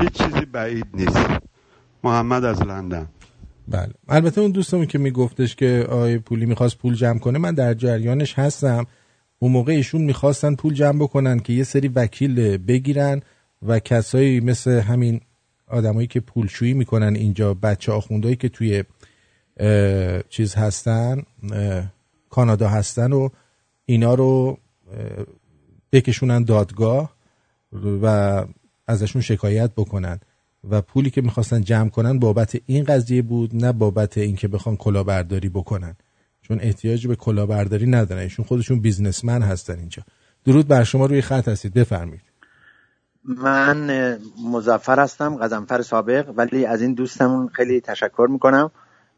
هیچ 0.00 0.12
چیزی 0.12 0.44
بعید 0.44 0.86
نیست. 0.94 1.28
محمد 2.04 2.44
از 2.44 2.62
لندن. 2.62 3.08
بله. 3.68 3.90
البته 4.08 4.40
اون 4.40 4.50
دوستمون 4.50 4.86
که 4.86 4.98
میگفتش 4.98 5.56
که 5.56 5.86
آقای 5.88 6.18
پولی 6.18 6.46
می‌خواست 6.46 6.78
پول 6.78 6.94
جمع 6.94 7.18
کنه 7.18 7.38
من 7.38 7.54
در 7.54 7.74
جریانش 7.74 8.38
هستم. 8.38 8.86
اون 9.38 9.52
موقع 9.52 9.72
ایشون 9.72 10.00
می‌خواستن 10.02 10.54
پول 10.54 10.74
جمع 10.74 10.98
بکنن 10.98 11.38
که 11.38 11.52
یه 11.52 11.64
سری 11.64 11.88
وکیل 11.88 12.56
بگیرن 12.56 13.20
و 13.66 13.78
کسایی 13.78 14.40
مثل 14.40 14.70
همین 14.70 15.20
آدمایی 15.74 16.06
که 16.06 16.20
پولشویی 16.20 16.74
می‌کنن 16.74 17.16
اینجا 17.16 17.54
بچه 17.54 17.92
آخوندهایی 17.92 18.36
که 18.36 18.48
توی 18.48 18.84
چیز 20.28 20.54
هستن 20.54 21.22
کانادا 22.30 22.68
هستن 22.68 23.12
و 23.12 23.28
اینا 23.86 24.14
رو 24.14 24.58
بکشونن 25.92 26.44
دادگاه 26.44 27.16
و 28.02 28.06
ازشون 28.86 29.22
شکایت 29.22 29.70
بکنن 29.76 30.20
و 30.70 30.80
پولی 30.80 31.10
که 31.10 31.20
می‌خواستن 31.20 31.60
جمع 31.60 31.88
کنن 31.88 32.18
بابت 32.18 32.60
این 32.66 32.84
قضیه 32.84 33.22
بود 33.22 33.64
نه 33.64 33.72
بابت 33.72 34.18
اینکه 34.18 34.48
بخوان 34.48 34.76
کلاهبرداری 34.76 35.48
بکنن. 35.48 35.96
چون 36.42 36.58
احتیاج 36.60 37.06
به 37.06 37.16
کلاهبرداری 37.16 37.86
ندارن. 37.86 38.22
ایشون 38.22 38.44
خودشون 38.44 38.80
بیزنسمن 38.80 39.42
هستن 39.42 39.78
اینجا. 39.78 40.02
درود 40.44 40.68
بر 40.68 40.84
شما 40.84 41.06
روی 41.06 41.20
خط 41.20 41.48
هستید. 41.48 41.74
بفرمایید. 41.74 42.23
من 43.24 43.90
مزفر 44.52 45.00
هستم 45.00 45.36
قزنفر 45.36 45.82
سابق 45.82 46.32
ولی 46.36 46.66
از 46.66 46.82
این 46.82 46.94
دوستمون 46.94 47.48
خیلی 47.48 47.80
تشکر 47.80 48.26
می‌کنم. 48.30 48.70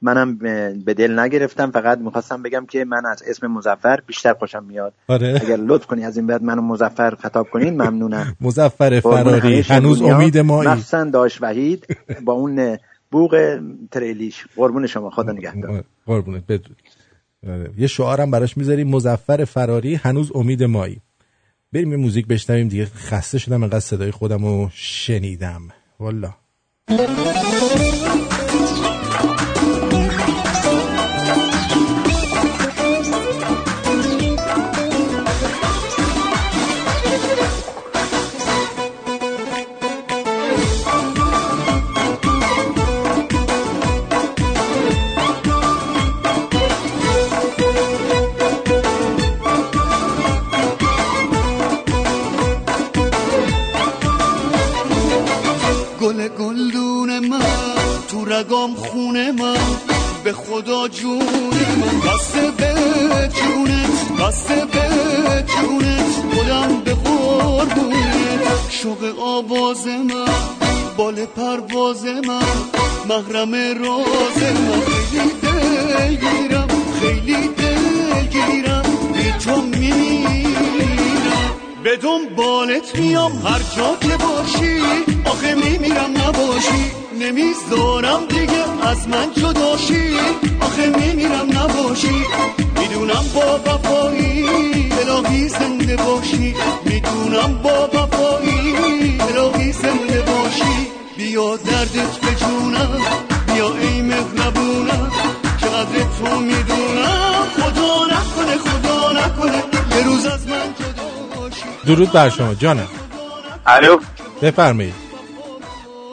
منم 0.02 0.38
به 0.84 0.94
دل 0.94 1.18
نگرفتم 1.18 1.70
فقط 1.70 1.98
می‌خواستم 1.98 2.42
بگم 2.42 2.66
که 2.66 2.84
من 2.84 3.06
از 3.06 3.22
اسم 3.26 3.46
مزفر 3.46 4.00
بیشتر 4.06 4.34
خوشم 4.34 4.64
میاد. 4.64 4.92
آره. 5.08 5.40
اگر 5.42 5.56
لطف 5.56 5.86
کنی 5.86 6.04
از 6.04 6.16
این 6.16 6.26
بعد 6.26 6.42
منو 6.42 6.62
مزفر 6.62 7.14
خطاب 7.14 7.50
کنین 7.50 7.74
ممنونم. 7.82 8.36
مزفر 8.40 9.00
فراری 9.00 9.60
هنوز 9.60 10.02
امید 10.02 10.38
مایی. 10.38 10.68
مخصوصا 10.70 11.04
داش 11.04 11.42
وحید 11.42 11.86
با 12.24 12.32
اون 12.32 12.78
بوق 13.10 13.60
تریلیش. 13.90 14.44
قربون 14.56 14.86
شما 14.86 15.10
خدا 15.10 15.32
نگهدار. 15.32 15.84
قربونت 16.06 16.46
بدرود 16.46 16.82
آره. 17.48 17.70
یه 17.78 17.86
شعارم 17.86 18.30
براش 18.30 18.56
می‌ذاریم 18.56 18.88
مزفر 18.88 19.44
فراری 19.44 19.94
هنوز 19.94 20.32
امید 20.34 20.62
مایی. 20.62 21.00
بریم 21.76 21.90
یه 21.90 21.96
موزیک 21.96 22.26
بشنویم 22.26 22.68
دیگه. 22.68 22.84
خسته 22.84 23.38
شدم 23.38 23.62
انقدر 23.62 23.80
صدای 23.80 24.10
خودم 24.10 24.44
رو 24.44 24.70
شنیدم. 24.74 25.68
والا 26.00 26.34
رگام 58.36 58.74
خونه 58.74 59.32
من 59.32 59.56
به 60.24 60.32
خدا 60.32 60.88
جون 60.88 61.18
من. 61.18 62.12
بسته 62.12 62.50
به 62.50 62.74
جونت 63.28 64.22
بسته 64.22 64.54
به 64.54 64.88
جونت. 65.46 66.34
خودم 66.34 66.80
به 66.84 66.96
شوق 68.70 69.18
آواز 69.20 69.86
من 69.86 70.26
بال 70.96 71.26
پرواز 71.26 72.04
من. 72.04 72.42
محرم 73.08 73.54
راز 73.54 74.42
من. 74.42 74.82
خیلی 75.10 75.30
دلگیرم 75.42 76.68
خیلی 77.00 77.48
دلگیرم. 77.48 78.82
بی 79.12 79.32
تو 79.44 79.62
میمیرم. 79.62 80.45
به 81.86 81.96
دنبالت 81.96 82.98
میام 82.98 83.32
هر 83.46 83.60
جا 83.76 83.96
که 84.00 84.16
باشی 84.16 84.80
آخه 85.24 85.54
میمیرم 85.54 86.10
نباشی. 86.16 86.90
نمی‌ذارم 87.20 88.26
دیگه 88.28 88.86
از 88.88 89.08
من 89.08 89.32
جداشی. 89.36 90.16
آخه 90.60 90.86
میمیرم 90.88 91.58
نباشی. 91.58 92.24
می‌دونم 92.78 93.24
با 93.34 93.60
وفایی 93.66 94.44
الهی 95.00 95.48
زنده 95.48 95.96
باشی. 95.96 96.54
می‌دونم 96.84 97.62
با 97.62 97.88
وفایی 97.94 99.18
الهی 99.20 99.72
زنده 99.72 100.22
باشی. 100.22 100.88
بیا 101.16 101.56
دردت 101.56 102.16
به 102.22 102.34
جونم 102.34 103.00
بیا 103.46 103.74
ای 103.76 104.02
مهربونم. 104.02 105.10
چقدر 105.60 106.04
تو 106.18 106.40
می‌دونم. 106.40 107.46
خدا 107.56 108.06
نکنه 108.06 108.56
خدا 108.56 109.12
نکنه. 109.12 109.62
یه 109.96 110.04
روز 110.04 110.26
از 110.26 110.46
من 110.48 110.95
درود 111.86 112.12
بر 112.12 112.28
شما 112.28 112.54
جانم. 112.54 112.88
الو. 113.66 113.98
بفرمایید. 114.42 114.94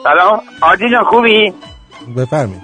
سلام. 0.02 0.40
آدی 0.60 0.90
جان 0.90 1.04
خوبی؟ 1.04 1.52
بفرمایید. 2.16 2.62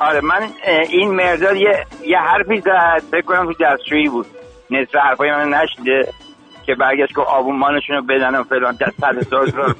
آره 0.00 0.20
من 0.20 0.48
این 0.90 1.14
مرداد 1.14 1.56
یه 1.56 1.86
یه 2.06 2.18
حرفی 2.18 2.60
زد 2.60 3.02
فکر 3.10 3.22
کنم 3.22 3.52
تو 3.52 3.64
دستشویی 3.64 4.08
بود. 4.08 4.26
نصف 4.70 4.94
حرفای 4.96 5.30
من 5.30 5.48
نشیده 5.48 6.08
که 6.66 6.74
برگشت 6.74 7.14
که 7.14 7.20
آبونمانشون 7.20 7.96
رو 7.96 8.02
بدن 8.02 8.34
و 8.34 8.42
فلان 8.42 8.74
دست 8.80 9.00
صد 9.00 9.16
هزار 9.16 9.46
دلار. 9.46 9.74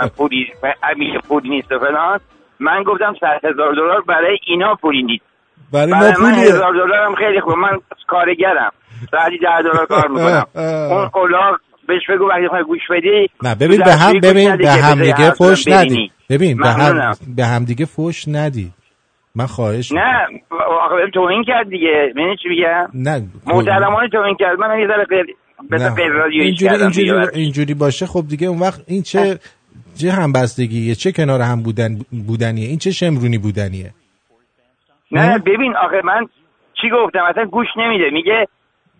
من 0.00 0.08
پولی 0.08 0.46
همیشه 0.82 1.18
پولی 1.28 1.48
نیست 1.48 1.72
و 1.72 1.78
فلان. 1.78 2.20
من 2.60 2.82
گفتم 2.82 3.14
صد 3.20 3.48
هزار 3.50 3.72
دلار 3.72 4.00
برای 4.00 4.38
اینا 4.46 4.74
پولی 4.74 5.02
نیست. 5.02 5.24
برای 5.72 5.92
ما 5.92 6.00
برای 6.00 6.22
من 6.22 6.34
هزار 6.34 6.72
دلارم 6.72 7.14
خیلی 7.14 7.40
خوب. 7.40 7.54
من 7.54 7.80
کارگرم. 8.06 8.72
ساعتی 9.10 9.38
ده 9.38 9.62
دلار 9.62 9.86
کار 9.86 10.08
می‌کنم. 10.08 10.46
اون 10.90 11.10
اولاغ 11.14 11.58
بهش 11.88 12.02
بگو 12.10 12.28
وقتی 12.28 12.48
خواهی 12.48 12.64
گوش 12.64 12.80
بدی 12.90 13.30
نه 13.42 13.54
ببین 13.54 13.80
به 13.84 13.94
هم 13.94 14.20
ببین 14.20 14.56
به 14.56 14.70
هم 14.72 15.00
دیگه 15.00 15.30
فوش. 15.30 15.68
ندی. 15.68 16.10
ببین 16.30 16.56
به 16.56 16.68
هم. 16.68 17.12
به 17.36 17.46
هم 17.46 17.64
دیگه 17.64 17.84
فوش 17.84 18.28
ندی. 18.28 18.70
من 19.34 19.46
خواهش 19.46 19.92
نه 19.92 20.26
آخه 20.84 21.10
توهین 21.14 21.44
کرد 21.44 21.68
دیگه. 21.68 22.12
می‌دونی 22.14 22.36
چی 22.42 22.48
میگم؟ 22.48 22.88
نه 22.94 23.22
محترمانه 23.46 24.08
توهین 24.08 24.36
کرد. 24.40 24.58
من 24.58 24.78
یه 24.80 24.86
ذره 24.86 25.06
اینجوری 26.30 26.74
اینجوری. 26.74 27.10
اینجوری 27.34 27.74
باشه. 27.74 28.06
خب 28.06 28.24
دیگه 28.28 28.46
اون 28.46 28.58
وقت 28.58 28.84
این 28.86 29.02
چه 29.02 29.38
چه 30.00 30.12
همبستگیه 30.12 30.94
چه 30.94 31.12
کنار 31.12 31.40
هم 31.40 31.62
بودن 31.62 31.98
بودنیه؟ 32.26 32.68
این 32.68 32.78
چه 32.78 32.90
شمرونی 32.90 33.38
بودنیه؟ 33.38 33.90
نه؟ 35.12 35.38
ببین 35.38 35.76
آخه 35.76 36.00
من 36.04 36.26
چی 36.80 36.90
گفتم؟ 36.90 37.24
اصلا 37.30 37.44
گوش 37.44 37.66
نمیده. 37.76 38.10
میگه 38.12 38.46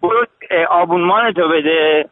برو 0.09 0.27
آبونمان 0.71 1.33
تو 1.33 1.43
بده. 1.49 2.09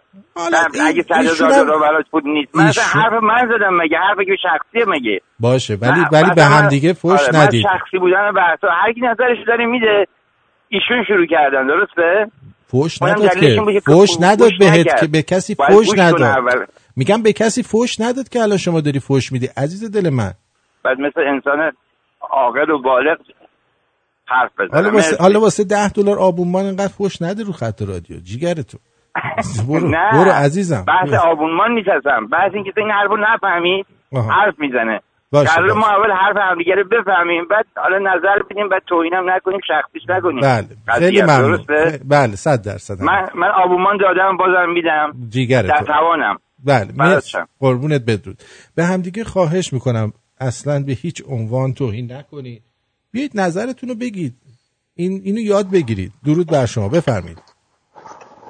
اگه 0.86 1.02
صد 1.02 1.14
هزار 1.14 1.50
دلار 1.50 1.80
برات 1.80 2.06
پول 2.10 2.22
نیست. 2.24 2.56
من 2.56 2.64
حرف 3.02 3.22
من 3.22 3.48
زدم 3.56 3.76
مگه؟ 3.76 3.98
حرف 3.98 4.18
که 4.18 4.36
شخصیه 4.42 4.84
مگه؟ 4.88 5.20
باشه 5.40 5.74
ولی 5.74 6.00
ولی 6.12 6.30
به 6.36 6.44
هم 6.44 6.68
دیگه 6.68 6.92
فوش 6.92 7.20
آره، 7.20 7.32
من 7.32 7.40
ندید. 7.40 7.62
شخصی 7.62 7.98
بودن 7.98 8.32
بحثا. 8.32 8.68
هر 8.68 8.92
کی 8.92 9.00
نظرش 9.00 9.38
داره 9.46 9.66
میده. 9.66 10.06
ایشون 10.68 11.04
شروع 11.08 11.26
کردن 11.26 11.66
درسته؟ 11.66 12.30
فوش 12.66 13.02
نداد 13.02 13.36
که 13.36 13.60
بود 13.60 13.78
فوش 13.78 14.10
نداد 14.20 14.50
بهت. 14.58 15.00
که 15.00 15.06
به 15.06 15.22
کسی 15.22 15.54
فوش 15.54 15.88
نداد. 15.98 16.68
میگم 16.96 17.22
به 17.22 17.32
کسی 17.32 17.62
فوش 17.62 18.00
نداد 18.00 18.28
که 18.28 18.40
الان 18.40 18.56
شما 18.58 18.80
داری 18.80 19.00
فوش 19.00 19.32
میدی. 19.32 19.48
عزیز 19.56 19.90
دل 19.90 20.10
من. 20.10 20.32
بعد 20.84 21.00
مثل 21.00 21.20
انسان 21.20 21.72
عاقل 22.30 22.70
و 22.70 22.82
بالغ 22.82 23.16
حرف 24.26 24.51
بزنه 24.59 24.70
حالا 24.72 24.90
واسه 24.90 25.10
مرسی. 25.10 25.22
حالا 25.22 25.40
واسه 25.40 25.64
10 25.64 25.88
دلار 25.88 26.18
آبونمان 26.18 26.64
اینقدر 26.64 26.88
فوش 26.88 27.22
نده 27.22 27.42
رو 27.42 27.52
خط 27.52 27.82
رادیو. 27.82 28.20
جیگر 28.20 28.55
تو 28.55 28.78
برو 29.68 29.88
نه. 29.88 30.10
برو 30.12 30.30
عزیزم. 30.30 30.84
بحث 30.88 31.12
آبونمان 31.12 31.70
نیستم 31.70 32.26
بحث 32.32 32.51
این 32.55 32.64
که 32.64 32.72
تو 32.72 32.80
این 32.80 32.90
حرفو 32.90 33.16
نفهمید 33.16 33.86
آها. 34.12 34.30
حرف 34.32 34.55
می‌زنه. 34.59 35.01
قرار 35.32 35.72
ما. 35.72 35.86
اول 35.86 36.12
حرف 36.12 36.36
همدیگه 36.36 36.74
رو 36.74 36.84
بفهمیم 36.84 37.44
بعد 37.51 37.66
حالا 37.76 37.98
نظر 37.98 38.42
بدیم 38.51 38.68
بعد 38.68 38.82
توهینم 38.86 39.30
نکنیم 39.30 39.60
شخصیش 39.68 40.02
نکنیم. 40.09 40.40
بله. 40.40 40.98
خیلی 40.98 41.22
ممنون. 41.22 41.64
بله 42.05 42.36
100 42.36 42.62
درصد 42.62 43.02
من 43.02 43.28
من 43.34 43.48
آبونمان 43.64 43.96
دادم 43.96 44.36
بازم 44.36 44.72
میدم. 44.74 45.28
جیگر 45.28 45.62
در 45.62 45.78
تو 45.78 45.84
توانم. 45.84 46.38
بله. 46.64 46.86
قربونت 47.60 48.02
بدرود. 48.06 48.36
به 48.76 48.84
همدیگه 48.84 49.24
خواهش 49.24 49.72
می‌کنم 49.72 50.12
اصلا 50.40 50.82
به 50.86 50.92
هیچ 50.92 51.22
عنوان 51.28 51.72
توهین 51.72 52.12
نکنید 52.12 52.62
بیایید 53.15 53.31
نظرتون 53.35 53.89
رو 53.89 53.95
بگید. 53.95 54.35
این 54.95 55.20
اینو 55.24 55.41
یاد 55.41 55.70
بگیرید. 55.70 56.12
درود 56.24 56.47
بر 56.47 56.66
شما. 56.66 56.89
بفرمایید. 56.89 57.39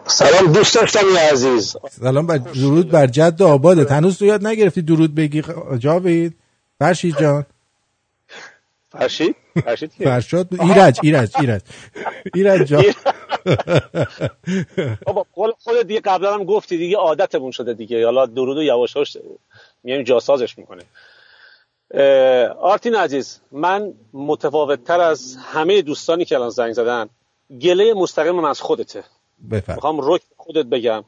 سلام 0.07 0.53
دوست 0.53 0.75
داشتم 0.75 1.17
عزیز. 1.33 1.77
سلام 1.91 2.27
بر 2.27 2.37
درود 2.37 2.89
بر 2.89 3.07
جد 3.07 3.43
آبادت. 3.43 3.93
هنوز 3.93 4.19
تو 4.19 4.25
یاد 4.25 4.47
نگرفتی 4.47 4.83
درود 4.83 5.15
بگی. 5.15 5.43
جاوید. 5.79 6.35
فرشید 6.79 7.19
جان. 7.21 7.47
فرشید؟ 8.91 9.37
کیه؟ 9.65 10.07
فرشاد. 10.07 10.49
ایرج 10.61 10.99
ایرج 11.03 11.33
ایرج. 11.41 11.63
ایرج 12.35 12.69
جان. 12.69 12.85
بابا 15.07 15.27
قول 15.35 15.53
خودت 15.59 15.87
دیگه 15.87 16.01
قبلا 16.01 16.35
هم 16.35 16.45
گفتی 16.45 16.79
دیگه 16.79 16.97
عادتمون 16.97 17.51
شده 17.51 17.75
دیگه. 17.75 18.05
حالا 18.05 18.27
درود 18.27 18.59
و 18.59 18.63
یواشاش 18.63 19.17
میایم 19.83 20.03
جاسازش 20.03 20.59
می‌کنه 20.59 20.83
آرتین 22.61 22.95
عزیز 22.95 23.41
من 23.53 23.95
متفاوت 24.13 24.85
تر 24.85 25.01
از 25.01 25.37
همه 25.37 25.83
دوستانی 25.83 26.25
که 26.25 26.35
الان 26.35 26.51
زنگ 26.51 26.73
زدن 26.73 27.09
گله 27.61 27.95
مستقیمم 27.95 28.45
از 28.45 28.61
خودته. 28.61 29.05
بفرم 29.51 29.75
می‌خوام 29.75 29.99
رک 30.03 30.23
خودت 30.37 30.67
بگم. 30.67 31.05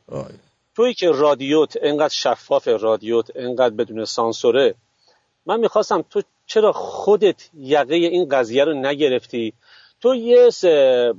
تویی 0.77 0.95
که 0.95 1.11
رادیوت 1.11 1.77
انقدر 1.83 2.15
شفاف 2.15 2.69
رادیوت 2.69 3.31
انقدر 3.35 3.75
بدون 3.75 4.05
سانسوره 4.05 4.75
من 5.47 5.61
می‌خواستم 5.61 6.05
تو 6.11 6.23
چرا 6.47 6.73
خودت 6.73 7.51
یقه 7.55 7.95
این 7.95 8.29
قضیه 8.29 8.65
رو 8.65 8.73
نگرفتی؟ 8.73 9.53
تو 10.01 10.15
یه 10.15 10.51
س... 10.51 10.65
اه، 10.65 11.13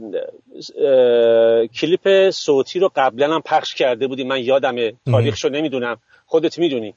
کلیپ 1.68 2.30
صوتی 2.30 2.80
رو 2.80 2.92
قبلا 2.96 3.36
هم 3.36 3.42
پخش 3.42 3.76
کرده 3.76 4.08
بودی. 4.08 4.24
من 4.24 4.44
یادمه 4.44 4.94
تاریخشو 5.06 5.50
نمی‌دونم. 5.50 5.98
خودت 6.26 6.60
می‌دونی. 6.60 6.94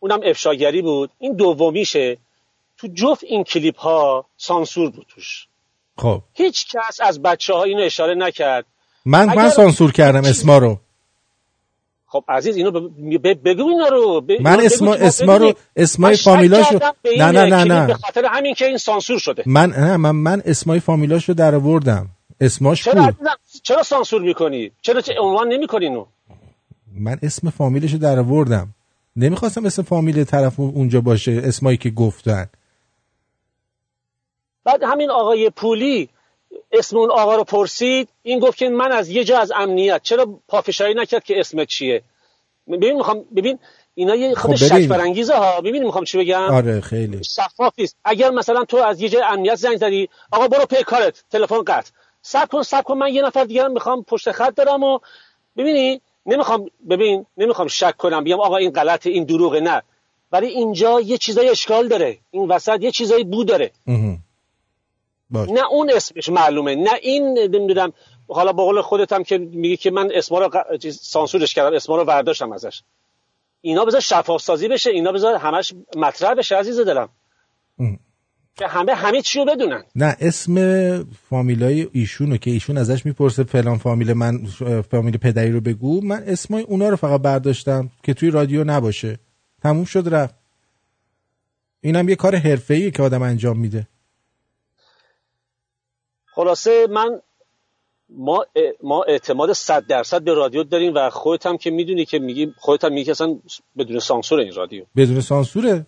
اونم 0.00 0.20
افشاگری 0.24 0.82
بود. 0.82 1.10
این 1.18 1.32
دومیشه. 1.36 2.18
تو 2.78 2.88
جفت 2.94 3.24
این 3.24 3.44
کلیپ 3.44 3.78
ها 3.78 4.26
سانسور 4.36 4.90
بود 4.90 5.06
توش. 5.08 5.46
خب. 5.98 6.22
هیچ 6.34 6.66
کس 6.68 7.00
از 7.00 7.22
بچه 7.22 7.54
ها 7.54 7.62
اینو 7.62 7.82
اشاره 7.82 8.14
نکرد. 8.14 8.64
من 9.04 9.34
من 9.34 9.48
سانسور 9.50 9.92
کردم 9.92 10.24
اسما 10.24 10.58
رو. 10.58 10.78
خب 12.06 12.24
عزیز 12.28 12.56
اینو 12.56 12.70
ب- 12.70 13.48
بگو 13.48 13.68
اینا 13.68 13.88
رو. 13.88 14.20
ب- 14.20 14.40
من 14.40 14.60
اسما 14.60 14.94
اسما 14.94 15.36
رو. 15.36 15.52
اسمای 15.76 16.16
فامیلاشو 16.16 16.78
نه 17.18 17.30
نه 17.30 17.44
نه 17.44 17.64
نه. 17.64 17.86
به 17.86 17.94
خاطر 17.94 18.24
همین 18.24 18.54
که 18.54 18.66
این 18.66 18.78
سانسور 18.78 19.18
شده. 19.18 19.42
من 19.46 19.70
نه 19.70 19.96
من 19.96 20.10
من 20.10 20.42
اسمای 20.44 20.80
فامیلاشو 20.80 21.32
در 21.32 21.54
آوردم. 21.54 22.08
اسماش 22.40 22.84
چرا 22.84 23.02
بود 23.02 23.28
چرا 23.62 23.82
سانسور 23.82 24.22
می‌کنی؟ 24.22 24.70
چرا 24.82 25.00
چه 25.00 25.14
عنوان 25.20 25.48
نمی‌کنی 25.48 25.84
اینو؟ 25.84 26.06
من 26.94 27.18
اسم 27.22 27.50
فامیلشو 27.50 27.98
در 27.98 28.18
آوردم. 28.18 28.74
نمی‌خواستم 29.16 29.64
اسم 29.64 29.82
فامیل 29.82 30.24
طرف 30.24 30.60
اونجا 30.60 31.00
باشه 31.00 31.40
اسمایی 31.44 31.76
که 31.76 31.90
گفتن. 31.90 32.46
بعد 34.64 34.82
همین 34.82 35.10
آقای 35.10 35.50
پولی 35.50 36.08
اسم 36.72 36.96
اون 36.96 37.10
آقا 37.10 37.36
رو 37.36 37.44
پرسید 37.44 38.08
این 38.22 38.38
گفت 38.38 38.58
که 38.58 38.68
من 38.68 38.92
از 38.92 39.08
یه 39.08 39.24
جا 39.24 39.38
از 39.38 39.52
امنیت. 39.56 40.02
چرا 40.02 40.40
پافشاری 40.48 40.94
نکرد 40.94 41.24
که 41.24 41.40
اسمت 41.40 41.68
چیه؟ 41.68 42.02
ببین 42.68 42.96
می‌خوام 42.96 43.24
ببین 43.36 43.58
اینا 43.94 44.14
یه 44.14 44.34
خود 44.34 44.56
خب 44.56 44.66
شک. 44.66 44.88
برانگیزه 44.88 45.34
ها. 45.34 45.60
ببین 45.60 45.84
می‌خوام 45.84 46.04
چی 46.04 46.18
بگم؟ 46.18 46.54
آره 46.54 46.80
خیلی. 46.80 47.24
شفاف 47.24 47.72
نیست 47.78 47.96
اگر 48.04 48.30
مثلا 48.30 48.64
تو 48.64 48.76
از 48.76 49.00
یه 49.00 49.08
جای 49.08 49.22
امنیت 49.22 49.54
زنگ 49.54 49.76
زدی 49.76 50.08
آقا 50.32 50.48
برو 50.48 50.66
پی 50.66 50.82
کارت 50.82 51.24
تلفن 51.30 51.62
قطع. 51.66 51.90
صبر 52.22 52.46
کن 52.46 52.62
صبر 52.62 52.82
کن. 52.82 52.98
من 52.98 53.14
یه 53.14 53.22
نفر 53.22 53.44
دیگه 53.44 53.68
می‌خوام 53.68 54.04
پشت 54.04 54.32
خط 54.32 54.54
دارم 54.54 54.82
و 54.82 54.98
ببینی 55.56 56.00
نمی‌خوام 56.26 56.66
ببین 56.90 57.26
نمی‌خوام 57.36 57.68
شک 57.68 57.96
کنم 57.96 58.24
بیام 58.24 58.40
آقا 58.40 58.56
این 58.56 58.70
غلطه 58.70 59.10
این 59.10 59.24
دروغه 59.24 59.60
نه. 59.60 59.82
ولی 60.32 60.46
اینجا 60.46 61.00
یه 61.00 61.18
چیزای 61.18 61.48
اشکال 61.48 61.88
داره. 61.88 62.18
این 62.30 62.48
وسط 62.48 62.82
یه 62.82 62.90
چیزایی 62.90 63.24
بو 63.24 63.44
داره. 63.44 63.70
نه 65.52 65.66
اون 65.70 65.90
اسمش 65.90 66.28
معلومه 66.28 66.74
نه 66.74 66.90
این 67.02 67.38
نمی‌دونم. 67.38 67.92
حالا 68.28 68.52
با 68.52 68.64
قول 68.64 68.80
خودت 68.80 69.12
هم 69.12 69.24
که 69.24 69.38
میگی 69.38 69.76
که 69.76 69.90
من 69.90 70.10
اسما 70.14 70.38
رو 70.38 70.48
ق- 70.48 70.88
سانسورش 70.88 71.54
کردم 71.54 71.76
اسما 71.76 71.96
رو 71.96 72.04
برداشتم 72.04 72.52
ازش. 72.52 72.82
اینا 73.60 73.84
بذار 73.84 74.00
شفاف 74.00 74.42
سازی 74.42 74.68
بشه 74.68 74.90
اینا 74.90 75.12
بذار 75.12 75.34
همش 75.34 75.74
مطرح 75.96 76.34
بشه 76.34 76.56
عزیز 76.56 76.80
دلم. 76.80 77.08
که 78.56 78.66
همه 78.66 78.94
همه 78.94 79.22
چی 79.22 79.38
رو 79.38 79.44
بدونن. 79.44 79.84
نه 79.96 80.16
اسم 80.20 80.54
فامیلای 81.30 81.88
ایشونو 81.92 82.36
که 82.36 82.50
ایشون 82.50 82.78
ازش 82.78 83.06
می‌پرسه 83.06 83.44
فلان 83.44 83.78
فامیل 83.78 84.12
من 84.12 84.46
فامیل 84.90 85.16
پدری 85.16 85.50
رو 85.50 85.60
بگو. 85.60 86.00
من 86.00 86.22
اسمای 86.26 86.62
اونا 86.62 86.88
رو 86.88 86.96
فقط 86.96 87.22
برداشتم 87.22 87.90
که 88.02 88.14
توی 88.14 88.30
رادیو 88.30 88.64
نباشه. 88.64 89.18
تموم 89.62 89.84
شد 89.84 90.14
رفت. 90.14 90.34
اینم 91.80 92.08
یه 92.08 92.16
کار 92.16 92.36
حرفه‌ایه 92.36 92.90
که 92.90 93.02
آدم 93.02 93.22
انجام 93.22 93.58
میده. 93.58 93.88
خلاصه 96.34 96.86
من 96.90 97.20
ما 98.08 98.46
ما 98.82 99.04
اعتماد 99.08 99.52
100 99.52 99.86
درصد 99.86 100.22
به 100.22 100.34
رادیو 100.34 100.64
داریم 100.64 100.92
و 100.94 101.10
خودت 101.10 101.46
هم 101.46 101.56
که 101.56 101.70
می‌دونی 101.70 102.04
که 102.04 102.18
میگی 102.18 102.54
خودت 102.56 102.84
هم 102.84 102.92
میگی 102.92 103.10
اصلا 103.10 103.38
بدون 103.78 103.98
سانسور 103.98 104.40
این 104.40 104.54
رادیو. 104.54 104.84
بدون 104.96 105.20
سانسوره. 105.20 105.86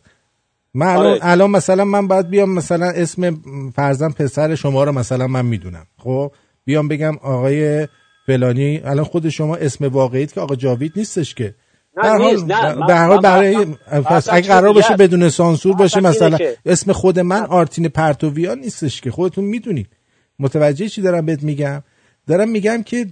من 0.75 0.87
الان, 0.87 1.07
آره. 1.07 1.19
الان 1.23 1.51
مثلا 1.51 1.85
من 1.85 2.09
باید 2.09 2.29
بیام 2.29 2.51
مثلا 2.51 2.87
اسم 2.87 3.43
فرزن 3.77 4.09
پسر 4.09 4.55
شما 4.55 4.85
رو 4.85 4.93
مثلا 4.93 5.27
من 5.27 5.47
می‌دونم. 5.47 5.87
خب؟ 5.99 6.33
بیام 6.65 6.89
بگم 6.89 7.17
آقای 7.23 7.89
فلانی. 8.27 8.81
الان 8.85 9.05
خود 9.05 9.29
شما 9.29 9.57
اسم 9.57 9.89
واقعیت 9.89 10.33
که 10.33 10.41
آقا 10.41 10.55
جاوید 10.55 10.93
نیستش 10.97 11.35
که. 11.35 11.55
نه، 12.03 12.19
نیست. 12.19 12.45
نه، 12.45 12.87
به 12.87 12.99
حال 12.99 13.21
برای 13.21 13.67
پس 14.05 14.29
اگه 14.33 14.49
قرار 14.49 14.73
باشه. 14.73 14.97
بدون 14.97 15.29
سانسور 15.29 15.77
باشه 15.77 16.01
مثلا 16.01 16.39
اسم 16.67 16.93
خود 16.93 17.21
من 17.21 17.43
آرتین 17.43 17.89
پرتویان 17.89 18.59
نیستش 18.59 19.01
که. 19.01 19.11
خودتون 19.11 19.45
می‌دونید. 19.45 19.89
متوجه 20.39 20.89
چی 20.89 21.03
دارم 21.03 21.27
بهت 21.27 21.43
میگم؟ 21.43 21.83
دارم 22.27 22.49
میگم 22.49 22.83
که 22.83 23.07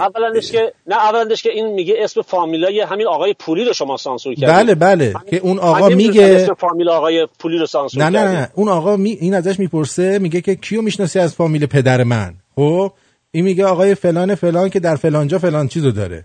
اولندش 0.00 0.52
که 0.52 0.72
نه 0.86 0.96
اولندش 0.96 1.42
که 1.42 1.50
این 1.50 1.66
میگه 1.66 1.94
اسم 1.98 2.22
فامیلای 2.22 2.80
همین 2.80 3.06
آقای 3.06 3.34
پولی 3.38 3.64
رو 3.64 3.72
شما 3.72 3.96
سانسور 3.96 4.34
کردید. 4.34 4.56
بله 4.56 4.74
بله 4.74 5.14
که 5.30 5.36
اون 5.36 5.58
آقا 5.58 5.88
میگه 5.88 6.22
اسم 6.22 6.54
فامیل 6.54 6.88
آقای 6.88 7.28
پولی 7.38 7.58
رو 7.58 7.66
سانسور 7.66 8.02
نه 8.02 8.10
نه 8.10 8.18
کردید. 8.18 8.38
نه. 8.38 8.48
اون 8.54 8.68
آقا 8.68 8.96
می... 8.96 9.10
این 9.10 9.34
ازش 9.34 9.58
می‌پرسه 9.58 10.18
میگه 10.18 10.40
که 10.40 10.54
کیو 10.54 10.82
می‌شناسی 10.82 11.18
از 11.18 11.34
فامیل 11.34 11.66
پدر 11.66 12.02
من؟ 12.02 12.34
خب؟ 12.54 12.92
این 13.30 13.44
میگه 13.44 13.64
آقای 13.64 13.94
فلان 13.94 14.34
فلان 14.34 14.70
که 14.70 14.80
در 14.80 14.96
فلانجا 14.96 15.38
فلان 15.38 15.68
چیزو 15.68 15.90
داره. 15.90 16.24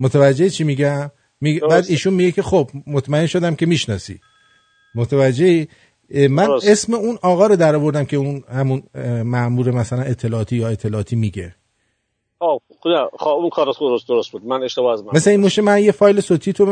متوجه 0.00 0.50
چی 0.50 0.64
میگم؟ 0.64 1.10
میگه 1.40 1.60
بعد 1.60 1.84
ایشون 1.88 2.14
میگه 2.14 2.32
که 2.32 2.42
خب 2.42 2.70
مطمئن 2.86 3.26
شدم 3.26 3.54
که 3.54 3.66
می‌شناسی. 3.66 4.20
متوجه 4.94 5.66
من 6.30 6.46
درست. 6.46 6.68
اسم 6.68 6.94
اون 6.94 7.18
آقا 7.22 7.46
رو 7.46 7.56
در 7.56 7.76
آوردم 7.76 8.04
که 8.04 8.16
اون 8.16 8.44
همون 8.54 8.82
مأمور 9.24 9.70
مثلا 9.70 10.02
اطلاعاتی 10.02 10.56
یا 10.56 10.68
اطلاعاتی 10.68 11.16
میگه. 11.16 11.54
خب 12.38 12.60
خدا 12.80 13.10
خب 13.18 13.28
اون 13.28 13.50
کار 13.50 13.66
درست 13.80 14.08
درست 14.08 14.32
بود. 14.32 14.46
من 14.46 14.62
اشتباه 14.62 14.92
از 14.92 15.04
من 15.04 15.10
مثلا 15.12 15.30
این 15.30 15.40
موشه 15.40 15.62
من 15.62 15.82
یه 15.82 15.92
فایل 15.92 16.20
صوتی 16.20 16.52
تو 16.52 16.66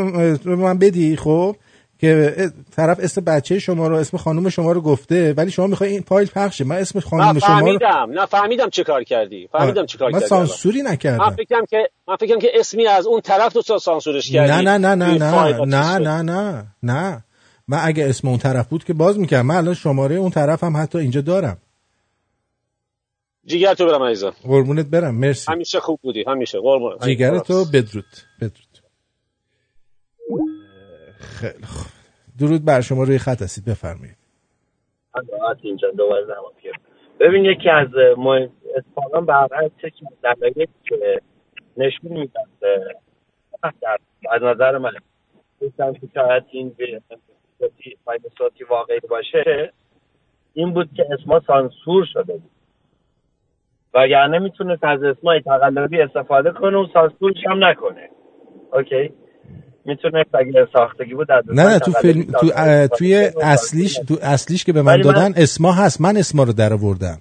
به 0.45 0.57
من 0.57 0.79
بدی 0.79 1.17
خب؟ 1.17 1.57
که 1.99 2.35
طرف 2.77 3.01
اسم 3.03 3.21
بچه 3.21 3.59
شما 3.59 3.89
رو 3.89 3.97
اسم 3.97 4.17
خانم 4.17 4.49
شما 4.49 4.73
رو 4.73 4.81
گفته 4.81 5.33
ولی 5.33 5.51
شما 5.51 5.67
می‌خوای 5.67 5.91
این 5.91 6.01
فایل 6.03 6.29
پخشه 6.29 6.65
من 6.65 6.77
اسم 6.77 7.01
خانم 7.01 7.39
شما 7.39 7.59
رو 7.59 7.65
فهمیدم 7.65 8.11
نه 8.15 8.27
فهمیدم 8.27 8.71
چه 8.71 8.85
کار 8.85 9.05
کردی. 9.05 9.49
فهمیدم 9.53 9.87
چه 9.87 9.99
کار 9.99 10.11
من 10.11 10.19
کردی. 10.19 10.29
سانسوری 10.29 10.83
من 10.83 10.91
نکردم 10.91 11.31
فکرم 11.31 11.67
که 11.67 11.89
من 12.09 12.17
فکرم 12.17 12.39
که 12.39 12.51
اسمی 12.55 12.87
از 12.87 13.07
اون 13.07 13.21
طرف 13.21 13.53
تو 13.53 13.79
سانسورش 13.79 14.33
کردی. 14.33 14.65
نه 14.65 14.79
نه 14.79 14.95
نه 14.95 14.95
نه 14.95 15.19
نه 15.19 15.65
نه 15.65 15.99
نه 15.99 16.23
نه 16.23 16.67
نه. 16.83 17.25
من 17.69 17.79
اگه 17.83 18.09
اسم 18.09 18.29
اون 18.29 18.39
طرف 18.39 18.69
بود 18.69 18.85
که 18.85 18.93
باز 18.93 19.19
می‌کردم. 19.19 19.47
من 19.47 19.57
الان 19.57 19.75
شماره 19.75 20.17
اون 20.17 20.31
طرف 20.31 20.65
هم 20.65 20.77
حتی 20.77 20.99
اینجا 20.99 21.21
دارم. 21.21 21.57
جیگر 23.45 23.75
تو 23.75 23.87
برم 23.87 24.03
عزیزم. 24.03 24.33
قربونت 24.43 24.87
برم 24.87 25.15
مرسی. 25.15 25.53
همیشه 25.53 25.81
خوب 25.81 26.01
بودی 26.03 26.25
همیشه. 26.27 26.59
قربون 26.61 26.99
جیگر 26.99 27.39
تو 27.39 27.65
بدرود 27.75 28.05
بدرود. 28.41 28.79
خیلی 31.19 31.67
خوب. 31.67 31.93
درود 32.41 32.65
بر 32.65 32.81
شما 32.81 33.05
روی 33.05 33.19
خط 33.19 33.43
هستید 33.43 33.65
بفرمایید. 33.65 34.17
اینجا 35.63 35.91
دوباره 35.91 36.27
ببین 37.21 37.45
یکی 37.45 37.71
از 37.71 37.89
مهم 38.19 38.51
اتفاقا 38.77 39.21
برعکس 39.21 39.75
که 39.81 40.07
دلایلی 40.23 40.69
که 40.89 41.21
نشون 41.77 42.13
میدن 42.13 42.43
در 43.81 43.99
از 44.31 44.43
نظر 44.43 44.79
من 44.79 44.93
گفتم 45.61 45.93
که 45.93 46.09
شاید 46.15 46.45
این 46.51 46.77
صوتی 48.39 48.65
واقعی 48.65 49.01
باشه. 49.11 49.73
این 50.55 50.73
بود 50.75 50.91
که 50.97 51.07
اسما 51.11 51.41
سانسور 51.47 52.07
شده 52.13 52.33
بود. 52.33 52.52
وگرنه 53.95 54.39
می‌تونست 54.39 54.85
از 54.85 55.03
اسمای 55.03 55.41
تقلبی 55.41 56.01
استفاده 56.01 56.51
کنه 56.51 56.77
و 56.77 56.87
سانسورش 56.95 57.37
هم 57.51 57.65
نکنه. 57.65 58.09
اوکی؟ 58.73 59.13
می‌تونست 59.85 60.35
اگه 60.35 60.69
ساختگی 60.73 61.15
بود 61.15 61.31
از 61.31 61.45
نه 61.49 61.67
نه 61.67 61.79
تو 61.79 61.91
فیلم 61.91 62.23
تو 62.23 62.47
توی 62.99 63.31
اصلیش 63.43 63.95
تو 64.09 64.15
اصلیش 64.23 64.65
که 64.65 64.73
به 64.73 64.83
من 64.83 64.93
ولی 64.93 65.03
من- 65.09 65.15
دادن 65.15 65.33
اسما 65.37 65.73
هست 65.73 66.01
من 66.01 66.17
اسما 66.17 66.43
رو 66.43 66.53
در 66.53 66.73
آوردم 66.73 67.19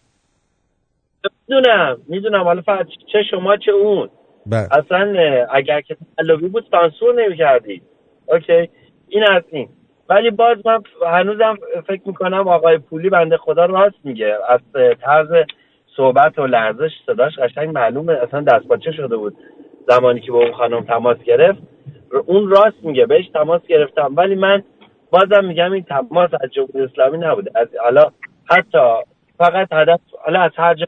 می‌دونم 1.48 1.98
می‌دونم 2.08 2.44
حالا 2.44 2.62
فقط 2.62 2.86
چه 3.12 3.20
شما 3.32 3.58
چه 3.58 3.72
اون. 3.72 4.10
بله. 4.46 4.68
اصلا 4.72 5.14
اگر 5.54 5.82
که 5.82 5.98
تقلبی 6.18 6.48
بود 6.48 6.66
سانسور 6.72 7.26
نمی 7.26 7.38
کردی 7.38 7.82
اوکی؟ 8.28 8.70
این 9.08 9.24
از 9.32 9.44
این. 9.52 9.70
ولی 10.10 10.30
باز 10.32 10.58
من 10.66 10.84
هنوزم 11.08 11.58
فکر 11.88 12.02
می‌کنم 12.06 12.48
آقای 12.48 12.78
پولی 12.78 13.10
بنده 13.10 13.38
خدا 13.38 13.66
راست 13.66 13.96
میگه. 14.04 14.38
از 14.50 14.60
طرز 15.02 15.28
صحبت 15.98 16.40
و 16.40 16.48
لرزش 16.48 16.92
صداش 17.06 17.34
قشنگ 17.40 17.70
معلومه. 17.70 18.14
اصلا 18.14 18.42
دستپاچه 18.42 18.92
شده 18.92 19.18
بود 19.18 19.38
زمانی 19.88 20.22
که 20.22 20.32
با 20.32 20.38
اون 20.38 20.54
خانم 20.54 20.84
تماس 20.84 21.18
گرفت. 21.18 21.60
اون 22.26 22.50
راست 22.50 22.78
میگه 22.84 23.06
بهش 23.06 23.26
تماس 23.34 23.62
گرفتم. 23.70 24.14
ولی 24.18 24.36
من 24.36 24.64
بازم 25.12 25.46
میگم 25.46 25.72
این 25.72 25.84
تماس 25.84 26.30
از 26.44 26.50
جمهوری 26.56 26.84
اسلامی 26.84 27.18
نبوده. 27.18 27.52
از 27.56 27.68
حالا 27.84 28.12
حتی 28.46 28.78
فقط 29.38 29.68
هدف 29.72 30.00
حالا 30.26 30.42
از 30.42 30.52
هر 30.56 30.76
جا 30.76 30.86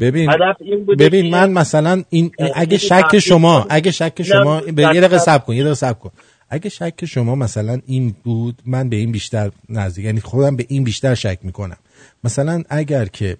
ببین 0.00 0.30
هدف 0.30 0.56
این 0.60 0.84
بوده 0.84 1.06
ببین 1.06 1.30
من 1.30 1.50
مثلا 1.50 2.02
این 2.10 2.30
اگه 2.54 2.78
شک 2.78 3.18
شما. 3.18 3.66
اگه 3.70 3.90
شک 3.90 4.22
شما 4.22 4.60
به 4.60 4.82
یه 4.82 5.00
دقیقه 5.00 5.18
صبر 5.18 5.44
کن 5.44 5.52
یه 5.52 5.60
دقیقه 5.60 5.74
صبر 5.74 5.98
کن. 5.98 6.10
اگه 6.50 6.70
شک 6.70 7.04
شما 7.04 7.34
مثلا 7.34 7.78
این 7.86 8.14
بود 8.24 8.54
من 8.66 8.88
به 8.88 8.96
این 8.96 9.12
بیشتر 9.12 9.50
نزدیک 9.68 10.04
یعنی 10.04 10.20
خودم 10.20 10.56
به 10.56 10.64
این 10.68 10.84
بیشتر 10.84 11.14
شک 11.14 11.38
می‌کنم. 11.42 11.76
مثلا 12.24 12.62
اگر 12.68 13.04
که 13.04 13.36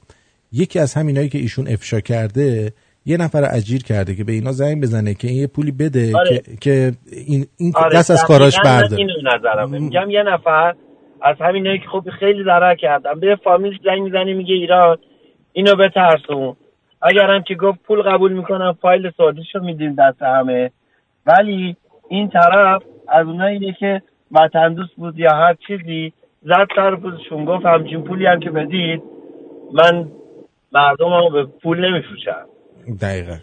یکی 0.52 0.78
از 0.78 0.94
همینایی 0.94 1.28
که 1.28 1.38
ایشون 1.38 1.68
افشا 1.68 2.00
کرده 2.00 2.72
یه 3.06 3.16
نفر 3.16 3.40
رو 3.40 3.46
اجیر 3.50 3.82
کرده 3.82 4.14
که 4.14 4.24
به 4.24 4.32
اینا 4.32 4.52
زنگ 4.52 4.82
بزنه 4.82 5.14
که 5.14 5.28
این 5.28 5.36
یه 5.36 5.46
پولی 5.46 5.72
بده 5.72 6.12
آره. 6.16 6.28
که, 6.28 6.42
که 6.60 6.92
این, 7.26 7.46
این 7.56 7.72
آره، 7.76 7.98
دست 7.98 8.10
از 8.10 8.24
کاراش 8.24 8.60
برداره. 8.64 8.96
اینو 8.96 9.12
نظرمه 9.34 9.78
میگم 9.78 10.10
یه 10.10 10.22
نفر 10.22 10.74
از 11.22 11.36
همینایی 11.40 11.78
که 11.78 11.88
خب 11.92 12.10
خیلی 12.20 12.44
ضرر 12.44 12.74
کردم 12.74 13.20
به 13.20 13.36
فامیل 13.44 13.78
زنگ 13.84 14.02
می‌زنی 14.02 14.34
میگه 14.34 14.54
ایران 14.54 14.96
اینو 15.52 15.76
بترسون. 15.76 16.56
اگرم 17.02 17.42
که 17.42 17.54
گفت 17.54 17.78
پول 17.82 18.02
قبول 18.02 18.32
می‌کنم 18.32 18.76
فایل 18.82 19.10
سعودیشو 19.16 19.60
میدیم 19.60 19.94
دست 19.94 20.22
همه. 20.22 20.70
ولی 21.26 21.76
این 22.08 22.28
طرف 22.28 22.82
از 23.08 23.26
اوناییه 23.26 23.72
که 23.72 24.02
وطن 24.32 24.74
دوست 24.74 24.96
بود 24.96 25.18
یا 25.18 25.30
هر 25.30 25.56
چیزی 25.66 26.12
زد 26.42 26.66
سر 26.76 26.96
گفت 27.46 27.66
همچین 27.66 28.02
پولی 28.02 28.26
هم 28.26 28.40
که 28.40 28.50
بدید 28.50 29.02
من 29.72 30.08
مردم 30.76 31.32
به 31.32 31.44
پول 31.62 31.78
نمیفروشم 31.84 32.46
دقیقا. 33.00 33.36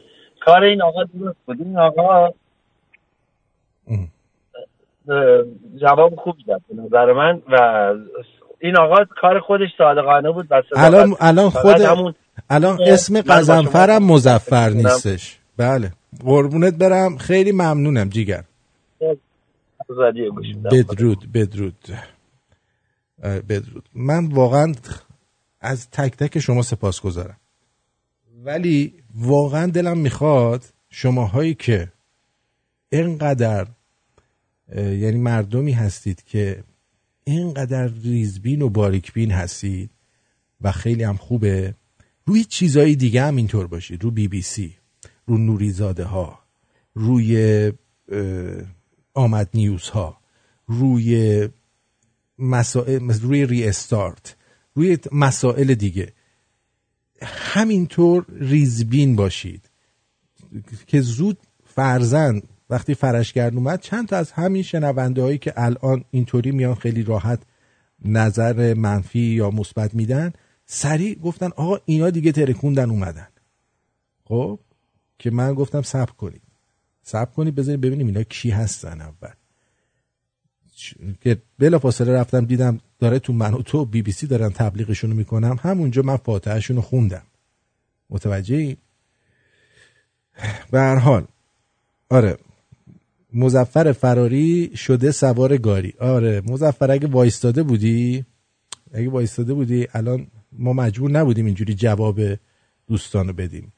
کار 0.45 0.63
این 0.63 0.81
آقا 0.81 1.03
درست 1.03 1.37
بود. 1.45 1.61
این 1.61 1.77
آقا 1.79 2.25
اه، 5.09 5.43
جواب 5.81 6.15
خوب 6.15 6.35
داد 6.47 6.61
به 6.69 6.75
نظر 6.83 7.13
من 7.13 7.41
و 7.51 7.57
این 8.59 8.77
آقا 8.77 9.05
کار 9.21 9.39
خودش 9.39 9.69
صادقانه 9.77 10.31
بود. 10.31 10.47
و 10.51 10.61
صداقت 10.69 10.83
الان 10.83 11.09
بود. 11.09 11.17
الان 11.21 11.49
فقط 11.49 11.61
خود 11.61 11.81
همون 11.81 12.13
الان 12.49 12.77
اسم 12.87 13.13
من 13.13 13.21
با 13.21 13.33
قزنفرم 13.33 14.03
مزفر. 14.03 14.69
نیستش. 14.69 15.39
بله. 15.57 15.91
قربونت 16.25 16.73
برم. 16.77 17.17
خیلی 17.17 17.51
ممنونم 17.51 18.09
جیگر. 18.09 18.43
رادیو 19.89 20.31
گوش 20.31 20.45
میدم. 20.47 20.69
بدرود 20.69 21.17
بدرود. 21.33 21.75
اه، 23.23 23.39
بدرود. 23.39 23.83
من 23.95 24.27
واقعا 24.31 24.73
از 25.63 25.89
تک 25.89 26.17
تک 26.17 26.39
شما 26.39 26.61
سپاس 26.61 27.01
گذارم 27.01 27.37
ولی 28.43 28.93
واقعا 29.15 29.67
دلم 29.67 29.97
می‌خواد 29.97 30.65
شماهایی 30.89 31.53
که 31.53 31.91
اینقدر 32.89 33.67
یعنی 34.75 35.17
مردمی 35.17 35.71
هستید 35.71 36.23
که 36.23 36.63
اینقدر 37.23 37.87
ریزبین 37.87 38.61
و 38.61 38.69
باریکبین 38.69 39.31
هستید 39.31 39.89
و 40.61 40.71
خیلی 40.71 41.03
هم 41.03 41.17
خوبه 41.17 41.75
روی 42.25 42.43
چیزایی 42.43 42.95
دیگه 42.95 43.23
هم 43.23 43.35
اینطور 43.35 43.67
باشید. 43.67 44.03
رو 44.03 44.11
بی 44.11 44.27
بی 44.27 44.41
سی 44.41 44.75
رو 45.27 45.37
نوریزاده 45.37 46.03
ها 46.03 46.39
روی 46.93 47.71
آمد 49.13 49.49
نیوز 49.53 49.89
ها 49.89 50.17
روی 50.67 51.49
مسائل 52.39 53.13
روی 53.13 53.45
ری 53.45 53.67
استارت. 53.67 54.35
روی 54.73 54.97
مسائل 55.11 55.73
دیگه. 55.73 56.13
همینطور 57.21 58.25
ریزبین 58.29 59.15
باشید. 59.15 59.69
که 60.87 61.01
زود 61.01 61.37
فرزن 61.65 62.41
وقتی 62.69 62.93
فرشگرد 62.93 63.55
اومد 63.55 63.81
چند 63.81 64.07
تا 64.07 64.17
از 64.17 64.31
همین 64.31 64.63
شنونده 64.63 65.21
هایی 65.21 65.37
که 65.37 65.53
الان 65.55 66.05
اینطوری 66.11 66.51
میان 66.51 66.75
خیلی 66.75 67.03
راحت 67.03 67.39
نظر 68.05 68.73
منفی 68.73 69.19
یا 69.19 69.51
مثبت 69.51 69.93
میدن 69.93 70.33
سریع 70.65 71.15
گفتن 71.15 71.49
آقا 71.55 71.77
اینا 71.85 72.09
دیگه 72.09 72.31
ترکوندن 72.31 72.89
اومدن. 72.89 73.27
خب؟ 74.23 74.59
که 75.19 75.31
من 75.31 75.53
گفتم 75.53 75.81
صبر 75.81 76.11
کنید. 76.11 76.41
صبر 77.01 77.31
کنید 77.31 77.55
بذارید 77.55 77.81
ببینیم 77.81 78.07
اینا 78.07 78.23
کی 78.23 78.49
هستن 78.49 79.01
اول. 79.01 79.33
که 81.21 81.37
بلا 81.59 81.79
فاصله 81.79 82.13
رفتم 82.13 82.45
دیدم 82.45 82.79
داره 82.99 83.19
تو 83.19 83.33
من 83.33 83.53
و 83.53 83.61
تو 83.61 83.85
بی 83.85 84.01
بی 84.01 84.11
سی 84.11 84.27
دارن 84.27 84.49
تبلیغشون 84.49 85.09
رو 85.09 85.15
می‌کنم 85.15 85.59
همونجا 85.61 86.01
من 86.01 86.17
فاتحهشون 86.17 86.75
رو 86.75 86.81
خوندم. 86.81 87.23
متوجه 88.09 88.77
به 90.71 90.79
هر 90.79 90.95
حال. 90.95 91.25
آره. 92.09 92.37
مزفر 93.33 93.91
فراری 93.91 94.71
شده 94.75 95.11
سوار 95.11 95.57
گاری. 95.57 95.93
آره. 95.99 96.41
مزفر 96.45 96.91
اگه 96.91 97.07
وایستاده 97.07 97.63
بودی؟ 97.63 98.25
اگه 98.93 99.09
وایستاده 99.09 99.53
بودی 99.53 99.87
الان 99.93 100.27
ما 100.51 100.73
مجبور 100.73 101.11
نبودیم 101.11 101.45
اینجوری 101.45 101.73
جواب 101.73 102.19
دوستان 102.87 103.27
رو 103.27 103.33
بدیم. 103.33 103.73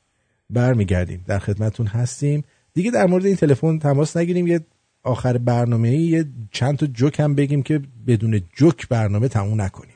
برمیگردیم. 0.49 1.23
در 1.27 1.39
خدمتون 1.39 1.87
هستیم. 1.87 2.43
دیگه 2.73 2.91
در 2.91 3.05
مورد 3.05 3.25
این 3.25 3.35
تلفن 3.35 3.79
تماس 3.79 4.17
نگیریم. 4.17 4.47
یه 4.47 4.59
آخر 5.05 5.37
برنامه 5.37 5.91
یه 5.91 6.25
چند 6.51 6.77
تا 6.77 6.85
جوک 6.85 7.19
هم 7.19 7.35
بگیم 7.35 7.63
که 7.63 7.81
بدون 8.07 8.41
جوک 8.55 8.87
برنامه 8.87 9.27
تموم 9.27 9.61
نکنیم. 9.61 9.94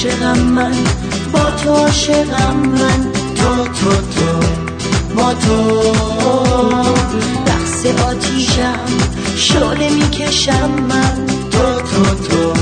ماه 0.00 0.08
مشرقم 0.08 0.38
من. 0.40 0.72
با 1.32 1.50
تو 1.50 1.70
عاشقم 1.70 2.56
من. 2.56 3.12
تو 3.34 3.64
تو 3.64 3.90
تو. 3.90 4.40
با 5.14 5.34
تو. 5.34 5.80
رقص 7.46 7.86
آتیشم 7.86 8.86
شعله 9.36 9.90
می‌کشم 9.90 10.70
من. 10.88 11.26
تو 11.50 11.80
تو 11.80 12.28
تو. 12.28 12.52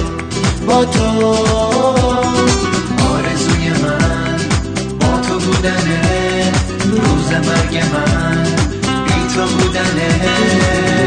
با 0.66 0.84
تو. 0.84 1.26
آرزوی 3.12 3.68
من 3.68 4.36
با 5.00 5.20
تو 5.28 5.38
بودنه. 5.38 6.52
روز 6.90 7.30
مرگ 7.32 7.84
من 7.92 8.44
بی 9.06 9.34
تو 9.34 9.46
بودنه. 9.46 10.97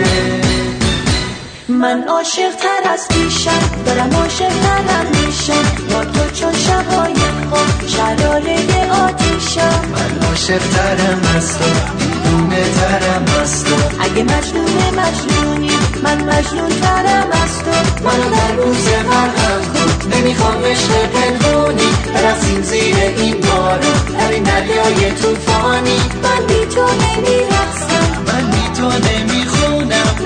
من 1.72 2.04
عاشق 2.04 2.56
تر 2.56 2.90
از 2.94 3.08
پیشم 3.08 3.84
دارم 3.86 4.14
عاشق 4.14 4.50
ترم 4.50 5.06
میشم 5.26 5.64
با 5.90 6.06
تو 6.06 6.36
چون 6.36 6.54
شبای 6.54 7.16
خواب 7.50 7.88
شلاله 7.88 8.92
آتیشم. 8.92 9.82
من 9.92 10.28
عاشق 10.28 10.60
ترم 10.60 11.22
از 11.36 11.58
تو 11.58 11.66
دیوونه 12.00 12.64
ترم 12.64 13.26
از 13.42 13.64
تو. 13.64 13.76
اگه 14.00 14.24
مجنون 14.24 15.00
مجنونی 15.00 15.72
من 16.04 16.24
مجنون 16.24 16.70
ترم 16.82 17.28
از 17.32 17.64
تو. 17.64 18.04
منو 18.04 18.30
در 18.30 18.64
روز 18.64 18.88
غرقم 18.88 19.62
کن 19.74 20.18
نمی‌خوام 20.18 20.64
عشق 20.64 21.06
پنهونی 21.06 21.90
برسیم 22.14 22.62
زیر 22.62 22.96
این 23.18 23.36
بارو 23.42 23.94
در 24.20 24.32
این 24.32 24.44
دریای 24.44 25.12
توفانی 25.12 26.02
من 26.24 26.48
بی 26.48 26.66
تو 26.76 26.82
نمیرقصم. 26.82 28.24
من 28.28 28.52
بی 28.52 28.68
تو 28.78 28.88
نمی‌خونم 28.88 29.31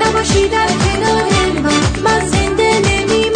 نباشی 0.01 0.47
در 0.47 0.67
کنار 0.67 1.23
من. 1.63 2.01
من 2.03 2.27
زنده 2.27 2.79
نمیمونم. 2.79 3.35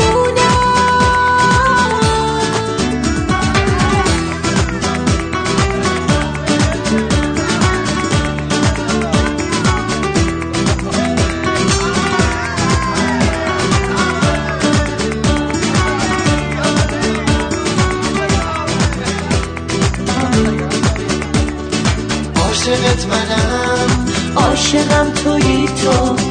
عاشقت 22.35 23.05
منم. 23.05 24.05
عاشقم 24.35 25.11
تویی 25.11 25.67
تو. 25.67 26.28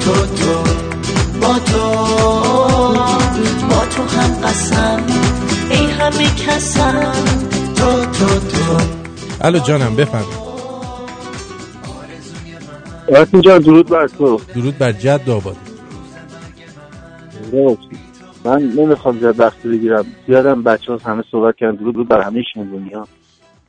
تو 0.00 0.12
تو 0.12 0.54
با 1.40 1.58
تو 1.58 1.84
با 3.68 3.84
تو 3.86 4.02
هم 4.02 4.32
قسم 4.42 5.06
ای 5.70 5.90
همه 5.90 6.24
کسم. 6.24 7.12
تو 7.76 8.04
تو 8.04 8.26
تو. 8.48 8.84
الو 9.40 9.58
جانم 9.58 9.96
بفهم 9.96 10.24
راستی 13.08 13.40
جان 13.40 13.58
درود 13.58 13.88
بر 13.88 14.06
تو. 14.06 14.40
درود 14.54 14.78
بر 14.78 14.92
جد 14.92 15.30
آباد. 15.30 15.56
من 18.44 18.62
نمی‌خوام 18.62 19.18
زیاد 19.18 19.40
وقت 19.40 19.62
بگیرم. 19.62 20.04
زیادم 20.26 20.62
بچه 20.62 20.96
همه 21.04 21.24
صحبت 21.30 21.56
کردن. 21.56 21.76
درود 21.76 21.94
بود 21.94 22.08
بر 22.08 22.20
همه 22.20 22.42
شنگونی 22.54 22.90
ها 22.90 23.08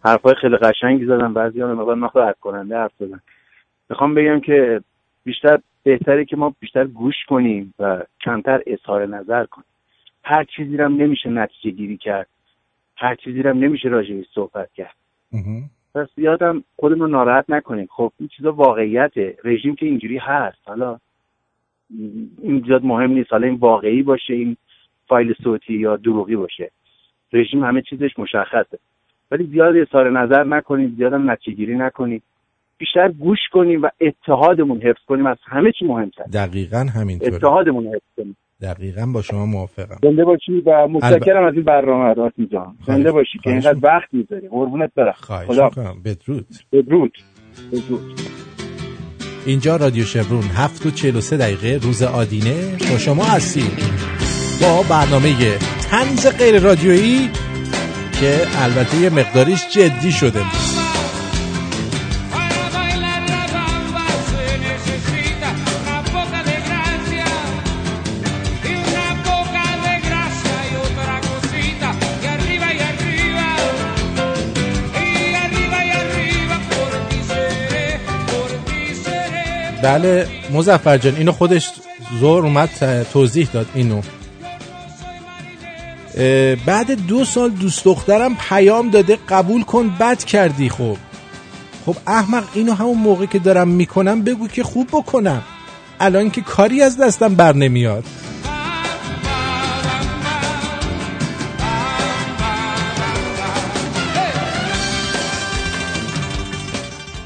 حرفای 0.05 0.35
خیلی 0.41 0.57
قشنگی 0.57 1.05
زدن. 1.05 1.33
بعضی 1.33 1.61
ها 1.61 1.73
مقدار 1.73 1.97
نخواه 1.97 2.33
کننده 2.41 2.75
حرف 2.75 2.91
زدن 2.99 3.19
می‌خوام 3.89 4.15
بگم 4.15 4.39
که 4.39 4.81
بیشتر 5.23 5.59
بهتره 5.83 6.25
که 6.25 6.35
ما 6.35 6.55
بیشتر 6.59 6.87
گوش 6.87 7.15
کنیم 7.27 7.73
و 7.79 8.03
کمتر 8.21 8.61
اظهار 8.67 9.05
نظر 9.05 9.45
کنیم. 9.45 9.65
هر 10.23 10.43
چیزی 10.43 10.77
رو 10.77 10.85
هم 10.85 10.95
نمیشه 10.95 11.29
نتیجه 11.29 11.69
گیری 11.69 11.97
کرد. 11.97 12.27
هر 12.95 13.15
چیزی 13.15 13.41
رو 13.41 13.49
هم 13.49 13.59
نمیشه 13.59 13.89
راجعش 13.89 14.25
صحبت 14.33 14.73
کرد. 14.73 14.95
پس 15.95 16.07
یادم 16.17 16.63
خودمون 16.75 17.01
رو 17.01 17.07
ناراحت 17.07 17.45
نکنیم. 17.49 17.87
خب 17.91 18.11
این 18.19 18.29
چیزا 18.29 18.51
واقعیته. 18.51 19.37
رژیم 19.43 19.75
که 19.75 19.85
اینجوری 19.85 20.17
هست. 20.17 20.57
حالا 20.65 20.99
این 22.41 22.63
زیاد 22.65 22.85
مهم 22.85 23.11
نیست. 23.11 23.31
حالا 23.31 23.47
این 23.47 23.55
واقعی 23.55 24.03
باشه 24.03 24.33
این 24.33 24.57
فایل 25.07 25.33
صوتی 25.43 25.73
یا 25.73 25.97
دروغی 25.97 26.35
باشه. 26.35 26.71
رژیم 27.33 27.63
همه 27.63 27.81
چیزش 27.81 28.19
مشخصه. 28.19 28.79
ولی 29.31 29.43
زیاد 29.43 29.77
اظهار 29.77 30.11
نظر 30.11 30.43
نکنیم 30.43 30.95
زیاد 30.97 31.13
هم 31.13 31.31
نتیجه 31.31 31.57
گیری 31.57 31.75
نکنیم 31.75 32.21
بیشتر 32.81 33.07
گوش 33.19 33.39
کنیم 33.51 33.81
و 33.81 33.89
اتحادمون 34.01 34.77
حفظ 34.77 35.03
کنیم. 35.07 35.25
از 35.25 35.37
همه 35.45 35.71
چی 35.79 35.85
مهمتر. 35.85 36.23
دقیقا 36.33 36.87
همینطوره. 36.95 37.35
اتحادمون 37.35 37.87
حفظ 37.87 38.09
کنیم. 38.17 38.37
دقیقا 38.61 39.05
با 39.13 39.21
شما 39.21 39.45
موافقم. 39.45 39.97
زنده 40.03 40.25
باشی 40.25 40.61
و 40.65 40.87
متشکرم 40.87 41.45
از 41.45 41.53
این 41.53 41.63
برنامه 41.63 42.13
راست 42.13 42.35
جان. 42.51 42.75
زنده 42.87 43.11
باشی 43.11 43.39
که 43.43 43.49
اینقدر 43.49 43.79
وقت 43.81 44.13
می‌ذاری. 44.13 44.47
قربونت 44.47 44.91
برم. 44.95 45.13
خدا 45.47 45.69
بدرود 46.05 46.45
بدرود. 46.71 47.17
بدرود. 47.71 48.01
اینجا 49.45 49.75
رادیو 49.75 50.03
شبرون 50.03 50.43
هفت 50.43 50.85
و 50.85 50.91
چهل 50.91 51.15
و 51.15 51.21
سه 51.21 51.37
دقیقه 51.37 51.79
روز 51.83 52.03
آدینه 52.03 52.71
با 52.91 52.97
شما 52.97 53.23
هستیم. 53.23 53.71
با 54.61 54.83
برنامه 54.89 55.29
تنز 55.91 56.37
غیر 56.37 56.59
رادیویی 56.59 57.29
که 58.19 58.31
البته 58.63 58.97
یه 58.97 59.09
مقداریش 59.09 59.69
جدی 59.75 60.11
شده. 60.11 60.60
بله 79.83 80.27
مزفر 80.53 80.97
جان 80.97 81.15
اینو 81.15 81.31
خودش 81.31 81.71
زور 82.19 82.45
اومد 82.45 82.69
توضیح 83.13 83.49
داد 83.53 83.67
اینو. 83.73 84.01
بعد 86.65 87.07
دو 87.07 87.25
سال 87.25 87.49
دوست 87.49 87.85
دخترم 87.85 88.35
پیام 88.49 88.89
داده 88.89 89.17
قبول 89.29 89.63
کن 89.63 89.89
بد 89.99 90.23
کردی 90.23 90.69
خب. 90.69 90.97
خب 91.85 91.95
احمق 92.07 92.43
اینو 92.53 92.73
همون 92.73 92.97
موقع 92.97 93.25
که 93.25 93.39
دارم 93.39 93.67
می‌کنم 93.67 94.21
بگو 94.21 94.47
که 94.47 94.63
خوب 94.63 94.87
بکنم. 94.87 95.41
الان 95.99 96.31
که 96.31 96.41
کاری 96.41 96.81
از 96.81 96.97
دستم 96.97 97.35
بر 97.35 97.55
نمیاد. 97.55 98.03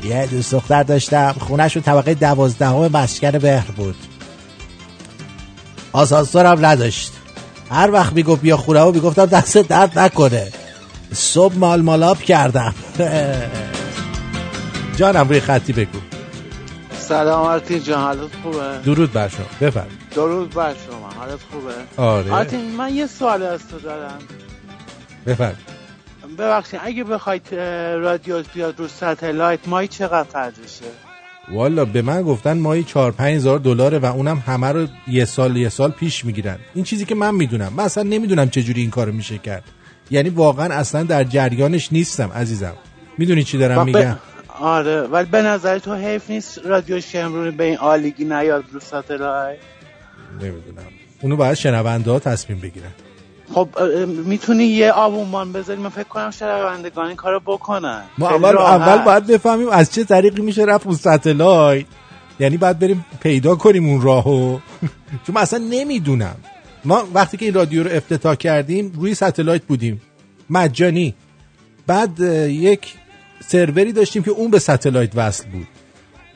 یه 0.06 0.28
دوست 0.28 0.52
دختر 0.52 0.84
داشتم. 0.84 1.36
خونش 1.40 1.76
رو 1.76 1.82
طبقه 1.82 2.14
دوازدهم 2.14 2.92
مسکن 2.92 3.32
بهر 3.32 3.72
بود. 3.72 3.96
آسانسور 5.94 6.46
هم 6.46 6.66
نداشت. 6.66 7.14
هر 7.72 7.92
وقت 7.92 8.14
می‌گفت 8.14 8.42
بیا 8.42 8.58
خوره 8.58 8.82
و 8.82 8.92
می‌گفتم 8.92 9.26
دست 9.26 9.58
درد 9.58 10.00
نکنه. 10.00 10.52
صبح 11.14 11.56
مال 11.56 11.82
مالاب 11.82 12.20
کردم. 12.20 12.76
جانم 14.98 15.30
روی 15.30 15.40
خطی 15.40 15.74
بگو. 15.74 16.00
سلام 17.00 17.46
آرتین 17.46 17.84
جان 17.84 18.02
حالت 18.02 18.32
خوبه؟ 18.44 18.80
درود 18.86 19.14
بر 19.14 19.28
شما. 19.28 19.46
بفرم 19.62 19.88
درود 20.16 20.54
بر 20.54 20.74
شما 20.74 21.10
حالت 21.20 21.40
خوبه؟ 21.52 22.04
آره. 22.04 22.32
آرتین 22.32 22.72
من 22.72 22.96
یه 22.96 23.08
سوال 23.08 23.44
از 23.44 23.68
تو 23.68 23.80
دارم. 23.80 24.20
بفرم 25.28 25.56
ببخشید 26.36 26.80
اگه 26.84 27.04
بخواید 27.04 27.56
رادیو 28.06 28.44
بیاد 28.54 28.80
رو 28.80 28.88
satellite 28.88 29.68
ماهی 29.68 29.88
چقدر 29.88 30.30
خرجشه 30.34 30.86
والا 31.52 31.86
به 31.86 32.02
من 32.02 32.22
گفتن 32.22 32.58
ماهی 32.58 32.84
4 32.84 33.12
5 33.12 33.36
هزار 33.36 33.60
دلاره 33.60 34.00
و 34.00 34.06
اونم 34.06 34.44
همه 34.48 34.72
رو 34.72 34.88
یه 35.08 35.26
سال 35.26 35.58
یه 35.58 35.70
سال 35.70 35.92
پیش 35.92 36.26
می‌گیرن. 36.26 36.58
این 36.76 36.84
چیزی 36.84 37.06
که 37.06 37.16
من 37.16 37.36
می‌دونم. 37.36 37.74
من 37.78 37.84
اصلا 37.84 38.04
نمی‌دونم 38.04 38.50
چجوری 38.50 38.82
این 38.82 38.90
کارو 38.90 39.12
میشه 39.12 39.38
کرد. 39.38 39.64
یعنی 40.12 40.30
واقعا 40.30 40.74
اصلا 40.74 41.04
در 41.04 41.24
جریانش 41.24 41.94
نیستم 41.94 42.32
عزیزم. 42.32 42.74
می‌دونی 43.18 43.44
چی 43.44 43.58
دارم 43.58 43.84
ب- 43.84 43.86
میگم؟ 43.86 44.18
آره 44.60 45.02
ولی 45.02 45.26
به 45.26 45.42
نظر 45.42 45.80
تو 45.80 45.94
حیف 45.96 46.30
نیست 46.30 46.60
رادیو 46.66 47.02
شمرونی 47.02 47.52
به 47.52 47.64
این 47.64 47.78
عالی‌ای 47.78 48.26
نیاد 48.26 48.64
رو 48.72 48.80
satellite 48.80 49.58
نمی‌دونم. 50.42 50.88
اونو 51.22 51.36
باید 51.36 51.54
شنونده 51.54 52.12
ها 52.12 52.20
تصمیم 52.20 52.60
بگیرن. 52.60 52.92
خب 53.54 53.70
می‌تونی 54.26 54.64
یه 54.64 54.92
آبونمان 54.92 55.52
بذاری؟ 55.52 55.82
من 55.82 55.90
فکر 55.90 56.04
کنم 56.04 56.32
شنوندگان 56.32 57.08
این 57.08 57.16
کارو 57.16 57.40
بکنن. 57.40 58.04
ما 58.18 58.30
اول. 58.30 58.58
اول 58.58 59.04
باید 59.06 59.28
بفهمیم 59.28 59.70
از 59.70 59.92
چه 59.92 60.04
طریقی 60.04 60.42
میشه 60.42 60.64
رفت 60.64 60.86
اون 60.86 60.96
satellite 60.96 61.86
یعنی 62.40 62.58
باید 62.58 62.80
بریم 62.80 63.06
پیدا 63.20 63.56
کنیم 63.56 63.90
اون 63.90 64.02
راهو. 64.02 64.60
چون 65.28 65.38
اصلا 65.38 65.60
نمی‌دونم. 65.70 66.36
ما 66.86 67.04
وقتی 67.14 67.38
که 67.38 67.46
این 67.46 67.54
رادیو 67.54 67.84
رو 67.84 67.90
افتتاح 67.92 68.36
کردیم 68.36 68.92
روی 68.96 69.16
satellite 69.16 69.64
بودیم. 69.64 70.02
مجانی. 70.50 71.16
بعد 71.88 72.20
یک 72.50 72.94
سروری 73.48 73.92
داشتیم 73.92 74.24
که 74.24 74.32
اون 74.32 74.52
به 74.52 74.60
satellite 74.60 75.12
وصل 75.16 75.46
بود. 75.50 75.68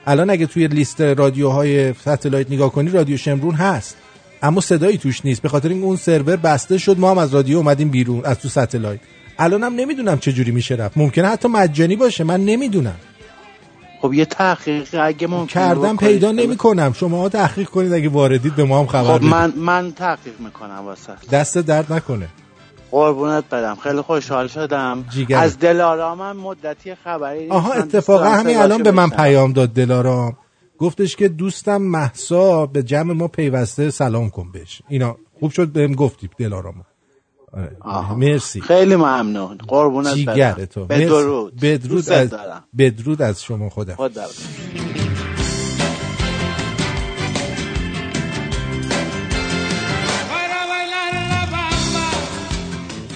الان 0.07 0.29
اگه 0.29 0.45
توی 0.45 0.67
لیست 0.67 1.01
رادیوهای 1.01 1.93
satellite 1.93 2.51
نگاه 2.51 2.71
کنی 2.71 2.89
رادیو 2.89 3.17
شمرون 3.17 3.55
هست. 3.55 3.97
اما 4.41 4.61
صدایی 4.61 4.97
توش 4.97 5.25
نیست 5.25 5.41
به 5.41 5.49
خاطر 5.49 5.69
اینکه 5.69 5.85
اون 5.85 5.95
سرور 5.95 6.35
بسته 6.35 6.77
شد 6.77 6.99
ما 6.99 7.11
هم 7.11 7.17
از 7.17 7.33
رادیو 7.33 7.57
اومدیم 7.57 7.89
بیرون 7.89 8.21
از 8.25 8.39
تو 8.39 8.49
satellite 8.49 8.99
الانم 9.39 9.75
نمی‌دونم 9.75 10.19
چه 10.19 10.31
جوری 10.31 10.51
میشه 10.51 10.75
رفت 10.75 10.97
ممکنه 10.97 11.27
حتی 11.27 11.47
مجانی 11.47 11.95
باشه 11.95 12.23
من 12.23 12.45
نمی‌دونم 12.45 12.95
خب 14.01 14.13
یه 14.13 14.25
تحقیق 14.25 14.87
اگه 15.01 15.27
ممکن 15.27 15.45
کردم. 15.45 15.97
پیدا 15.97 16.31
نمی‌کنم 16.31 16.93
شما 16.93 17.29
تحقیق 17.29 17.69
کنید 17.69 17.93
اگه 17.93 18.09
واردید 18.09 18.55
به 18.55 18.63
ما 18.63 18.79
هم 18.79 18.87
خبر 18.87 19.17
خب. 19.17 19.23
من 19.23 19.53
من 19.55 19.91
تحقیق 19.91 20.39
می‌کنم 20.39 20.81
واسه 20.85 21.13
دست 21.31 21.57
درد 21.57 21.93
نکنه 21.93 22.27
قربونت 22.91 23.43
برم 23.49 23.75
خیلی 23.75 24.01
خوشحال 24.01 24.47
شدم 24.47 25.05
جیگر. 25.09 25.37
از 25.37 25.59
دلارامم 25.59 26.37
مدتی 26.37 26.95
خبری. 26.95 27.49
آها 27.49 27.69
من 27.69 27.77
اتفاقا 27.77 28.29
همین 28.29 28.57
الان 28.57 28.83
به 28.83 28.91
من. 28.91 29.09
پیام 29.09 29.53
داد 29.53 29.69
دلارام 29.69 30.37
گفتش 30.79 31.15
که 31.15 31.27
دوستم 31.27 31.81
محسا 31.81 32.65
به 32.65 32.83
جمع 32.83 33.13
ما 33.13 33.27
پیوسته 33.27 33.89
سلام 33.89 34.29
کن 34.29 34.51
بهش. 34.51 34.81
اینا 34.89 35.17
خوب 35.39 35.51
شد 35.51 35.67
بهم 35.67 35.95
گفتی 35.95 36.29
دلارام 36.37 36.85
آره. 37.81 38.13
مرسی. 38.13 38.61
خیلی 38.61 38.95
ممنون. 38.95 39.57
قربونت 39.57 40.13
جیگر 40.13 40.53
برم 40.53 40.65
تو. 40.65 40.85
بدرود. 40.85 41.55
دوست 41.59 42.11
از 42.11 42.29
دارم. 42.29 42.63
بدرود 42.77 43.21
از 43.21 43.43
شما 43.43 43.69
خدا. 43.69 43.95
خدا 43.95 44.25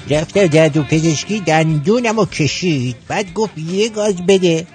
رفتم 0.09 0.47
دندون 0.47 0.83
پزشکی 0.83 1.39
دندونم 1.39 2.19
رو 2.19 2.25
کشید. 2.25 2.95
بعد 3.07 3.33
گفت 3.33 3.57
یه 3.57 3.89
گاز 3.89 4.15
بده. 4.15 4.67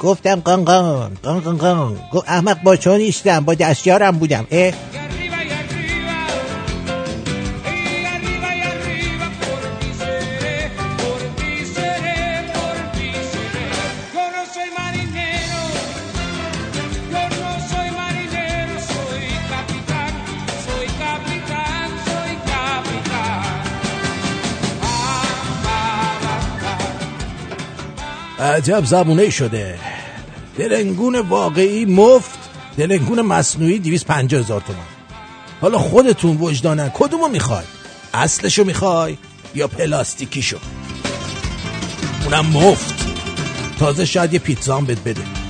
گفتم 0.00 0.40
قان 0.40 0.64
قان 0.64 1.12
قان 1.22 1.40
قان 1.40 1.56
قان. 1.56 1.96
احمق 2.26 2.62
با 2.62 2.76
نیستم؟ 2.86 3.40
با 3.44 3.54
دستیارم 3.54 4.18
بودم. 4.18 4.46
عجب 28.52 28.84
زبونه 28.84 29.30
شده. 29.30 29.78
دلنگون 30.58 31.18
واقعی 31.18 31.84
مفت 31.84 32.38
دلنگون 32.76 33.20
مصنوعی 33.20 33.78
250 33.78 34.40
هزار 34.40 34.60
تومن 34.60 34.78
حالا 35.60 35.78
خودتون 35.78 36.36
وجدانن 36.36 36.90
کدومو 36.94 37.28
می‌خوای؟ 37.28 37.64
اصلشو 38.14 38.64
می‌خوای 38.64 39.16
یا 39.54 39.68
پلاستیکیشو؟ 39.68 40.58
اونم 42.24 42.46
مفت. 42.46 42.94
تازه 43.78 44.04
شاید 44.04 44.32
یه 44.32 44.38
پیتزا 44.38 44.76
هم 44.76 44.84
بهت 44.84 44.98
بده. 44.98 45.41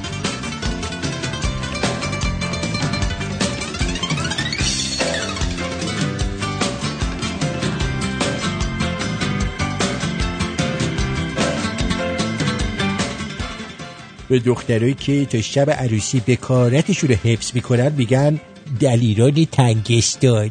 به 14.32 14.38
دخترایی 14.38 14.94
که 14.94 15.26
تا 15.26 15.40
شب 15.40 15.70
عروسی 15.70 16.22
بکارتشون 16.26 17.10
رو 17.10 17.16
حفظ 17.24 17.50
می‌کنن 17.54 17.92
میگن 17.96 18.40
دلیران 18.80 19.46
تنگستان. 19.52 20.50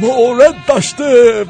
مورد 0.00 0.54
داشته. 0.68 1.44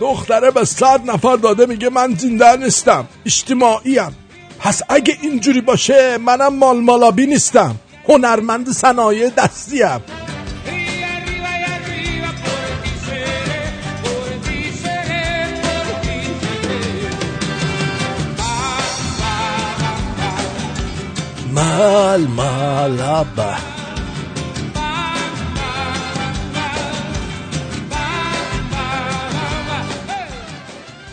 دختره 0.00 0.50
به 0.50 0.64
صد 0.64 1.10
نفر 1.10 1.36
داده 1.36 1.66
میگه 1.66 1.88
من 1.88 2.14
زنده 2.14 2.56
نیستم 2.56 3.08
اجتماعیم. 3.26 4.16
پس 4.58 4.82
اگه 4.88 5.16
اینجوری 5.22 5.60
باشه 5.60 6.18
منم 6.18 6.56
مال 6.56 6.80
مالابی 6.80 7.26
نیستم. 7.26 7.76
هنرمند 8.08 8.68
صنایع 8.68 9.30
دستیم. 9.30 10.00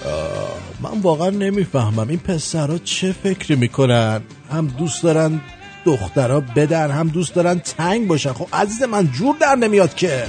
آه، 0.05 0.57
من 0.81 1.01
واقعا 1.01 1.29
نمی‌فهمم 1.29 2.09
این 2.09 2.19
پسرها 2.19 2.77
چه 2.77 3.11
فکری 3.11 3.55
می‌کنن؟ 3.55 4.21
هم 4.51 4.67
دوست 4.67 5.03
دارن 5.03 5.41
دخترها 5.85 6.39
بدن 6.39 6.91
هم 6.91 7.07
دوست 7.07 7.35
دارن 7.35 7.59
تنگ 7.59 8.07
باشن. 8.07 8.33
خب 8.33 8.47
عزیز 8.53 8.83
من 8.83 9.07
جور 9.11 9.35
در 9.41 9.55
نمیاد 9.55 9.95
که. 9.95 10.25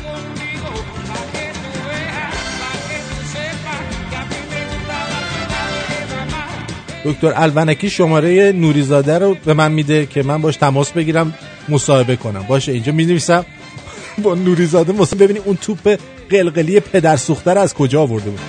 دکتر 7.04 7.32
الونکی 7.36 7.90
شماره 7.90 8.52
نوریزاده 8.52 9.18
رو 9.18 9.34
به 9.34 9.54
من 9.54 9.72
میده 9.72 10.06
که 10.06 10.22
من 10.22 10.42
باش 10.42 10.56
تماس 10.56 10.92
بگیرم 10.92 11.34
مصاحبه 11.68 12.16
کنم. 12.16 12.42
باشه 12.42 12.72
اینجا 12.72 12.92
می 12.92 13.04
نویسم 13.04 13.46
با 14.22 14.34
نوریزاده 14.34 14.92
مصاحبه. 14.92 15.24
ببینی 15.24 15.38
اون 15.38 15.56
توپ 15.56 15.98
قلقلی 16.30 16.80
پدر 16.80 17.16
سوخته 17.16 17.50
از 17.50 17.74
کجا 17.74 18.02
آورده 18.02 18.30
بود؟ 18.30 18.40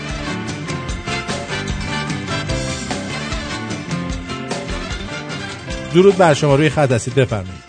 درود 5.93 6.17
بر 6.17 6.33
شما 6.33 6.55
روی 6.55 6.69
خط 6.69 6.91
هستید 6.91 7.15
بفرمایید. 7.15 7.63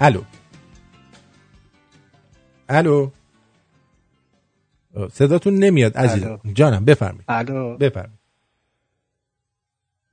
الو. 0.00 0.22
الو. 2.68 3.10
صداتون 5.12 5.54
نمیاد 5.54 5.96
عزیز 5.96 6.22
الو. 6.24 6.38
جانم 6.52 6.84
بفرمایید. 6.84 7.24
الو. 7.28 7.76
بفرمایید. 7.76 8.19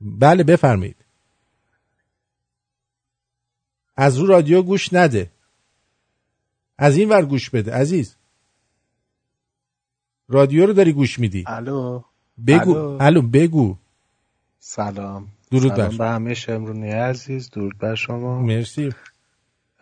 بله 0.02 0.44
بفرمایید. 0.44 0.96
از 3.96 4.18
رو 4.18 4.28
رادیو 4.28 4.62
گوش 4.62 4.94
نده. 4.94 5.32
از 6.78 6.98
این 6.98 7.10
ور 7.10 7.26
گوش 7.26 7.50
بده 7.50 7.74
عزیز. 7.74 8.16
رادیو 10.28 10.66
رو 10.66 10.74
داری 10.74 10.94
گوش 10.94 11.20
میدی. 11.20 11.44
الو. 11.48 12.02
بگو. 12.48 12.98
الو. 13.00 13.22
بگو. 13.22 13.76
سلام. 14.60 15.28
درود 15.52 15.70
بر 15.70 15.76
سلام. 15.76 15.98
به 15.98 16.08
همه 16.08 16.34
شمرونی 16.34 16.92
عزیز. 16.92 17.50
درود 17.50 17.78
بر 17.78 17.96
شما. 17.96 18.42
مرسی. 18.42 18.94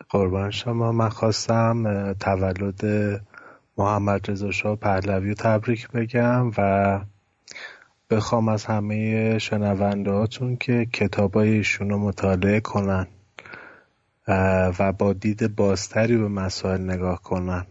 قربان 0.08 0.50
شما. 0.50 0.92
من 0.92 1.08
خواستم 1.08 2.12
تولد 2.12 2.82
محمد 3.78 4.30
رضا 4.30 4.50
شاه 4.50 4.76
پهلوی 4.76 5.28
رو 5.28 5.34
تبریک 5.34 5.88
بگم 5.88 6.50
و 6.58 7.00
بخوام 8.10 8.48
از 8.48 8.64
همه 8.64 9.38
شنونده 9.38 10.10
هاتون 10.10 10.56
که 10.56 10.86
کتابای 10.92 11.48
ایشون 11.50 11.90
رو 11.90 11.98
مطالعه 11.98 12.60
کنن 12.60 13.06
و 14.78 14.92
با 14.92 15.12
دید 15.12 15.56
بازتری 15.56 16.16
به 16.16 16.28
مسائل 16.28 16.80
نگاه 16.80 17.22
کنن. 17.22 17.66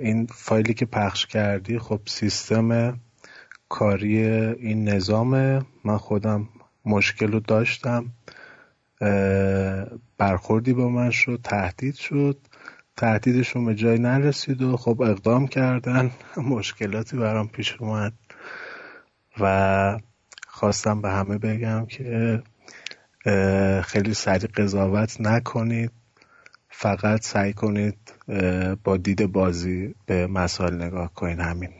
این 0.00 0.26
فایلی 0.26 0.74
که 0.74 0.86
پخش 0.86 1.26
کردی 1.26 1.78
خب 1.78 2.00
سیستم 2.06 3.00
کاری 3.68 4.18
این 4.26 4.88
نظامه. 4.88 5.62
من 5.84 5.96
خودم 5.96 6.48
مشکل 6.84 7.32
رو 7.32 7.40
داشتم. 7.40 8.12
برخوردی 10.18 10.72
با 10.72 10.88
من 10.88 11.10
شد 11.10 11.40
تهدید 11.44 11.94
شد. 11.94 12.38
تهدیدشون 12.96 13.64
به 13.64 13.74
جای 13.74 13.98
نرسید 13.98 14.62
و 14.62 14.76
خب 14.76 15.02
اقدام 15.02 15.46
کردن. 15.46 16.10
مشکلاتی 16.36 17.16
برام 17.16 17.48
پیش 17.48 17.76
اومد. 17.80 18.12
و 19.40 19.98
خواستم 20.48 21.02
به 21.02 21.10
همه 21.10 21.38
بگم 21.38 21.86
که 21.86 22.42
خیلی 23.82 24.14
سریع 24.14 24.50
قضاوت 24.56 25.16
نکنید. 25.20 25.90
فقط 26.70 27.22
سعی 27.22 27.52
کنید 27.52 28.12
با 28.84 28.96
دید 28.96 29.32
بازی 29.32 29.94
به 30.06 30.26
مسائل 30.26 30.82
نگاه 30.82 31.14
کنید. 31.14 31.40
همین. 31.40 31.70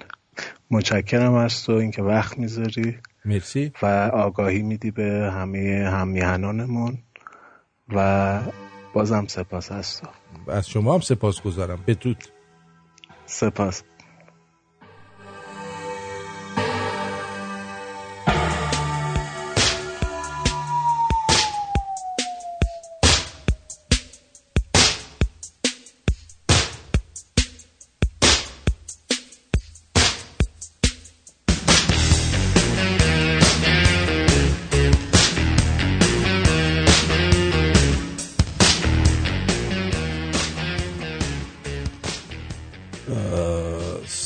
متشکرم 0.71 1.35
از 1.35 1.65
تو 1.65 1.73
اینکه 1.73 2.03
وقت 2.03 2.39
می‌ذاری. 2.39 2.99
مرسی. 3.25 3.73
و 3.83 3.87
آگاهی 4.13 4.63
میدی 4.63 4.91
به 4.91 5.31
همه 5.35 5.89
همیهنانمون. 5.93 6.99
و 7.89 8.41
بازم 8.93 9.27
سپاس 9.27 9.73
از 9.73 10.01
تو. 10.01 10.07
از 10.51 10.69
شما 10.69 10.95
هم 10.95 11.01
سپاس 11.01 11.43
گذارم 11.43 11.79
بدرود. 11.87 12.25
سپاس. 13.27 13.83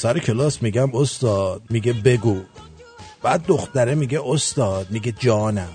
سر 0.09 0.19
کلاس 0.19 0.63
میگم 0.63 0.95
استاد 0.95 1.63
میگه 1.71 1.93
بگو. 1.93 2.41
بعد 3.23 3.47
دختره 3.47 3.95
میگه 3.95 4.21
استاد 4.25 4.87
میگه 4.91 5.13
جانم. 5.19 5.69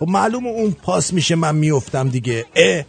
خب 0.00 0.08
معلومه 0.08 0.48
اون 0.48 0.70
پاس 0.70 1.12
میشه 1.12 1.34
من 1.34 1.54
میفتم 1.54 2.08
دیگه. 2.08 2.46
اه 2.54 2.84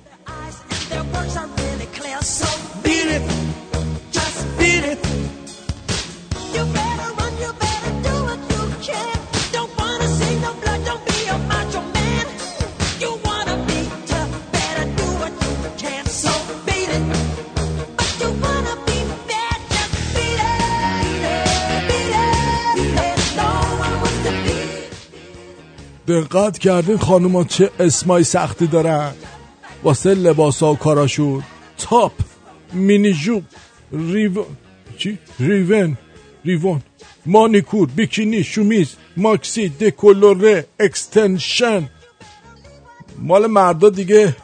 دقت 26.07 26.59
کردین 26.59 26.97
خانوما 26.97 27.43
چه 27.43 27.71
اسمای 27.79 28.23
سختی 28.23 28.67
دارن. 28.67 29.13
واسه 29.83 30.13
لباسا 30.13 30.73
و 30.73 30.77
کاراشون. 30.77 31.43
تاپ 31.77 32.11
مینی 32.73 33.13
ژوپ 33.13 33.43
ریو 33.91 34.43
چی؟ 34.97 35.19
ریون 35.39 35.97
ریوون 36.45 36.81
مانیکور 37.25 37.87
بیکینی 37.95 38.43
شومیز 38.43 38.95
ماکسی 39.17 39.69
دکولوره 39.69 40.65
extension. 40.79 41.89
مال 43.19 43.47
مردا 43.47 43.89
دیگه 43.89 44.35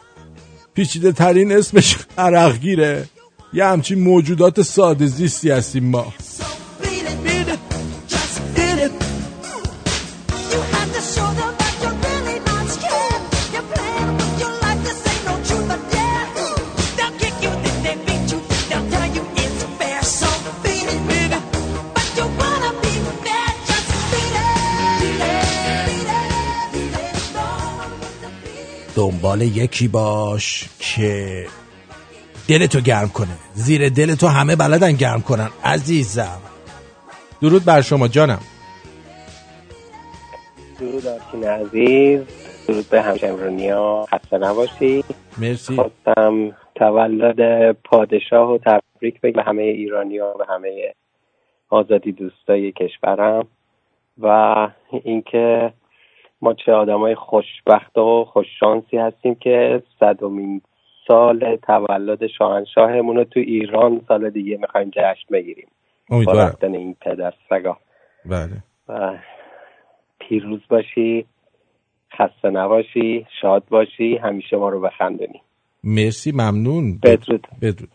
پیچیده 0.74 1.12
ترین 1.12 1.52
اسمش 1.52 1.98
عرقگیره. 2.18 3.06
یه 3.54 3.66
همچین 3.66 4.00
موجودات 4.00 4.62
ساده 4.62 5.06
زیستی 5.06 5.50
هستیم 5.50 5.86
ما. 5.86 6.14
دنبال 29.04 29.42
یکی 29.42 29.88
باش 29.88 30.70
که 30.80 31.46
دلتو 32.50 32.80
گرم 32.80 33.10
کنه. 33.14 33.38
زیر 33.54 33.90
دلتو 33.90 34.28
همه 34.28 34.56
بلدن 34.56 34.92
گرم 34.92 35.22
کنن. 35.22 35.50
عزیزم. 35.64 36.42
درود 37.42 37.66
بر 37.66 37.82
شما 37.82 38.08
جانم. 38.08 38.40
درود 40.80 41.08
آرتین 41.08 41.44
عزیز. 41.44 42.22
درود 42.68 42.90
به 42.90 43.02
همشمرونیا 43.02 44.06
خسته 44.12 44.38
نباشی. 44.38 45.04
مرسی. 45.38 45.76
خواستم 45.76 46.52
تولد 46.76 47.72
پادشاه 47.72 48.50
و 48.50 48.58
تبریک 48.58 49.22
بگم 49.22 49.34
به 49.34 49.44
همه 49.44 49.64
ایرانی 49.64 50.18
ها 50.18 50.36
و 50.40 50.44
همه 50.54 50.94
آزادی 51.70 52.12
دوستای 52.12 52.72
کشورم 52.72 53.48
و 54.22 54.28
اینکه 55.04 55.74
ما 56.44 56.54
چه 56.54 56.72
آدمای 56.72 57.16
خوشبخت 57.16 57.98
و 57.98 58.26
خوششانسی 58.34 58.98
هستیم 58.98 59.36
که 59.36 59.84
صدومین 60.00 60.62
سال 61.08 61.56
تولد 61.56 62.28
شاهنشاهمون 62.28 63.16
رو 63.16 63.24
تو 63.24 63.40
ایران 63.40 64.02
سال 64.08 64.30
دیگه 64.30 64.58
می‌خوایم 64.58 64.90
جشن 64.90 65.28
بگیریم. 65.32 65.68
با 66.10 66.16
امیدوارم. 66.16 66.48
رفتن 66.48 66.74
این 66.76 66.96
پدر 67.02 67.34
سگا. 67.50 67.78
بله. 68.26 68.64
و 68.90 69.18
پیروز 70.20 70.62
باشی 70.70 71.26
خسته 72.18 72.50
نباشی 72.50 73.26
شاد 73.42 73.64
باشی 73.70 74.18
همیشه 74.18 74.58
ما 74.58 74.70
رو 74.70 74.82
بخندونی. 74.82 75.42
مرسی 75.84 76.32
ممنون. 76.32 77.00
بدرود. 77.04 77.48
بدرود. 77.62 77.90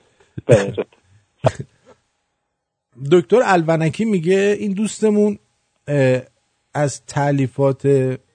بدرود. 0.49 0.97
دکتر 3.13 3.41
الونکی 3.45 4.05
میگه 4.05 4.57
این 4.61 4.73
دوستمون 4.73 5.39
از 6.75 7.07
تعلیفات 7.07 7.87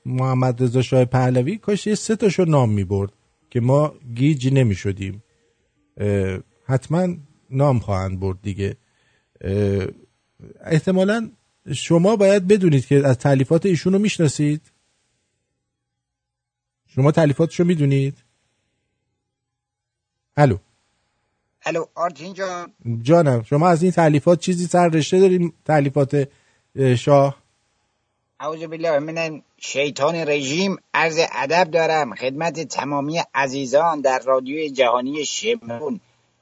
محمد 0.05 0.63
رضا 0.63 0.81
شاه 0.81 1.05
پهلوی 1.05 1.57
کاش 1.57 1.87
یه 1.87 1.95
سه 1.95 2.15
تاشو 2.15 2.45
نام 2.45 2.69
می‌برد 2.69 3.11
که 3.49 3.59
ما 3.59 3.93
گیج 4.15 4.53
نمی‌شدیم. 4.53 5.23
حتما 6.65 7.07
نام 7.49 7.79
خواهند 7.79 8.19
برد 8.19 8.41
دیگه. 8.41 8.75
احتمالا 10.61 11.29
شما 11.73 12.15
باید 12.15 12.47
بدونید 12.47 12.85
که 12.85 13.07
از 13.07 13.17
تعلیفات 13.17 13.65
ایشون 13.65 13.93
رو 13.93 13.99
می‌شناسید. 13.99 14.61
شما 16.87 17.11
تعلیفاتشو 17.11 17.63
می‌دونید. 17.63 18.17
الو. 20.37 20.57
الو 21.65 21.85
آرتین 21.95 22.33
جان. 22.33 22.73
جانم 23.01 23.43
شما 23.43 23.67
از 23.69 23.83
این 23.83 23.91
تعلیفات 23.91 24.39
چیزی 24.39 24.67
سر 24.67 24.87
رشته 24.87 25.19
داریم 25.19 25.53
تعلیفات 25.65 26.29
اه، 26.75 26.95
شاه؟ 26.95 27.43
اعوذ 28.39 28.63
بالله 28.63 28.99
من 28.99 29.41
شیطان 29.65 30.15
رژیم 30.15 30.77
عرض 30.93 31.19
ادب 31.31 31.71
دارم. 31.71 32.15
خدمت 32.15 32.59
تمامی 32.59 33.21
عزیزان 33.35 34.01
در 34.01 34.19
رادیوی 34.19 34.69
جهانی 34.69 35.25
شمرون. 35.25 35.99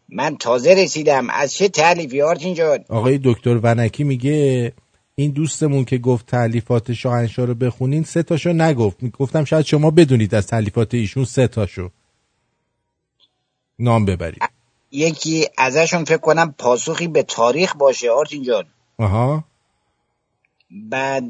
من 0.10 0.38
تازه 0.38 0.74
رسیدم. 0.74 1.30
از 1.30 1.54
چه 1.54 1.70
تعلیفی 1.70 2.22
آرتین 2.22 2.54
جان؟ 2.54 2.80
آقای 2.90 3.20
دکتر 3.24 3.60
ونکی 3.64 4.04
میگه 4.04 4.74
این 5.16 5.32
دوستمون 5.32 5.86
که 5.86 5.98
گفت 5.98 6.26
تعلیفات 6.26 6.94
شاهنشاه 6.94 7.46
رو 7.46 7.56
بخونین 7.56 8.04
سه 8.04 8.24
تاشو 8.24 8.54
نگفت. 8.54 9.06
گفتم 9.06 9.44
شاید 9.44 9.66
شما 9.66 9.92
بدونید 9.92 10.36
از 10.36 10.48
تعلیفات 10.48 10.94
ایشون 10.94 11.26
سه 11.26 11.48
تاشو. 11.48 11.90
نام 13.80 14.06
ببرید. 14.06 14.42
یکی 14.92 15.48
ازشون 15.58 16.06
فکر 16.06 16.18
کنم 16.18 16.56
پاسخی 16.58 17.08
به 17.08 17.24
تاریخ 17.24 17.76
باشه 17.76 18.12
آرتین 18.12 18.44
جان. 18.44 18.66
آها. 18.98 19.44
بعد 20.72 21.24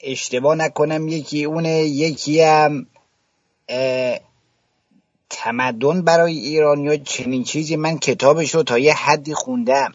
اشتباه 0.00 0.54
نکنم 0.54 1.08
یکی 1.08 1.44
اونه 1.44 1.70
یکی 1.78 2.40
هم 2.40 2.86
تمدن 5.30 6.02
برای 6.02 6.38
ایرانی 6.38 6.98
چنین 6.98 7.44
چیزی 7.44 7.76
من 7.76 7.98
کتابش 7.98 8.54
رو 8.54 8.62
تا 8.62 8.78
یه 8.78 8.94
حدی 8.94 9.34
خوندم. 9.34 9.92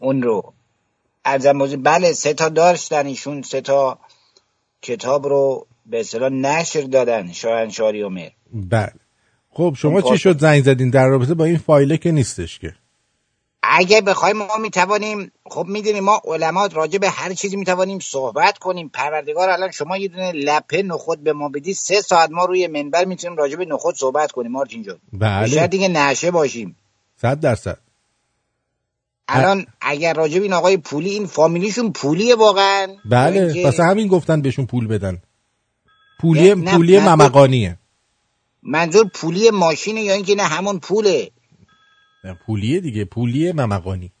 اون 0.00 0.22
رو. 0.22 0.52
ارزم 1.24 1.58
بزرگ 1.58 1.80
بله 1.82 2.12
سه 2.12 2.34
تا 2.34 2.48
داشتن 2.48 3.06
ایشون 3.06 3.42
سه 3.42 3.60
تا 3.60 3.98
کتاب 4.82 5.26
رو 5.26 5.66
به 5.86 6.00
اصطلاح 6.00 6.28
نشر 6.28 6.80
دادن 6.80 7.32
شاهنشاری 7.32 8.02
عمر 8.02 8.28
بله. 8.52 8.92
خب 9.50 9.74
شما 9.78 10.02
چی 10.02 10.18
شد 10.18 10.38
زنگ 10.38 10.62
زدین 10.62 10.90
در 10.90 11.06
رابطه 11.06 11.34
با 11.34 11.44
این 11.44 11.58
فایله 11.58 11.96
که 11.96 12.12
نیستش 12.12 12.58
که؟ 12.58 12.74
اگه 13.70 14.00
بخوایم 14.00 14.36
ما 14.36 14.56
می‌توانیم 14.56 15.32
خب 15.46 15.64
می‌دونیم 15.68 16.04
ما 16.04 16.20
علما 16.24 16.66
راجع 16.66 16.98
به 16.98 17.10
هر 17.10 17.34
چیزی 17.34 17.56
می‌توانیم 17.56 17.98
صحبت 17.98 18.58
کنیم. 18.58 18.88
پروردگار 18.88 19.50
الان 19.50 19.70
شما 19.70 19.96
یه 19.96 20.08
دونه 20.08 20.32
لپه 20.32 20.82
نخود 20.82 21.24
به 21.24 21.32
ما 21.32 21.48
بدی 21.48 21.74
سه 21.74 22.00
ساعت 22.00 22.30
ما 22.30 22.44
روی 22.44 22.66
منبر 22.66 23.04
می‌تونیم 23.04 23.36
راجع 23.36 23.56
به 23.56 23.64
نخود 23.64 23.96
صحبت 23.96 24.32
کنیم 24.32 24.52
مارتین 24.52 24.82
جان. 24.82 24.98
بله. 25.12 25.66
دیگه 25.66 25.88
نشه 25.88 26.30
باشیم. 26.30 26.76
صد 27.16 27.40
درصد. 27.40 27.78
الان 29.28 29.66
اگر 29.80 30.14
راجع 30.14 30.38
به 30.38 30.42
این 30.42 30.52
آقای 30.52 30.76
پولی 30.76 31.10
این 31.10 31.26
فامیلیشون 31.26 31.92
پولیه 31.92 32.34
واقعا. 32.34 32.96
بله. 33.04 33.64
واسه 33.64 33.84
همین 33.84 34.08
گفتن 34.08 34.42
بهشون 34.42 34.66
پول 34.66 34.86
بدن. 34.86 35.22
پولی 36.20 36.54
نه، 36.54 36.72
پولی 36.76 37.00
نه، 37.00 37.14
ممقانیه. 37.14 37.78
منظور 38.62 39.10
پولی 39.14 39.50
ماشینه 39.50 40.00
یا 40.02 40.14
اینکه 40.14 40.34
نه 40.34 40.42
همون 40.42 40.78
پوله. 40.78 41.30
پولیه 42.32 42.80
دیگه 42.80 43.04
پولی 43.04 43.52
ممقانی. 43.52 44.12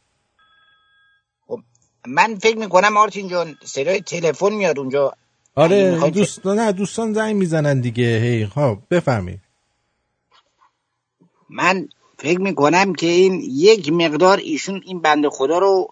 من 2.06 2.34
فکر 2.34 2.58
می‌کنم 2.58 2.88
مارتین 2.88 3.28
جان 3.28 3.54
صدای 3.64 4.00
تلفن 4.00 4.52
میاد 4.54 4.78
اونجا. 4.78 5.12
آره 5.54 6.10
دوستان 6.10 6.58
نه 6.58 6.72
دوستان 6.72 7.12
زنگ 7.12 7.36
می‌زنن 7.36 7.80
دیگه 7.80 8.18
هی 8.18 8.42
ها 8.42 8.82
بفهمید 8.90 9.40
من 11.50 11.88
فکر 12.18 12.40
می‌کنم 12.40 12.94
که 12.94 13.06
این 13.06 13.40
یک 13.44 13.92
مقدار 13.92 14.38
ایشون 14.38 14.82
این 14.86 15.00
بنده 15.00 15.30
خدا 15.30 15.58
رو 15.58 15.88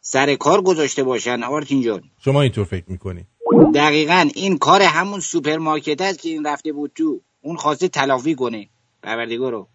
سر 0.00 0.34
کار 0.34 0.62
گذاشته 0.62 1.02
باشن 1.02 1.42
آرتین 1.42 1.82
جان. 1.82 2.02
شما 2.24 2.42
اینطور 2.42 2.64
فکر 2.64 2.84
می‌کنی؟ 2.88 3.26
دقیقا 3.74 4.28
این 4.34 4.58
کار 4.58 4.82
همون 4.82 5.20
سوپرمارکت 5.20 6.00
است 6.00 6.18
که 6.18 6.28
این 6.28 6.46
رفته 6.46 6.72
بود 6.72 6.92
تو. 6.94 7.20
اون 7.40 7.56
خواسته 7.56 7.88
تلافی 7.88 8.34
کنه. 8.34 8.68
پروردگار 9.02 9.52
رو 9.52 9.68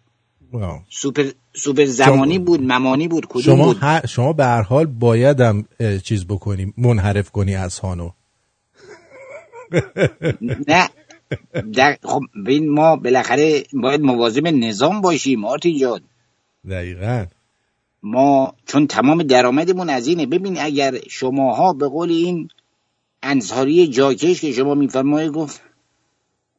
سوپر 0.90 1.30
سوپر 1.54 1.84
زمانی 1.84 2.38
بود 2.38 2.62
ممانی 2.62 3.08
بود 3.08 3.26
کدوم 3.26 3.42
شما 3.42 3.64
بود؟ 3.64 3.76
هر 3.80 4.06
شما 4.06 4.32
به 4.32 4.44
هر 4.44 4.62
حال 4.62 4.86
بایدم 4.86 5.64
چیز 6.04 6.26
بکنی 6.26 6.72
منحرف 6.76 7.30
کنی 7.30 7.54
اذهانو. 7.54 8.10
نه. 10.68 10.88
در... 11.74 11.98
خب 12.02 12.20
ببین 12.44 12.70
ما 12.70 12.96
بالاخره 12.96 13.62
باید 13.72 14.00
مواظب 14.00 14.46
نظام 14.46 15.00
باشیم 15.00 15.44
آرتین 15.44 15.78
جان. 15.78 16.00
دقیقا. 16.68 17.26
ما 18.02 18.54
چون 18.66 18.86
تمام 18.86 19.22
درآمدمون 19.22 19.90
از 19.90 20.06
اینه. 20.06 20.26
ببین 20.26 20.60
اگر 20.60 20.98
شماها 21.08 21.72
به 21.72 21.88
قول 21.88 22.10
این 22.10 22.48
انصاری 23.22 23.86
جاکش 23.86 24.40
که 24.40 24.52
شما 24.52 24.74
میفرمایید 24.74 25.32
گفت 25.32 25.62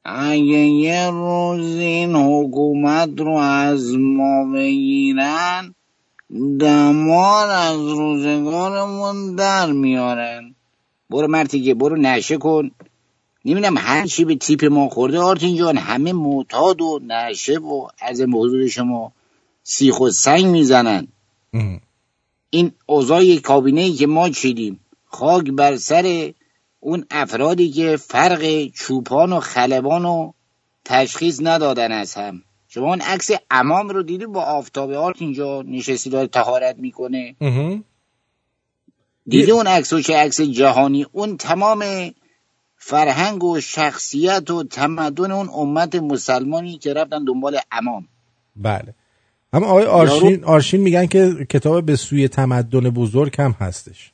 اگه 0.10 0.58
یه 0.58 1.10
روز 1.10 1.76
این 1.76 2.16
حکومت 2.16 3.10
رو 3.20 3.34
از 3.36 3.96
ما 3.98 4.52
بگیرن 4.54 5.76
دمار 6.60 7.50
از 7.50 7.80
روزگارمون 7.80 9.36
در 9.36 9.72
میارن. 9.72 10.56
برو 11.10 11.28
مرتیگه 11.28 11.74
برو 11.74 11.96
نشه 11.96 12.38
کن. 12.38 12.72
نمی‌دونم 13.46 13.78
هر 13.78 14.06
چی 14.08 14.26
به 14.26 14.36
تیپ 14.36 14.66
ما 14.66 14.90
خورده 14.90 15.20
آرتین 15.20 15.56
جان 15.56 15.78
همه 15.78 16.14
معتاد 16.14 16.82
و 16.82 17.00
نشه 17.08 17.58
و 17.58 17.88
از 18.02 18.22
موضوع 18.22 18.68
شما 18.68 19.12
سیخ 19.64 20.00
و 20.00 20.10
سنگ 20.10 20.46
می‌زنن. 20.46 21.08
این 22.50 22.72
اوضاع 22.86 23.36
کابینه 23.36 23.82
ای 23.82 23.94
که 23.94 24.08
ما 24.08 24.30
چیدیم 24.30 24.80
خاک 25.06 25.52
بر 25.52 25.76
سر 25.76 26.34
اون 26.80 27.06
افرادی 27.12 27.72
که 27.72 27.98
فرق 27.98 28.68
چوپان 28.74 29.34
و 29.34 29.40
خلبان 29.40 30.06
و 30.06 30.32
تشخیص 30.86 31.40
ندادن 31.44 31.92
از 31.92 32.14
هم. 32.14 32.42
شما 32.68 32.86
اون 32.86 33.02
عکس 33.02 33.32
امام 33.52 33.90
رو 33.90 34.04
دیدی 34.04 34.26
با 34.26 34.44
آفتاب 34.44 34.92
آرت 34.92 35.22
اینجا 35.22 35.62
نشستی 35.62 36.10
داره 36.10 36.28
تهارت 36.28 36.76
می‌کنه؟ 36.78 37.36
دیدی 39.28 39.52
اون 39.52 39.68
عکس 39.68 39.94
رو 39.94 40.02
که 40.02 40.18
عکس 40.18 40.42
جهانی؟ 40.42 41.06
اون 41.12 41.38
تمام 41.38 41.84
فرهنگ 42.78 43.44
و 43.44 43.60
شخصیت 43.60 44.52
و 44.52 44.64
تمدن 44.64 45.32
اون 45.32 45.50
امت 45.50 45.96
مسلمانی 45.96 46.78
که 46.78 46.94
رفتن 46.94 47.24
دنبال 47.24 47.60
امام. 47.72 48.08
بله. 48.56 48.94
اما 49.54 49.66
آقای 49.66 49.86
آرشین 49.86 50.44
آرشین 50.44 50.82
میگن 50.82 51.06
که 51.06 51.46
کتاب 51.50 51.86
به 51.86 51.96
سوی 51.96 52.28
تمدن 52.28 52.90
بزرگ 52.90 53.36
هم 53.40 53.56
هستش. 53.60 54.12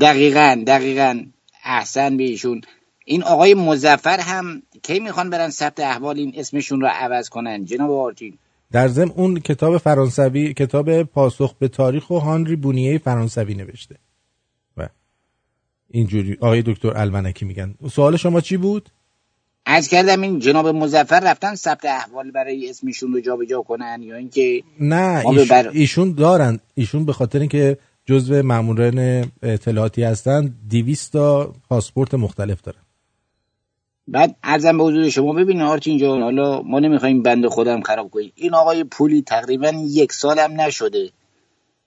دقیقا 0.00 0.64
دقیقا. 0.66 1.24
احسن 1.66 2.16
بهشون. 2.16 2.60
این 3.04 3.22
آقای 3.22 3.54
مزفر 3.54 4.20
هم 4.20 4.62
کی 4.82 5.00
می‌خوان 5.00 5.30
برن 5.30 5.50
ثبت 5.50 5.80
احوال 5.80 6.18
این 6.18 6.32
اسمشون 6.36 6.80
رو 6.80 6.86
عوض 6.86 7.28
کنن؟ 7.28 7.64
جناب 7.64 7.90
آرتین 7.90 8.38
در 8.72 8.88
ضمن 8.88 9.10
اون 9.10 9.40
کتاب 9.40 9.78
فرانسوی 9.78 10.54
کتاب 10.54 11.02
پاسخ 11.02 11.54
به 11.54 11.68
تاریخ 11.68 12.10
و 12.10 12.18
هانری 12.18 12.56
بونیه 12.56 12.98
فرانسوی 12.98 13.54
نوشته. 13.54 13.96
و 14.76 14.88
اینجوری 15.90 16.36
آقای 16.40 16.62
دکتر 16.62 16.92
الونکی 16.96 17.44
میگن. 17.44 17.74
سوال 17.90 18.16
شما 18.16 18.40
چی 18.40 18.56
بود؟ 18.56 18.90
از 19.66 19.88
کردم 19.88 20.22
این 20.22 20.38
جناب 20.38 20.68
مزفر 20.68 21.20
رفتن 21.20 21.54
ثبت 21.54 21.84
احوال 21.84 22.30
برای 22.30 22.70
اسمشون 22.70 23.12
رو 23.12 23.20
جابجا 23.20 23.62
کنن 23.62 24.02
یا 24.02 24.16
اینکه 24.16 24.62
نه 24.80 25.22
ایش- 25.26 25.38
ببر- 25.38 25.68
ایشون 25.72 26.12
دارن. 26.12 26.60
ایشون 26.74 27.04
به 27.04 27.12
خاطر 27.12 27.38
اینکه 27.38 27.78
جزو 28.06 28.42
ماموران 28.42 29.30
اطلاعاتی 29.42 30.02
هستن 30.02 30.54
200 30.70 31.12
تا 31.12 31.52
پاسپورت 31.68 32.14
مختلف 32.14 32.62
دارن. 32.62 32.78
بعد 34.08 34.36
ارزم 34.42 34.78
به 34.78 34.84
حضور 34.84 35.08
شما 35.08 35.32
ببین 35.32 35.62
آرتین 35.62 35.98
جان 35.98 36.22
حالا 36.22 36.62
ما 36.62 36.78
نمی‌خوایم 36.80 37.22
بند 37.22 37.46
خودم 37.46 37.80
خراب 37.80 38.10
کنیم. 38.10 38.32
این 38.34 38.54
آقای 38.54 38.84
پولی 38.84 39.22
تقریبا 39.22 39.72
یک 39.86 40.12
سالم 40.12 40.60
نشده 40.60 41.10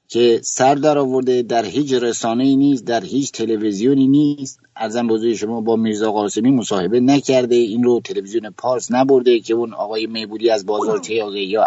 که 0.08 0.40
سر 0.44 0.76
در 0.76 0.98
آورده 0.98 1.42
در 1.42 1.66
هیچ 1.66 1.94
رسانه 1.94 2.44
ای 2.44 2.56
نیست 2.56 2.86
در 2.86 3.04
هیچ 3.04 3.32
تلویزیونی 3.32 4.08
نیست. 4.08 4.60
ارزم 4.76 5.08
به 5.08 5.14
حضور 5.14 5.36
شما 5.36 5.62
با 5.62 5.76
میرزا 5.76 6.12
قاسمی 6.12 6.52
مصاحبه 6.52 7.00
نکرده 7.00 7.56
این 7.56 7.84
رو 7.84 8.02
تلویزیون 8.04 8.50
پارس 8.50 8.92
نبرده 8.92 9.40
که 9.40 9.54
اون 9.54 9.74
آقای 9.74 10.08
میبودی 10.08 10.50
از 10.50 10.66
بازار 10.66 11.02
یا 11.12 11.66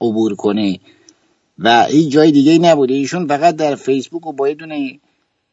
عبور 0.00 0.34
کنه. 0.34 0.78
و 1.58 1.84
هیچ 1.84 2.12
جای 2.12 2.30
دیگه 2.30 2.58
نبوده. 2.58 2.94
ایشون 2.94 3.26
فقط 3.26 3.56
در 3.56 3.74
فیسبوک 3.74 4.26
و 4.26 4.32
با 4.32 4.48
یه 4.48 4.54
دونه 4.54 5.00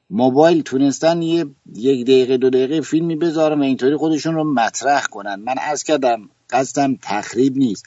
موبایل 0.09 0.61
تونستن 0.61 1.21
یه 1.21 1.45
یک 1.75 2.03
دقیقه 2.03 2.37
دو 2.37 2.49
دقیقه 2.49 2.81
فیلمی 2.81 3.15
بذارن 3.15 3.59
و 3.59 3.63
اینطوری 3.63 3.95
خودشون 3.95 4.35
رو 4.35 4.53
مطرح 4.53 5.03
کنن. 5.03 5.35
من 5.35 5.55
از 5.61 5.83
کردم 5.83 6.29
قصدم 6.49 6.97
تخریب 7.01 7.57
نیست. 7.57 7.85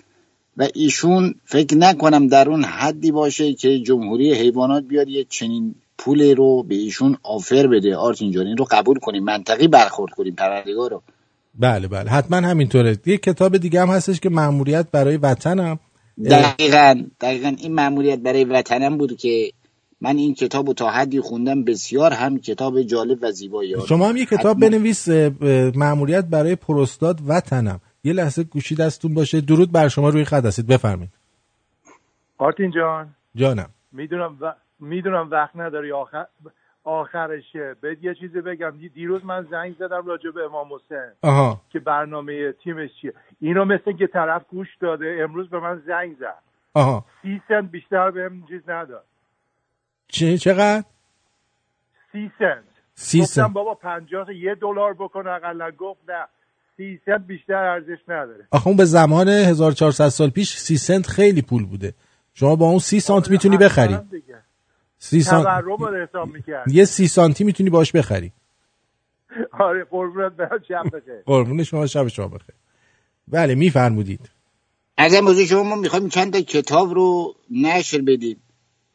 و 0.57 0.69
ایشون 0.75 1.35
فکر 1.45 1.77
نکنم 1.77 2.27
در 2.27 2.49
اون 2.49 2.65
حدی 2.65 3.11
باشه 3.11 3.55
که 3.55 3.79
جمهوری 3.79 4.35
حیوانات 4.35 4.85
بیاد 4.85 5.09
یه 5.09 5.25
چنین 5.25 5.75
پول 5.99 6.37
رو 6.37 6.63
به 6.63 6.75
ایشون 6.75 7.17
آفر 7.23 7.67
بده. 7.67 7.97
آرتین 7.97 8.33
جان 8.33 8.47
این 8.47 8.57
رو 8.57 8.67
قبول 8.71 8.99
کنیم 8.99 9.25
منطقی 9.25 9.69
برخورد 9.69 10.13
کنیم 10.13 10.35
پروردگار 10.35 10.91
رو. 10.91 11.03
بله 11.59 11.89
بله 11.89 12.11
حتما 12.11 12.37
همینطوره. 12.37 12.99
یه 13.07 13.17
کتاب 13.17 13.57
دیگه 13.57 13.81
هم 13.81 13.89
هستش 13.89 14.21
که 14.21 14.29
مأموریت 14.29 14.87
برای 14.93 15.17
وطنم. 15.17 15.79
دقیقا 16.25 17.05
دقیقا 17.21 17.57
این 17.59 17.75
مأموریت 17.75 18.19
برای 18.19 18.45
وطنم 18.45 18.99
بود 18.99 19.17
که 19.17 19.53
من 20.01 20.17
این 20.17 20.35
کتاب 20.35 20.67
رو 20.67 20.75
تا 20.75 20.91
حدی 20.91 21.21
خوندم 21.21 21.65
بسیار 21.65 22.13
هم 22.13 22.39
کتاب 22.39 22.83
جالب 22.83 23.19
و 23.23 23.31
زیبایی 23.31 23.75
شما 23.89 24.09
هم 24.09 24.17
یه 24.17 24.27
کتاب 24.27 24.61
بنویس 24.61 25.09
مأموریت 25.75 26.25
برای 26.25 26.57
پروستاد 26.57 27.21
وطنم. 27.27 27.81
یه 28.05 28.13
لحظه 28.13 28.45
گوشی 28.45 28.75
دستون 28.75 29.15
باشه. 29.15 29.41
درود 29.41 29.73
بر 29.73 29.89
شما 29.89 30.09
روی 30.09 30.25
خط 30.25 30.45
هستید. 30.45 30.67
بفرمایید. 30.67 31.11
آرتین 32.39 32.71
جان. 32.71 33.15
جانم. 33.37 33.69
می‌دونم 33.93 34.37
و... 34.41 34.53
می‌دونم 34.81 35.31
وقت 35.31 35.57
نداری. 35.57 35.93
آخر 35.93 36.27
آخرشه. 36.89 37.75
بهت 37.81 37.99
یه 38.05 38.15
چیزی 38.15 38.41
بگم. 38.41 38.71
دی- 38.79 38.89
دیروز 38.89 39.25
من 39.25 39.47
زنگ 39.51 39.77
زدم 39.79 40.07
راجع 40.07 40.31
به 40.31 40.45
امام 40.45 40.69
حسین 40.75 41.11
آها. 41.23 41.61
که 41.71 41.79
برنامه 41.79 42.53
تیمش 42.53 42.91
چیه. 43.03 43.13
اینو 43.41 43.65
مثل 43.65 43.93
که 43.93 44.07
طرف 44.07 44.43
گوش 44.51 44.69
داده 44.81 45.19
امروز 45.21 45.51
به 45.51 45.61
من 45.61 45.83
زنگ 45.87 46.17
زد. 46.21 46.43
آها. 46.75 47.05
سی 47.23 47.43
سنت 47.49 47.71
بیشتر 47.71 48.11
بهم 48.11 48.47
چیز 48.49 48.61
نداد. 48.69 49.05
چه 50.09 50.39
چقدر؟ 50.39 50.85
سی 52.13 52.31
سنت. 52.39 52.65
سی 52.95 53.21
گفتم 53.21 53.33
سنت. 53.43 53.53
بابا 53.53 53.75
پنجاه 53.75 54.35
یه 54.35 54.55
دلار 54.55 54.95
بکن 54.95 55.27
اقلا 55.27 55.71
گفت 55.71 56.01
نه. 56.11 56.27
سی 56.77 57.01
سنت 57.07 57.27
بیشتر 57.27 57.55
ارزش 57.55 57.99
نداره. 58.09 58.47
آخه 58.51 58.67
اون 58.69 58.77
به 58.77 58.85
زمان 58.85 59.29
1400 59.29 60.09
سال 60.09 60.31
پیش 60.31 60.57
سی 60.57 60.77
سنت 60.77 61.07
خیلی 61.07 61.43
پول 61.43 61.67
بوده. 61.67 61.95
شما 62.35 62.57
با 62.57 62.67
اون 62.67 62.79
سی 62.79 63.01
سانت 63.01 63.31
می‌تونی 63.31 63.57
بخری. 63.57 63.97
دیگه. 64.11 64.39
سی 64.99 65.25
رو 65.65 66.07
حساب 66.09 66.29
می‌کرد. 66.29 66.73
یه 66.73 66.85
سی 66.85 67.09
سانتی 67.09 67.45
می‌تونی 67.45 67.71
باش 67.71 67.93
بخری. 67.93 68.33
آره 69.61 69.85
قربونت 69.85 70.33
برم 70.33 70.61
شب 70.69 70.85
بخیر. 70.87 71.23
قربون 71.27 71.65
شما 71.65 71.87
شب 71.87 72.09
شما 72.09 72.29
بخیر. 72.29 72.55
بله 73.29 73.55
میفرمودید. 73.55 74.31
از 74.97 75.15
این 75.15 75.25
موضوع 75.25 75.45
شما 75.45 75.63
ما 75.63 75.77
می‌خوایم 75.77 76.09
چند 76.09 76.33
تا 76.33 76.41
کتاب 76.41 76.95
رو 76.95 77.35
نشر 77.51 77.99
بدیم. 77.99 78.37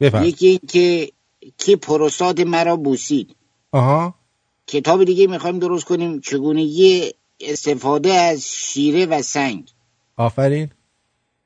بفرم 0.00 0.24
یکی 0.24 0.46
این 0.46 0.60
که 0.68 1.12
کی 1.58 1.76
پروستات 1.76 2.40
مرا 2.40 2.76
بوسید. 2.76 3.36
آها. 3.72 4.14
کتاب 4.66 5.04
دیگه 5.04 5.26
می‌خوایم 5.26 5.58
درست 5.58 5.84
کنیم 5.84 6.20
چگونگی 6.20 7.12
استفاده 7.40 8.12
از 8.12 8.48
شیره 8.48 9.06
و 9.06 9.22
سنگ. 9.22 9.70
آفرین. 10.16 10.70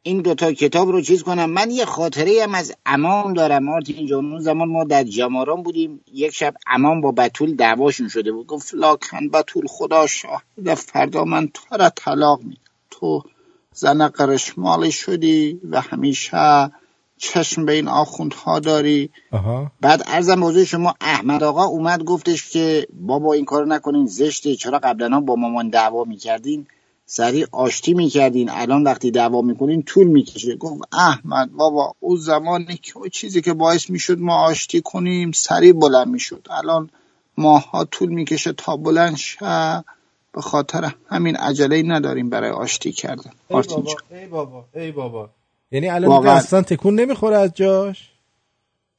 این 0.08 0.20
دوتا 0.22 0.52
کتاب 0.52 0.88
رو 0.88 1.00
چیز 1.00 1.22
کنم. 1.22 1.50
من 1.50 1.70
یه 1.70 1.84
خاطره 1.84 2.42
هم 2.42 2.54
از 2.54 2.74
امام 2.86 3.32
دارم. 3.32 3.68
آرتین 3.68 4.06
جان 4.06 4.32
اون 4.32 4.40
زمان 4.40 4.68
ما 4.68 4.84
در 4.84 5.04
جماران 5.04 5.62
بودیم. 5.62 6.00
یک 6.12 6.34
شب 6.34 6.54
امام 6.66 7.00
با 7.00 7.12
بتول 7.12 7.54
دعواشون 7.54 8.08
شده 8.08 8.32
بود. 8.32 8.46
گفت 8.46 8.74
لاکن 8.74 9.28
بتول 9.28 9.66
خدا 9.68 10.06
شاهد 10.06 10.74
فردا 10.74 11.24
من 11.24 11.48
تو 11.54 11.76
را 11.76 11.88
طلاق 11.88 12.42
میدم. 12.42 12.60
تو 12.90 13.22
زن 13.72 14.08
قرشمالی 14.08 14.92
شدی 14.92 15.60
و 15.70 15.80
همیشه 15.80 16.70
چشم 17.18 17.64
به 17.64 17.72
این 17.72 17.88
آخوندها 17.88 18.58
داری. 18.58 19.10
آها. 19.32 19.72
بعد 19.80 20.02
ارزم 20.06 20.34
موضوع 20.34 20.64
شما 20.64 20.94
احمد 21.00 21.42
آقا 21.42 21.64
اومد 21.64 22.04
گفتش 22.04 22.50
که 22.50 22.86
بابا 22.92 23.32
این 23.32 23.44
کار 23.44 23.66
نکنین 23.66 24.06
زشته 24.06 24.56
چرا 24.56 24.78
قبلا 24.78 25.20
با 25.20 25.36
مامان 25.36 25.68
دعوا 25.68 26.04
می‌کردین؟ 26.04 26.66
سریع 27.10 27.46
آشتی 27.52 27.94
می‌کردین. 27.94 28.50
الان 28.50 28.84
وقتی 28.84 29.10
دعوا 29.10 29.42
می‌کنین 29.42 29.82
طول 29.82 30.06
می‌کشه. 30.06 30.56
گفت 30.56 30.82
احمد 30.92 31.52
بابا 31.52 31.94
اون 32.00 32.16
زمانی 32.16 32.76
که 32.82 32.92
چیزی 33.12 33.40
که 33.42 33.52
باعث 33.52 33.90
می‌شد 33.90 34.18
ما 34.18 34.36
آشتی 34.36 34.80
کنیم 34.80 35.32
سریع 35.32 35.72
بلند 35.72 36.08
می‌شد. 36.08 36.46
الان 36.50 36.90
ماها 37.38 37.84
طول 37.84 38.08
می‌کشه 38.08 38.52
تا 38.52 38.76
بلند 38.76 39.16
شه. 39.16 39.84
به 40.34 40.40
خاطر 40.40 40.92
همین 41.10 41.36
عجله 41.36 41.82
نداریم 41.82 42.30
برای 42.30 42.50
آشتی 42.50 42.92
کردن. 42.92 43.30
ای 43.50 43.62
بابا. 43.62 43.94
ای 44.10 44.26
بابا 44.26 44.64
ای 44.74 44.92
بابا. 44.92 45.30
یعنی 45.70 45.88
الان 45.88 46.10
واقعا. 46.10 46.34
اصلا 46.34 46.62
تکون 46.62 47.00
نمی‌خوره 47.00 47.36
از 47.36 47.50
جاش؟ 47.54 48.10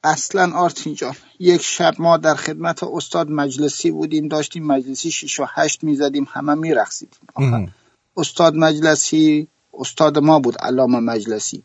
اصلا 0.04 0.52
آرتین 0.54 0.94
جان 0.94 1.14
یک 1.38 1.62
شب 1.62 1.94
ما 1.98 2.16
در 2.16 2.34
خدمت 2.34 2.82
استاد 2.82 3.30
مجلسی 3.30 3.90
بودیم 3.90 4.28
داشتیم 4.28 4.66
مجلسی 4.66 5.10
شیش 5.10 5.40
و 5.40 5.46
هشت 5.48 5.84
می‌زدیم 5.84 6.26
همه 6.30 6.54
میرقصیدیم. 6.54 7.72
استاد 8.16 8.54
مجلسی 8.54 9.48
استاد 9.74 10.18
ما 10.18 10.38
بود 10.38 10.58
علامه 10.58 10.98
مجلسی. 11.00 11.62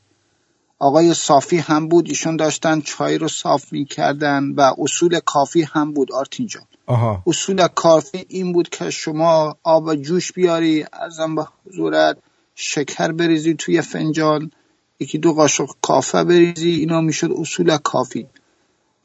آقای 0.80 1.13
صافی 1.13 1.57
هم 1.57 1.88
بود 1.88 2.09
ایشون 2.09 2.35
داشتن 2.35 2.81
چای 2.81 3.17
رو 3.17 3.27
صاف 3.27 3.73
می‌کردن 3.73 4.51
و 4.57 4.73
اصول 4.77 5.19
کافی 5.19 5.61
هم 5.61 5.93
بود 5.93 6.11
آرتین 6.11 6.47
جان. 6.47 6.63
آها. 6.85 7.23
اصول 7.27 7.67
کافی 7.67 8.26
این 8.30 8.53
بود 8.53 8.69
که 8.69 8.89
شما 8.89 9.57
آب 9.63 9.95
جوش 9.95 10.31
بیاری 10.31 10.85
ارزم 10.93 11.35
به 11.35 11.47
حضورت 11.65 12.17
شکر 12.55 13.11
بریزی 13.11 13.53
توی 13.53 13.81
فنجان 13.81 14.51
یکی 14.99 15.17
دو 15.17 15.34
قاشق 15.34 15.69
کافه 15.81 16.23
بریزی 16.23 16.69
اینا 16.69 17.01
می‌شد 17.01 17.31
اصول 17.38 17.77
کافی. 17.77 18.27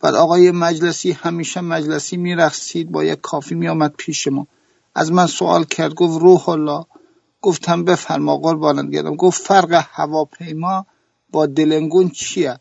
بعد 0.00 0.14
آقای 0.14 0.50
مجلسی 0.50 1.12
همیشه 1.12 1.60
مجلسی 1.60 2.16
میرقصید 2.16 2.90
با 2.90 3.04
یک 3.04 3.20
کافی 3.20 3.54
میآمد 3.54 3.94
پیش 3.96 4.28
ما. 4.28 4.46
از 4.94 5.12
من 5.12 5.26
سوال 5.26 5.64
کرد 5.64 5.94
گفت 5.94 6.20
روح 6.20 6.48
الله 6.48 6.84
گفتم 7.42 7.84
بفرما 7.84 8.36
قربانت 8.36 8.90
گردم. 8.90 9.16
گفت 9.16 9.42
فرق 9.42 9.84
هواپیما 9.90 10.86
با 11.30 11.46
دلنگون 11.46 12.08
چیه؟ 12.08 12.58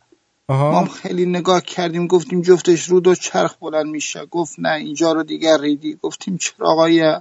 ما 0.49 0.85
خیلی 0.85 1.25
نگاه 1.25 1.61
کردیم 1.61 2.07
گفتیم 2.07 2.41
جفتش 2.41 2.89
رو 2.89 2.99
دو 2.99 3.15
چرخ 3.15 3.55
بلند 3.61 3.85
میشه. 3.85 4.25
گفت 4.25 4.59
نه 4.59 4.73
اینجا 4.73 5.11
رو 5.11 5.23
دیگر 5.23 5.61
ریدی. 5.61 5.97
گفتیم 6.01 6.37
چرا 6.37 6.71
آقای 6.71 7.15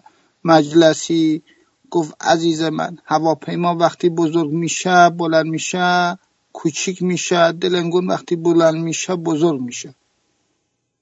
مجلسی؟ 0.45 1.43
گفت 1.91 2.17
عزیز 2.21 2.63
من 2.63 2.99
هواپیما 3.05 3.77
وقتی 3.77 4.09
بزرگ 4.09 4.51
میشه 4.51 5.09
بلند 5.09 5.47
میشه 5.47 6.19
کوچیک 6.53 7.03
میشه. 7.03 7.53
دلنگون 7.53 8.07
وقتی 8.07 8.37
بلند 8.37 8.75
میشه 8.75 9.15
بزرگ 9.15 9.61
میشه. 9.61 9.95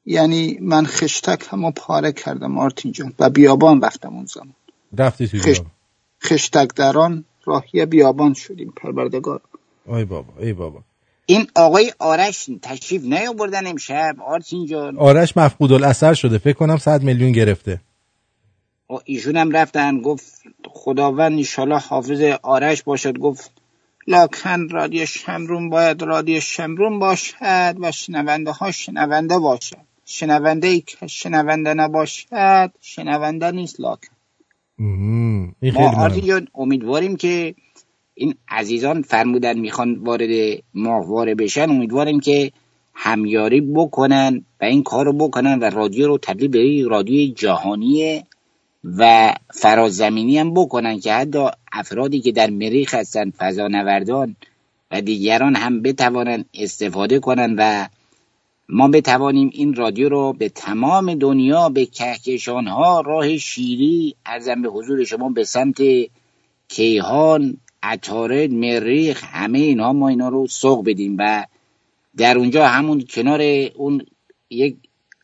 یعنی 0.06 0.58
من 0.60 0.86
خشتک 0.86 1.46
همو 1.50 1.70
پاره 1.70 2.12
کردم 2.12 2.58
آرتین 2.58 2.92
جان. 2.92 3.12
و 3.18 3.30
بیابان 3.30 3.80
رفتم 3.80 4.14
اون 4.14 4.26
زمان. 4.26 4.54
رفتی 4.98 5.28
توی 5.28 5.40
خش... 5.40 5.60
بیابان. 6.28 6.39
خشتک 6.39 6.74
دران 6.74 7.24
راهی 7.44 7.86
بیابان 7.86 8.35
شدیم 8.35 8.73
پروردگار 8.77 9.40
ای 9.86 10.05
بابا 10.05 10.32
ای 10.40 10.53
بابا. 10.53 10.81
این 11.27 11.47
آقای 11.55 11.93
آرش 11.98 12.51
تشریف 12.62 13.05
نیاوردن 13.05 13.66
امشب 13.66 14.16
آرتین 14.27 14.66
جان 14.66 14.98
آرش 14.98 15.36
مفقود 15.36 15.73
الاثر 15.73 16.15
شده. 16.15 16.39
فکر 16.39 16.53
کنم 16.53 16.77
100 16.77 17.03
میلیون 17.03 17.32
گرفته. 17.32 17.81
ایشون 19.05 19.36
هم 19.36 19.51
رفتن. 19.51 20.01
گفت 20.01 20.43
خداوند 20.69 21.39
ایشالا 21.39 21.78
حافظ 21.78 22.20
آرش 22.43 22.82
باشد. 22.82 23.19
گفت 23.19 23.51
لاکن 24.07 24.69
رادیو 24.69 25.07
شمرون 25.07 25.70
باید 25.70 26.03
رادیو 26.03 26.40
شمرون 26.40 26.98
باشد 26.98 27.77
و 27.81 27.93
شنونده 27.93 28.51
ها 28.51 28.70
شنونده 28.70 29.39
باشد. 29.39 29.77
شنونده 30.05 30.69
ای 30.69 30.81
که 30.81 31.07
شنونده 31.07 31.74
نباشد 31.74 32.73
شنونده 32.81 33.51
نیست 33.51 33.81
لاکن. 33.81 34.15
ما 34.78 35.90
آرتین 35.97 36.48
امیدواریم 36.55 37.16
که 37.16 37.55
این 38.15 38.35
عزیزان 38.48 39.03
فرمودن 39.03 39.59
می‌خوان 39.59 39.94
وارد 39.94 40.59
ماهواره 40.74 41.35
بشن 41.35 41.70
امیدواریم 41.70 42.20
که 42.20 42.53
همیاری 42.94 43.61
بکنن 43.61 44.44
و 44.61 44.65
این 44.65 44.82
کار 44.82 45.05
رو 45.05 45.12
بکنن 45.12 45.59
و 45.59 45.65
رادیو 45.65 46.07
رو 46.07 46.19
تبدیل 46.19 46.48
به 46.48 46.89
رادیوی 46.89 47.32
جهانی 47.32 48.23
و 48.85 49.35
فرازمینی 49.55 50.39
هم 50.39 50.55
بکنن 50.55 51.01
که 51.01 51.12
حتی 51.12 51.47
افرادی 51.73 52.20
که 52.20 52.32
در 52.32 52.51
مریخ 52.51 52.94
هستن 52.94 53.31
فضانوردان 53.31 54.36
و 54.90 55.01
دیگران 55.01 55.57
هم 55.57 55.82
بتوانند 55.82 56.44
استفاده 56.55 57.19
کنن 57.20 57.55
و 57.59 57.89
ما 58.68 58.88
بتوانیم 58.88 59.51
این 59.52 59.74
رادیو 59.74 60.09
رو 60.09 60.32
به 60.32 60.48
تمام 60.48 61.14
دنیا 61.14 61.68
به 61.68 61.86
کهکشان 61.86 62.66
ها 62.66 63.01
راه 63.01 63.36
شیری 63.36 64.14
ارزم 64.26 64.62
به 64.62 64.68
حضور 64.68 65.05
شما 65.05 65.28
به 65.28 65.44
سمت 65.44 65.82
کیهان 66.68 67.56
عطارد 67.82 68.51
مریخ 68.51 69.24
همه 69.24 69.59
اینها 69.59 69.93
ما 69.93 70.09
اینا 70.09 70.28
رو 70.28 70.47
سوق 70.47 70.84
بدیم 70.84 71.16
و 71.18 71.47
در 72.16 72.38
اونجا 72.38 72.66
همون 72.66 73.05
کنار 73.10 73.40
اون 73.74 74.06
یک 74.51 74.76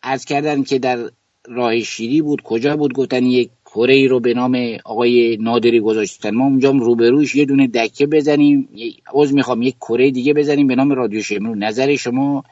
از 0.03 0.25
کردن 0.25 0.63
که 0.63 0.79
در 0.79 1.11
راه 1.49 1.81
شیری 1.81 2.23
بود 2.23 2.43
کجا 2.43 2.77
بود؟ 2.77 2.93
گفتن 2.93 3.25
یک 3.25 3.51
کره 3.67 3.95
ای 3.95 4.09
رو 4.09 4.21
به 4.21 4.35
نام 4.35 4.57
آقای 4.85 5.37
نادری 5.41 5.81
گذاشتن. 5.81 6.31
ما 6.31 6.45
اونجا 6.45 6.71
روبروش 6.71 7.35
یه 7.35 7.45
دونه 7.45 7.67
دکه 7.67 8.07
بزنیم 8.07 8.69
عذر 9.13 9.35
می‌خوام 9.35 9.63
یک 9.63 9.77
کره 9.77 10.11
دیگه 10.11 10.35
بزنیم 10.35 10.67
به 10.67 10.75
نام 10.75 10.93
رادیو 10.93 11.23
شمرون. 11.23 11.65
نظر 11.65 11.97
شما 11.97 12.45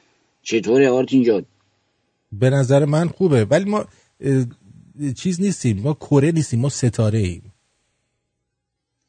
چطوره 0.43 0.91
آرتین 0.91 1.25
جان 1.25 1.45
به 2.33 2.51
نظر 2.51 2.85
من 2.85 3.09
خوبه. 3.09 3.45
ولی 3.45 3.65
ما 3.65 3.85
چیز 5.17 5.41
نیستیم. 5.41 5.81
ما 5.81 5.95
کره 5.95 6.33
نیستیم. 6.33 6.61
ما 6.61 6.69
ستاره 6.69 7.19
ایم 7.19 7.53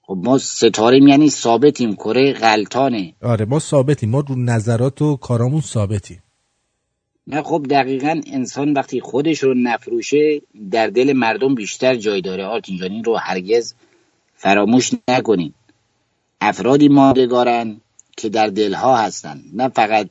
خب 0.02 0.18
ما 0.24 0.38
ستاره 0.38 0.98
یعنی 0.98 1.30
ثابتیم. 1.30 1.96
کره 1.96 2.34
غلطانه. 2.34 3.14
آره 3.22 3.46
ما 3.46 3.60
ثابتیم. 3.60 4.10
ما 4.10 4.20
رو 4.20 4.36
نظرات 4.36 5.02
و 5.02 5.16
کارامون 5.16 5.62
ثابتیم. 5.62 6.24
نه 7.28 7.42
خب 7.42 7.66
دقیقا 7.70 8.22
انسان 8.28 8.74
وقتی 8.74 9.02
خودش 9.02 9.44
رو 9.44 9.54
نفروشه 9.54 10.42
در 10.72 10.88
دل 10.88 11.14
مردم 11.14 11.56
بیشتر 11.56 11.96
جای 11.96 12.22
داره. 12.22 12.46
آرتین 12.46 12.78
جان 12.78 12.92
این 12.92 13.04
رو 13.04 13.16
هرگز 13.18 13.74
فراموش 14.36 14.92
نکنین. 15.08 15.54
افرادی 16.42 16.90
ماندگارن 16.90 17.82
که 18.18 18.30
در 18.30 18.48
دلها 18.48 18.98
هستن. 18.98 19.42
نه 19.54 19.70
فقط 19.70 20.10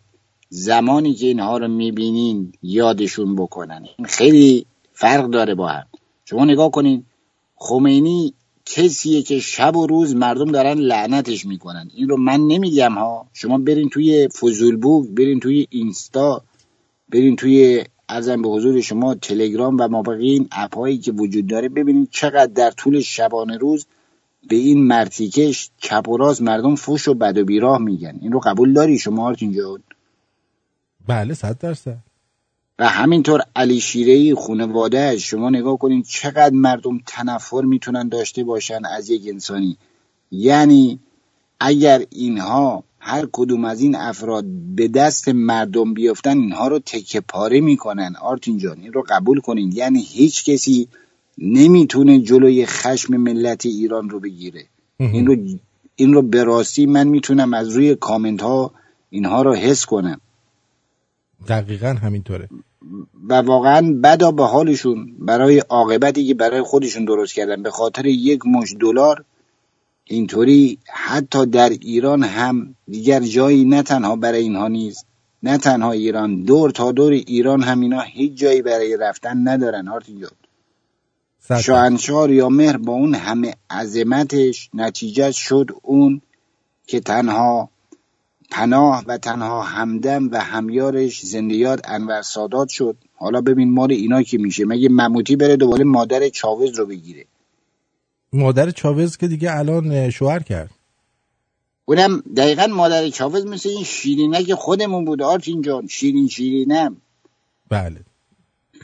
زمانی 0.52 1.14
که 1.14 1.26
اینها 1.26 1.58
رو 1.58 1.68
می‌بینین 1.68 2.52
یادشون 2.62 3.36
بکنن. 3.36 3.84
خیلی 4.04 4.66
فرق 4.92 5.30
داره 5.30 5.54
با 5.54 5.68
هم. 5.68 5.86
شما 6.24 6.44
نگاه 6.44 6.70
کنین 6.70 7.04
خمینی 7.56 8.34
کسیه 8.64 9.22
که 9.22 9.38
شب 9.40 9.76
و 9.76 9.86
روز 9.86 10.14
مردم 10.14 10.52
دارن 10.52 10.78
لعنتش 10.78 11.46
می‌کنن. 11.46 11.90
این 11.94 12.08
رو 12.08 12.16
من 12.16 12.40
نمیگم 12.40 12.92
ها. 12.92 13.26
شما 13.32 13.58
برین 13.58 13.88
توی 13.88 14.28
فضولبوک 14.28 15.08
برین 15.08 15.40
توی 15.40 15.66
اینستا 15.70 16.42
برین 17.08 17.36
توی 17.36 17.84
ارزم 18.08 18.42
به 18.42 18.48
حضور 18.48 18.80
شما 18.80 19.14
تلگرام 19.14 19.76
و 19.80 19.88
مابقی 19.88 20.30
این 20.30 20.48
اپ 20.52 20.76
هایی 20.76 20.98
که 20.98 21.12
وجود 21.12 21.46
داره 21.46 21.68
ببینید 21.68 22.08
چقدر 22.10 22.52
در 22.52 22.70
طول 22.70 23.00
شبانه 23.00 23.56
روز 23.56 23.86
به 24.48 24.56
این 24.56 24.86
مرتیکش 24.86 25.70
چپ 25.78 26.08
و 26.08 26.34
مردم 26.40 26.74
فوش 26.74 27.08
و 27.08 27.14
بد 27.14 27.38
و 27.38 27.44
بیراه 27.44 27.78
میگن. 27.78 28.18
این 28.22 28.32
رو 28.32 28.40
قبول 28.40 28.72
داری 28.72 28.98
شما 28.98 29.26
آرتین 29.26 29.52
جان 29.52 29.82
بله 31.10 31.34
صد 31.34 31.58
درصد. 31.58 31.98
و 32.78 32.88
همینطور 32.88 33.40
علی 33.56 33.80
شیرهی 33.80 34.34
خانواده 34.34 35.18
شما 35.18 35.50
نگاه 35.50 35.78
کنید 35.78 36.04
چقدر 36.04 36.54
مردم 36.54 36.98
تنفر 37.06 37.60
می‌تونن 37.60 38.08
داشته 38.08 38.44
باشن 38.44 38.84
از 38.84 39.10
یک 39.10 39.22
انسانی. 39.28 39.76
یعنی 40.30 40.98
اگر 41.60 42.04
اینها 42.10 42.84
هر 42.98 43.28
کدوم 43.32 43.64
از 43.64 43.80
این 43.80 43.96
افراد 43.96 44.44
به 44.76 44.88
دست 44.88 45.28
مردم 45.28 45.94
بیفتن 45.94 46.38
اینها 46.38 46.68
رو 46.68 46.78
تکه 46.78 47.20
پاره 47.20 47.60
می‌کنن. 47.60 48.16
آرتین 48.20 48.58
جان 48.58 48.80
این 48.80 48.92
رو 48.92 49.04
قبول 49.08 49.40
کنین. 49.40 49.72
یعنی 49.72 50.00
هیچ 50.02 50.44
کسی 50.44 50.88
نمی‌تونه 51.38 52.20
جلوی 52.20 52.66
خشم 52.66 53.16
ملت 53.16 53.66
ایران 53.66 54.10
رو 54.10 54.20
بگیره. 54.20 54.64
این 54.98 55.26
رو 55.26 55.36
این 55.96 56.12
رو 56.12 56.22
به 56.22 56.44
راستی 56.44 56.86
من 56.86 57.08
می‌تونم 57.08 57.54
از 57.54 57.68
روی 57.68 57.94
کامنت 57.94 58.42
ها 58.42 58.72
اینها 59.10 59.42
رو 59.42 59.54
حس 59.54 59.86
کنم. 59.86 60.20
دقیقا 61.48 61.88
همینطوره. 61.88 62.48
و 63.28 63.34
واقعا 63.34 63.94
بدا 64.02 64.30
به 64.30 64.44
حالشون 64.44 65.12
برای 65.18 65.58
عاقبتی 65.58 66.26
که 66.26 66.34
برای 66.34 66.62
خودشون 66.62 67.04
درست 67.04 67.34
کردن 67.34 67.62
به 67.62 67.70
خاطر 67.70 68.06
یک 68.06 68.46
مش 68.46 68.74
دلار 68.80 69.24
اینطوری 70.04 70.78
حتی 70.86 71.46
در 71.46 71.68
ایران 71.68 72.22
هم 72.22 72.74
دیگر 72.88 73.20
جایی 73.20 73.64
نه 73.64 73.82
تنها 73.82 74.16
برای 74.16 74.42
اینها 74.42 74.68
نیست 74.68 75.06
نه 75.42 75.58
تنها 75.58 75.92
ایران 75.92 76.42
دور 76.42 76.70
تا 76.70 76.92
دور 76.92 77.12
ایران 77.12 77.62
هم 77.62 77.80
اینا 77.80 78.00
هیچ 78.00 78.34
جایی 78.34 78.62
برای 78.62 78.96
رفتن 78.96 79.48
ندارن 79.48 79.88
آرتین 79.88 80.20
جان 80.20 81.60
شاهنشاه 81.60 82.32
یا 82.32 82.48
مهر 82.48 82.76
با 82.76 82.92
اون 82.92 83.14
همه 83.14 83.54
عظمتش 83.70 84.70
نتیجه 84.74 85.32
شد 85.32 85.70
اون 85.82 86.20
که 86.86 87.00
تنها 87.00 87.70
پناه 88.50 89.04
و 89.06 89.18
تنها 89.18 89.62
همدم 89.62 90.30
و 90.30 90.40
همیارش 90.40 91.20
زندیات 91.20 91.80
انور 91.84 92.22
سادات 92.22 92.68
شد. 92.68 92.96
حالا 93.14 93.40
ببین 93.40 93.72
مال 93.72 93.92
اینا 93.92 94.22
که 94.22 94.38
میشه. 94.38 94.64
مگه 94.64 94.88
مموتی 94.88 95.36
بره 95.36 95.56
دوباره 95.56 95.84
مادر 95.84 96.28
چاوز 96.28 96.78
رو 96.78 96.86
بگیره؟ 96.86 97.24
مادر 98.32 98.70
چاوز 98.70 99.16
که 99.16 99.28
دیگه 99.28 99.58
الان 99.58 100.10
شوهر 100.10 100.42
کرد. 100.42 100.70
اونم 101.84 102.22
دقیقا 102.36 102.66
مادر 102.66 103.08
چاوز 103.08 103.46
مثل 103.46 103.68
این 103.68 103.84
شیرینک 103.84 104.54
خودمون 104.54 105.04
بود 105.04 105.22
آرتین 105.22 105.62
جان. 105.62 105.86
شیرین 105.86 106.28
شیرینم. 106.28 106.96
بله. 107.68 108.00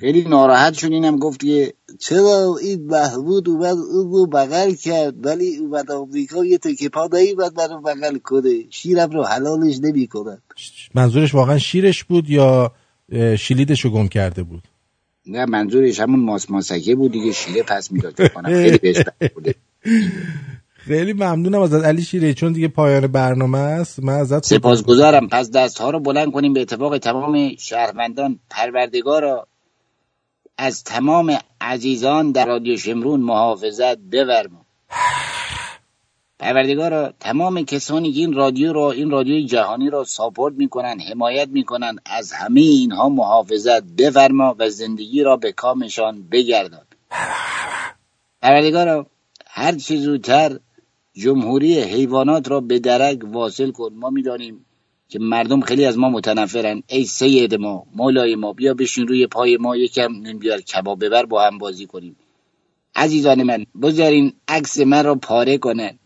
خیلی 0.01 0.24
ناراحت 0.24 0.74
شد 0.74 0.93
اینم 0.93 1.16
گفت 1.16 1.40
که 1.40 1.74
چرا 1.98 2.56
این 2.62 2.86
محمود 2.86 3.48
اومد 3.48 3.77
اون 3.77 4.12
رو 4.12 4.27
بغل 4.27 4.73
کرد 4.73 5.27
ولی 5.27 5.56
اومد 5.56 5.90
آمریکا 5.90 6.44
یه 6.44 6.59
تکه 6.59 6.89
پا 6.89 7.09
نیومد 7.12 7.60
منو 7.60 7.81
بغل 7.81 8.18
کنه. 8.18 8.70
شیرم 8.70 9.10
رو 9.10 9.24
حلالش 9.24 9.78
نمی 9.82 10.06
کنن. 10.06 10.43
منظورش 10.94 11.35
واقعا 11.35 11.59
شیرش 11.59 12.05
بود 12.05 12.31
یا 12.31 12.73
شیلیدش 13.39 13.81
رو 13.81 13.90
گم 13.90 14.09
کرده 14.09 14.43
بود؟ 14.43 14.62
نه 15.27 15.47
منظورش 15.47 16.01
همون 16.01 16.20
ماس 16.20 16.51
ماسکه 16.51 16.94
بود 16.94 17.12
دیگه 17.12 17.32
شیره 17.32 17.62
پس 17.62 17.93
می‌داد. 17.93 18.14
کنم 18.35 18.62
خیلی 18.62 18.78
بهش 18.78 18.97
بوده. 19.35 19.55
خیلی 20.86 21.12
ممنونم 21.12 21.62
ازت 21.62 21.85
علی 21.85 22.02
شیره 22.02 22.35
چون 22.35 22.52
دیگه 22.52 22.68
پایان 22.68 23.06
برنامه 23.06 23.59
است 23.59 24.02
من 24.02 24.14
ازت 24.14 24.44
سپاسگزارم. 24.44 25.28
پس 25.28 25.51
دست 25.51 25.78
ها 25.78 25.90
رو 25.90 26.01
بلند 26.01 26.32
کنیم 26.32 26.52
به 26.52 26.60
اتفاق 26.60 26.98
تمام 26.98 27.56
شهروندان 27.56 28.39
پروردگارا. 28.51 29.48
از 30.58 30.84
تمام 30.84 31.38
عزیزان 31.60 32.32
در 32.32 32.46
رادیو 32.46 32.76
شمرون 32.76 33.20
محافظت 33.20 33.98
بورما 33.98 34.66
پروردگارا 36.38 37.12
تمام 37.20 37.62
کسانی 37.62 38.12
که 38.12 38.20
این 38.20 38.32
رادیو 38.32 38.72
را 38.72 38.92
این 38.92 39.10
رادیوی 39.10 39.44
جهانی 39.44 39.90
را 39.90 40.04
ساپورت 40.04 40.54
می‌کنن 40.54 41.00
حمایت 41.00 41.48
می‌کنن 41.48 41.96
از 42.06 42.32
همه 42.32 42.60
اینها 42.60 43.08
محافظت 43.08 43.82
بفرما 43.82 44.56
و 44.58 44.70
زندگی 44.70 45.22
را 45.22 45.36
به 45.36 45.52
کامشان 45.52 46.28
بگردان. 46.28 46.86
پروردگارا 48.42 49.06
هر 49.46 49.74
چه 49.76 49.96
زودتر 49.96 50.58
جمهوری 51.14 51.80
حیوانات 51.80 52.48
را 52.48 52.60
به 52.60 52.78
درک 52.78 53.18
واصل 53.24 53.70
کن. 53.70 53.92
ما 53.94 54.10
می‌دانیم 54.10 54.65
که 55.08 55.18
مردم 55.18 55.60
خیلی 55.60 55.84
از 55.84 55.98
ما 55.98 56.10
متنفرن. 56.10 56.82
ای 56.88 57.04
سید 57.04 57.54
ما 57.54 57.86
مولای 57.94 58.34
ما 58.34 58.52
بیا 58.52 58.74
بشین 58.74 59.08
روی 59.08 59.26
پای 59.26 59.56
ما 59.56 59.76
یکم 59.76 60.38
بیار 60.38 60.60
کباب 60.60 61.04
ببر 61.04 61.26
با 61.26 61.42
هم 61.42 61.58
بازی 61.58 61.86
کنیم. 61.86 62.16
عزیزان 62.96 63.42
من 63.42 63.66
بذارین 63.82 64.32
عکس 64.48 64.78
من 64.78 65.04
را 65.04 65.14
پاره 65.14 65.58
کنن. 65.58 65.98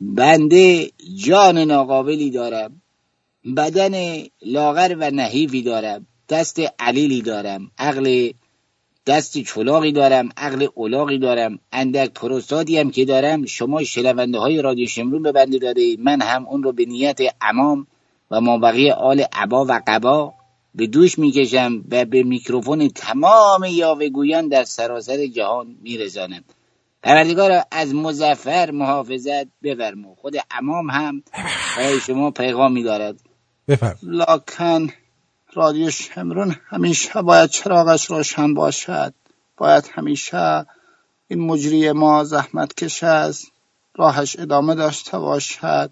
بنده 0.00 0.90
جان 1.16 1.58
ناقابلی 1.58 2.30
دارم. 2.30 2.82
بدن 3.56 4.22
لاغر 4.42 4.96
و 4.98 5.10
نحیفی 5.10 5.62
دارم. 5.62 6.06
دست 6.28 6.60
علیلی 6.78 7.22
دارم. 7.22 7.70
عقل 7.78 8.30
دست 9.06 9.38
چلاقی 9.38 9.92
دارم. 9.92 10.28
عقل 10.36 10.66
اولاقی 10.74 11.18
دارم. 11.18 11.58
اندک 11.72 12.10
پروستاتی 12.10 12.78
هم 12.78 12.90
که 12.90 13.04
دارم. 13.04 13.46
شما 13.46 13.84
شنونده 13.84 14.38
های 14.38 14.62
رادیو 14.62 14.86
شمرون 14.86 15.22
به 15.22 15.32
بنده 15.32 15.58
داده 15.58 15.96
من 15.98 16.22
هم 16.22 16.46
اون 16.46 16.62
رو 16.62 16.72
به 16.72 16.84
نیت 16.84 17.20
امام 17.40 17.86
و 18.34 18.40
ما 18.40 18.58
بقیه 18.58 18.92
آل 18.92 19.24
عبا 19.32 19.64
و 19.64 19.80
قبا 19.86 20.34
به 20.74 20.86
دوش 20.86 21.18
می‌کشم 21.18 21.84
و 21.90 22.04
به 22.04 22.22
میکروفون 22.22 22.88
تمام 22.88 23.64
یاوهگویان 23.64 24.48
در 24.48 24.64
سراسر 24.64 25.26
جهان 25.26 25.76
میرسانم 25.82 26.44
پروردگار 27.02 27.62
از 27.70 27.94
مزفر 27.94 28.70
محافظت 28.70 29.46
بفرمو 29.62 30.14
خود 30.14 30.36
امام 30.50 30.90
هم 30.90 31.22
برای 31.76 32.00
شما 32.00 32.30
پیغامی 32.30 32.82
دارد. 32.82 33.16
بفرم 33.68 33.98
لکن 34.02 34.92
رادیو 35.52 35.90
شمرون 35.90 36.56
همیشه 36.66 37.22
باید 37.22 37.50
چراغش 37.50 38.10
روشن 38.10 38.54
باشد. 38.54 39.14
باید 39.56 39.90
همیشه 39.94 40.66
این 41.28 41.40
مجری 41.40 41.92
ما 41.92 42.24
زحمت 42.24 42.74
کش 42.74 43.04
است. 43.04 43.52
راهش 43.94 44.38
ادامه 44.38 44.74
داشته 44.74 45.18
باشد. 45.18 45.90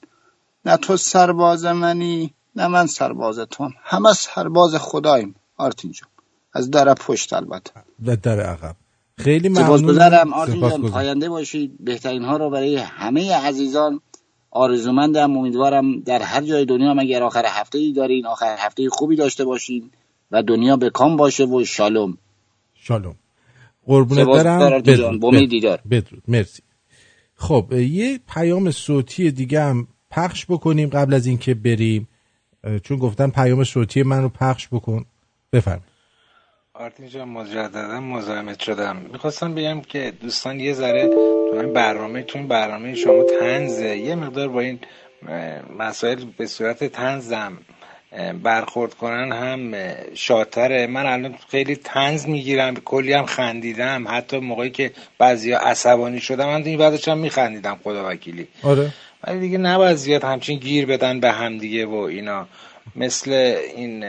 نه 0.65 0.77
تو 0.77 0.97
سرباز 0.97 1.65
منی 1.65 2.35
نه 2.57 2.69
من 2.69 2.87
سرباز 2.87 3.39
تون 3.39 3.75
همه 3.83 4.13
سرباز 4.13 4.75
خداییم 4.75 5.35
آرتین 5.57 5.93
جان 5.93 6.09
از 6.53 6.71
در 6.71 6.95
پشت 6.95 7.33
البته. 7.33 7.73
و 8.07 8.17
در 8.17 8.41
عقب. 8.41 8.77
خیلی 9.19 9.49
ممنون 9.49 10.01
آرتین 10.33 10.61
جان. 10.61 10.91
پاینده 10.91 11.29
باشید. 11.29 11.77
بهترین 11.81 12.25
ها 12.25 12.37
رو 12.37 12.51
برای 12.51 12.77
همه 12.77 13.35
عزیزان 13.35 14.01
آرزومندم. 14.51 15.37
امیدوارم 15.37 16.01
در 16.01 16.23
هر 16.23 16.43
جای 16.43 16.65
دنیا 16.65 16.91
هم 16.91 16.99
اگر 16.99 17.23
آخر 17.23 17.45
هفته 17.47 17.79
ای 17.79 17.93
دارین 17.93 18.27
آخر 18.27 18.57
هفته 18.59 18.89
خوبی 18.89 19.17
داشته 19.17 19.45
باشین 19.45 19.91
و 20.31 20.43
دنیا 20.43 20.77
به 20.77 20.91
کام 20.91 21.17
باشه 21.17 21.45
و 21.45 21.65
شالوم. 21.65 22.19
شالوم. 22.75 23.15
قربونت 23.87 24.23
سپاسگزارم 24.23 24.59
برم 24.59 24.73
آرتین 24.73 24.97
جان. 24.97 25.19
بدرود 25.19 25.51
بدرود. 25.51 25.81
بدرود. 25.91 26.23
مرسی. 26.29 26.63
خب 27.35 27.73
یه 27.73 28.21
پیام 28.29 28.71
صوتی 28.71 29.31
دیگه 29.31 29.63
هم 29.63 29.89
پخش 30.13 30.47
بکنیم 30.49 30.89
قبل 30.89 31.15
از 31.15 31.27
اینکه 31.27 31.55
بریم. 31.55 32.09
چون 32.85 32.99
گفتن 32.99 33.31
پیام 33.31 33.65
صوتی 33.65 34.03
من 34.03 34.23
رو 34.23 34.29
پخش 34.29 34.69
بکن. 34.73 35.05
بفرم 35.53 35.81
آرتین 36.75 37.09
جان 37.09 37.29
مجددا 37.29 38.01
مزاحمت 38.01 38.61
شدم. 38.61 38.97
می‌خواستم 39.13 39.55
بگم 39.55 39.81
که 39.81 40.13
دوستان 40.23 40.61
یه 40.61 40.73
ذره 40.73 41.11
تو 41.47 41.57
این 41.57 41.73
برنامه 41.73 42.23
تو 42.23 42.39
این 42.39 42.49
برنامه 42.49 42.95
شما 42.95 43.25
تنزه 43.25 43.97
یه 43.97 44.15
مقدار 44.15 44.49
با 44.49 44.61
این 44.61 44.79
مسائل 45.79 46.25
به 46.37 46.47
صورت 46.47 46.85
تنزم 46.85 47.59
برخورد 48.43 48.95
کنن 48.95 49.33
هم 49.33 49.75
شادتره. 50.15 50.87
من 50.87 51.07
الان 51.07 51.35
خیلی 51.51 51.77
تنز 51.77 52.27
می‌گیرم 52.27 52.75
کلی 52.75 53.13
هم 53.13 53.27
خندیدم. 53.27 54.05
حتی 54.09 54.39
موقعی 54.39 54.71
که 54.71 54.93
بعضیا 55.19 55.59
عصبانی 55.59 56.21
شدم 56.21 56.47
من 56.47 56.63
این 56.65 56.79
بعدش 56.79 57.09
هم 57.09 57.19
میخندیدم 57.19 57.79
خدا 57.85 58.09
وکیلی. 58.09 58.49
آره. 58.63 58.93
ولی 59.27 59.40
دیگه 59.40 59.59
نباید 59.59 59.97
زیاد 59.97 60.24
همچین 60.24 60.59
گیر 60.59 60.86
بدن 60.86 61.20
به 61.20 61.32
هم 61.32 61.59
دیگه 61.59 61.86
و 61.86 61.94
اینا. 61.94 62.49
مثل 62.97 63.32
این 63.77 64.05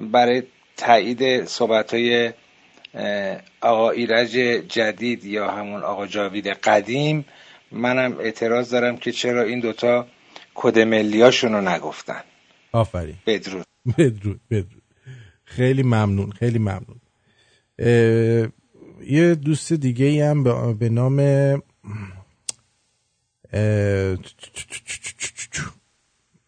برای 0.00 0.42
تایید 0.76 1.44
صحبت 1.44 1.94
های 1.94 2.32
آقا 3.60 3.90
ایرج 3.90 4.30
جدید 4.68 5.24
یا 5.24 5.50
همون 5.50 5.82
آقا 5.82 6.06
جاوید 6.06 6.46
قدیم 6.46 7.24
منم 7.72 8.18
اعتراض 8.18 8.70
دارم 8.70 8.96
که 8.96 9.12
چرا 9.12 9.42
این 9.42 9.60
دوتا 9.60 10.06
کد 10.54 10.78
ملیاشون 10.78 11.52
رو 11.52 11.60
نگفتن. 11.60 12.22
آفرین. 12.72 13.14
بدرود. 13.26 13.66
بدرود 13.98 14.40
بدرود. 14.50 14.82
خیلی 15.44 15.82
ممنون 15.82 16.30
خیلی 16.30 16.58
ممنون. 16.58 17.00
یه 19.06 19.34
دوست 19.34 19.72
دیگه 19.72 20.06
ای 20.06 20.20
هم 20.20 20.44
به, 20.78 20.88
نام 20.88 21.16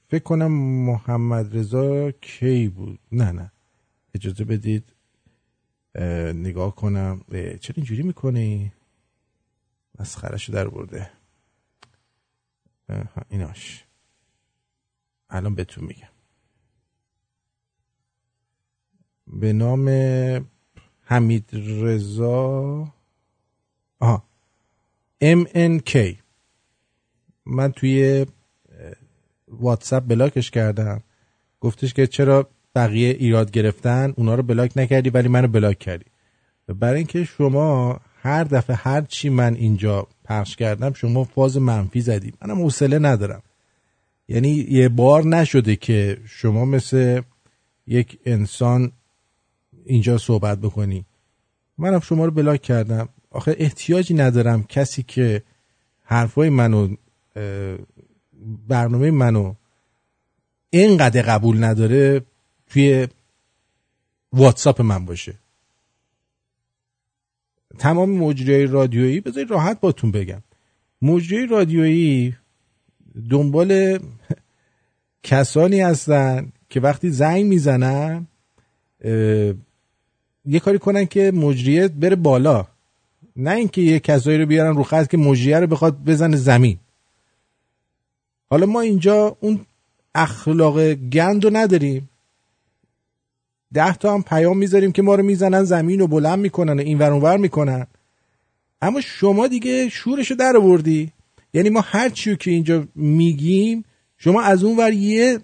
فکر 0.08 0.22
کنم 0.24 0.52
محمد 0.86 1.56
رضا 1.56 2.10
کی 2.10 2.68
بود؟ 2.68 2.98
نه 3.12 3.32
نه. 3.32 3.52
اجازه 4.14 4.44
بدید 4.44 4.92
اه، 5.94 6.32
نگاه 6.32 6.74
کنم. 6.74 7.24
چرا 7.30 7.74
اینجوری 7.76 8.02
می‌کنی؟ 8.02 8.72
مسخرشو 10.00 10.52
در 10.52 10.68
برده. 10.68 11.10
ایناش 13.28 13.84
الان 15.30 15.54
بهتون 15.54 15.84
میگم. 15.84 16.08
به 19.26 19.52
نام 19.52 19.88
حمید 21.00 21.48
رضا 21.52 22.94
آها 24.00 24.28
MNK 25.22 26.16
من 27.48 27.72
توی 27.72 28.26
واتساپ 29.48 30.04
بلاکش 30.06 30.50
کردم. 30.50 31.02
گفتش 31.60 31.94
که 31.94 32.06
چرا 32.06 32.48
بقیه 32.74 33.08
ایراد 33.08 33.50
گرفتن؟ 33.50 34.14
اونا 34.16 34.34
رو 34.34 34.42
بلاک 34.42 34.72
نکردی 34.76 35.10
ولی 35.10 35.28
منو 35.28 35.48
بلاک 35.48 35.78
کردی. 35.78 36.04
برای 36.68 36.96
اینکه 36.96 37.24
شما 37.24 38.00
هر 38.22 38.44
دفعه 38.44 38.76
هر 38.76 39.00
چی 39.00 39.28
من 39.28 39.54
اینجا 39.54 40.06
پخش 40.24 40.56
کردم 40.56 40.92
شما 40.92 41.24
فاز 41.24 41.56
منفی 41.56 42.00
زدیم 42.00 42.32
منم 42.42 42.62
حوصله 42.62 42.98
ندارم. 42.98 43.42
یعنی 44.28 44.48
یه 44.48 44.88
بار 44.88 45.24
نشده 45.24 45.76
که 45.76 46.18
شما 46.26 46.64
مثل 46.64 47.20
یک 47.86 48.18
انسان 48.26 48.92
اینجا 49.84 50.18
صحبت 50.18 50.58
بکنی. 50.58 51.04
منم 51.78 52.00
شما 52.00 52.24
رو 52.24 52.30
بلاک 52.30 52.62
کردم. 52.62 53.08
آخه 53.30 53.56
احتیاجی 53.58 54.14
ندارم 54.14 54.62
کسی 54.62 55.02
که 55.02 55.42
حرفای 56.04 56.48
منو 56.48 56.96
برنامه 58.68 59.10
منو 59.10 59.54
اینقدر 60.70 61.22
قبول 61.22 61.64
نداره 61.64 62.22
توی 62.66 63.08
واتساپ 64.32 64.80
من 64.82 65.04
باشه. 65.04 65.34
تمام 67.78 68.10
مجریای 68.10 68.66
رادیویی 68.66 69.20
بذارید 69.20 69.50
راحت 69.50 69.80
باتون 69.80 70.10
بگم. 70.10 70.42
مجریای 71.02 71.46
رادیویی 71.46 72.36
دنبال 73.30 73.98
کسانی 75.22 75.80
هستن 75.80 76.52
که 76.68 76.80
وقتی 76.80 77.10
زنگ 77.10 77.44
می‌زنن 77.44 78.26
یه 80.44 80.60
کاری 80.60 80.78
کنن 80.78 81.06
که 81.06 81.32
مجریه 81.34 81.88
بره 81.88 82.16
بالا. 82.16 82.66
نه 83.36 83.50
اینکه 83.50 83.82
یه 83.82 84.00
کسایی 84.00 84.38
رو 84.38 84.46
بیارن 84.46 84.76
رو 84.76 84.82
خط 84.82 85.10
که 85.10 85.16
مجریه 85.16 85.60
رو 85.60 85.66
بخواد 85.66 86.04
بزنه 86.04 86.36
زمین. 86.36 86.78
حالا 88.50 88.66
ما 88.66 88.80
اینجا 88.80 89.36
اون 89.40 89.66
اخلاق 90.14 90.94
گند 90.94 91.44
رو 91.44 91.56
نداریم. 91.56 92.10
ده 93.74 93.96
تا 93.96 94.14
هم 94.14 94.22
پیام 94.22 94.58
می‌ذاریم 94.58 94.92
که 94.92 95.02
ما 95.02 95.14
رو 95.14 95.22
می‌زنن 95.22 95.64
زمین 95.64 96.00
و 96.00 96.06
بلند 96.06 96.38
می‌کنن 96.38 96.78
و 96.78 96.82
این 96.82 96.98
ور 96.98 97.12
اونور 97.12 97.36
می‌کنن. 97.36 97.86
اما 98.82 99.00
شما 99.00 99.48
دیگه 99.48 99.88
شورشو 99.88 100.34
در 100.34 100.56
آوردی. 100.56 101.12
یعنی 101.52 101.70
ما 101.70 101.80
هر 101.80 102.08
چیو 102.08 102.34
که 102.34 102.50
اینجا 102.50 102.88
میگیم 102.94 103.84
شما 104.16 104.42
از 104.42 104.64
اون 104.64 104.76
ور 104.76 104.92
یه 104.92 105.38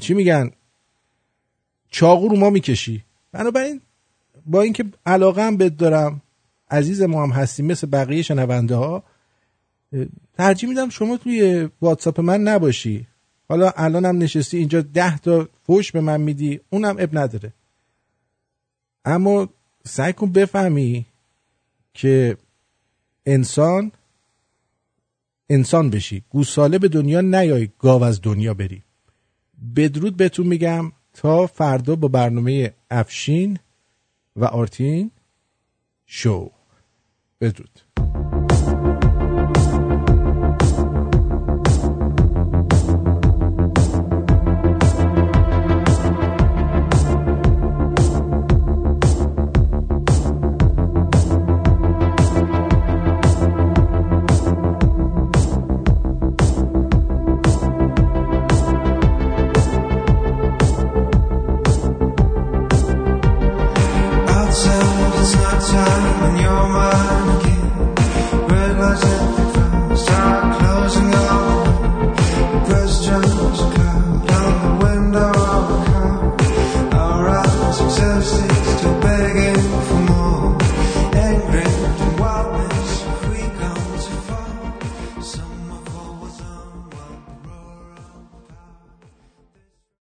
چی 0.00 0.14
میگن؟ 0.14 0.50
چاقو 1.90 2.28
رو 2.28 2.36
ما 2.36 2.50
می‌کشی. 2.50 3.04
بنابراین 3.32 3.80
با 4.46 4.62
اینکه 4.62 4.84
علاقه 5.06 5.42
هم 5.42 5.56
بد 5.56 5.76
دارم 5.76 6.22
عزیز 6.70 7.02
ما 7.02 7.22
هم 7.22 7.30
هستیم 7.30 7.66
مثل 7.66 7.86
بقیه 7.86 8.22
شنونده 8.22 8.74
ها 8.74 9.02
ترجیح 10.34 10.68
میدم 10.68 10.88
شما 10.88 11.16
توی 11.16 11.68
واتساپ 11.80 12.20
من 12.20 12.40
نباشی. 12.40 13.06
حالا 13.48 13.72
الانم 13.76 14.22
نشستی 14.22 14.56
اینجا 14.56 14.80
ده 14.80 15.18
تا 15.18 15.48
فوش 15.66 15.92
به 15.92 16.00
من 16.00 16.20
میدی 16.20 16.60
اونم 16.70 16.96
اب 16.98 17.18
نداره. 17.18 17.52
اما 19.04 19.48
سعی 19.84 20.12
کن 20.12 20.32
بفهمی 20.32 21.06
که 21.94 22.36
انسان 23.26 23.92
انسان 25.50 25.90
بشی. 25.90 26.24
گوساله 26.30 26.78
به 26.78 26.88
دنیا 26.88 27.20
نیای 27.20 27.68
گاو 27.78 28.02
از 28.02 28.20
دنیا 28.22 28.54
بری. 28.54 28.82
بدرود 29.76 30.16
بهتون 30.16 30.46
میگم 30.46 30.92
تا 31.12 31.46
فردا 31.46 31.96
با 31.96 32.08
برنامه 32.08 32.74
افشین 32.90 33.58
و 34.36 34.44
آرتین 34.44 35.10
شو. 36.06 36.50
بدرود. 37.40 37.85